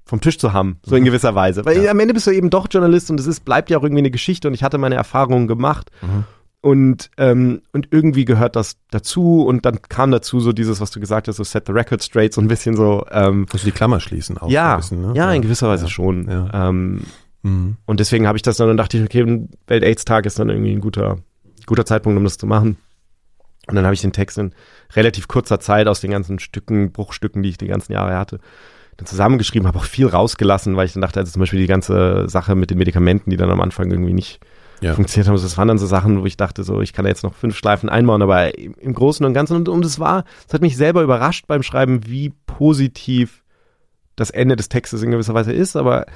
vom 0.07 0.21
Tisch 0.21 0.39
zu 0.39 0.53
haben, 0.53 0.79
so 0.85 0.97
in 0.97 1.03
mhm. 1.03 1.07
gewisser 1.07 1.35
Weise. 1.35 1.65
Weil 1.65 1.83
ja. 1.83 1.91
am 1.91 2.01
Ende 2.01 2.15
bist 2.15 2.27
du 2.27 2.31
eben 2.31 2.51
doch 2.51 2.69
Journalist 2.71 3.11
und 3.11 3.19
es 3.19 3.27
ist, 3.27 3.45
bleibt 3.45 3.71
ja 3.71 3.79
auch 3.79 3.83
irgendwie 3.83 4.03
eine 4.03 4.11
Geschichte 4.11 4.49
und 4.49 4.55
ich 4.55 4.63
hatte 4.63 4.79
meine 4.79 4.95
Erfahrungen 4.95 5.47
gemacht. 5.47 5.91
Mhm. 6.03 6.25
Und, 6.61 7.11
ähm, 7.19 7.61
und 7.73 7.89
irgendwie 7.91 8.25
gehört 8.25 8.57
das 8.57 8.77
dazu 8.91 9.45
und 9.45 9.67
dann 9.67 9.83
kam 9.83 10.11
dazu 10.11 10.41
so 10.41 10.53
dieses, 10.53 10.81
was 10.81 10.91
du 10.91 10.99
gesagt 10.99 11.29
hast, 11.29 11.37
so 11.37 11.45
set 11.45 11.67
the 11.67 11.73
record 11.73 12.03
straight, 12.03 12.33
so 12.33 12.41
ein 12.41 12.49
bisschen 12.49 12.75
so. 12.75 13.05
Ähm, 13.11 13.45
also 13.53 13.67
die 13.67 13.73
Klammer 13.73 14.01
schließen 14.01 14.39
auch. 14.39 14.49
Ja, 14.49 14.77
bisschen, 14.77 15.03
ne? 15.03 15.13
ja, 15.15 15.31
in 15.33 15.43
gewisser 15.43 15.69
Weise 15.69 15.85
ja. 15.85 15.91
schon. 15.91 16.27
Ja. 16.27 16.69
Ähm, 16.69 17.03
mhm. 17.43 17.77
Und 17.85 18.01
deswegen 18.01 18.27
habe 18.27 18.37
ich 18.37 18.43
das 18.43 18.57
dann 18.57 18.71
und 18.71 18.79
dachte 18.79 18.97
ich, 18.97 19.05
okay, 19.05 19.47
Welt-AIDS-Tag 19.67 20.25
ist 20.25 20.39
dann 20.39 20.49
irgendwie 20.49 20.73
ein 20.73 20.81
guter, 20.81 21.19
guter 21.67 21.85
Zeitpunkt, 21.85 22.17
um 22.17 22.25
das 22.25 22.39
zu 22.39 22.47
machen. 22.47 22.79
Und 23.67 23.77
dann 23.77 23.85
habe 23.85 23.95
ich 23.95 24.01
den 24.01 24.13
Text 24.13 24.39
in 24.39 24.55
relativ 24.95 25.29
kurzer 25.29 25.61
Zeit 25.61 25.87
aus 25.87 26.01
den 26.01 26.11
ganzen 26.11 26.39
Stücken, 26.39 26.93
Bruchstücken, 26.93 27.43
die 27.43 27.51
ich 27.51 27.59
die 27.59 27.67
ganzen 27.67 27.93
Jahre 27.93 28.17
hatte, 28.17 28.39
dann 28.97 29.07
zusammengeschrieben, 29.07 29.67
habe 29.67 29.79
auch 29.79 29.85
viel 29.85 30.07
rausgelassen, 30.07 30.77
weil 30.77 30.87
ich 30.87 30.93
dann 30.93 31.03
dachte, 31.03 31.21
also 31.21 31.33
zum 31.33 31.41
Beispiel 31.41 31.61
die 31.61 31.67
ganze 31.67 32.29
Sache 32.29 32.55
mit 32.55 32.71
den 32.71 32.79
Medikamenten, 32.79 33.31
die 33.31 33.37
dann 33.37 33.51
am 33.51 33.61
Anfang 33.61 33.91
irgendwie 33.91 34.13
nicht 34.13 34.41
ja. 34.81 34.95
funktioniert 34.95 35.29
haben. 35.29 35.41
Das 35.41 35.59
waren 35.59 35.69
dann 35.69 35.79
so 35.79 35.87
Sachen, 35.87 36.21
wo 36.21 36.27
ich 36.27 36.37
dachte, 36.37 36.63
so, 36.63 36.81
ich 36.81 36.93
kann 36.93 37.05
da 37.05 37.09
jetzt 37.09 37.25
noch 37.25 37.35
fünf 37.35 37.57
Schleifen 37.57 37.89
einbauen, 37.89 38.23
aber 38.23 38.57
im 38.57 38.95
Großen 38.95 39.25
und 39.25 39.35
Ganzen, 39.35 39.57
und, 39.57 39.69
und 39.69 39.85
es 39.85 39.99
war, 39.99 40.25
es 40.47 40.55
hat 40.55 40.63
mich 40.63 40.77
selber 40.77 41.03
überrascht 41.03 41.47
beim 41.47 41.63
Schreiben, 41.63 42.07
wie 42.07 42.33
positiv 42.47 43.43
das 44.17 44.31
Ende 44.31 44.57
des 44.57 44.69
Textes 44.69 45.03
in 45.03 45.11
gewisser 45.11 45.35
Weise 45.35 45.53
ist, 45.53 45.75
aber 45.75 46.07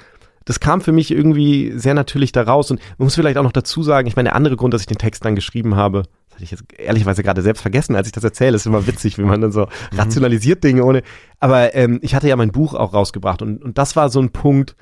das 0.45 0.61
kam 0.61 0.81
für 0.81 0.93
mich 0.93 1.11
irgendwie 1.11 1.73
sehr 1.77 1.95
natürlich 1.95 2.33
daraus 2.33 2.71
und 2.71 2.81
man 2.97 3.07
muss 3.07 3.17
vielleicht 3.17 3.37
auch 3.37 3.43
noch 3.43 3.53
dazu 3.53 3.83
sagen, 3.83 4.07
ich 4.07 4.17
meine, 4.17 4.29
der 4.29 4.37
andere 4.37 4.57
Grund, 4.57 4.73
dass 4.73 4.83
ich 4.83 4.87
den 4.87 4.99
Text 4.99 5.25
dann 5.25 5.35
geschrieben 5.35 5.77
habe, 5.77 6.05
hatte 6.39 6.45
ich 6.45 6.53
jetzt 6.53 6.73
ehrlicherweise 6.79 7.25
gerade 7.25 7.43
selbst 7.43 7.63
vergessen, 7.63 7.97
als 7.97 8.07
ich 8.07 8.13
das 8.13 8.23
erzähle. 8.23 8.55
Ist 8.55 8.67
immer 8.67 8.87
witzig, 8.87 9.19
wie 9.19 9.23
man 9.23 9.41
dann 9.41 9.51
so 9.51 9.63
mhm. 9.63 9.99
rationalisiert 9.99 10.63
Dinge 10.63 10.85
ohne. 10.85 11.03
Aber 11.41 11.75
ähm, 11.75 11.99
ich 12.01 12.15
hatte 12.15 12.29
ja 12.29 12.37
mein 12.37 12.53
Buch 12.53 12.75
auch 12.75 12.95
rausgebracht 12.95 13.43
und, 13.43 13.63
und 13.63 13.77
das 13.77 13.97
war 13.97 14.09
so 14.09 14.21
ein 14.21 14.31
Punkt, 14.31 14.77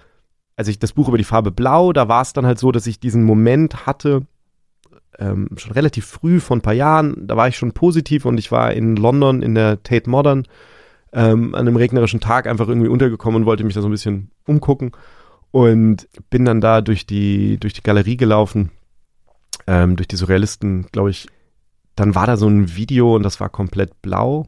als 0.55 0.69
ich 0.69 0.79
das 0.79 0.93
Buch 0.93 1.09
über 1.09 1.17
die 1.17 1.25
Farbe 1.25 1.51
Blau, 1.51 1.95
da 1.95 2.09
war 2.09 2.23
es 2.23 2.35
dann 2.35 2.45
halt 2.45 2.59
so, 2.59 2.73
dass 2.73 2.87
ich 2.87 3.01
diesen 3.01 3.25
Moment 3.25 3.87
hatte, 3.87 4.27
ähm, 5.19 5.49
schon 5.57 5.73
relativ 5.73 6.05
früh, 6.05 6.41
vor 6.41 6.59
ein 6.59 6.63
paar 6.63 6.75
Jahren, 6.75 7.27
da 7.27 7.39
war 7.39 7.49
ich 7.49 7.57
schon 7.57 7.73
positiv 7.73 8.27
und 8.27 8.37
ich 8.37 8.53
war 8.53 8.73
in 8.75 8.97
London 8.97 9.41
in 9.41 9.55
der 9.55 9.83
Tate 9.83 10.11
Modern 10.11 10.47
ähm, 11.15 11.55
an 11.55 11.67
einem 11.67 11.77
regnerischen 11.77 12.21
Tag 12.21 12.47
einfach 12.47 12.69
irgendwie 12.69 12.89
untergekommen 12.89 13.41
und 13.41 13.47
wollte 13.47 13.65
mich 13.65 13.75
da 13.75 13.81
so 13.81 13.89
ein 13.89 13.93
bisschen 13.93 14.31
umgucken 14.47 14.93
und 15.53 16.07
bin 16.29 16.45
dann 16.45 16.61
da 16.61 16.83
durch 16.83 17.07
die, 17.07 17.59
durch 17.59 17.73
die 17.73 17.83
Galerie 17.83 18.19
gelaufen, 18.19 18.73
ähm, 19.67 19.97
durch 19.97 20.09
die 20.09 20.17
Surrealisten, 20.17 20.87
glaube 20.93 21.11
ich, 21.11 21.29
dann 21.97 22.15
war 22.15 22.27
da 22.27 22.37
so 22.37 22.47
ein 22.47 22.77
Video 22.77 23.17
und 23.17 23.23
das 23.23 23.41
war 23.41 23.49
komplett 23.49 24.01
blau. 24.03 24.47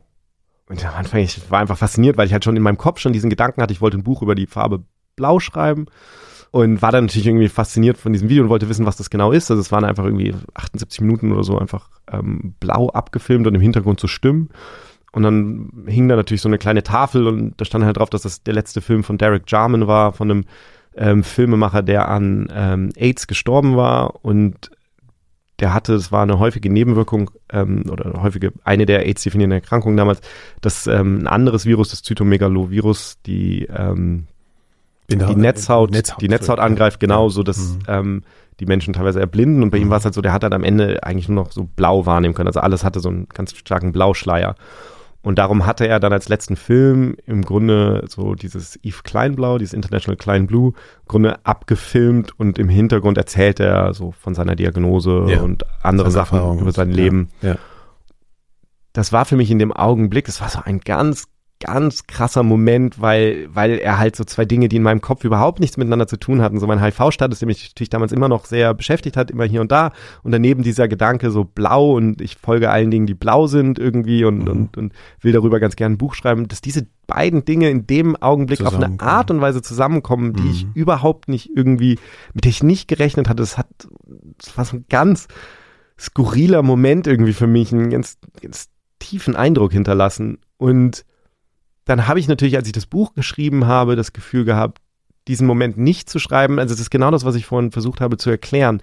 Und 0.68 0.84
am 0.86 0.94
Anfang, 0.94 1.20
ich 1.20 1.50
war 1.50 1.60
einfach 1.60 1.78
fasziniert, 1.78 2.18
weil 2.18 2.26
ich 2.26 2.32
halt 2.32 2.44
schon 2.44 2.56
in 2.56 2.62
meinem 2.62 2.78
Kopf 2.78 3.00
schon 3.00 3.14
diesen 3.14 3.30
Gedanken 3.30 3.62
hatte, 3.62 3.72
ich 3.72 3.80
wollte 3.80 3.96
ein 3.96 4.04
Buch 4.04 4.22
über 4.22 4.34
die 4.34 4.46
Farbe 4.46 4.84
blau 5.16 5.40
schreiben. 5.40 5.86
Und 6.50 6.80
war 6.80 6.92
dann 6.92 7.04
natürlich 7.04 7.26
irgendwie 7.26 7.48
fasziniert 7.48 7.98
von 7.98 8.14
diesem 8.14 8.30
Video 8.30 8.42
und 8.42 8.48
wollte 8.48 8.70
wissen, 8.70 8.86
was 8.86 8.96
das 8.96 9.10
genau 9.10 9.32
ist. 9.32 9.50
Also 9.50 9.60
es 9.60 9.70
waren 9.70 9.84
einfach 9.84 10.04
irgendwie 10.04 10.34
78 10.54 11.02
Minuten 11.02 11.30
oder 11.32 11.44
so 11.44 11.58
einfach 11.58 11.90
ähm, 12.10 12.54
blau 12.58 12.88
abgefilmt 12.88 13.46
und 13.46 13.54
im 13.54 13.60
Hintergrund 13.60 14.00
so 14.00 14.08
Stimmen. 14.08 14.48
Und 15.12 15.24
dann 15.24 15.84
hing 15.86 16.08
da 16.08 16.16
natürlich 16.16 16.40
so 16.40 16.48
eine 16.48 16.58
kleine 16.58 16.82
Tafel 16.82 17.26
und 17.26 17.54
da 17.58 17.64
stand 17.66 17.84
halt 17.84 17.98
drauf, 17.98 18.08
dass 18.08 18.22
das 18.22 18.42
der 18.42 18.54
letzte 18.54 18.80
Film 18.80 19.04
von 19.04 19.18
Derek 19.18 19.44
Jarman 19.46 19.86
war, 19.86 20.12
von 20.12 20.30
einem 20.30 20.44
ähm, 20.96 21.22
Filmemacher, 21.22 21.82
der 21.82 22.08
an 22.08 22.48
ähm, 22.54 22.90
AIDS 22.96 23.26
gestorben 23.26 23.76
war 23.76 24.24
und 24.24 24.70
der 25.60 25.74
hatte, 25.74 25.94
es 25.94 26.12
war 26.12 26.22
eine 26.22 26.38
häufige 26.38 26.70
Nebenwirkung 26.70 27.30
ähm, 27.52 27.84
oder 27.90 28.22
häufige, 28.22 28.52
eine 28.64 28.86
der 28.86 29.06
AIDS-definierenden 29.06 29.60
Erkrankungen 29.60 29.96
damals, 29.96 30.20
dass 30.60 30.86
ähm, 30.86 31.20
ein 31.20 31.26
anderes 31.26 31.66
Virus, 31.66 31.88
das 31.88 32.02
Zytomegalovirus, 32.02 33.18
die, 33.26 33.66
ähm, 33.66 34.26
die 35.10 35.16
Netzhaut, 35.16 35.90
Netzhaut, 35.90 36.20
die 36.20 36.28
Netzhaut 36.28 36.60
angreift, 36.60 37.00
genau, 37.00 37.28
so 37.28 37.42
dass 37.42 37.58
mhm. 37.58 37.78
ähm, 37.88 38.22
die 38.60 38.66
Menschen 38.66 38.92
teilweise 38.92 39.20
erblinden 39.20 39.62
und 39.62 39.70
bei 39.70 39.78
mhm. 39.78 39.84
ihm 39.84 39.90
war 39.90 39.98
es 39.98 40.04
halt 40.04 40.14
so, 40.14 40.20
der 40.20 40.32
hat 40.32 40.42
dann 40.42 40.52
am 40.52 40.64
Ende 40.64 41.02
eigentlich 41.02 41.28
nur 41.28 41.44
noch 41.44 41.52
so 41.52 41.64
blau 41.64 42.06
wahrnehmen 42.06 42.34
können. 42.34 42.48
Also 42.48 42.60
alles 42.60 42.84
hatte 42.84 43.00
so 43.00 43.08
einen 43.08 43.28
ganz 43.28 43.56
starken 43.56 43.92
Blauschleier. 43.92 44.56
Und 45.28 45.38
darum 45.38 45.66
hatte 45.66 45.86
er 45.86 46.00
dann 46.00 46.14
als 46.14 46.30
letzten 46.30 46.56
Film 46.56 47.14
im 47.26 47.44
Grunde 47.44 48.02
so 48.08 48.34
dieses 48.34 48.82
Eve 48.82 49.02
Kleinblau, 49.04 49.58
dieses 49.58 49.74
International 49.74 50.16
Klein 50.16 50.46
Blue, 50.46 50.68
im 50.68 51.06
Grunde 51.06 51.44
abgefilmt 51.44 52.32
und 52.40 52.58
im 52.58 52.70
Hintergrund 52.70 53.18
erzählt 53.18 53.60
er 53.60 53.92
so 53.92 54.12
von 54.12 54.34
seiner 54.34 54.56
Diagnose 54.56 55.26
ja, 55.28 55.42
und 55.42 55.66
andere 55.82 56.10
Sachen 56.10 56.38
Erfahrung 56.38 56.60
über 56.60 56.72
sein 56.72 56.90
Leben. 56.90 57.28
Ja, 57.42 57.48
ja. 57.50 57.58
Das 58.94 59.12
war 59.12 59.26
für 59.26 59.36
mich 59.36 59.50
in 59.50 59.58
dem 59.58 59.70
Augenblick, 59.70 60.24
das 60.24 60.40
war 60.40 60.48
so 60.48 60.60
ein 60.64 60.80
ganz, 60.80 61.26
ganz 61.60 62.06
krasser 62.06 62.42
Moment, 62.42 63.00
weil, 63.00 63.48
weil 63.52 63.78
er 63.78 63.98
halt 63.98 64.14
so 64.14 64.24
zwei 64.24 64.44
Dinge, 64.44 64.68
die 64.68 64.76
in 64.76 64.82
meinem 64.82 65.00
Kopf 65.00 65.24
überhaupt 65.24 65.58
nichts 65.58 65.76
miteinander 65.76 66.06
zu 66.06 66.16
tun 66.16 66.40
hatten, 66.40 66.60
so 66.60 66.66
mein 66.66 66.82
HIV-Status, 66.82 67.40
der 67.40 67.46
mich 67.46 67.70
natürlich 67.70 67.90
damals 67.90 68.12
immer 68.12 68.28
noch 68.28 68.44
sehr 68.44 68.74
beschäftigt 68.74 69.16
hat, 69.16 69.30
immer 69.30 69.44
hier 69.44 69.60
und 69.60 69.72
da, 69.72 69.92
und 70.22 70.32
daneben 70.32 70.62
dieser 70.62 70.86
Gedanke 70.86 71.30
so 71.30 71.44
blau 71.44 71.96
und 71.96 72.20
ich 72.20 72.36
folge 72.36 72.70
allen 72.70 72.90
Dingen, 72.90 73.06
die 73.06 73.14
blau 73.14 73.46
sind 73.46 73.78
irgendwie 73.78 74.24
und, 74.24 74.44
mhm. 74.44 74.50
und, 74.50 74.76
und 74.76 74.92
will 75.20 75.32
darüber 75.32 75.58
ganz 75.58 75.74
gerne 75.74 75.94
ein 75.96 75.98
Buch 75.98 76.14
schreiben, 76.14 76.46
dass 76.46 76.60
diese 76.60 76.86
beiden 77.06 77.44
Dinge 77.44 77.70
in 77.70 77.86
dem 77.86 78.14
Augenblick 78.16 78.64
auf 78.64 78.76
eine 78.76 79.00
Art 79.00 79.30
und 79.30 79.40
Weise 79.40 79.62
zusammenkommen, 79.62 80.34
die 80.34 80.42
mhm. 80.42 80.50
ich 80.50 80.66
überhaupt 80.74 81.28
nicht 81.28 81.50
irgendwie, 81.56 81.98
mit 82.34 82.44
der 82.44 82.50
ich 82.50 82.62
nicht 82.62 82.86
gerechnet 82.86 83.28
hatte. 83.28 83.42
Das 83.42 83.58
hat, 83.58 83.68
das 84.38 84.56
war 84.56 84.64
so 84.64 84.76
ein 84.76 84.84
ganz 84.88 85.26
skurriler 85.98 86.62
Moment 86.62 87.06
irgendwie 87.06 87.32
für 87.32 87.48
mich, 87.48 87.72
einen 87.72 87.90
ganz, 87.90 88.18
ganz 88.40 88.68
tiefen 89.00 89.34
Eindruck 89.34 89.72
hinterlassen 89.72 90.38
und 90.58 91.04
dann 91.88 92.06
habe 92.06 92.20
ich 92.20 92.28
natürlich, 92.28 92.56
als 92.56 92.66
ich 92.66 92.74
das 92.74 92.84
Buch 92.84 93.14
geschrieben 93.14 93.66
habe, 93.66 93.96
das 93.96 94.12
Gefühl 94.12 94.44
gehabt, 94.44 94.82
diesen 95.26 95.46
Moment 95.46 95.78
nicht 95.78 96.10
zu 96.10 96.18
schreiben. 96.18 96.58
Also 96.58 96.74
das 96.74 96.80
ist 96.80 96.90
genau 96.90 97.10
das, 97.10 97.24
was 97.24 97.34
ich 97.34 97.46
vorhin 97.46 97.72
versucht 97.72 98.02
habe 98.02 98.18
zu 98.18 98.28
erklären. 98.28 98.82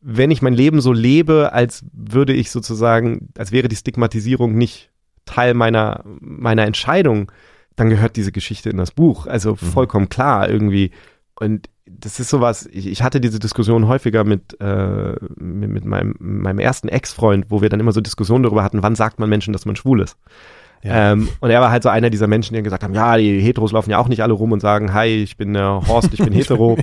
Wenn 0.00 0.32
ich 0.32 0.42
mein 0.42 0.54
Leben 0.54 0.80
so 0.80 0.92
lebe, 0.92 1.52
als 1.52 1.84
würde 1.92 2.32
ich 2.32 2.50
sozusagen, 2.50 3.28
als 3.38 3.52
wäre 3.52 3.68
die 3.68 3.76
Stigmatisierung 3.76 4.56
nicht 4.56 4.90
Teil 5.26 5.54
meiner, 5.54 6.02
meiner 6.04 6.66
Entscheidung, 6.66 7.30
dann 7.76 7.88
gehört 7.88 8.16
diese 8.16 8.32
Geschichte 8.32 8.68
in 8.68 8.78
das 8.78 8.90
Buch. 8.90 9.28
Also 9.28 9.52
mhm. 9.52 9.56
vollkommen 9.56 10.08
klar 10.08 10.50
irgendwie. 10.50 10.90
Und 11.38 11.68
das 11.86 12.18
ist 12.18 12.30
sowas, 12.30 12.68
ich, 12.72 12.88
ich 12.88 13.04
hatte 13.04 13.20
diese 13.20 13.38
Diskussion 13.38 13.86
häufiger 13.86 14.24
mit, 14.24 14.60
äh, 14.60 15.14
mit, 15.36 15.70
mit 15.70 15.84
meinem, 15.84 16.16
meinem 16.18 16.58
ersten 16.58 16.88
Ex-Freund, 16.88 17.46
wo 17.48 17.62
wir 17.62 17.68
dann 17.68 17.78
immer 17.78 17.92
so 17.92 18.00
Diskussionen 18.00 18.42
darüber 18.42 18.64
hatten, 18.64 18.82
wann 18.82 18.96
sagt 18.96 19.20
man 19.20 19.28
Menschen, 19.28 19.52
dass 19.52 19.66
man 19.66 19.76
schwul 19.76 20.00
ist. 20.00 20.16
Ja. 20.82 21.12
Ähm, 21.12 21.28
und 21.40 21.50
er 21.50 21.60
war 21.60 21.70
halt 21.70 21.82
so 21.82 21.90
einer 21.90 22.08
dieser 22.08 22.26
Menschen, 22.26 22.54
die 22.54 22.62
gesagt 22.62 22.82
haben, 22.82 22.94
ja, 22.94 23.16
die 23.16 23.40
Heteros 23.40 23.72
laufen 23.72 23.90
ja 23.90 23.98
auch 23.98 24.08
nicht 24.08 24.22
alle 24.22 24.32
rum 24.32 24.52
und 24.52 24.60
sagen, 24.60 24.94
hi, 24.94 25.08
ich 25.08 25.36
bin 25.36 25.54
äh, 25.54 25.60
Horst, 25.60 26.12
ich 26.12 26.20
bin 26.20 26.32
hetero. 26.32 26.78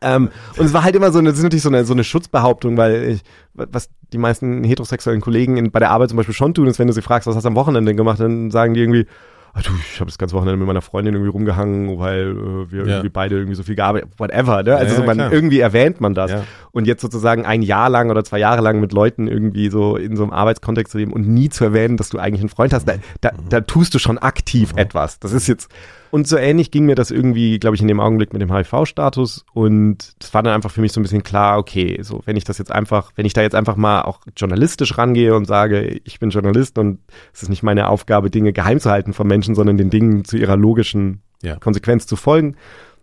ähm, 0.00 0.30
und 0.56 0.64
es 0.64 0.72
war 0.72 0.84
halt 0.84 0.94
immer 0.94 1.10
so 1.10 1.18
eine, 1.18 1.30
das 1.30 1.38
ist 1.38 1.44
natürlich 1.44 1.64
so 1.64 1.70
eine, 1.70 1.84
so 1.84 1.92
eine 1.92 2.04
Schutzbehauptung, 2.04 2.76
weil 2.76 3.02
ich, 3.04 3.22
was 3.54 3.90
die 4.12 4.18
meisten 4.18 4.62
heterosexuellen 4.62 5.20
Kollegen 5.20 5.56
in, 5.56 5.72
bei 5.72 5.80
der 5.80 5.90
Arbeit 5.90 6.10
zum 6.10 6.18
Beispiel 6.18 6.34
schon 6.34 6.54
tun, 6.54 6.68
ist, 6.68 6.78
wenn 6.78 6.86
du 6.86 6.92
sie 6.92 7.02
fragst, 7.02 7.26
was 7.26 7.34
hast 7.34 7.44
du 7.44 7.48
am 7.48 7.56
Wochenende 7.56 7.94
gemacht, 7.94 8.20
dann 8.20 8.50
sagen 8.52 8.74
die 8.74 8.80
irgendwie, 8.80 9.06
du, 9.54 9.70
ich 9.92 10.00
habe 10.00 10.10
das 10.10 10.18
ganze 10.18 10.34
Wochenende 10.34 10.58
mit 10.58 10.66
meiner 10.66 10.82
Freundin 10.82 11.14
irgendwie 11.14 11.30
rumgehangen, 11.30 11.98
weil 11.98 12.30
äh, 12.30 12.72
wir 12.72 12.78
ja. 12.80 12.86
irgendwie 12.86 13.08
beide 13.08 13.36
irgendwie 13.36 13.54
so 13.54 13.62
viel 13.62 13.74
gearbeitet, 13.74 14.10
whatever, 14.18 14.62
ne? 14.62 14.76
Also 14.76 14.94
ja, 14.94 15.00
so 15.00 15.04
man, 15.04 15.18
irgendwie 15.18 15.60
erwähnt 15.60 16.00
man 16.00 16.14
das. 16.14 16.32
Und 16.72 16.86
jetzt 16.86 17.02
sozusagen 17.02 17.44
ein 17.44 17.62
Jahr 17.62 17.90
lang 17.90 18.10
oder 18.10 18.24
zwei 18.24 18.38
Jahre 18.38 18.62
lang 18.62 18.80
mit 18.80 18.92
Leuten 18.92 19.26
irgendwie 19.26 19.70
so 19.70 19.96
in 19.96 20.16
so 20.16 20.22
einem 20.22 20.32
Arbeitskontext 20.32 20.92
zu 20.92 20.98
leben 20.98 21.12
und 21.12 21.26
nie 21.28 21.48
zu 21.48 21.64
erwähnen, 21.64 21.96
dass 21.96 22.10
du 22.10 22.18
eigentlich 22.18 22.40
einen 22.40 22.48
Freund 22.48 22.72
hast, 22.72 22.88
da, 22.88 22.94
da, 23.20 23.30
da 23.48 23.60
tust 23.60 23.94
du 23.94 23.98
schon 23.98 24.18
aktiv 24.18 24.72
mhm. 24.72 24.78
etwas. 24.78 25.18
Das 25.18 25.32
ist 25.32 25.48
jetzt 25.48 25.68
Und 26.10 26.26
so 26.26 26.36
ähnlich 26.36 26.70
ging 26.70 26.86
mir 26.86 26.96
das 26.96 27.10
irgendwie, 27.10 27.58
glaube 27.58 27.76
ich, 27.76 27.82
in 27.82 27.88
dem 27.88 28.00
Augenblick 28.00 28.32
mit 28.32 28.42
dem 28.42 28.52
HIV-Status. 28.52 29.44
Und 29.52 30.14
es 30.20 30.34
war 30.34 30.42
dann 30.42 30.54
einfach 30.54 30.70
für 30.70 30.80
mich 30.80 30.92
so 30.92 31.00
ein 31.00 31.04
bisschen 31.04 31.22
klar, 31.22 31.58
okay, 31.58 32.00
so 32.02 32.20
wenn 32.24 32.36
ich 32.36 32.44
das 32.44 32.58
jetzt 32.58 32.72
einfach, 32.72 33.12
wenn 33.14 33.26
ich 33.26 33.32
da 33.32 33.42
jetzt 33.42 33.54
einfach 33.54 33.76
mal 33.76 34.02
auch 34.02 34.20
journalistisch 34.36 34.98
rangehe 34.98 35.34
und 35.34 35.46
sage, 35.46 36.00
ich 36.04 36.18
bin 36.18 36.30
Journalist 36.30 36.78
und 36.78 36.98
es 37.32 37.42
ist 37.42 37.48
nicht 37.48 37.62
meine 37.62 37.88
Aufgabe, 37.88 38.30
Dinge 38.30 38.52
geheim 38.52 38.80
zu 38.80 38.90
halten 38.90 39.12
von 39.12 39.26
Menschen, 39.26 39.54
sondern 39.54 39.76
den 39.76 39.90
Dingen 39.90 40.24
zu 40.24 40.36
ihrer 40.36 40.56
logischen 40.56 41.22
ja. 41.42 41.56
Konsequenz 41.56 42.06
zu 42.06 42.16
folgen, 42.16 42.56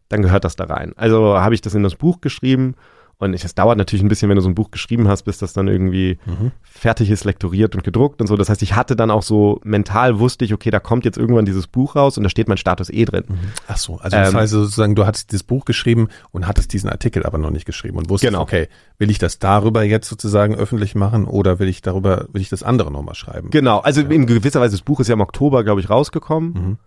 dann 0.09 0.21
gehört 0.21 0.43
das 0.43 0.55
da 0.55 0.65
rein. 0.65 0.93
Also 0.95 1.37
habe 1.37 1.55
ich 1.55 1.61
das 1.61 1.75
in 1.75 1.83
das 1.83 1.95
Buch 1.95 2.21
geschrieben 2.21 2.75
und 3.19 3.33
es 3.33 3.55
dauert 3.55 3.79
natürlich 3.79 4.03
ein 4.03 4.09
bisschen, 4.09 4.29
wenn 4.29 4.35
du 4.35 4.41
so 4.41 4.49
ein 4.49 4.53
Buch 4.53 4.69
geschrieben 4.69 5.07
hast, 5.07 5.23
bis 5.23 5.39
das 5.39 5.51
dann 5.51 5.67
irgendwie 5.67 6.19
mhm. 6.25 6.51
fertig 6.61 7.09
ist, 7.09 7.25
lektoriert 7.25 7.73
und 7.73 7.83
gedruckt 7.83 8.21
und 8.21 8.27
so. 8.27 8.35
Das 8.35 8.49
heißt, 8.49 8.61
ich 8.61 8.75
hatte 8.75 8.95
dann 8.95 9.09
auch 9.09 9.23
so 9.23 9.59
mental 9.63 10.19
wusste 10.19 10.45
ich, 10.45 10.53
okay, 10.53 10.69
da 10.69 10.79
kommt 10.79 11.03
jetzt 11.03 11.17
irgendwann 11.17 11.45
dieses 11.45 11.65
Buch 11.65 11.95
raus 11.95 12.17
und 12.17 12.23
da 12.23 12.29
steht 12.29 12.47
mein 12.47 12.57
Status 12.57 12.91
eh 12.91 13.05
drin. 13.05 13.23
Mhm. 13.27 13.37
Ach 13.67 13.77
so, 13.77 13.97
also 13.97 14.15
das 14.15 14.29
ähm, 14.29 14.39
heißt 14.39 14.51
sozusagen, 14.53 14.93
du 14.93 15.07
hattest 15.07 15.33
das 15.33 15.41
Buch 15.41 15.65
geschrieben 15.65 16.09
und 16.31 16.47
hattest 16.47 16.73
diesen 16.73 16.91
Artikel 16.91 17.25
aber 17.25 17.39
noch 17.39 17.49
nicht 17.49 17.65
geschrieben 17.65 17.97
und 17.97 18.07
wusstest, 18.07 18.31
genau. 18.31 18.43
okay, 18.43 18.67
will 18.99 19.09
ich 19.09 19.17
das 19.17 19.39
darüber 19.39 19.81
jetzt 19.81 20.07
sozusagen 20.07 20.53
öffentlich 20.53 20.93
machen 20.93 21.25
oder 21.25 21.57
will 21.57 21.69
ich 21.69 21.81
darüber, 21.81 22.27
will 22.31 22.41
ich 22.41 22.49
das 22.49 22.61
andere 22.61 22.91
nochmal 22.91 23.15
schreiben? 23.15 23.49
Genau, 23.49 23.79
also 23.79 24.01
ja. 24.01 24.09
in 24.09 24.27
gewisser 24.27 24.61
Weise, 24.61 24.75
das 24.75 24.83
Buch 24.83 24.99
ist 24.99 25.07
ja 25.07 25.13
im 25.13 25.21
Oktober, 25.21 25.63
glaube 25.63 25.81
ich, 25.81 25.89
rausgekommen. 25.89 26.53
Mhm. 26.53 26.77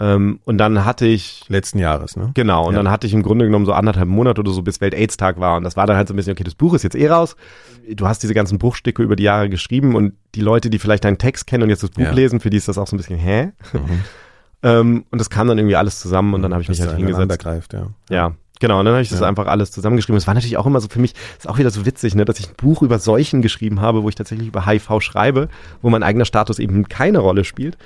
Ähm, 0.00 0.38
und 0.44 0.58
dann 0.58 0.84
hatte 0.84 1.06
ich. 1.06 1.44
Letzten 1.48 1.78
Jahres, 1.78 2.16
ne? 2.16 2.30
Genau. 2.34 2.66
Und 2.66 2.74
ja. 2.74 2.82
dann 2.82 2.90
hatte 2.90 3.06
ich 3.06 3.12
im 3.12 3.22
Grunde 3.22 3.44
genommen 3.44 3.66
so 3.66 3.72
anderthalb 3.72 4.08
Monate 4.08 4.40
oder 4.40 4.52
so, 4.52 4.62
bis 4.62 4.80
Welt-Aids-Tag 4.80 5.40
war. 5.40 5.56
Und 5.56 5.64
das 5.64 5.76
war 5.76 5.86
dann 5.86 5.96
halt 5.96 6.08
so 6.08 6.14
ein 6.14 6.16
bisschen, 6.16 6.32
okay, 6.32 6.44
das 6.44 6.54
Buch 6.54 6.74
ist 6.74 6.84
jetzt 6.84 6.94
eh 6.94 7.08
raus. 7.08 7.36
Du 7.90 8.06
hast 8.06 8.22
diese 8.22 8.34
ganzen 8.34 8.58
Bruchstücke 8.58 9.02
über 9.02 9.16
die 9.16 9.24
Jahre 9.24 9.48
geschrieben 9.48 9.96
und 9.96 10.14
die 10.34 10.40
Leute, 10.40 10.70
die 10.70 10.78
vielleicht 10.78 11.04
deinen 11.04 11.18
Text 11.18 11.46
kennen 11.46 11.64
und 11.64 11.70
jetzt 11.70 11.82
das 11.82 11.90
Buch 11.90 12.04
ja. 12.04 12.12
lesen, 12.12 12.38
für 12.38 12.50
die 12.50 12.58
ist 12.58 12.68
das 12.68 12.78
auch 12.78 12.86
so 12.86 12.94
ein 12.94 12.98
bisschen, 12.98 13.18
hä? 13.18 13.52
Mhm. 13.72 13.80
ähm, 14.62 15.04
und 15.10 15.18
das 15.18 15.30
kam 15.30 15.48
dann 15.48 15.58
irgendwie 15.58 15.76
alles 15.76 15.98
zusammen 15.98 16.34
und 16.34 16.42
dann 16.42 16.52
habe 16.52 16.62
ich 16.62 16.68
mich 16.68 16.80
halt 16.80 16.96
hingesetzt. 16.96 17.38
Greift, 17.40 17.72
ja. 17.72 17.88
ja. 18.08 18.34
Genau, 18.60 18.80
und 18.80 18.84
dann 18.86 18.94
habe 18.94 19.02
ich 19.02 19.08
das 19.08 19.22
einfach 19.22 19.46
alles 19.46 19.70
zusammengeschrieben. 19.70 20.16
Es 20.16 20.26
war 20.26 20.34
natürlich 20.34 20.56
auch 20.56 20.66
immer 20.66 20.80
so 20.80 20.88
für 20.88 20.98
mich, 20.98 21.14
ist 21.38 21.48
auch 21.48 21.58
wieder 21.58 21.70
so 21.70 21.86
witzig, 21.86 22.14
ne, 22.16 22.24
dass 22.24 22.40
ich 22.40 22.48
ein 22.48 22.54
Buch 22.56 22.82
über 22.82 22.98
Seuchen 22.98 23.40
geschrieben 23.40 23.80
habe, 23.80 24.02
wo 24.02 24.08
ich 24.08 24.16
tatsächlich 24.16 24.48
über 24.48 24.66
HIV 24.66 25.00
schreibe, 25.00 25.48
wo 25.80 25.90
mein 25.90 26.02
eigener 26.02 26.24
Status 26.24 26.58
eben 26.58 26.88
keine 26.88 27.18
Rolle 27.18 27.44
spielt. 27.44 27.78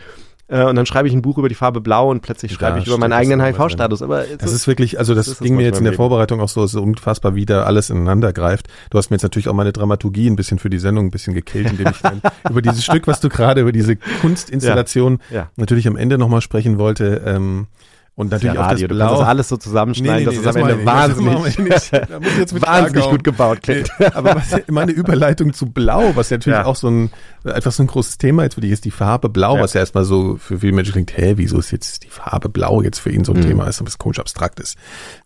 Äh, 0.53 0.65
und 0.65 0.77
dann 0.77 0.85
schreibe 0.85 1.09
ich 1.09 1.15
ein 1.15 1.23
Buch 1.23 1.39
über 1.39 1.49
die 1.49 1.55
Farbe 1.55 1.81
Blau 1.81 2.11
und 2.11 2.20
plötzlich 2.20 2.53
schreibe 2.53 2.79
ich 2.79 2.87
über 2.87 2.99
meinen 2.99 3.15
eigenen 3.15 3.41
HIV-Status. 3.43 4.03
Aber 4.03 4.24
das 4.39 4.51
so, 4.51 4.57
ist 4.57 4.69
wirklich, 4.69 4.99
also 4.99 5.15
das, 5.15 5.27
das 5.27 5.41
ging 5.41 5.57
mir 5.57 5.65
jetzt 5.65 5.79
in 5.79 5.85
der 5.85 5.95
Vorbereitung 5.95 6.41
auch 6.41 6.49
so, 6.51 6.66
so 6.66 6.83
unfassbar, 6.83 7.35
wie 7.35 7.47
da 7.47 7.62
alles 7.62 7.89
ineinander 7.89 8.35
greift. 8.35 8.69
Du 8.91 8.99
hast 8.99 9.09
mir 9.09 9.15
jetzt 9.15 9.23
natürlich 9.23 9.49
auch 9.49 9.55
meine 9.55 9.73
Dramaturgie 9.73 10.29
ein 10.29 10.37
bisschen 10.37 10.59
für 10.59 10.69
die 10.69 10.79
Sendung 10.79 11.07
ein 11.07 11.11
bisschen 11.11 11.33
gekillt, 11.33 11.70
indem 11.70 11.89
ich 11.89 12.03
dann 12.03 12.20
über 12.51 12.61
dieses 12.61 12.85
Stück, 12.85 13.07
was 13.07 13.20
du 13.20 13.31
gerade 13.31 13.62
über 13.62 13.73
diese 13.73 13.97
Kunstinstallation 14.20 15.20
ja, 15.31 15.37
ja. 15.37 15.51
natürlich 15.57 15.89
am 15.89 15.97
Ende 15.97 16.19
nochmal 16.19 16.43
sprechen 16.43 16.79
wollte. 16.79 17.23
Ähm, 17.24 17.69
und 18.14 18.30
natürlich 18.30 18.55
ja, 18.55 18.66
auch 18.66 18.70
das 18.70 18.82
Blau. 18.82 19.14
Du 19.14 19.20
das 19.20 19.28
alles 19.28 19.48
so 19.48 19.56
zusammenschneiden, 19.56 20.24
nee, 20.26 20.30
nee, 20.30 20.36
nee, 20.39 20.44
das 20.44 20.55
ist 20.55 20.62
am 20.62 20.68
Ende 20.68 20.84
wahnsinnig, 20.84 21.59
wahnsinnig 22.62 23.05
gut 23.06 23.24
gebaut 23.24 23.62
klingt. 23.62 23.90
Aber 24.14 24.36
was, 24.36 24.60
meine 24.68 24.93
Überleitung 24.93 25.55
zu 25.55 25.66
Blau, 25.66 26.14
was 26.14 26.28
ja 26.28 26.36
natürlich 26.36 26.59
ja. 26.59 26.66
auch 26.66 26.76
so 26.76 26.89
ein, 26.89 27.10
etwas 27.44 27.76
so 27.76 27.82
ein 27.82 27.86
großes 27.86 28.18
Thema 28.18 28.43
jetzt 28.43 28.55
für 28.56 28.60
dich 28.60 28.70
ist, 28.70 28.84
die 28.84 28.90
Farbe 28.90 29.30
Blau, 29.30 29.56
ja. 29.56 29.62
was 29.62 29.72
ja 29.72 29.80
erstmal 29.80 30.05
so 30.05 30.36
für 30.36 30.59
viele 30.59 30.72
Menschen 30.72 30.93
klingt, 30.93 31.16
hä, 31.16 31.34
wieso 31.36 31.59
ist 31.59 31.70
jetzt 31.70 32.05
die 32.05 32.10
Farbe 32.10 32.51
Blau 32.51 32.82
jetzt 32.82 32.98
für 32.98 33.10
ihn 33.10 33.24
so 33.24 33.32
ein 33.32 33.40
mhm. 33.40 33.47
Thema, 33.47 33.66
ist 33.66 33.80
ein 33.80 33.86
bisschen 33.86 33.98
komisch 33.98 34.18
abstrakt 34.18 34.60
ist. 34.60 34.76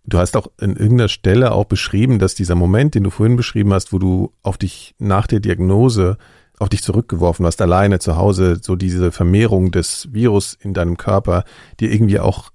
Du 0.04 0.18
hast 0.18 0.36
auch 0.36 0.46
in 0.60 0.76
irgendeiner 0.76 1.08
Stelle 1.08 1.50
auch 1.52 1.64
beschrieben, 1.64 2.20
dass 2.20 2.36
dieser 2.36 2.54
Moment, 2.54 2.94
den 2.94 3.02
du 3.02 3.10
vorhin 3.10 3.34
beschrieben 3.36 3.72
hast, 3.74 3.92
wo 3.92 3.98
du 3.98 4.32
auf 4.44 4.58
dich 4.58 4.94
nach 4.98 5.26
der 5.26 5.40
Diagnose 5.40 6.18
auf 6.58 6.68
dich 6.68 6.82
zurückgeworfen 6.82 7.44
hast, 7.44 7.60
alleine 7.60 7.98
zu 7.98 8.16
Hause, 8.16 8.58
so 8.62 8.76
diese 8.76 9.12
Vermehrung 9.12 9.72
des 9.72 10.08
Virus 10.12 10.54
in 10.54 10.72
deinem 10.72 10.96
Körper, 10.96 11.44
dir 11.80 11.92
irgendwie 11.92 12.20
auch 12.20 12.50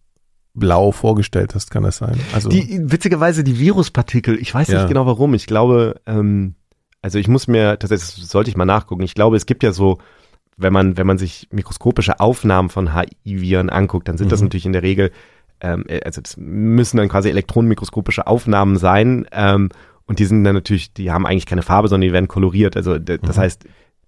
blau 0.54 0.92
vorgestellt 0.92 1.56
hast, 1.56 1.72
kann 1.72 1.84
das 1.84 1.98
sein? 1.98 2.20
Also 2.34 2.50
die 2.50 2.80
witzigerweise 2.84 3.44
die 3.44 3.60
Viruspartikel, 3.60 4.38
ich 4.40 4.54
weiß 4.54 4.68
ja. 4.68 4.80
nicht 4.80 4.90
genau 4.90 5.06
warum. 5.06 5.34
Ich 5.34 5.46
glaube, 5.46 6.02
ähm, 6.06 6.56
also 7.02 7.18
ich 7.20 7.28
muss 7.28 7.48
mir, 7.48 7.78
das 7.78 8.16
sollte 8.16 8.50
ich 8.50 8.58
mal 8.58 8.66
nachgucken. 8.66 9.04
Ich 9.04 9.16
glaube, 9.16 9.38
es 9.38 9.46
gibt 9.46 9.64
ja 9.64 9.72
so, 9.72 10.00
wenn 10.58 10.74
man 10.74 10.98
wenn 10.98 11.08
man 11.08 11.18
sich 11.18 11.48
mikroskopische 11.52 12.20
Aufnahmen 12.20 12.70
von 12.70 12.94
HIV-Viren 12.94 13.70
anguckt, 13.70 14.08
dann 14.08 14.18
sind 14.18 14.28
mhm. 14.28 14.32
das 14.32 14.42
natürlich 14.42 14.66
in 14.66 14.74
der 14.74 14.84
Regel, 14.84 15.12
ähm, 15.62 15.86
äh, 15.88 16.02
also 16.04 16.22
das 16.22 16.38
müssen 16.38 16.98
dann 16.98 17.10
quasi 17.10 17.30
elektronenmikroskopische 17.30 18.28
Aufnahmen 18.28 18.78
sein. 18.78 19.26
Ähm, 19.32 19.70
und 20.06 20.20
die 20.20 20.26
sind 20.26 20.44
dann 20.44 20.56
natürlich, 20.56 20.94
die 20.94 21.12
haben 21.12 21.26
eigentlich 21.26 21.46
keine 21.46 21.62
Farbe, 21.62 21.88
sondern 21.88 22.08
die 22.10 22.14
werden 22.14 22.28
koloriert. 22.28 22.76
Also 22.76 23.00
das 23.00 23.22
mhm. 23.22 23.42
heißt, 23.42 23.66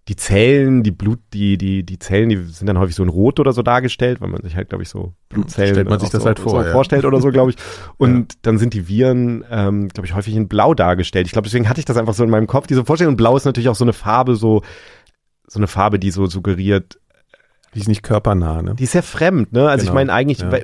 die 0.09 0.17
Zellen, 0.17 0.83
die 0.83 0.91
Blut, 0.91 1.19
die, 1.31 1.57
die, 1.57 1.83
die 1.83 1.97
Zellen, 1.97 2.27
die 2.27 2.35
sind 2.35 2.67
dann 2.67 2.77
häufig 2.77 2.95
so 2.95 3.03
in 3.03 3.09
Rot 3.09 3.39
oder 3.39 3.53
so 3.53 3.61
dargestellt, 3.61 4.19
weil 4.19 4.27
man 4.27 4.41
sich 4.41 4.55
halt, 4.55 4.67
glaube 4.67 4.83
ich, 4.83 4.89
so 4.89 5.13
Blutzellen 5.29 5.75
Stellt 5.75 5.89
man 5.89 5.99
sich 5.99 6.09
das 6.09 6.23
so, 6.23 6.27
halt 6.27 6.39
vor, 6.39 6.61
so 6.61 6.65
ja. 6.65 6.71
vorstellt 6.73 7.05
oder 7.05 7.21
so, 7.21 7.29
glaube 7.29 7.51
ich. 7.51 7.57
Und 7.97 8.33
ja. 8.33 8.39
dann 8.41 8.57
sind 8.57 8.73
die 8.73 8.89
Viren, 8.89 9.45
ähm, 9.49 9.87
glaube 9.87 10.05
ich, 10.05 10.13
häufig 10.13 10.35
in 10.35 10.49
Blau 10.49 10.73
dargestellt. 10.73 11.27
Ich 11.27 11.31
glaube, 11.31 11.45
deswegen 11.45 11.69
hatte 11.69 11.79
ich 11.79 11.85
das 11.85 11.95
einfach 11.95 12.13
so 12.13 12.23
in 12.25 12.29
meinem 12.29 12.47
Kopf, 12.47 12.67
diese 12.67 12.83
Vorstellung. 12.83 13.15
Blau 13.15 13.37
ist 13.37 13.45
natürlich 13.45 13.69
auch 13.69 13.75
so 13.75 13.85
eine 13.85 13.93
Farbe, 13.93 14.35
so, 14.35 14.61
so 15.47 15.59
eine 15.59 15.67
Farbe, 15.67 15.99
die 15.99 16.11
so 16.11 16.25
suggeriert, 16.25 16.99
die 17.73 17.79
ist 17.79 17.87
nicht 17.87 18.03
körpernah, 18.03 18.61
ne? 18.61 18.75
Die 18.75 18.83
ist 18.83 18.91
sehr 18.91 19.03
fremd, 19.03 19.53
ne? 19.53 19.67
Also 19.67 19.83
genau. 19.83 19.91
ich 19.91 19.95
meine 19.95 20.13
eigentlich 20.13 20.39
ja. 20.39 20.59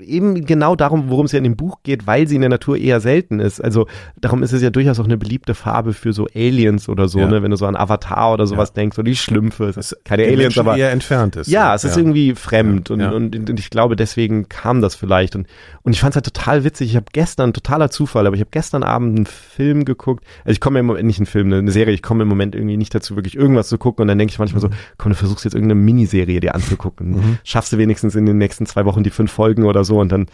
eben 0.00 0.44
genau 0.46 0.76
darum, 0.76 1.10
worum 1.10 1.26
es 1.26 1.32
ja 1.32 1.38
in 1.38 1.44
dem 1.44 1.56
Buch 1.56 1.78
geht, 1.82 2.06
weil 2.06 2.26
sie 2.26 2.36
in 2.36 2.40
der 2.40 2.50
Natur 2.50 2.76
eher 2.76 3.00
selten 3.00 3.40
ist. 3.40 3.62
Also 3.62 3.86
darum 4.20 4.42
ist 4.42 4.52
es 4.52 4.62
ja 4.62 4.70
durchaus 4.70 4.98
auch 5.00 5.04
eine 5.04 5.16
beliebte 5.16 5.54
Farbe 5.54 5.92
für 5.92 6.12
so 6.12 6.26
Aliens 6.34 6.88
oder 6.88 7.08
so, 7.08 7.20
ja. 7.20 7.26
ne? 7.26 7.42
Wenn 7.42 7.50
du 7.50 7.56
so 7.56 7.66
an 7.66 7.76
Avatar 7.76 8.32
oder 8.32 8.46
sowas 8.46 8.70
ja. 8.70 8.82
denkst, 8.82 8.98
oder 8.98 9.04
die 9.04 9.16
Schlümpfe, 9.16 9.66
das 9.66 9.92
ist 9.92 10.04
keine 10.04 10.24
Aliens, 10.24 10.58
aber 10.58 10.76
eher 10.76 10.90
entfernt 10.90 11.36
ist. 11.36 11.48
Ja, 11.48 11.74
es 11.74 11.84
ist 11.84 11.96
irgendwie 11.96 12.34
fremd 12.34 12.90
und, 12.90 13.02
und, 13.02 13.50
und, 13.50 13.60
ich 13.60 13.70
glaube, 13.70 13.96
deswegen 13.96 14.48
kam 14.48 14.80
das 14.80 14.94
vielleicht 14.94 15.36
und 15.36 15.46
und 15.84 15.92
ich 15.92 16.00
fand 16.00 16.12
es 16.12 16.16
halt 16.16 16.24
total 16.24 16.64
witzig. 16.64 16.90
Ich 16.90 16.96
habe 16.96 17.06
gestern 17.12 17.52
totaler 17.52 17.90
Zufall, 17.90 18.26
aber 18.26 18.34
ich 18.34 18.40
habe 18.40 18.50
gestern 18.50 18.82
Abend 18.82 19.16
einen 19.16 19.26
Film 19.26 19.84
geguckt. 19.84 20.24
Also 20.44 20.52
ich 20.52 20.60
komme 20.60 20.80
im 20.80 20.86
Moment 20.86 21.06
nicht 21.06 21.18
einen 21.18 21.26
Film, 21.26 21.52
eine 21.52 21.70
Serie. 21.70 21.92
Ich 21.92 22.02
komme 22.02 22.22
im 22.22 22.28
Moment 22.28 22.54
irgendwie 22.54 22.78
nicht 22.78 22.94
dazu, 22.94 23.16
wirklich 23.16 23.36
irgendwas 23.36 23.68
zu 23.68 23.76
gucken 23.76 24.02
und 24.02 24.08
dann 24.08 24.16
denke 24.16 24.32
ich 24.32 24.38
manchmal 24.38 24.62
so, 24.62 24.68
mhm. 24.68 24.74
komm, 24.96 25.12
du 25.12 25.16
versuchst 25.16 25.44
jetzt 25.44 25.54
irgendeine 25.54 25.78
Miniserie 25.78 26.40
dir 26.40 26.53
anzugucken. 26.54 27.10
Mhm. 27.10 27.38
Schaffst 27.44 27.72
du 27.72 27.78
wenigstens 27.78 28.14
in 28.14 28.26
den 28.26 28.38
nächsten 28.38 28.66
zwei 28.66 28.84
Wochen 28.84 29.02
die 29.02 29.10
fünf 29.10 29.32
Folgen 29.32 29.64
oder 29.64 29.84
so 29.84 30.00
und 30.00 30.10
dann 30.10 30.26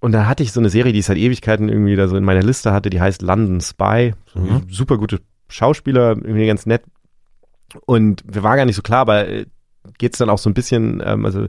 und 0.00 0.12
da 0.12 0.26
hatte 0.26 0.42
ich 0.42 0.52
so 0.52 0.60
eine 0.60 0.70
Serie, 0.70 0.92
die 0.92 1.00
ich 1.00 1.06
seit 1.06 1.16
Ewigkeiten 1.16 1.68
irgendwie 1.68 1.96
da 1.96 2.06
so 2.06 2.16
in 2.16 2.24
meiner 2.24 2.42
Liste 2.42 2.72
hatte, 2.72 2.90
die 2.90 3.00
heißt 3.00 3.22
London 3.22 3.60
Spy. 3.60 4.14
Mhm. 4.34 4.62
Super 4.70 4.96
gute 4.96 5.20
Schauspieler, 5.48 6.10
irgendwie 6.10 6.46
ganz 6.46 6.66
nett. 6.66 6.82
Und 7.84 8.22
wir 8.26 8.42
waren 8.42 8.56
gar 8.56 8.64
nicht 8.64 8.76
so 8.76 8.82
klar, 8.82 9.00
aber 9.00 9.28
äh, 9.28 9.46
geht's 9.98 10.18
dann 10.18 10.30
auch 10.30 10.38
so 10.38 10.48
ein 10.48 10.54
bisschen, 10.54 11.02
ähm, 11.04 11.24
also 11.24 11.46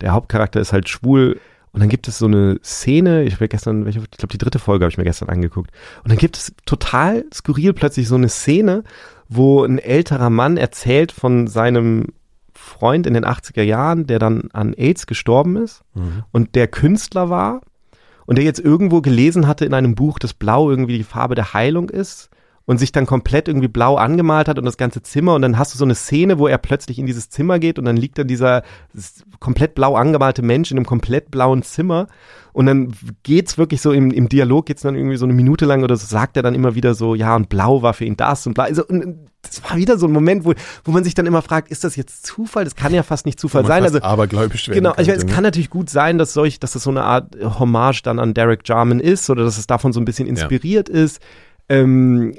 der 0.00 0.12
Hauptcharakter 0.12 0.60
ist 0.60 0.72
halt 0.72 0.88
schwul. 0.88 1.40
Und 1.72 1.80
dann 1.80 1.88
gibt 1.88 2.08
es 2.08 2.18
so 2.18 2.26
eine 2.26 2.58
Szene, 2.64 3.24
ich 3.24 3.34
habe 3.34 3.48
gestern, 3.48 3.86
ich 3.86 3.96
glaube 3.96 4.32
die 4.32 4.38
dritte 4.38 4.58
Folge 4.58 4.84
habe 4.84 4.90
ich 4.90 4.98
mir 4.98 5.04
gestern 5.04 5.28
angeguckt. 5.28 5.70
Und 6.02 6.10
dann 6.10 6.18
gibt 6.18 6.36
es 6.36 6.52
total 6.64 7.24
skurril 7.34 7.72
plötzlich 7.72 8.08
so 8.08 8.14
eine 8.14 8.28
Szene, 8.28 8.84
wo 9.28 9.64
ein 9.64 9.78
älterer 9.78 10.30
Mann 10.30 10.56
erzählt 10.56 11.12
von 11.12 11.46
seinem 11.46 12.06
Freund 12.68 13.06
in 13.06 13.14
den 13.14 13.24
80er 13.24 13.62
Jahren, 13.62 14.06
der 14.06 14.18
dann 14.18 14.48
an 14.52 14.74
AIDS 14.74 15.06
gestorben 15.06 15.56
ist 15.56 15.82
mhm. 15.94 16.24
und 16.30 16.54
der 16.54 16.68
Künstler 16.68 17.30
war 17.30 17.62
und 18.26 18.36
der 18.36 18.44
jetzt 18.44 18.60
irgendwo 18.60 19.00
gelesen 19.00 19.46
hatte 19.46 19.64
in 19.64 19.74
einem 19.74 19.94
Buch, 19.94 20.18
dass 20.18 20.34
Blau 20.34 20.70
irgendwie 20.70 20.98
die 20.98 21.04
Farbe 21.04 21.34
der 21.34 21.54
Heilung 21.54 21.88
ist 21.90 22.30
und 22.68 22.76
sich 22.76 22.92
dann 22.92 23.06
komplett 23.06 23.48
irgendwie 23.48 23.66
blau 23.66 23.96
angemalt 23.96 24.46
hat 24.46 24.58
und 24.58 24.66
das 24.66 24.76
ganze 24.76 25.02
Zimmer 25.02 25.34
und 25.34 25.40
dann 25.40 25.56
hast 25.56 25.72
du 25.72 25.78
so 25.78 25.86
eine 25.86 25.94
Szene, 25.94 26.38
wo 26.38 26.48
er 26.48 26.58
plötzlich 26.58 26.98
in 26.98 27.06
dieses 27.06 27.30
Zimmer 27.30 27.58
geht 27.58 27.78
und 27.78 27.86
dann 27.86 27.96
liegt 27.96 28.18
da 28.18 28.24
dieser 28.24 28.62
komplett 29.40 29.74
blau 29.74 29.94
angemalte 29.96 30.42
Mensch 30.42 30.70
in 30.70 30.76
einem 30.76 30.84
komplett 30.84 31.30
blauen 31.30 31.62
Zimmer 31.62 32.08
und 32.52 32.66
dann 32.66 32.92
geht's 33.22 33.56
wirklich 33.56 33.80
so 33.80 33.90
im, 33.92 34.10
im 34.10 34.28
Dialog 34.28 34.66
geht's 34.66 34.82
dann 34.82 34.96
irgendwie 34.96 35.16
so 35.16 35.24
eine 35.24 35.32
Minute 35.32 35.64
lang 35.64 35.82
oder 35.82 35.96
so 35.96 36.06
sagt 36.06 36.36
er 36.36 36.42
dann 36.42 36.54
immer 36.54 36.74
wieder 36.74 36.92
so, 36.92 37.14
ja 37.14 37.34
und 37.36 37.48
blau 37.48 37.80
war 37.80 37.94
für 37.94 38.04
ihn 38.04 38.18
das 38.18 38.46
und 38.46 38.52
blau. 38.52 38.64
Also, 38.64 38.84
und 38.86 39.30
das 39.40 39.64
war 39.64 39.78
wieder 39.78 39.96
so 39.96 40.06
ein 40.06 40.12
Moment, 40.12 40.44
wo, 40.44 40.52
wo 40.84 40.92
man 40.92 41.04
sich 41.04 41.14
dann 41.14 41.24
immer 41.24 41.40
fragt, 41.40 41.70
ist 41.70 41.84
das 41.84 41.96
jetzt 41.96 42.26
Zufall? 42.26 42.64
Das 42.64 42.76
kann 42.76 42.92
ja 42.92 43.02
fast 43.02 43.24
nicht 43.24 43.40
Zufall 43.40 43.64
sein. 43.64 43.82
Also 43.82 44.02
abergläubisch 44.02 44.68
werden 44.68 44.82
Genau, 44.82 44.90
ich 44.98 45.06
meine, 45.06 45.18
es 45.18 45.24
ne? 45.24 45.32
kann 45.32 45.44
natürlich 45.44 45.70
gut 45.70 45.88
sein, 45.88 46.18
dass 46.18 46.34
solch, 46.34 46.60
dass 46.60 46.72
das 46.72 46.82
so 46.82 46.90
eine 46.90 47.04
Art 47.04 47.34
Hommage 47.40 48.02
dann 48.02 48.18
an 48.18 48.34
Derek 48.34 48.68
Jarman 48.68 49.00
ist 49.00 49.30
oder 49.30 49.44
dass 49.44 49.56
es 49.56 49.66
davon 49.66 49.94
so 49.94 50.00
ein 50.00 50.04
bisschen 50.04 50.28
inspiriert 50.28 50.90
ja. 50.90 50.96
ist. 50.96 51.20
Ähm, 51.68 52.34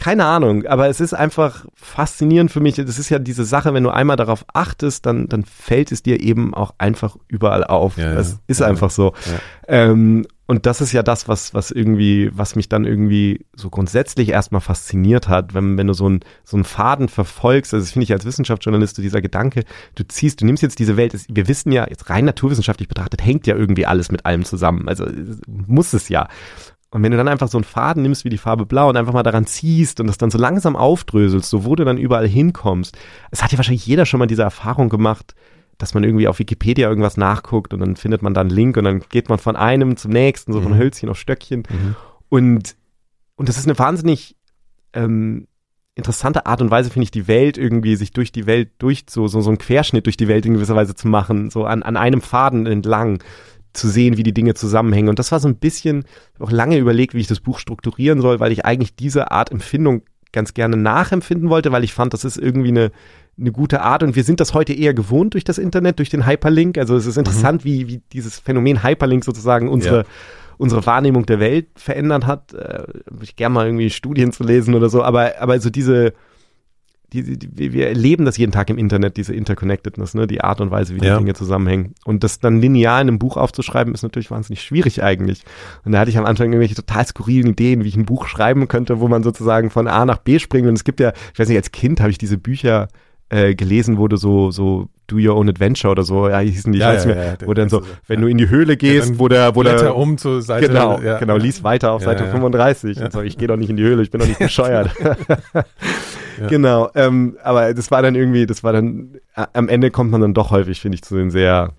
keine 0.00 0.24
Ahnung, 0.24 0.64
aber 0.64 0.88
es 0.88 0.98
ist 0.98 1.12
einfach 1.12 1.66
faszinierend 1.74 2.50
für 2.50 2.60
mich. 2.60 2.76
Das 2.76 2.98
ist 2.98 3.10
ja 3.10 3.18
diese 3.18 3.44
Sache, 3.44 3.74
wenn 3.74 3.84
du 3.84 3.90
einmal 3.90 4.16
darauf 4.16 4.46
achtest, 4.54 5.04
dann, 5.04 5.28
dann 5.28 5.44
fällt 5.44 5.92
es 5.92 6.02
dir 6.02 6.20
eben 6.20 6.54
auch 6.54 6.74
einfach 6.78 7.16
überall 7.28 7.64
auf. 7.64 7.98
Ja, 7.98 8.14
das 8.14 8.32
ja. 8.32 8.38
ist 8.46 8.60
ja. 8.60 8.66
einfach 8.66 8.90
so. 8.90 9.12
Ähm, 9.68 10.26
und 10.46 10.64
das 10.66 10.80
ist 10.80 10.92
ja 10.92 11.02
das, 11.02 11.28
was, 11.28 11.52
was 11.54 11.70
irgendwie, 11.70 12.30
was 12.32 12.56
mich 12.56 12.68
dann 12.68 12.84
irgendwie 12.84 13.46
so 13.54 13.68
grundsätzlich 13.68 14.30
erstmal 14.30 14.62
fasziniert 14.62 15.28
hat, 15.28 15.54
wenn, 15.54 15.76
wenn 15.76 15.86
du 15.86 15.92
so 15.92 16.06
einen 16.06 16.20
so 16.44 16.56
einen 16.56 16.64
Faden 16.64 17.08
verfolgst, 17.08 17.74
also 17.74 17.84
das 17.84 17.92
finde 17.92 18.04
ich 18.04 18.12
als 18.12 18.24
Wissenschaftsjournalist 18.24 18.96
so 18.96 19.02
dieser 19.02 19.20
Gedanke, 19.20 19.64
du 19.94 20.02
ziehst, 20.08 20.40
du 20.40 20.46
nimmst 20.46 20.62
jetzt 20.62 20.78
diese 20.78 20.96
Welt, 20.96 21.14
wir 21.28 21.46
wissen 21.46 21.70
ja, 21.72 21.86
jetzt 21.88 22.08
rein 22.10 22.24
naturwissenschaftlich 22.24 22.88
betrachtet, 22.88 23.24
hängt 23.24 23.46
ja 23.46 23.54
irgendwie 23.54 23.86
alles 23.86 24.10
mit 24.10 24.26
allem 24.26 24.44
zusammen. 24.44 24.88
Also 24.88 25.06
muss 25.46 25.92
es 25.92 26.08
ja. 26.08 26.26
Und 26.90 27.02
wenn 27.04 27.12
du 27.12 27.16
dann 27.16 27.28
einfach 27.28 27.48
so 27.48 27.56
einen 27.56 27.64
Faden 27.64 28.02
nimmst 28.02 28.24
wie 28.24 28.30
die 28.30 28.38
Farbe 28.38 28.66
Blau 28.66 28.88
und 28.88 28.96
einfach 28.96 29.12
mal 29.12 29.22
daran 29.22 29.46
ziehst 29.46 30.00
und 30.00 30.08
das 30.08 30.18
dann 30.18 30.30
so 30.30 30.38
langsam 30.38 30.74
aufdröselst, 30.74 31.48
so 31.48 31.64
wo 31.64 31.76
du 31.76 31.84
dann 31.84 31.98
überall 31.98 32.26
hinkommst, 32.26 32.98
es 33.30 33.42
hat 33.42 33.52
ja 33.52 33.58
wahrscheinlich 33.58 33.86
jeder 33.86 34.06
schon 34.06 34.18
mal 34.18 34.26
diese 34.26 34.42
Erfahrung 34.42 34.88
gemacht, 34.88 35.34
dass 35.78 35.94
man 35.94 36.02
irgendwie 36.02 36.26
auf 36.26 36.40
Wikipedia 36.40 36.88
irgendwas 36.88 37.16
nachguckt 37.16 37.72
und 37.72 37.80
dann 37.80 37.96
findet 37.96 38.22
man 38.22 38.34
da 38.34 38.40
einen 38.40 38.50
Link 38.50 38.76
und 38.76 38.84
dann 38.84 39.00
geht 39.08 39.28
man 39.28 39.38
von 39.38 39.56
einem 39.56 39.96
zum 39.96 40.10
nächsten, 40.10 40.52
so 40.52 40.60
von 40.60 40.72
mhm. 40.72 40.78
Hölzchen 40.78 41.08
auf 41.08 41.18
Stöckchen. 41.18 41.62
Mhm. 41.70 41.96
Und, 42.28 42.76
und 43.36 43.48
das 43.48 43.56
ist 43.56 43.66
eine 43.66 43.78
wahnsinnig 43.78 44.36
ähm, 44.92 45.46
interessante 45.94 46.46
Art 46.46 46.60
und 46.60 46.70
Weise, 46.70 46.90
finde 46.90 47.04
ich, 47.04 47.10
die 47.10 47.28
Welt 47.28 47.56
irgendwie, 47.56 47.96
sich 47.96 48.12
durch 48.12 48.32
die 48.32 48.46
Welt 48.46 48.70
durch, 48.78 49.04
so, 49.08 49.28
so, 49.28 49.40
so 49.40 49.50
einen 49.50 49.58
Querschnitt 49.58 50.06
durch 50.06 50.16
die 50.16 50.28
Welt 50.28 50.44
in 50.44 50.54
gewisser 50.54 50.76
Weise 50.76 50.94
zu 50.94 51.08
machen, 51.08 51.50
so 51.50 51.64
an, 51.64 51.82
an 51.82 51.96
einem 51.96 52.20
Faden 52.20 52.66
entlang 52.66 53.22
zu 53.72 53.88
sehen, 53.88 54.16
wie 54.16 54.22
die 54.22 54.34
Dinge 54.34 54.54
zusammenhängen. 54.54 55.08
Und 55.08 55.18
das 55.18 55.32
war 55.32 55.40
so 55.40 55.48
ein 55.48 55.56
bisschen, 55.56 56.04
auch 56.38 56.50
lange 56.50 56.78
überlegt, 56.78 57.14
wie 57.14 57.20
ich 57.20 57.26
das 57.26 57.40
Buch 57.40 57.58
strukturieren 57.58 58.20
soll, 58.20 58.40
weil 58.40 58.52
ich 58.52 58.64
eigentlich 58.64 58.94
diese 58.94 59.30
Art 59.30 59.52
Empfindung 59.52 60.02
ganz 60.32 60.54
gerne 60.54 60.76
nachempfinden 60.76 61.50
wollte, 61.50 61.72
weil 61.72 61.84
ich 61.84 61.92
fand, 61.92 62.12
das 62.14 62.24
ist 62.24 62.36
irgendwie 62.36 62.68
eine, 62.68 62.92
eine 63.38 63.52
gute 63.52 63.82
Art 63.82 64.02
und 64.02 64.16
wir 64.16 64.24
sind 64.24 64.40
das 64.40 64.54
heute 64.54 64.72
eher 64.72 64.94
gewohnt 64.94 65.34
durch 65.34 65.44
das 65.44 65.58
Internet, 65.58 65.98
durch 65.98 66.10
den 66.10 66.26
Hyperlink. 66.26 66.78
Also 66.78 66.96
es 66.96 67.06
ist 67.06 67.16
mhm. 67.16 67.20
interessant, 67.20 67.64
mhm. 67.64 67.68
wie, 67.68 67.88
wie 67.88 68.02
dieses 68.12 68.38
Phänomen 68.38 68.82
Hyperlink 68.82 69.24
sozusagen 69.24 69.68
unsere, 69.68 69.98
ja. 69.98 70.04
unsere 70.58 70.84
Wahrnehmung 70.86 71.26
der 71.26 71.40
Welt 71.40 71.68
verändert 71.74 72.26
hat. 72.26 72.52
Äh, 72.54 72.84
ich 73.22 73.36
gerne 73.36 73.54
mal 73.54 73.66
irgendwie 73.66 73.90
Studien 73.90 74.32
zu 74.32 74.44
lesen 74.44 74.74
oder 74.74 74.88
so, 74.88 75.02
aber, 75.02 75.40
aber 75.40 75.58
so 75.60 75.70
diese, 75.70 76.12
die, 77.12 77.38
die, 77.38 77.72
wir 77.72 77.88
erleben 77.88 78.24
das 78.24 78.36
jeden 78.36 78.52
Tag 78.52 78.70
im 78.70 78.78
Internet, 78.78 79.16
diese 79.16 79.34
Interconnectedness, 79.34 80.14
ne? 80.14 80.26
die 80.26 80.42
Art 80.42 80.60
und 80.60 80.70
Weise, 80.70 80.94
wie 80.94 81.00
die 81.00 81.06
ja. 81.06 81.18
Dinge 81.18 81.34
zusammenhängen. 81.34 81.94
Und 82.04 82.22
das 82.24 82.38
dann 82.38 82.60
linear 82.60 83.00
in 83.00 83.08
einem 83.08 83.18
Buch 83.18 83.36
aufzuschreiben, 83.36 83.92
ist 83.94 84.02
natürlich 84.02 84.30
wahnsinnig 84.30 84.62
schwierig 84.62 85.02
eigentlich. 85.02 85.42
Und 85.84 85.92
da 85.92 85.98
hatte 85.98 86.10
ich 86.10 86.18
am 86.18 86.24
Anfang 86.24 86.46
irgendwelche 86.46 86.76
total 86.76 87.06
skurrilen 87.06 87.50
Ideen, 87.50 87.84
wie 87.84 87.88
ich 87.88 87.96
ein 87.96 88.06
Buch 88.06 88.26
schreiben 88.26 88.68
könnte, 88.68 89.00
wo 89.00 89.08
man 89.08 89.22
sozusagen 89.22 89.70
von 89.70 89.88
A 89.88 90.04
nach 90.04 90.18
B 90.18 90.38
springt. 90.38 90.68
Und 90.68 90.74
es 90.74 90.84
gibt 90.84 91.00
ja, 91.00 91.12
ich 91.32 91.38
weiß 91.38 91.48
nicht, 91.48 91.58
als 91.58 91.72
Kind 91.72 92.00
habe 92.00 92.10
ich 92.10 92.18
diese 92.18 92.38
Bücher 92.38 92.88
äh, 93.30 93.54
gelesen 93.54 93.96
wurde, 93.96 94.16
so, 94.16 94.50
so 94.50 94.88
Do 95.06 95.16
Your 95.16 95.36
Own 95.36 95.48
Adventure 95.48 95.90
oder 95.90 96.02
so, 96.02 96.28
ja, 96.28 96.38
hießen 96.38 96.72
die, 96.72 96.78
ich 96.78 96.82
ja, 96.84 96.90
weiß 96.90 97.04
ja, 97.04 97.14
mehr, 97.14 97.24
ja, 97.40 97.46
wo 97.46 97.54
dann 97.54 97.68
so, 97.68 97.82
wenn 98.06 98.20
du 98.20 98.28
in 98.28 98.38
die 98.38 98.48
Höhle 98.48 98.76
gehst, 98.76 99.18
wo 99.18 99.28
der, 99.28 99.56
wo 99.56 99.62
der, 99.62 99.96
um 99.96 100.18
zur 100.18 100.42
Seite, 100.42 100.68
genau, 100.68 100.98
genau, 100.98 101.36
lies 101.36 101.64
weiter 101.64 101.92
auf 101.92 102.02
Seite 102.02 102.26
35 102.26 103.00
und 103.00 103.12
so, 103.12 103.22
ich 103.22 103.38
gehe 103.38 103.48
doch 103.48 103.56
nicht 103.56 103.70
in 103.70 103.76
die 103.76 103.82
Höhle, 103.82 104.02
ich 104.02 104.10
bin 104.10 104.20
doch 104.20 104.28
nicht 104.28 104.38
bescheuert. 104.40 104.90
Genau, 106.48 106.90
ähm, 106.94 107.36
aber 107.42 107.74
das 107.74 107.90
war 107.90 108.02
dann 108.02 108.14
irgendwie, 108.14 108.46
das 108.46 108.64
war 108.64 108.72
dann, 108.72 109.16
am 109.34 109.68
Ende 109.68 109.90
kommt 109.90 110.10
man 110.10 110.20
dann 110.20 110.34
doch 110.34 110.50
häufig, 110.50 110.80
finde 110.80 110.96
ich, 110.96 111.02
zu 111.02 111.16
den 111.16 111.30
sehr 111.30 111.72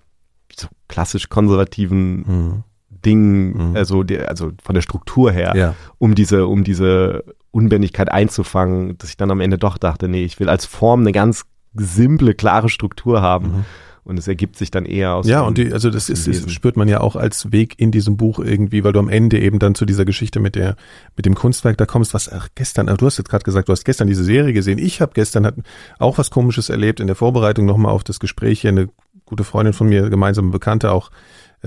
so 0.54 0.68
klassisch 0.88 1.28
konservativen 1.28 2.16
mhm. 2.26 2.64
Dingen, 3.04 3.70
mhm. 3.70 3.76
also, 3.76 4.02
die, 4.02 4.18
also 4.18 4.50
von 4.62 4.74
der 4.74 4.82
Struktur 4.82 5.32
her, 5.32 5.52
ja. 5.56 5.74
um 5.98 6.14
diese, 6.14 6.46
um 6.46 6.64
diese 6.64 7.24
Unbändigkeit 7.50 8.10
einzufangen, 8.10 8.96
dass 8.98 9.10
ich 9.10 9.16
dann 9.16 9.30
am 9.30 9.40
Ende 9.40 9.58
doch 9.58 9.78
dachte, 9.78 10.08
nee, 10.08 10.24
ich 10.24 10.40
will 10.40 10.48
als 10.48 10.66
Form 10.66 11.00
eine 11.00 11.12
ganz 11.12 11.44
simple, 11.74 12.34
klare 12.34 12.68
Struktur 12.68 13.22
haben. 13.22 13.46
Mhm. 13.46 13.64
Und 14.04 14.18
es 14.18 14.26
ergibt 14.26 14.56
sich 14.56 14.72
dann 14.72 14.84
eher 14.84 15.14
aus. 15.14 15.28
Ja, 15.28 15.42
und 15.42 15.58
die, 15.58 15.72
also 15.72 15.88
das 15.88 16.08
ist, 16.08 16.26
ist, 16.26 16.50
spürt 16.50 16.76
man 16.76 16.88
ja 16.88 17.00
auch 17.00 17.14
als 17.14 17.52
Weg 17.52 17.78
in 17.78 17.92
diesem 17.92 18.16
Buch 18.16 18.40
irgendwie, 18.40 18.82
weil 18.82 18.92
du 18.92 18.98
am 18.98 19.08
Ende 19.08 19.38
eben 19.38 19.60
dann 19.60 19.76
zu 19.76 19.84
dieser 19.84 20.04
Geschichte 20.04 20.40
mit 20.40 20.56
der, 20.56 20.74
mit 21.16 21.24
dem 21.24 21.36
Kunstwerk 21.36 21.78
da 21.78 21.86
kommst, 21.86 22.12
was, 22.12 22.28
ach, 22.28 22.48
gestern, 22.56 22.86
du 22.86 23.06
hast 23.06 23.18
jetzt 23.18 23.30
gerade 23.30 23.44
gesagt, 23.44 23.68
du 23.68 23.72
hast 23.72 23.84
gestern 23.84 24.08
diese 24.08 24.24
Serie 24.24 24.52
gesehen. 24.52 24.78
Ich 24.78 25.00
habe 25.00 25.12
gestern 25.14 25.46
hat 25.46 25.54
auch 26.00 26.18
was 26.18 26.32
Komisches 26.32 26.68
erlebt 26.68 26.98
in 26.98 27.06
der 27.06 27.14
Vorbereitung 27.14 27.64
nochmal 27.64 27.92
auf 27.92 28.02
das 28.02 28.18
Gespräch 28.18 28.62
hier. 28.62 28.70
Eine 28.70 28.88
gute 29.24 29.44
Freundin 29.44 29.72
von 29.72 29.88
mir, 29.88 30.10
gemeinsame 30.10 30.50
Bekannte 30.50 30.90
auch 30.90 31.12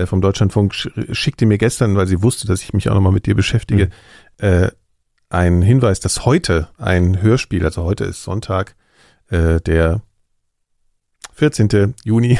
vom 0.04 0.20
Deutschlandfunk, 0.20 0.74
schickte 1.12 1.46
mir 1.46 1.56
gestern, 1.56 1.96
weil 1.96 2.06
sie 2.06 2.22
wusste, 2.22 2.46
dass 2.46 2.62
ich 2.62 2.74
mich 2.74 2.90
auch 2.90 2.94
nochmal 2.94 3.12
mit 3.12 3.26
dir 3.26 3.34
beschäftige, 3.34 3.90
mhm. 4.40 4.46
äh, 4.46 4.70
ein 5.30 5.62
Hinweis, 5.62 6.00
dass 6.00 6.24
heute 6.24 6.68
ein 6.76 7.22
Hörspiel, 7.22 7.64
also 7.64 7.84
heute 7.84 8.04
ist 8.04 8.22
Sonntag, 8.22 8.76
äh, 9.28 9.60
der 9.60 10.02
14. 11.34 11.94
Juni 12.04 12.38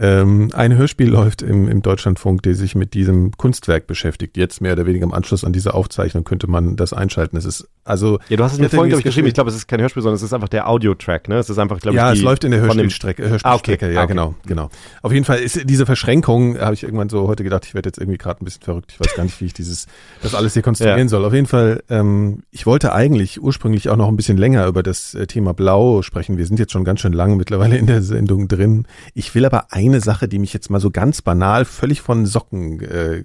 ähm, 0.00 0.50
ein 0.54 0.76
Hörspiel 0.76 1.08
läuft 1.08 1.42
im, 1.42 1.68
im 1.68 1.82
Deutschlandfunk, 1.82 2.42
der 2.42 2.54
sich 2.54 2.74
mit 2.74 2.94
diesem 2.94 3.32
Kunstwerk 3.36 3.86
beschäftigt. 3.86 4.36
Jetzt 4.36 4.60
mehr 4.60 4.74
oder 4.74 4.86
weniger 4.86 5.04
im 5.04 5.12
Anschluss 5.12 5.44
an 5.44 5.52
diese 5.52 5.74
Aufzeichnung 5.74 6.24
könnte 6.24 6.48
man 6.48 6.76
das 6.76 6.92
einschalten. 6.92 7.36
Es 7.36 7.44
ist 7.44 7.68
also. 7.84 8.18
Ja, 8.28 8.36
du 8.36 8.44
hast 8.44 8.52
es 8.52 8.58
mir 8.58 8.68
vorhin, 8.68 8.90
glaube 8.90 9.00
ich, 9.00 9.04
geschrieben. 9.04 9.26
Ich 9.28 9.34
glaube, 9.34 9.50
es 9.50 9.56
ist 9.56 9.66
kein 9.66 9.80
Hörspiel, 9.80 10.02
sondern 10.02 10.16
es 10.16 10.22
ist 10.22 10.32
einfach 10.32 10.48
der 10.48 10.68
Audio-Track, 10.68 11.28
ne? 11.28 11.36
Es 11.38 11.48
ist 11.48 11.58
einfach, 11.58 11.80
glaube 11.80 11.96
ja, 11.96 12.12
ich. 12.12 12.18
Ja, 12.18 12.20
es 12.20 12.22
läuft 12.22 12.44
in 12.44 12.50
der 12.50 12.60
Hörspielstrecke. 12.60 13.28
Hörspielstrecke, 13.28 13.86
ah, 13.86 13.88
okay. 13.88 13.94
ja, 13.94 14.00
ah, 14.00 14.04
okay. 14.04 14.12
genau, 14.12 14.34
genau. 14.46 14.70
Auf 15.02 15.12
jeden 15.12 15.24
Fall 15.24 15.38
ist 15.38 15.62
diese 15.64 15.86
Verschränkung, 15.86 16.58
habe 16.58 16.74
ich 16.74 16.82
irgendwann 16.82 17.08
so 17.08 17.26
heute 17.26 17.44
gedacht, 17.44 17.64
ich 17.64 17.74
werde 17.74 17.88
jetzt 17.88 17.98
irgendwie 17.98 18.18
gerade 18.18 18.42
ein 18.42 18.44
bisschen 18.44 18.62
verrückt. 18.62 18.92
Ich 18.92 19.00
weiß 19.00 19.14
gar 19.14 19.24
nicht, 19.24 19.40
wie 19.40 19.46
ich 19.46 19.54
dieses, 19.54 19.86
das 20.22 20.34
alles 20.34 20.52
hier 20.52 20.62
konstruieren 20.62 20.98
ja. 20.98 21.08
soll. 21.08 21.24
Auf 21.24 21.32
jeden 21.32 21.46
Fall, 21.46 21.82
ähm, 21.88 22.42
ich 22.50 22.66
wollte 22.66 22.92
eigentlich 22.92 23.42
ursprünglich 23.42 23.88
auch 23.88 23.96
noch 23.96 24.08
ein 24.08 24.16
bisschen 24.16 24.36
länger 24.36 24.66
über 24.66 24.82
das 24.82 25.14
äh, 25.14 25.26
Thema 25.26 25.54
Blau 25.54 26.02
sprechen. 26.02 26.36
Wir 26.36 26.46
sind 26.46 26.58
jetzt 26.58 26.72
schon 26.72 26.84
ganz 26.84 27.00
schön 27.00 27.14
lang 27.14 27.36
mittlerweile 27.38 27.78
in 27.78 27.86
der 27.86 28.02
Sendung 28.02 28.48
drin. 28.48 28.86
Ich 29.14 29.34
will 29.34 29.46
aber 29.46 29.72
eine 29.88 30.00
Sache, 30.00 30.28
die 30.28 30.38
mich 30.38 30.52
jetzt 30.52 30.70
mal 30.70 30.80
so 30.80 30.90
ganz 30.90 31.22
banal 31.22 31.64
völlig 31.64 32.00
von 32.00 32.26
Socken, 32.26 32.80
äh, 32.80 33.24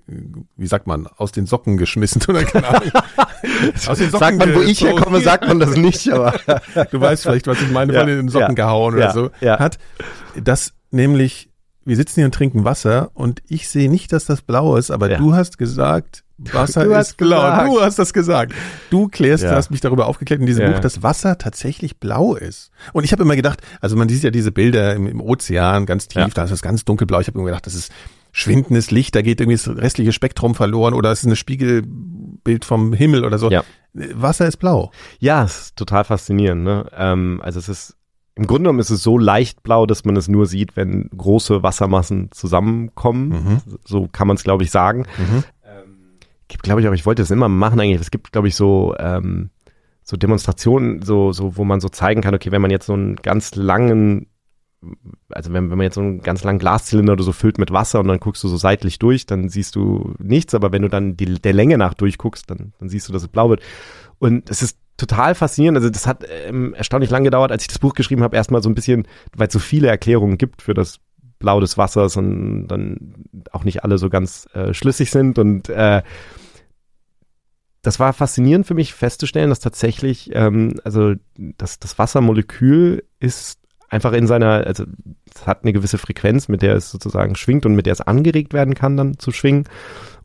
wie 0.57 0.67
sagt 0.67 0.87
man, 0.87 1.07
aus 1.07 1.31
den 1.31 1.45
Socken 1.45 1.77
geschmissen 1.77 2.21
oder 2.27 2.43
keine 2.43 2.67
Ahnung. 2.67 2.91
aus 3.87 3.97
den 3.97 4.09
Socken 4.11 4.19
sagt 4.19 4.37
man, 4.37 4.55
wo 4.55 4.61
ich 4.61 4.79
so, 4.79 4.87
herkomme, 4.87 5.21
sagt 5.21 5.47
man 5.47 5.59
das 5.59 5.75
nicht, 5.75 6.11
aber 6.11 6.33
du 6.91 6.99
weißt 6.99 7.23
vielleicht, 7.23 7.47
was 7.47 7.61
ich 7.61 7.71
meine, 7.71 7.93
ja, 7.93 7.99
von 7.99 8.07
den 8.07 8.29
Socken 8.29 8.49
ja, 8.49 8.65
gehauen 8.65 8.95
oder 8.95 9.05
ja, 9.05 9.11
so, 9.13 9.31
hat, 9.41 9.77
dass 10.41 10.73
nämlich 10.91 11.49
wir 11.85 11.95
sitzen 11.95 12.15
hier 12.15 12.25
und 12.25 12.33
trinken 12.33 12.63
Wasser 12.63 13.11
und 13.13 13.41
ich 13.47 13.67
sehe 13.67 13.89
nicht, 13.89 14.13
dass 14.13 14.25
das 14.25 14.41
blau 14.41 14.77
ist, 14.77 14.91
aber 14.91 15.09
du 15.09 15.35
hast 15.35 15.57
gesagt, 15.57 16.22
Wasser 16.37 16.99
ist 16.99 17.17
blau. 17.17 17.41
Gesagt. 17.41 17.67
Du 17.67 17.81
hast 17.81 17.99
das 17.99 18.13
gesagt. 18.13 18.53
Du 18.89 19.07
klärst, 19.07 19.43
ja. 19.43 19.51
hast 19.51 19.69
mich 19.69 19.81
darüber 19.81 20.07
aufgeklärt 20.07 20.41
in 20.41 20.47
diesem 20.47 20.63
ja. 20.63 20.71
Buch, 20.71 20.79
dass 20.79 21.03
Wasser 21.03 21.37
tatsächlich 21.37 21.99
blau 21.99 22.35
ist. 22.35 22.71
Und 22.91 23.03
ich 23.03 23.11
habe 23.11 23.23
immer 23.23 23.35
gedacht, 23.35 23.61
also 23.81 23.95
man 23.95 24.09
sieht 24.09 24.23
ja 24.23 24.31
diese 24.31 24.51
Bilder 24.51 24.95
im, 24.95 25.07
im 25.07 25.21
Ozean 25.21 25.85
ganz 25.85 26.07
tief, 26.07 26.21
ja. 26.21 26.27
da 26.29 26.43
ist 26.43 26.51
das 26.51 26.61
ganz 26.61 26.85
dunkelblau. 26.85 27.19
Ich 27.19 27.27
habe 27.27 27.37
immer 27.37 27.47
gedacht, 27.47 27.67
das 27.67 27.75
ist 27.75 27.91
schwindendes 28.31 28.89
Licht, 28.89 29.15
da 29.15 29.21
geht 29.21 29.39
irgendwie 29.39 29.57
das 29.57 29.67
restliche 29.77 30.11
Spektrum 30.11 30.55
verloren 30.55 30.95
oder 30.95 31.11
es 31.11 31.19
ist 31.23 31.29
ein 31.29 31.35
Spiegelbild 31.35 32.65
vom 32.65 32.93
Himmel 32.93 33.25
oder 33.25 33.37
so. 33.37 33.51
Ja. 33.51 33.63
Wasser 33.93 34.47
ist 34.47 34.57
blau. 34.57 34.91
Ja, 35.19 35.43
es 35.43 35.59
ist 35.59 35.75
total 35.75 36.03
faszinierend. 36.03 36.63
Ne? 36.63 36.85
Ähm, 36.97 37.41
also 37.43 37.59
es 37.59 37.69
ist 37.69 37.95
im 38.35 38.47
Grunde 38.47 38.63
genommen 38.63 38.79
ist 38.79 38.89
es 38.89 39.03
so 39.03 39.19
leicht 39.19 39.61
blau, 39.61 39.85
dass 39.85 40.05
man 40.05 40.17
es 40.17 40.27
nur 40.27 40.47
sieht, 40.47 40.75
wenn 40.75 41.07
große 41.15 41.61
Wassermassen 41.61 42.31
zusammenkommen. 42.31 43.29
Mhm. 43.29 43.61
So 43.85 44.07
kann 44.11 44.27
man 44.27 44.37
es, 44.37 44.43
glaube 44.43 44.63
ich, 44.63 44.71
sagen. 44.71 45.05
Mhm 45.19 45.43
gibt, 46.53 46.63
glaube 46.63 46.81
ich, 46.81 46.87
auch, 46.87 46.93
ich 46.93 47.05
wollte 47.05 47.21
es 47.21 47.31
immer 47.31 47.49
machen 47.49 47.79
eigentlich. 47.79 48.01
Es 48.01 48.11
gibt, 48.11 48.31
glaube 48.31 48.47
ich, 48.47 48.55
so, 48.55 48.95
ähm, 48.99 49.49
so 50.03 50.17
Demonstrationen, 50.17 51.01
so, 51.01 51.31
so, 51.31 51.57
wo 51.57 51.63
man 51.63 51.79
so 51.79 51.89
zeigen 51.89 52.21
kann, 52.21 52.35
okay, 52.35 52.51
wenn 52.51 52.61
man 52.61 52.71
jetzt 52.71 52.87
so 52.87 52.93
einen 52.93 53.15
ganz 53.17 53.55
langen, 53.55 54.27
also 55.29 55.53
wenn, 55.53 55.69
wenn 55.69 55.77
man 55.77 55.85
jetzt 55.85 55.95
so 55.95 56.01
einen 56.01 56.21
ganz 56.21 56.43
langen 56.43 56.59
Glaszylinder 56.59 57.13
oder 57.13 57.23
so 57.23 57.31
füllt 57.31 57.57
mit 57.57 57.71
Wasser 57.71 57.99
und 57.99 58.07
dann 58.07 58.19
guckst 58.19 58.43
du 58.43 58.47
so 58.47 58.57
seitlich 58.57 58.99
durch, 58.99 59.25
dann 59.25 59.49
siehst 59.49 59.75
du 59.75 60.13
nichts, 60.19 60.53
aber 60.53 60.71
wenn 60.71 60.81
du 60.81 60.89
dann 60.89 61.15
die, 61.15 61.25
der 61.25 61.53
Länge 61.53 61.77
nach 61.77 61.93
durchguckst, 61.93 62.49
dann, 62.49 62.73
dann 62.79 62.89
siehst 62.89 63.07
du, 63.07 63.13
dass 63.13 63.23
es 63.23 63.29
blau 63.29 63.49
wird. 63.49 63.61
Und 64.19 64.49
es 64.49 64.61
ist 64.61 64.77
total 64.97 65.35
faszinierend. 65.35 65.77
Also 65.77 65.89
das 65.89 66.05
hat 66.05 66.25
ähm, 66.47 66.73
erstaunlich 66.73 67.09
lang 67.09 67.23
gedauert, 67.23 67.51
als 67.51 67.63
ich 67.63 67.67
das 67.67 67.79
Buch 67.79 67.93
geschrieben 67.93 68.23
habe, 68.23 68.35
erstmal 68.35 68.61
so 68.61 68.69
ein 68.69 68.75
bisschen, 68.75 69.07
weil 69.35 69.47
es 69.47 69.53
so 69.53 69.59
viele 69.59 69.87
Erklärungen 69.87 70.37
gibt 70.37 70.61
für 70.61 70.73
das 70.73 70.99
Blau 71.39 71.59
des 71.59 71.77
Wassers 71.77 72.15
und 72.15 72.67
dann 72.67 73.25
auch 73.51 73.63
nicht 73.65 73.83
alle 73.83 73.97
so 73.97 74.09
ganz 74.09 74.47
äh, 74.53 74.73
schlüssig 74.73 75.11
sind 75.11 75.37
und 75.39 75.67
äh, 75.69 76.01
das 77.83 77.99
war 77.99 78.13
faszinierend 78.13 78.65
für 78.65 78.73
mich 78.73 78.93
festzustellen, 78.93 79.49
dass 79.49 79.59
tatsächlich, 79.59 80.31
ähm, 80.33 80.79
also 80.83 81.13
das, 81.37 81.79
das 81.79 81.99
Wassermolekül 81.99 83.03
ist 83.19 83.59
einfach 83.89 84.13
in 84.13 84.25
seiner, 84.25 84.65
also 84.65 84.85
es 85.33 85.45
hat 85.45 85.63
eine 85.63 85.73
gewisse 85.73 85.97
Frequenz, 85.97 86.47
mit 86.47 86.61
der 86.61 86.75
es 86.75 86.89
sozusagen 86.89 87.35
schwingt 87.35 87.65
und 87.65 87.75
mit 87.75 87.85
der 87.85 87.93
es 87.93 88.01
angeregt 88.01 88.53
werden 88.53 88.73
kann, 88.73 88.97
dann 88.97 89.19
zu 89.19 89.31
schwingen. 89.31 89.65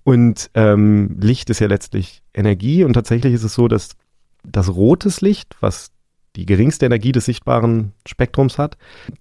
Und 0.04 0.50
ähm, 0.54 1.18
Licht 1.20 1.50
ist 1.50 1.58
ja 1.58 1.66
letztlich 1.66 2.22
Energie 2.32 2.84
und 2.84 2.94
tatsächlich 2.94 3.34
ist 3.34 3.42
es 3.42 3.54
so, 3.54 3.68
dass 3.68 3.90
das 4.44 4.74
rotes 4.74 5.20
Licht, 5.20 5.56
was 5.60 5.90
die 6.36 6.46
geringste 6.46 6.86
Energie 6.86 7.12
des 7.12 7.24
sichtbaren 7.24 7.92
Spektrums 8.06 8.56
hat, 8.56 8.78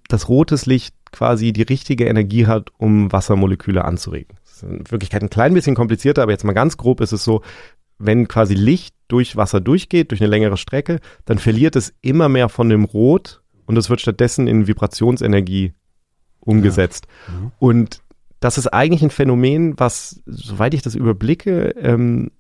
das 0.08 0.30
rotes 0.30 0.68
Licht 0.68 0.96
quasi 1.12 1.54
die 1.54 1.64
richtige 1.64 2.06
Energie 2.06 2.46
hat, 2.46 2.70
um 2.78 3.12
Wassermoleküle 3.12 3.84
anzuregen. 3.84 4.38
Das 4.44 4.58
ist 4.58 4.64
in 4.64 4.92
Wirklichkeit 4.92 5.24
ein 5.24 5.30
klein 5.30 5.54
bisschen 5.54 5.76
komplizierter, 5.76 6.22
aber 6.22 6.32
jetzt 6.32 6.44
mal 6.44 6.54
ganz 6.54 6.78
grob 6.78 7.02
ist 7.02 7.12
es 7.12 7.24
so, 7.24 7.42
wenn 7.98 8.28
quasi 8.28 8.54
Licht 8.54 8.96
durch 9.08 9.36
Wasser 9.36 9.62
durchgeht, 9.62 10.12
durch 10.12 10.22
eine 10.22 10.30
längere 10.30 10.58
Strecke, 10.58 11.00
dann 11.26 11.40
verliert 11.40 11.76
es 11.76 11.94
immer 12.02 12.30
mehr 12.30 12.50
von 12.50 12.70
dem 12.70 12.84
Rot 12.84 13.42
und 13.66 13.78
es 13.78 13.90
wird 13.90 14.02
stattdessen 14.02 14.48
in 14.48 14.68
Vibrationsenergie 14.68 15.74
umgesetzt. 16.40 17.08
Ja. 17.28 17.34
Mhm. 17.34 17.52
Und 17.60 18.02
das 18.40 18.58
ist 18.58 18.68
eigentlich 18.68 19.02
ein 19.02 19.10
Phänomen, 19.10 19.80
was, 19.80 20.22
soweit 20.26 20.74
ich 20.74 20.82
das 20.82 20.96
überblicke, 20.96 21.70
ähm, 21.78 22.32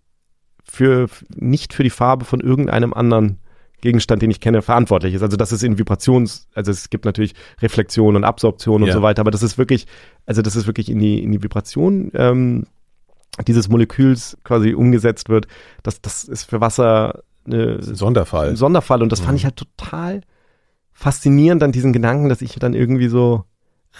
für 0.63 1.07
nicht 1.35 1.73
für 1.73 1.83
die 1.83 1.89
Farbe 1.89 2.25
von 2.25 2.39
irgendeinem 2.41 2.93
anderen 2.93 3.39
Gegenstand, 3.81 4.21
den 4.21 4.31
ich 4.31 4.39
kenne, 4.39 4.61
verantwortlich 4.61 5.13
ist. 5.13 5.21
Also 5.21 5.37
das 5.37 5.51
ist 5.51 5.63
in 5.63 5.77
Vibrations, 5.77 6.47
also 6.53 6.71
es 6.71 6.89
gibt 6.89 7.05
natürlich 7.05 7.35
Reflexion 7.61 8.15
und 8.15 8.23
Absorption 8.23 8.81
und 8.81 8.87
ja. 8.87 8.93
so 8.93 9.01
weiter, 9.01 9.21
aber 9.21 9.31
das 9.31 9.43
ist 9.43 9.57
wirklich, 9.57 9.85
also 10.25 10.41
das 10.41 10.55
ist 10.55 10.67
wirklich 10.67 10.89
in 10.89 10.99
die 10.99 11.23
in 11.23 11.31
die 11.31 11.43
Vibration 11.43 12.11
ähm, 12.15 12.65
dieses 13.47 13.69
Moleküls 13.69 14.37
quasi 14.43 14.73
umgesetzt 14.73 15.29
wird, 15.29 15.47
das, 15.83 16.01
das 16.01 16.23
ist 16.23 16.43
für 16.43 16.61
Wasser 16.61 17.23
eine 17.45 17.81
Sonderfall. 17.81 18.49
Ein 18.49 18.55
Sonderfall. 18.55 19.01
Und 19.01 19.11
das 19.11 19.21
mhm. 19.21 19.25
fand 19.25 19.37
ich 19.37 19.45
halt 19.45 19.55
total 19.55 20.21
faszinierend, 20.93 21.61
dann 21.61 21.71
diesen 21.71 21.93
Gedanken, 21.93 22.29
dass 22.29 22.41
ich 22.41 22.55
dann 22.55 22.73
irgendwie 22.73 23.07
so 23.07 23.45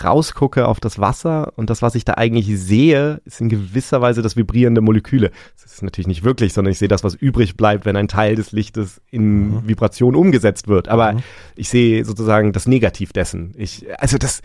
rausgucke 0.03 0.67
auf 0.67 0.79
das 0.79 0.99
Wasser 0.99 1.53
und 1.55 1.69
das, 1.69 1.81
was 1.81 1.95
ich 1.95 2.05
da 2.05 2.13
eigentlich 2.15 2.47
sehe, 2.59 3.21
ist 3.25 3.41
in 3.41 3.49
gewisser 3.49 4.01
Weise 4.01 4.21
das 4.21 4.35
Vibrieren 4.35 4.75
der 4.75 4.83
Moleküle. 4.83 5.31
Das 5.61 5.73
ist 5.73 5.81
natürlich 5.81 6.07
nicht 6.07 6.23
wirklich, 6.23 6.53
sondern 6.53 6.71
ich 6.71 6.77
sehe 6.77 6.87
das, 6.87 7.03
was 7.03 7.15
übrig 7.15 7.57
bleibt, 7.57 7.85
wenn 7.85 7.95
ein 7.95 8.07
Teil 8.07 8.35
des 8.35 8.51
Lichtes 8.51 9.01
in 9.09 9.49
mhm. 9.49 9.67
Vibration 9.67 10.15
umgesetzt 10.15 10.67
wird. 10.67 10.87
Aber 10.87 11.13
mhm. 11.13 11.23
ich 11.55 11.69
sehe 11.69 12.05
sozusagen 12.05 12.51
das 12.53 12.67
Negativ 12.67 13.11
dessen. 13.11 13.53
Ich, 13.57 13.85
also 13.99 14.17
das, 14.17 14.41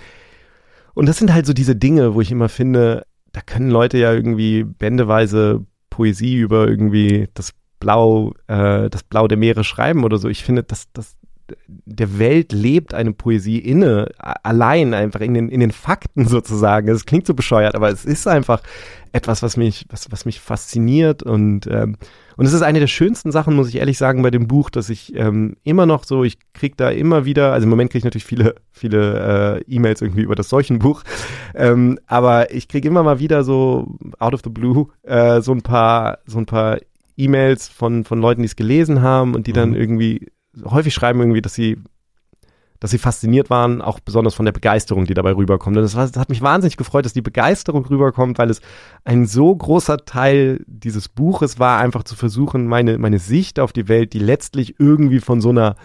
und 0.94 1.06
das 1.06 1.18
sind 1.18 1.32
halt 1.32 1.46
so 1.46 1.52
diese 1.52 1.76
Dinge, 1.76 2.14
wo 2.14 2.20
ich 2.20 2.30
immer 2.30 2.48
finde, 2.48 3.04
da 3.32 3.40
können 3.40 3.70
Leute 3.70 3.98
ja 3.98 4.12
irgendwie 4.12 4.64
bändeweise 4.64 5.64
Poesie 5.90 6.36
über 6.36 6.68
irgendwie 6.68 7.28
das 7.34 7.52
Blau, 7.80 8.34
äh, 8.46 8.88
das 8.88 9.02
Blau 9.02 9.26
der 9.26 9.38
Meere 9.38 9.64
schreiben 9.64 10.04
oder 10.04 10.18
so. 10.18 10.28
Ich 10.28 10.44
finde, 10.44 10.62
das, 10.62 10.86
das, 10.92 11.16
der 11.58 12.18
Welt 12.18 12.52
lebt 12.52 12.94
eine 12.94 13.12
Poesie 13.12 13.58
inne, 13.58 14.10
allein 14.18 14.94
einfach 14.94 15.20
in 15.20 15.34
den, 15.34 15.48
in 15.48 15.60
den 15.60 15.72
Fakten 15.72 16.26
sozusagen. 16.26 16.88
Es 16.88 17.06
klingt 17.06 17.26
so 17.26 17.34
bescheuert, 17.34 17.74
aber 17.74 17.90
es 17.90 18.04
ist 18.04 18.26
einfach 18.26 18.62
etwas, 19.12 19.42
was 19.42 19.56
mich, 19.56 19.86
was, 19.90 20.10
was 20.10 20.24
mich 20.24 20.40
fasziniert 20.40 21.22
und, 21.22 21.66
ähm, 21.66 21.96
und 22.36 22.46
es 22.46 22.54
ist 22.54 22.62
eine 22.62 22.80
der 22.80 22.86
schönsten 22.86 23.30
Sachen, 23.30 23.54
muss 23.54 23.68
ich 23.68 23.76
ehrlich 23.76 23.98
sagen, 23.98 24.22
bei 24.22 24.30
dem 24.30 24.48
Buch, 24.48 24.70
dass 24.70 24.88
ich 24.88 25.14
ähm, 25.14 25.56
immer 25.64 25.84
noch 25.84 26.04
so, 26.04 26.24
ich 26.24 26.38
krieg 26.54 26.76
da 26.78 26.90
immer 26.90 27.26
wieder, 27.26 27.52
also 27.52 27.64
im 27.64 27.70
Moment 27.70 27.90
kriege 27.90 27.98
ich 27.98 28.04
natürlich 28.04 28.24
viele, 28.24 28.54
viele 28.70 29.60
äh, 29.66 29.74
E-Mails 29.74 30.00
irgendwie 30.00 30.22
über 30.22 30.34
das 30.34 30.48
Seuchenbuch, 30.48 31.02
ähm, 31.54 31.98
aber 32.06 32.54
ich 32.54 32.68
kriege 32.68 32.88
immer 32.88 33.02
mal 33.02 33.18
wieder 33.18 33.44
so 33.44 33.98
out 34.18 34.32
of 34.32 34.40
the 34.44 34.50
blue 34.50 34.88
äh, 35.02 35.42
so 35.42 35.52
ein 35.52 35.62
paar, 35.62 36.18
so 36.24 36.38
ein 36.38 36.46
paar 36.46 36.78
E-Mails 37.16 37.68
von, 37.68 38.04
von 38.04 38.20
Leuten, 38.20 38.42
die 38.42 38.46
es 38.46 38.56
gelesen 38.56 39.02
haben 39.02 39.34
und 39.34 39.46
die 39.46 39.52
dann 39.52 39.70
mhm. 39.70 39.76
irgendwie 39.76 40.28
häufig 40.64 40.94
schreiben 40.94 41.20
irgendwie, 41.20 41.42
dass 41.42 41.54
sie 41.54 41.78
dass 42.82 42.90
sie 42.90 42.98
fasziniert 42.98 43.48
waren, 43.48 43.80
auch 43.80 44.00
besonders 44.00 44.34
von 44.34 44.44
der 44.44 44.50
Begeisterung, 44.50 45.04
die 45.04 45.14
dabei 45.14 45.36
rüberkommt. 45.36 45.76
Und 45.76 45.84
das, 45.84 45.92
das, 45.92 46.16
hat 46.16 46.30
mich 46.30 46.42
wahnsinnig 46.42 46.76
gefreut, 46.76 47.04
dass 47.04 47.12
die 47.12 47.22
Begeisterung 47.22 47.86
rüberkommt, 47.86 48.38
weil 48.38 48.50
es 48.50 48.60
ein 49.04 49.26
so 49.26 49.54
großer 49.54 49.98
Teil 49.98 50.64
dieses 50.66 51.08
Buches 51.08 51.60
war, 51.60 51.78
einfach 51.78 52.02
zu 52.02 52.16
versuchen, 52.16 52.66
meine, 52.66 52.98
meine 52.98 53.20
Sicht 53.20 53.60
auf 53.60 53.72
die 53.72 53.86
Welt, 53.86 54.14
die 54.14 54.18
letztlich 54.18 54.80
irgendwie 54.80 55.20
von 55.20 55.40
so 55.40 55.50
einer 55.50 55.76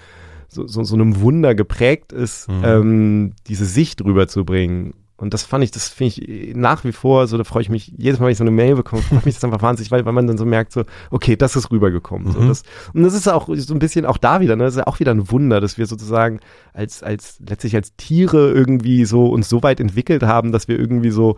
so, 0.48 0.65
so, 0.65 0.84
so 0.84 0.95
einem 0.95 1.22
Wunder 1.22 1.53
geprägt 1.53 2.14
ist, 2.14 2.49
mhm. 2.49 2.64
ähm, 2.64 3.34
diese 3.45 3.65
Sicht 3.65 4.03
rüberzubringen. 4.03 4.95
Und 5.18 5.34
das 5.34 5.44
fand 5.44 5.64
ich, 5.64 5.72
das 5.72 5.89
finde 5.89 6.22
ich 6.22 6.56
nach 6.56 6.84
wie 6.84 6.91
vor, 6.91 7.26
so 7.26 7.39
da 7.39 7.44
freue 7.44 7.64
ich 7.64 7.69
mich, 7.69 7.91
jedes 7.98 8.19
Mal, 8.19 8.27
wenn 8.27 8.34
ich 8.34 8.38
so 8.38 8.44
eine 8.44 8.52
Mail 8.52 8.76
bekomme, 8.76 9.02
freue 9.02 9.19
ich 9.19 9.26
mich 9.26 9.35
das 9.35 9.44
einfach 9.44 9.64
wahnsinnig, 9.64 9.89
weil, 9.89 10.06
weil 10.06 10.14
man 10.14 10.27
dann 10.27 10.38
so 10.38 10.45
merkt, 10.45 10.72
so, 10.72 10.84
okay, 11.10 11.35
das 11.35 11.56
ist 11.56 11.72
rübergekommen. 11.72 12.27
Mhm. 12.27 12.31
So, 12.31 12.48
das, 12.48 12.64
und 12.94 13.02
das 13.02 13.15
ist 13.15 13.27
auch 13.27 13.49
so 13.52 13.73
ein 13.73 13.80
bisschen 13.80 14.06
auch 14.06 14.18
da 14.18 14.41
wieder, 14.41 14.56
ne, 14.56 14.65
das 14.65 14.76
ist 14.76 14.80
ja 14.80 14.88
auch 14.88 14.99
wieder 14.99 15.11
ein 15.11 15.31
Wunder, 15.31 15.60
dass 15.60 15.80
wir 15.80 15.88
sozusagen 15.88 16.39
als, 16.73 17.02
als, 17.02 17.39
letztlich 17.48 17.76
als 17.76 17.95
Tiere 17.95 18.52
irgendwie 18.52 19.06
so 19.06 19.27
uns 19.27 19.49
so 19.49 19.64
weit 19.64 19.80
entwickelt 19.80 20.22
haben, 20.22 20.52
dass 20.52 20.68
wir 20.68 20.77
irgendwie 20.77 21.11
so 21.11 21.38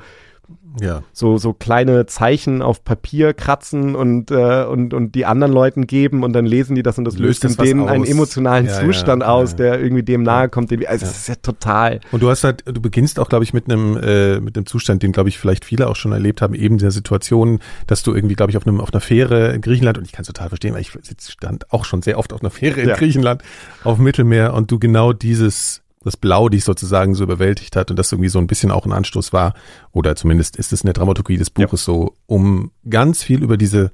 ja. 0.82 1.04
so, 1.14 1.38
so 1.38 1.54
kleine 1.54 2.06
Zeichen 2.06 2.62
auf 2.62 2.84
Papier 2.84 3.34
kratzen 3.34 3.96
und, 3.96 4.32
äh, 4.32 4.64
und, 4.66 4.94
und 4.94 5.16
die 5.16 5.26
anderen 5.26 5.54
Leuten 5.54 5.88
geben 5.88 6.24
und 6.24 6.34
dann 6.34 6.46
lesen 6.46 6.76
die 6.76 6.84
das 6.84 6.98
und 6.98 7.06
das 7.06 7.18
löst, 7.18 7.44
löst 7.44 7.60
in 7.60 7.66
denen 7.66 7.88
einen 7.88 8.06
emotionalen 8.06 8.68
ja, 8.68 8.80
Zustand 8.80 9.24
ja, 9.24 9.30
aus, 9.30 9.56
der 9.56 9.80
irgendwie 9.80 10.04
dem 10.04 10.24
nahe 10.24 10.50
kommt. 10.50 10.72
Den, 10.72 10.86
also 10.86 11.06
das 11.06 11.18
ist 11.18 11.28
ja 11.28 11.36
total. 11.36 12.00
Und 12.12 12.22
du 12.22 12.30
hast 12.30 12.44
halt, 12.44 12.64
du 12.66 12.82
beginnst 12.82 13.20
auch, 13.20 13.30
glaube 13.30 13.44
ich, 13.44 13.54
mit 13.54 13.66
einem, 13.66 13.98
äh, 13.98 14.40
mit 14.40 14.56
einem 14.56 14.66
Zustand, 14.66 15.04
den, 15.04 15.12
glaube 15.12 15.30
ich, 15.30 15.38
vielleicht 15.38 15.66
viele 15.66 15.88
auch 15.88 15.96
schon 15.96 16.12
erlebt 16.12 16.42
haben, 16.42 16.54
eben 16.54 16.78
der 16.78 16.92
Situation, 16.92 17.60
dass 17.88 18.04
du 18.04 18.14
irgendwie, 18.14 18.36
glaube 18.36 18.52
ich, 18.52 18.58
auf 18.58 18.68
einem, 18.68 18.80
auf 18.82 18.94
einer 18.94 19.02
Fähre 19.02 19.54
in 19.54 19.62
Griechenland, 19.62 19.98
und 19.98 20.06
ich 20.06 20.12
kann 20.12 20.22
es 20.22 20.28
total 20.28 20.50
verstehen, 20.50 20.74
weil 20.74 20.82
ich 20.82 20.92
stand 21.28 21.72
auch 21.72 21.86
schon 21.86 22.02
sehr 22.02 22.18
oft 22.18 22.34
auf 22.34 22.42
einer 22.42 22.52
Fähre 22.52 22.82
in 22.82 22.90
Griechenland, 22.90 23.44
auf 23.84 23.96
dem 23.96 24.04
Mittelmeer 24.04 24.54
und 24.54 24.72
du 24.72 24.80
genau 24.80 25.14
dieses 25.14 25.82
das 26.04 26.16
Blau 26.16 26.48
dich 26.50 26.64
sozusagen 26.64 27.14
so 27.14 27.24
überwältigt 27.24 27.76
hat 27.76 27.92
und 27.92 28.00
das 28.00 28.12
irgendwie 28.12 28.30
so 28.30 28.40
ein 28.40 28.48
bisschen 28.48 28.72
auch 28.72 28.86
ein 28.86 28.94
Anstoß 28.94 29.34
war, 29.34 29.54
oder 29.92 30.16
zumindest 30.16 30.56
ist 30.56 30.72
es 30.72 30.82
in 30.82 30.88
der 30.88 30.94
Dramaturgie 30.94 31.38
des 31.38 31.50
Buches 31.50 31.82
ja. 31.82 31.94
so, 31.94 32.16
um 32.26 32.72
ganz 32.90 33.24
viel 33.24 33.44
über 33.44 33.58
diese 33.58 33.92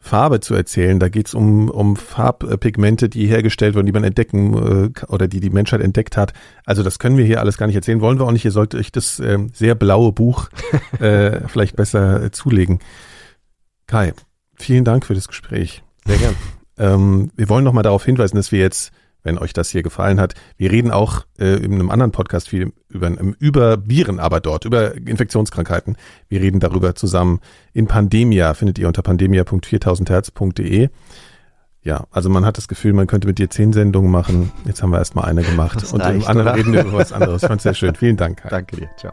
Farbe 0.00 0.40
zu 0.40 0.54
erzählen. 0.54 1.00
Da 1.00 1.08
geht 1.08 1.28
es 1.28 1.34
um, 1.34 1.70
um 1.70 1.96
Farbpigmente, 1.96 3.08
die 3.08 3.26
hergestellt 3.26 3.74
wurden, 3.74 3.86
die 3.86 3.92
man 3.92 4.04
entdecken 4.04 4.92
äh, 4.94 5.06
oder 5.06 5.28
die 5.28 5.40
die 5.40 5.50
Menschheit 5.50 5.80
entdeckt 5.80 6.16
hat. 6.16 6.34
Also 6.66 6.82
das 6.82 6.98
können 6.98 7.16
wir 7.16 7.24
hier 7.24 7.40
alles 7.40 7.56
gar 7.56 7.66
nicht 7.66 7.76
erzählen, 7.76 8.00
wollen 8.00 8.18
wir 8.18 8.26
auch 8.26 8.32
nicht. 8.32 8.44
Ihr 8.44 8.50
solltet 8.50 8.80
euch 8.80 8.92
das 8.92 9.18
äh, 9.20 9.38
sehr 9.52 9.74
blaue 9.74 10.12
Buch 10.12 10.50
äh, 11.00 11.40
vielleicht 11.48 11.76
besser 11.76 12.22
äh, 12.22 12.30
zulegen. 12.32 12.80
Kai, 13.86 14.12
vielen 14.54 14.84
Dank 14.84 15.06
für 15.06 15.14
das 15.14 15.28
Gespräch. 15.28 15.82
Sehr 16.04 16.18
gern. 16.18 16.36
Ähm, 16.76 17.30
wir 17.36 17.48
wollen 17.48 17.64
nochmal 17.64 17.84
darauf 17.84 18.04
hinweisen, 18.04 18.36
dass 18.36 18.52
wir 18.52 18.58
jetzt 18.58 18.92
wenn 19.24 19.38
euch 19.38 19.52
das 19.52 19.70
hier 19.70 19.82
gefallen 19.82 20.20
hat. 20.20 20.34
Wir 20.56 20.70
reden 20.70 20.92
auch 20.92 21.26
äh, 21.40 21.56
in 21.56 21.74
einem 21.74 21.90
anderen 21.90 22.12
Podcast 22.12 22.48
viel 22.48 22.72
über, 22.88 23.10
über 23.40 23.88
Viren, 23.88 24.20
aber 24.20 24.40
dort, 24.40 24.64
über 24.64 24.94
Infektionskrankheiten. 24.94 25.96
Wir 26.28 26.40
reden 26.40 26.60
darüber 26.60 26.94
zusammen 26.94 27.40
in 27.72 27.88
Pandemia, 27.88 28.54
findet 28.54 28.78
ihr 28.78 28.86
unter 28.86 29.02
pandemia.4000herz.de. 29.02 30.90
Ja, 31.82 32.06
also 32.10 32.30
man 32.30 32.46
hat 32.46 32.56
das 32.56 32.68
Gefühl, 32.68 32.94
man 32.94 33.06
könnte 33.06 33.26
mit 33.26 33.38
dir 33.38 33.50
zehn 33.50 33.72
Sendungen 33.72 34.10
machen. 34.10 34.52
Jetzt 34.64 34.82
haben 34.82 34.90
wir 34.90 34.98
erstmal 34.98 35.26
eine 35.26 35.42
gemacht. 35.42 35.92
Und 35.92 36.00
im 36.00 36.24
anderen 36.24 36.48
oder? 36.48 36.54
reden 36.54 36.72
wir 36.72 36.82
über 36.82 36.94
was 36.94 37.12
anderes. 37.12 37.44
Fand 37.44 37.60
sehr 37.60 37.74
schön. 37.74 37.94
Vielen 37.94 38.16
Dank. 38.16 38.38
Kai. 38.38 38.48
Danke 38.50 38.76
dir. 38.76 38.88
Ciao. 38.96 39.12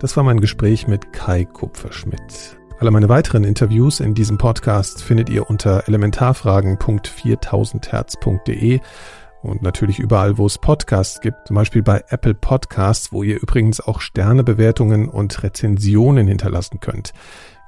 Das 0.00 0.16
war 0.16 0.22
mein 0.22 0.40
Gespräch 0.40 0.86
mit 0.86 1.12
Kai 1.12 1.44
Kupferschmidt. 1.44 2.56
Alle 2.78 2.92
meine 2.92 3.08
weiteren 3.08 3.42
Interviews 3.42 3.98
in 3.98 4.14
diesem 4.14 4.38
Podcast 4.38 5.02
findet 5.02 5.28
ihr 5.28 5.50
unter 5.50 5.88
elementarfragen.4000herz.de 5.88 8.78
und 9.42 9.62
natürlich 9.62 9.98
überall, 9.98 10.38
wo 10.38 10.46
es 10.46 10.58
Podcasts 10.58 11.20
gibt, 11.20 11.48
zum 11.48 11.56
Beispiel 11.56 11.82
bei 11.82 12.04
Apple 12.10 12.34
Podcasts, 12.34 13.10
wo 13.10 13.24
ihr 13.24 13.42
übrigens 13.42 13.80
auch 13.80 14.00
Sternebewertungen 14.00 15.08
und 15.08 15.42
Rezensionen 15.42 16.28
hinterlassen 16.28 16.78
könnt. 16.78 17.12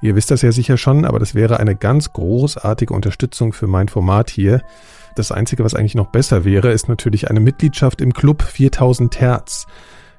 Ihr 0.01 0.15
wisst 0.15 0.31
das 0.31 0.41
ja 0.41 0.53
sicher 0.53 0.77
schon, 0.77 1.03
aber 1.03 1.19
das 1.19 1.35
wäre 1.35 1.59
eine 1.59 1.75
ganz 1.75 2.13
großartige 2.13 2.93
Unterstützung 2.93 3.51
für 3.51 3.67
mein 3.67 3.89
Format 3.89 4.29
hier. 4.29 4.61
Das 5.15 5.33
Einzige, 5.33 5.65
was 5.65 5.75
eigentlich 5.75 5.95
noch 5.95 6.07
besser 6.07 6.45
wäre, 6.45 6.71
ist 6.71 6.87
natürlich 6.87 7.29
eine 7.29 7.41
Mitgliedschaft 7.41 7.99
im 7.99 8.13
Club 8.13 8.41
4000 8.41 9.19
Hertz. 9.19 9.67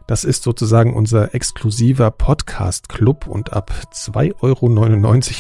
Das 0.07 0.25
ist 0.25 0.43
sozusagen 0.43 0.95
unser 0.95 1.35
exklusiver 1.35 2.11
Podcast-Club 2.11 3.27
und 3.27 3.53
ab 3.53 3.71
2,99 3.93 4.43
Euro 4.43 4.69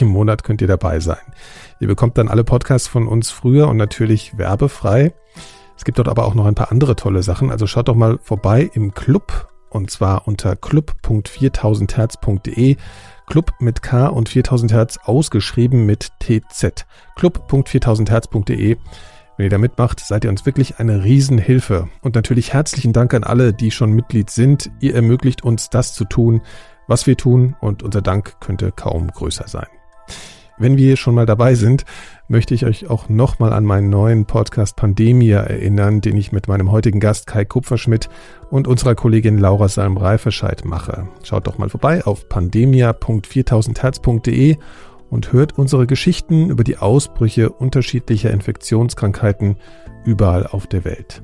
im 0.00 0.08
Monat 0.08 0.44
könnt 0.44 0.60
ihr 0.60 0.68
dabei 0.68 1.00
sein. 1.00 1.16
Ihr 1.80 1.88
bekommt 1.88 2.18
dann 2.18 2.28
alle 2.28 2.44
Podcasts 2.44 2.88
von 2.88 3.08
uns 3.08 3.30
früher 3.30 3.68
und 3.68 3.76
natürlich 3.76 4.38
werbefrei. 4.38 5.14
Es 5.76 5.84
gibt 5.84 5.98
dort 5.98 6.08
aber 6.08 6.24
auch 6.24 6.34
noch 6.34 6.46
ein 6.46 6.54
paar 6.54 6.70
andere 6.70 6.96
tolle 6.96 7.22
Sachen. 7.22 7.50
Also 7.50 7.66
schaut 7.66 7.88
doch 7.88 7.96
mal 7.96 8.18
vorbei 8.22 8.70
im 8.72 8.94
Club 8.94 9.48
und 9.68 9.90
zwar 9.90 10.26
unter 10.28 10.54
club.4000herz.de. 10.54 12.76
Club 13.26 13.52
mit 13.60 13.82
K 13.82 14.06
und 14.08 14.28
4000 14.28 14.72
Hertz 14.72 14.98
ausgeschrieben 15.02 15.86
mit 15.86 16.12
TZ. 16.20 16.84
club.4000herz.de. 17.16 18.76
Wenn 19.42 19.46
ihr 19.46 19.50
da 19.50 19.58
mitmacht, 19.58 19.98
seid 19.98 20.22
ihr 20.22 20.30
uns 20.30 20.46
wirklich 20.46 20.78
eine 20.78 21.02
Riesenhilfe. 21.02 21.88
Und 22.00 22.14
natürlich 22.14 22.52
herzlichen 22.52 22.92
Dank 22.92 23.12
an 23.12 23.24
alle, 23.24 23.52
die 23.52 23.72
schon 23.72 23.90
Mitglied 23.90 24.30
sind. 24.30 24.70
Ihr 24.78 24.94
ermöglicht 24.94 25.42
uns 25.42 25.68
das 25.68 25.94
zu 25.94 26.04
tun, 26.04 26.42
was 26.86 27.08
wir 27.08 27.16
tun 27.16 27.56
und 27.60 27.82
unser 27.82 28.02
Dank 28.02 28.38
könnte 28.38 28.70
kaum 28.70 29.08
größer 29.08 29.48
sein. 29.48 29.66
Wenn 30.58 30.76
wir 30.76 30.96
schon 30.96 31.16
mal 31.16 31.26
dabei 31.26 31.56
sind, 31.56 31.84
möchte 32.28 32.54
ich 32.54 32.66
euch 32.66 32.88
auch 32.88 33.08
nochmal 33.08 33.52
an 33.52 33.64
meinen 33.64 33.90
neuen 33.90 34.26
Podcast 34.26 34.76
Pandemia 34.76 35.40
erinnern, 35.40 36.00
den 36.00 36.16
ich 36.16 36.30
mit 36.30 36.46
meinem 36.46 36.70
heutigen 36.70 37.00
Gast 37.00 37.26
Kai 37.26 37.44
Kupferschmidt 37.44 38.08
und 38.48 38.68
unserer 38.68 38.94
Kollegin 38.94 39.38
Laura 39.38 39.66
Salm-Reifescheid 39.66 40.64
mache. 40.64 41.08
Schaut 41.24 41.48
doch 41.48 41.58
mal 41.58 41.68
vorbei 41.68 42.04
auf 42.04 42.28
pandemia.4000herz.de 42.28 44.58
und 45.12 45.30
hört 45.30 45.58
unsere 45.58 45.86
Geschichten 45.86 46.48
über 46.48 46.64
die 46.64 46.78
Ausbrüche 46.78 47.50
unterschiedlicher 47.50 48.30
Infektionskrankheiten 48.30 49.56
überall 50.06 50.46
auf 50.46 50.66
der 50.66 50.84
Welt. 50.86 51.22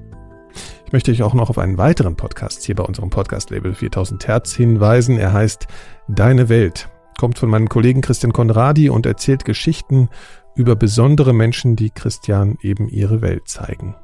Ich 0.85 0.93
möchte 0.93 1.10
euch 1.10 1.23
auch 1.23 1.32
noch 1.32 1.48
auf 1.48 1.59
einen 1.59 1.78
weiteren 1.78 2.15
Podcast 2.15 2.65
hier 2.65 2.74
bei 2.74 2.85
unserem 2.85 3.09
Podcast-Label 3.09 3.74
4000 3.74 4.28
Hertz 4.28 4.55
hinweisen. 4.55 5.19
Er 5.19 5.32
heißt 5.32 5.66
Deine 6.06 6.51
Welt, 6.51 6.90
kommt 7.19 7.39
von 7.39 7.48
meinem 7.48 7.70
Kollegen 7.70 8.02
Christian 8.02 8.32
Konradi 8.32 8.90
und 8.90 9.06
erzählt 9.06 9.47
Geschichten 9.47 10.10
über 10.55 10.77
besondere 10.77 11.32
Menschen, 11.32 11.74
die 11.74 11.90
Christian 11.90 12.59
eben 12.60 12.89
ihre 12.89 13.23
Welt 13.23 13.48
zeigen. 13.48 13.97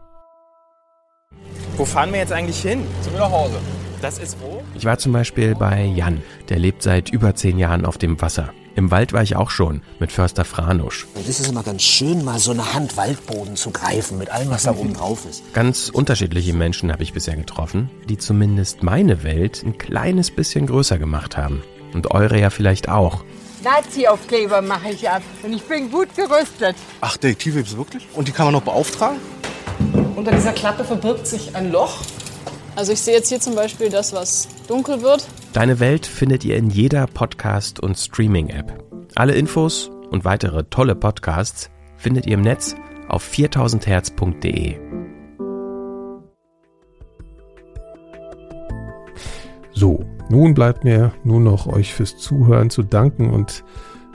Wo 1.76 1.84
fahren 1.84 2.10
wir 2.12 2.20
jetzt 2.20 2.32
eigentlich 2.32 2.62
hin? 2.62 2.80
Zu 3.02 3.10
mir 3.10 3.18
nach 3.18 3.30
Hause. 3.30 3.56
Das 4.00 4.18
ist 4.18 4.38
wo? 4.40 4.62
Ich 4.74 4.86
war 4.86 4.96
zum 4.96 5.12
Beispiel 5.12 5.54
bei 5.54 5.84
Jan, 5.84 6.22
der 6.48 6.58
lebt 6.58 6.82
seit 6.82 7.10
über 7.10 7.34
zehn 7.34 7.58
Jahren 7.58 7.84
auf 7.84 7.98
dem 7.98 8.20
Wasser. 8.22 8.50
Im 8.76 8.90
Wald 8.90 9.12
war 9.12 9.22
ich 9.22 9.36
auch 9.36 9.50
schon 9.50 9.82
mit 10.00 10.10
Förster 10.10 10.44
Franusch. 10.44 11.06
Das 11.14 11.28
ist 11.28 11.48
immer 11.48 11.62
ganz 11.62 11.82
schön, 11.82 12.24
mal 12.24 12.40
so 12.40 12.50
eine 12.50 12.74
Hand 12.74 12.96
Waldboden 12.96 13.54
zu 13.54 13.70
greifen 13.70 14.18
mit 14.18 14.30
allem, 14.30 14.50
was 14.50 14.64
da 14.64 14.72
oben 14.72 14.94
drauf 14.94 15.26
ist. 15.30 15.54
Ganz 15.54 15.90
unterschiedliche 15.90 16.52
Menschen 16.54 16.90
habe 16.90 17.04
ich 17.04 17.12
bisher 17.12 17.36
getroffen, 17.36 17.88
die 18.08 18.18
zumindest 18.18 18.82
meine 18.82 19.22
Welt 19.22 19.62
ein 19.64 19.78
kleines 19.78 20.32
bisschen 20.32 20.66
größer 20.66 20.98
gemacht 20.98 21.36
haben. 21.36 21.62
Und 21.92 22.10
eure 22.10 22.40
ja 22.40 22.50
vielleicht 22.50 22.88
auch. 22.88 23.24
Nazi-Aufkleber 23.62 24.60
mache 24.60 24.90
ich 24.90 25.08
ab 25.08 25.22
und 25.44 25.52
ich 25.52 25.62
bin 25.62 25.90
gut 25.90 26.08
gerüstet. 26.16 26.74
Ach, 27.00 27.16
Detektive 27.16 27.58
gibt's 27.58 27.76
wirklich? 27.76 28.08
Und 28.14 28.26
die 28.26 28.32
kann 28.32 28.46
man 28.46 28.54
noch 28.54 28.62
beauftragen? 28.62 29.18
Unter 30.16 30.32
dieser 30.32 30.52
Klappe 30.52 30.84
verbirgt 30.84 31.28
sich 31.28 31.54
ein 31.54 31.70
Loch. 31.70 31.98
Also 32.76 32.92
ich 32.92 33.00
sehe 33.00 33.14
jetzt 33.14 33.28
hier 33.28 33.40
zum 33.40 33.54
Beispiel 33.54 33.88
das, 33.88 34.12
was 34.12 34.48
dunkel 34.66 35.02
wird. 35.02 35.26
Deine 35.52 35.78
Welt 35.78 36.06
findet 36.06 36.44
ihr 36.44 36.56
in 36.56 36.70
jeder 36.70 37.06
Podcast- 37.06 37.80
und 37.80 37.96
Streaming-App. 37.96 38.82
Alle 39.14 39.34
Infos 39.34 39.90
und 40.10 40.24
weitere 40.24 40.64
tolle 40.64 40.96
Podcasts 40.96 41.70
findet 41.96 42.26
ihr 42.26 42.34
im 42.34 42.42
Netz 42.42 42.74
auf 43.08 43.24
4000herz.de. 43.28 44.78
So, 49.72 50.04
nun 50.28 50.54
bleibt 50.54 50.84
mir 50.84 51.12
nur 51.24 51.40
noch 51.40 51.66
euch 51.66 51.94
fürs 51.94 52.16
Zuhören 52.16 52.70
zu 52.70 52.82
danken 52.82 53.30
und 53.30 53.64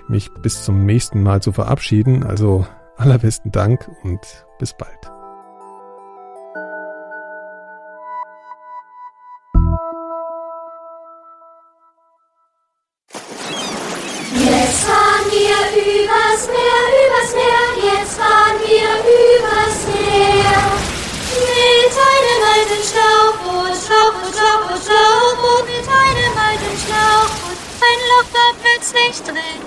mich 0.08 0.30
bis 0.42 0.64
zum 0.64 0.86
nächsten 0.86 1.22
Mal 1.22 1.42
zu 1.42 1.52
verabschieden. 1.52 2.24
Also 2.24 2.66
allerbesten 2.98 3.52
Dank 3.52 3.90
und 4.04 4.20
bis 4.58 4.74
bald. 4.74 5.19
Übers 16.40 16.48
Meer, 16.48 16.86
übers 17.06 17.34
Meer, 17.36 17.94
jetzt 17.94 18.16
fahren 18.18 18.58
wir 18.64 18.90
übers 19.36 19.80
Meer. 19.88 20.60
Mit 21.50 21.94
einem 22.10 22.42
alten 22.54 22.82
Schlauchboot, 22.90 23.76
Schlauchboot, 23.86 24.34
Schlauchboot, 24.36 24.82
Schlauchboot, 24.86 25.66
mit 25.66 25.88
einem 25.88 26.38
alten 26.38 26.76
Schlauchboot, 26.86 27.58
ein 27.82 28.00
Loch 28.10 28.30
da 28.34 28.46
plötzlich 28.62 29.22
drin. 29.24 29.60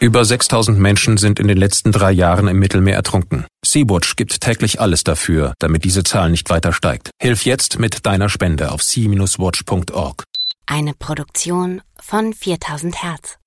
Über 0.00 0.24
6000 0.24 0.78
Menschen 0.78 1.18
sind 1.18 1.38
in 1.38 1.48
den 1.48 1.58
letzten 1.58 1.92
drei 1.92 2.12
Jahren 2.12 2.48
im 2.48 2.58
Mittelmeer 2.58 2.96
ertrunken. 2.96 3.44
Sea-Watch 3.62 4.16
gibt 4.16 4.40
täglich 4.40 4.80
alles 4.80 5.04
dafür, 5.04 5.52
damit 5.58 5.84
diese 5.84 6.04
Zahl 6.04 6.30
nicht 6.30 6.48
weiter 6.48 6.72
steigt. 6.72 7.10
Hilf 7.20 7.44
jetzt 7.44 7.78
mit 7.78 8.06
deiner 8.06 8.30
Spende 8.30 8.72
auf 8.72 8.82
sea-watch.org. 8.82 10.24
Eine 10.64 10.94
Produktion 10.94 11.82
von 12.00 12.32
4000 12.32 13.02
Hertz. 13.02 13.39